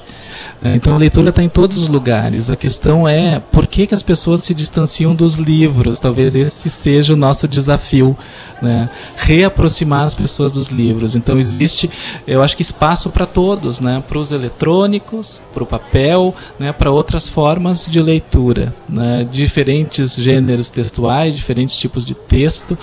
É, 0.63 0.75
então 0.75 0.93
a 0.93 0.97
leitura 0.97 1.29
está 1.29 1.41
em 1.41 1.49
todos 1.49 1.77
os 1.77 1.87
lugares. 1.87 2.51
A 2.51 2.55
questão 2.55 3.07
é 3.07 3.39
por 3.39 3.65
que, 3.65 3.87
que 3.87 3.95
as 3.95 4.03
pessoas 4.03 4.43
se 4.43 4.53
distanciam 4.53 5.15
dos 5.15 5.35
livros? 5.35 5.99
Talvez 5.99 6.35
esse 6.35 6.69
seja 6.69 7.13
o 7.13 7.17
nosso 7.17 7.47
desafio, 7.47 8.15
né? 8.61 8.87
reaproximar 9.15 10.03
as 10.03 10.13
pessoas 10.13 10.53
dos 10.53 10.67
livros. 10.67 11.15
Então 11.15 11.39
existe, 11.39 11.89
eu 12.27 12.43
acho 12.43 12.55
que 12.55 12.61
espaço 12.61 13.09
para 13.09 13.25
todos, 13.25 13.79
né? 13.79 14.03
para 14.07 14.19
os 14.19 14.31
eletrônicos, 14.31 15.41
para 15.51 15.63
o 15.63 15.65
papel, 15.65 16.35
né? 16.59 16.71
para 16.71 16.91
outras 16.91 17.27
formas 17.27 17.87
de 17.87 17.99
leitura, 17.99 18.75
né? 18.87 19.27
diferentes 19.29 20.15
gêneros 20.15 20.69
textuais, 20.69 21.35
diferentes 21.35 21.75
tipos 21.75 22.05
de 22.05 22.13
texto, 22.13 22.77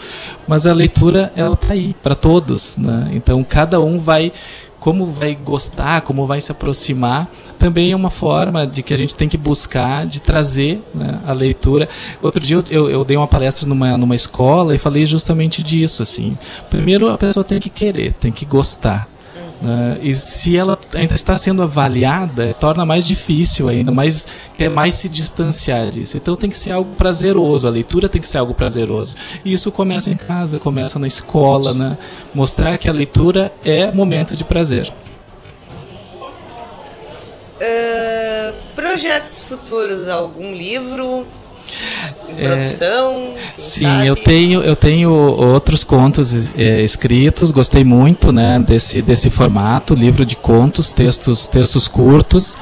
mas 0.48 0.66
a 0.66 0.72
leitura 0.72 1.32
ela 1.36 1.55
está 1.55 1.74
aí 1.74 1.94
para 2.02 2.16
todos. 2.16 2.76
Né? 2.76 3.10
Então 3.12 3.44
cada 3.44 3.80
um 3.80 4.00
vai 4.00 4.32
como 4.80 5.06
vai 5.06 5.34
gostar, 5.34 6.02
como 6.02 6.26
vai 6.26 6.40
se 6.40 6.52
aproximar, 6.52 7.28
também 7.59 7.92
é 7.92 7.96
uma 7.96 8.10
forma 8.10 8.66
de 8.66 8.82
que 8.82 8.94
a 8.94 8.96
gente 8.96 9.14
tem 9.14 9.28
que 9.28 9.36
buscar 9.36 10.06
de 10.06 10.20
trazer 10.20 10.82
né, 10.94 11.20
a 11.26 11.32
leitura. 11.32 11.88
Outro 12.22 12.40
dia 12.40 12.62
eu, 12.70 12.88
eu, 12.88 13.05
dei 13.05 13.16
uma 13.16 13.26
palestra 13.26 13.66
numa, 13.66 13.96
numa 13.96 14.14
escola 14.14 14.74
e 14.74 14.78
falei 14.78 15.06
justamente 15.06 15.62
disso. 15.62 16.02
assim. 16.02 16.38
Primeiro 16.70 17.09
a 17.09 17.18
pessoa 17.18 17.44
tem 17.44 17.59
que 17.59 17.70
querer, 17.70 18.12
tem 18.12 18.30
que 18.30 18.44
gostar. 18.44 19.09
Né? 19.60 19.98
E 20.02 20.14
se 20.14 20.56
ela 20.56 20.78
ainda 20.94 21.14
está 21.14 21.36
sendo 21.36 21.62
avaliada, 21.62 22.55
torna 22.55 22.85
mais 22.85 23.06
difícil 23.06 23.68
ainda, 23.68 23.90
mais, 23.90 24.26
é 24.59 24.68
mais 24.68 24.94
se 24.94 25.09
distanciar 25.09 25.90
disso. 25.90 26.16
Então 26.16 26.36
tem 26.36 26.48
que 26.48 26.56
ser 26.56 26.72
algo 26.72 26.94
prazeroso, 26.94 27.66
a 27.66 27.70
leitura 27.70 28.09
tem 28.09 28.20
que 28.20 28.28
ser 28.28 28.39
algo 28.39 28.55
prazeroso. 28.55 29.14
E 29.44 29.52
isso 29.52 29.72
começa 29.72 30.10
em 30.10 30.16
casa, 30.16 30.59
começa 30.59 30.98
na 30.98 31.06
escola, 31.06 31.74
né? 31.74 31.98
mostrar 32.35 32.78
que 32.78 32.89
a 32.89 32.93
leitura 32.93 33.52
é 33.64 33.90
momento 33.90 34.36
de 34.36 34.44
prazer. 34.44 34.93
Uh, 37.60 38.55
projetos 38.76 39.40
futuros, 39.40 40.09
algum 40.09 40.55
livro? 40.55 41.26
Produção? 42.36 43.34
É, 43.34 43.36
sim, 43.56 43.80
sabe? 43.82 44.06
eu 44.06 44.16
tenho 44.16 44.62
eu 44.62 44.76
tenho 44.76 45.10
outros 45.10 45.84
contos 45.84 46.32
é, 46.56 46.82
escritos, 46.82 47.50
gostei 47.50 47.84
muito, 47.84 48.32
né, 48.32 48.58
desse 48.58 49.02
desse 49.02 49.30
formato, 49.30 49.94
livro 49.94 50.24
de 50.24 50.36
contos, 50.36 50.92
textos 50.92 51.46
textos 51.46 51.88
curtos. 51.88 52.56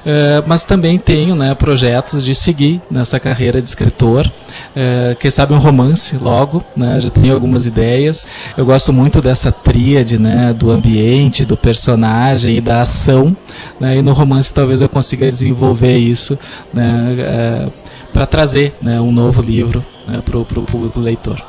Uh, 0.00 0.44
mas 0.46 0.64
também 0.64 0.98
tenho 0.98 1.34
né, 1.34 1.54
projetos 1.54 2.24
de 2.24 2.34
seguir 2.34 2.80
nessa 2.90 3.18
carreira 3.18 3.60
de 3.60 3.68
escritor. 3.68 4.26
Uh, 4.76 5.16
quem 5.18 5.30
sabe 5.30 5.54
um 5.54 5.58
romance 5.58 6.16
logo, 6.16 6.62
né, 6.76 7.00
já 7.00 7.10
tenho 7.10 7.32
algumas 7.34 7.66
ideias. 7.66 8.26
Eu 8.56 8.64
gosto 8.64 8.92
muito 8.92 9.20
dessa 9.20 9.50
tríade 9.50 10.18
né, 10.18 10.52
do 10.52 10.70
ambiente, 10.70 11.44
do 11.44 11.56
personagem 11.56 12.56
e 12.56 12.60
da 12.60 12.82
ação. 12.82 13.36
Né, 13.78 13.96
e 13.96 14.02
no 14.02 14.12
romance 14.12 14.52
talvez 14.52 14.80
eu 14.80 14.88
consiga 14.88 15.30
desenvolver 15.30 15.96
isso. 15.96 16.38
Né, 16.72 17.66
uh, 17.66 17.72
para 18.12 18.26
trazer 18.26 18.74
né, 18.80 19.00
um 19.00 19.12
novo 19.12 19.42
livro 19.42 19.84
né, 20.06 20.20
para 20.24 20.38
o 20.38 20.44
público 20.44 21.00
leitor. 21.00 21.42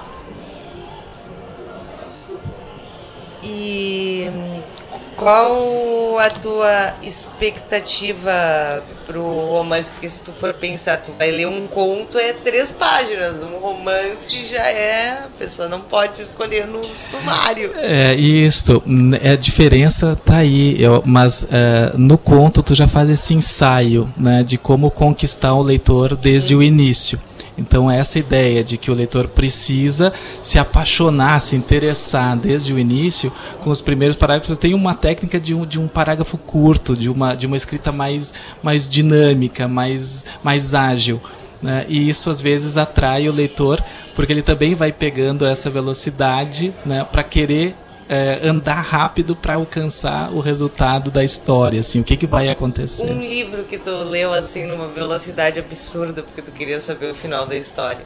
E 3.43 4.29
qual 5.15 5.80
a 6.17 6.29
tua 6.29 6.95
expectativa 7.01 8.83
para 9.05 9.19
o 9.19 9.51
romance? 9.51 9.91
Porque 9.91 10.09
se 10.09 10.21
tu 10.21 10.31
for 10.31 10.53
pensar, 10.53 10.97
tu 10.97 11.13
vai 11.17 11.31
ler 11.31 11.47
um 11.47 11.67
conto 11.67 12.17
é 12.17 12.33
três 12.33 12.71
páginas, 12.71 13.41
um 13.43 13.57
romance 13.59 14.45
já 14.45 14.67
é 14.67 15.11
a 15.25 15.27
pessoa 15.37 15.67
não 15.67 15.81
pode 15.81 16.21
escolher 16.21 16.67
no 16.67 16.83
sumário. 16.83 17.71
É 17.75 18.13
isso, 18.13 18.81
é 19.21 19.31
a 19.31 19.35
diferença 19.35 20.15
tá 20.15 20.37
aí, 20.37 20.81
eu, 20.81 21.01
mas 21.05 21.47
é, 21.51 21.91
no 21.95 22.17
conto 22.17 22.63
tu 22.63 22.75
já 22.75 22.87
faz 22.87 23.09
esse 23.09 23.33
ensaio, 23.33 24.11
né, 24.17 24.43
de 24.43 24.57
como 24.57 24.91
conquistar 24.91 25.53
o 25.53 25.61
leitor 25.61 26.15
desde 26.15 26.55
o 26.55 26.63
início. 26.63 27.19
Então, 27.57 27.91
essa 27.91 28.17
ideia 28.17 28.63
de 28.63 28.77
que 28.77 28.89
o 28.89 28.93
leitor 28.93 29.27
precisa 29.27 30.13
se 30.41 30.57
apaixonar, 30.57 31.39
se 31.41 31.55
interessar 31.55 32.37
desde 32.37 32.73
o 32.73 32.79
início 32.79 33.31
com 33.59 33.69
os 33.69 33.81
primeiros 33.81 34.15
parágrafos, 34.15 34.57
tem 34.57 34.73
uma 34.73 34.95
técnica 34.95 35.39
de 35.39 35.53
um, 35.53 35.65
de 35.65 35.77
um 35.77 35.87
parágrafo 35.87 36.37
curto, 36.37 36.95
de 36.95 37.09
uma, 37.09 37.35
de 37.35 37.45
uma 37.45 37.57
escrita 37.57 37.91
mais, 37.91 38.33
mais 38.63 38.87
dinâmica, 38.87 39.67
mais, 39.67 40.25
mais 40.43 40.73
ágil. 40.73 41.21
Né? 41.61 41.85
E 41.87 42.09
isso 42.09 42.29
às 42.29 42.41
vezes 42.41 42.77
atrai 42.77 43.29
o 43.29 43.33
leitor, 43.33 43.83
porque 44.15 44.33
ele 44.33 44.41
também 44.41 44.73
vai 44.73 44.91
pegando 44.91 45.45
essa 45.45 45.69
velocidade 45.69 46.73
né, 46.85 47.03
para 47.03 47.23
querer 47.23 47.75
é, 48.11 48.41
andar 48.43 48.81
rápido 48.81 49.37
para 49.37 49.53
alcançar 49.53 50.33
o 50.33 50.41
resultado 50.41 51.09
da 51.09 51.23
história, 51.23 51.79
assim, 51.79 52.01
o 52.01 52.03
que, 52.03 52.17
que 52.17 52.27
vai 52.27 52.49
acontecer. 52.49 53.09
Um 53.09 53.21
livro 53.21 53.63
que 53.63 53.77
tu 53.77 53.89
leu 53.89 54.33
assim 54.33 54.65
numa 54.65 54.89
velocidade 54.89 55.57
absurda 55.57 56.21
porque 56.21 56.41
tu 56.41 56.51
queria 56.51 56.81
saber 56.81 57.11
o 57.11 57.15
final 57.15 57.45
da 57.45 57.55
história. 57.55 58.05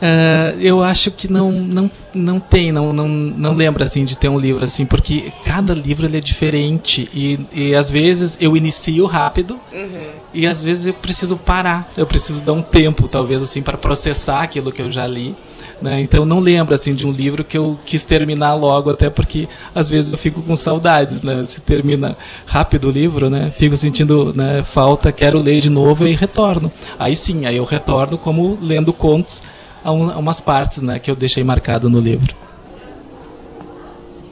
É, 0.00 0.54
eu 0.60 0.80
acho 0.80 1.10
que 1.10 1.28
não, 1.28 1.50
não, 1.50 1.90
não 2.14 2.38
tem, 2.38 2.70
não, 2.70 2.92
não, 2.92 3.08
não 3.08 3.52
lembro 3.52 3.82
assim 3.82 4.04
de 4.04 4.16
ter 4.16 4.28
um 4.28 4.38
livro 4.38 4.62
assim, 4.62 4.86
porque 4.86 5.32
cada 5.44 5.74
livro 5.74 6.06
ele 6.06 6.18
é 6.18 6.20
diferente 6.20 7.10
e, 7.12 7.40
e 7.52 7.74
às 7.74 7.90
vezes 7.90 8.38
eu 8.40 8.56
inicio 8.56 9.04
rápido 9.06 9.60
uhum. 9.72 10.10
e 10.32 10.46
às 10.46 10.62
vezes 10.62 10.86
eu 10.86 10.94
preciso 10.94 11.36
parar, 11.36 11.90
eu 11.96 12.06
preciso 12.06 12.40
dar 12.40 12.52
um 12.52 12.62
tempo 12.62 13.08
talvez 13.08 13.42
assim 13.42 13.62
para 13.62 13.76
processar 13.76 14.42
aquilo 14.42 14.70
que 14.70 14.80
eu 14.80 14.92
já 14.92 15.08
li. 15.08 15.34
Né? 15.80 16.00
Então 16.00 16.26
não 16.26 16.40
lembro 16.40 16.74
assim 16.74 16.94
de 16.94 17.06
um 17.06 17.12
livro 17.12 17.42
que 17.42 17.56
eu 17.56 17.78
quis 17.86 18.04
terminar 18.04 18.54
logo, 18.54 18.90
até 18.90 19.08
porque 19.08 19.48
às 19.74 19.88
vezes 19.88 20.12
eu 20.12 20.18
fico 20.18 20.42
com 20.42 20.54
saudades, 20.54 21.22
né? 21.22 21.42
Se 21.46 21.60
termina 21.60 22.16
rápido 22.44 22.88
o 22.88 22.90
livro, 22.90 23.30
né? 23.30 23.50
Fico 23.56 23.76
sentindo 23.76 24.34
né, 24.34 24.62
falta, 24.62 25.10
quero 25.10 25.38
ler 25.38 25.60
de 25.60 25.70
novo 25.70 26.06
e 26.06 26.12
retorno. 26.12 26.70
Aí 26.98 27.16
sim, 27.16 27.46
aí 27.46 27.56
eu 27.56 27.64
retorno 27.64 28.18
como 28.18 28.58
lendo 28.60 28.92
contos 28.92 29.42
a, 29.82 29.90
um, 29.90 30.10
a 30.10 30.18
umas 30.18 30.40
partes, 30.40 30.82
né? 30.82 30.98
Que 30.98 31.10
eu 31.10 31.16
deixei 31.16 31.42
marcado 31.42 31.88
no 31.88 31.98
livro. 31.98 32.36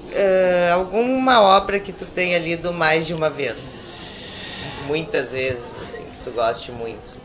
Uh, 0.09 0.75
alguma 0.75 1.41
obra 1.41 1.79
que 1.81 1.93
tu 1.93 2.05
tenha 2.05 2.39
lido 2.39 2.73
mais 2.73 3.07
de 3.07 3.15
uma 3.15 3.31
vez? 3.31 3.89
Muitas 4.87 5.33
vezes, 5.33 5.65
assim, 5.83 6.03
que 6.03 6.25
tu 6.25 6.31
goste 6.31 6.73
muito 6.73 7.18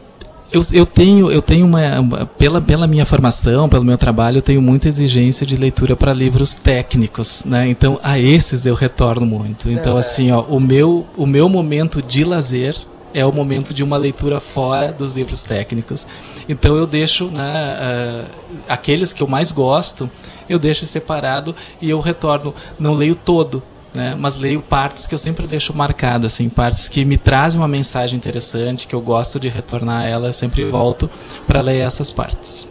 eu, 0.54 0.62
eu 0.72 0.86
tenho, 0.86 1.32
eu 1.32 1.42
tenho 1.42 1.66
uma, 1.66 2.00
uma, 2.00 2.26
pela, 2.26 2.62
pela 2.62 2.86
minha 2.86 3.06
formação, 3.06 3.68
pelo 3.68 3.84
meu 3.84 3.98
trabalho, 3.98 4.38
eu 4.38 4.42
tenho 4.42 4.62
muita 4.62 4.88
exigência 4.88 5.46
de 5.46 5.58
leitura 5.58 5.96
para 5.96 6.14
livros 6.14 6.54
técnicos, 6.54 7.44
né? 7.44 7.68
Então 7.68 8.00
a 8.04 8.20
esses 8.20 8.66
eu 8.66 8.76
retorno 8.76 9.26
muito. 9.26 9.70
Então 9.70 9.98
assim, 9.98 10.32
ó, 10.32 10.42
o 10.42 10.60
meu, 10.60 11.08
o 11.18 11.26
meu 11.26 11.50
momento 11.50 12.02
de 12.02 12.24
lazer 12.24 12.78
é 13.16 13.26
o 13.26 13.32
momento 13.32 13.74
de 13.74 13.84
uma 13.84 13.98
leitura 13.98 14.40
fora 14.40 14.92
dos 14.92 15.12
livros 15.12 15.44
técnicos. 15.44 16.06
Então 16.48 16.76
eu 16.76 16.86
deixo, 16.86 17.28
né, 17.28 17.78
uh, 17.80 18.58
aqueles 18.70 19.12
que 19.12 19.24
eu 19.24 19.28
mais 19.28 19.52
gosto, 19.52 20.10
eu 20.48 20.60
deixo 20.60 20.86
separado 20.86 21.56
e 21.82 21.90
eu 21.90 22.00
retorno. 22.00 22.54
Não 22.80 22.94
leio 22.94 23.16
todo, 23.16 23.64
né? 23.94 24.16
Mas 24.18 24.36
leio 24.36 24.62
partes 24.62 25.06
que 25.06 25.14
eu 25.14 25.20
sempre 25.20 25.48
deixo 25.48 25.74
marcado, 25.74 26.28
assim, 26.28 26.50
partes 26.50 26.88
que 26.88 27.06
me 27.06 27.18
trazem 27.18 27.60
uma 27.60 27.68
mensagem 27.68 28.18
interessante, 28.18 28.88
que 28.88 28.96
eu 28.96 29.02
gosto 29.02 29.40
de 29.40 29.48
retornar 29.48 30.04
a 30.04 30.08
ela, 30.08 30.28
eu 30.28 30.34
sempre 30.34 30.66
volto 30.66 31.10
para 31.48 31.62
ler 31.62 31.80
essas 31.80 32.10
partes. 32.10 32.68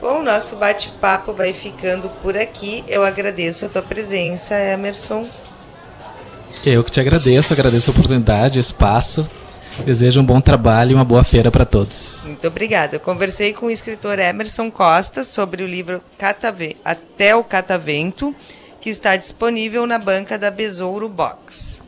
Bom, 0.00 0.22
nosso 0.22 0.56
bate-papo 0.56 1.32
vai 1.32 1.52
ficando 1.52 2.08
por 2.22 2.36
aqui. 2.36 2.84
Eu 2.86 3.04
agradeço 3.04 3.66
a 3.66 3.68
tua 3.68 3.82
presença, 3.82 4.54
Emerson. 4.54 5.28
Eu 6.64 6.84
que 6.84 6.90
te 6.90 7.00
agradeço, 7.00 7.52
agradeço 7.52 7.90
a 7.90 7.92
oportunidade, 7.92 8.58
o 8.58 8.60
espaço. 8.60 9.28
Desejo 9.84 10.20
um 10.20 10.24
bom 10.24 10.40
trabalho 10.40 10.92
e 10.92 10.94
uma 10.94 11.04
boa 11.04 11.22
feira 11.22 11.50
para 11.50 11.64
todos. 11.64 12.24
Muito 12.26 12.46
obrigada. 12.46 12.96
Eu 12.96 13.00
conversei 13.00 13.52
com 13.52 13.66
o 13.66 13.70
escritor 13.70 14.18
Emerson 14.18 14.70
Costa 14.70 15.22
sobre 15.22 15.62
o 15.62 15.66
livro 15.66 16.02
Catave... 16.16 16.76
Até 16.84 17.34
o 17.34 17.44
Catavento 17.44 18.34
que 18.88 18.92
está 18.92 19.16
disponível 19.16 19.86
na 19.86 19.98
banca 19.98 20.38
da 20.38 20.50
Besouro 20.50 21.10
Box. 21.10 21.82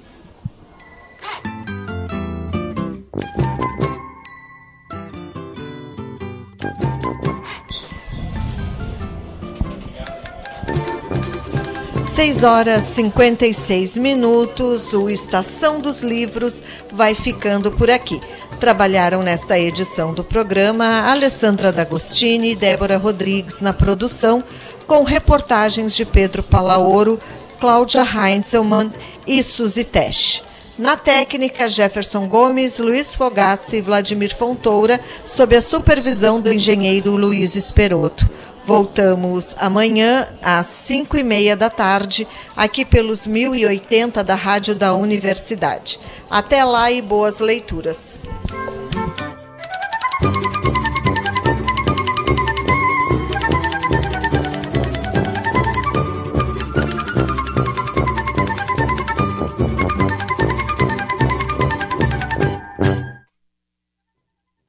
Seis 12.05 12.43
horas 12.43 12.85
56 12.85 13.97
minutos, 13.97 14.93
o 14.93 15.09
Estação 15.09 15.81
dos 15.81 16.03
Livros 16.03 16.63
vai 16.93 17.15
ficando 17.15 17.73
por 17.73 17.89
aqui. 17.89 18.21
Trabalharam 18.61 19.23
nesta 19.23 19.59
edição 19.59 20.13
do 20.13 20.23
programa 20.23 21.11
Alessandra 21.11 21.73
D'Agostini 21.73 22.53
e 22.53 22.57
Débora 22.57 22.99
Rodrigues 22.99 23.63
na 23.63 23.73
produção, 23.73 24.45
com 24.91 25.05
reportagens 25.05 25.95
de 25.95 26.05
Pedro 26.05 26.43
Palaoro, 26.43 27.21
Cláudia 27.61 28.03
Heinzelmann 28.03 28.91
e 29.25 29.41
Suzy 29.41 29.85
Tesch. 29.85 30.43
Na 30.77 30.97
técnica, 30.97 31.69
Jefferson 31.69 32.27
Gomes, 32.27 32.81
Luiz 32.81 33.15
Fogassi 33.15 33.77
e 33.77 33.81
Vladimir 33.81 34.35
Fontoura, 34.35 34.99
sob 35.25 35.55
a 35.55 35.63
supervisão 35.63 36.41
do 36.41 36.53
engenheiro 36.53 37.15
Luiz 37.15 37.55
Esperoto. 37.55 38.29
Voltamos 38.67 39.55
amanhã 39.61 40.27
às 40.43 40.67
5 40.67 41.17
e 41.17 41.23
meia 41.23 41.57
da 41.57 41.71
tarde, 41.71 42.27
aqui 42.57 42.85
pelos 42.85 43.29
1080 43.29 44.25
da 44.25 44.35
Rádio 44.35 44.75
da 44.75 44.93
Universidade. 44.93 46.01
Até 46.29 46.65
lá 46.65 46.91
e 46.91 47.01
boas 47.01 47.39
leituras. 47.39 48.19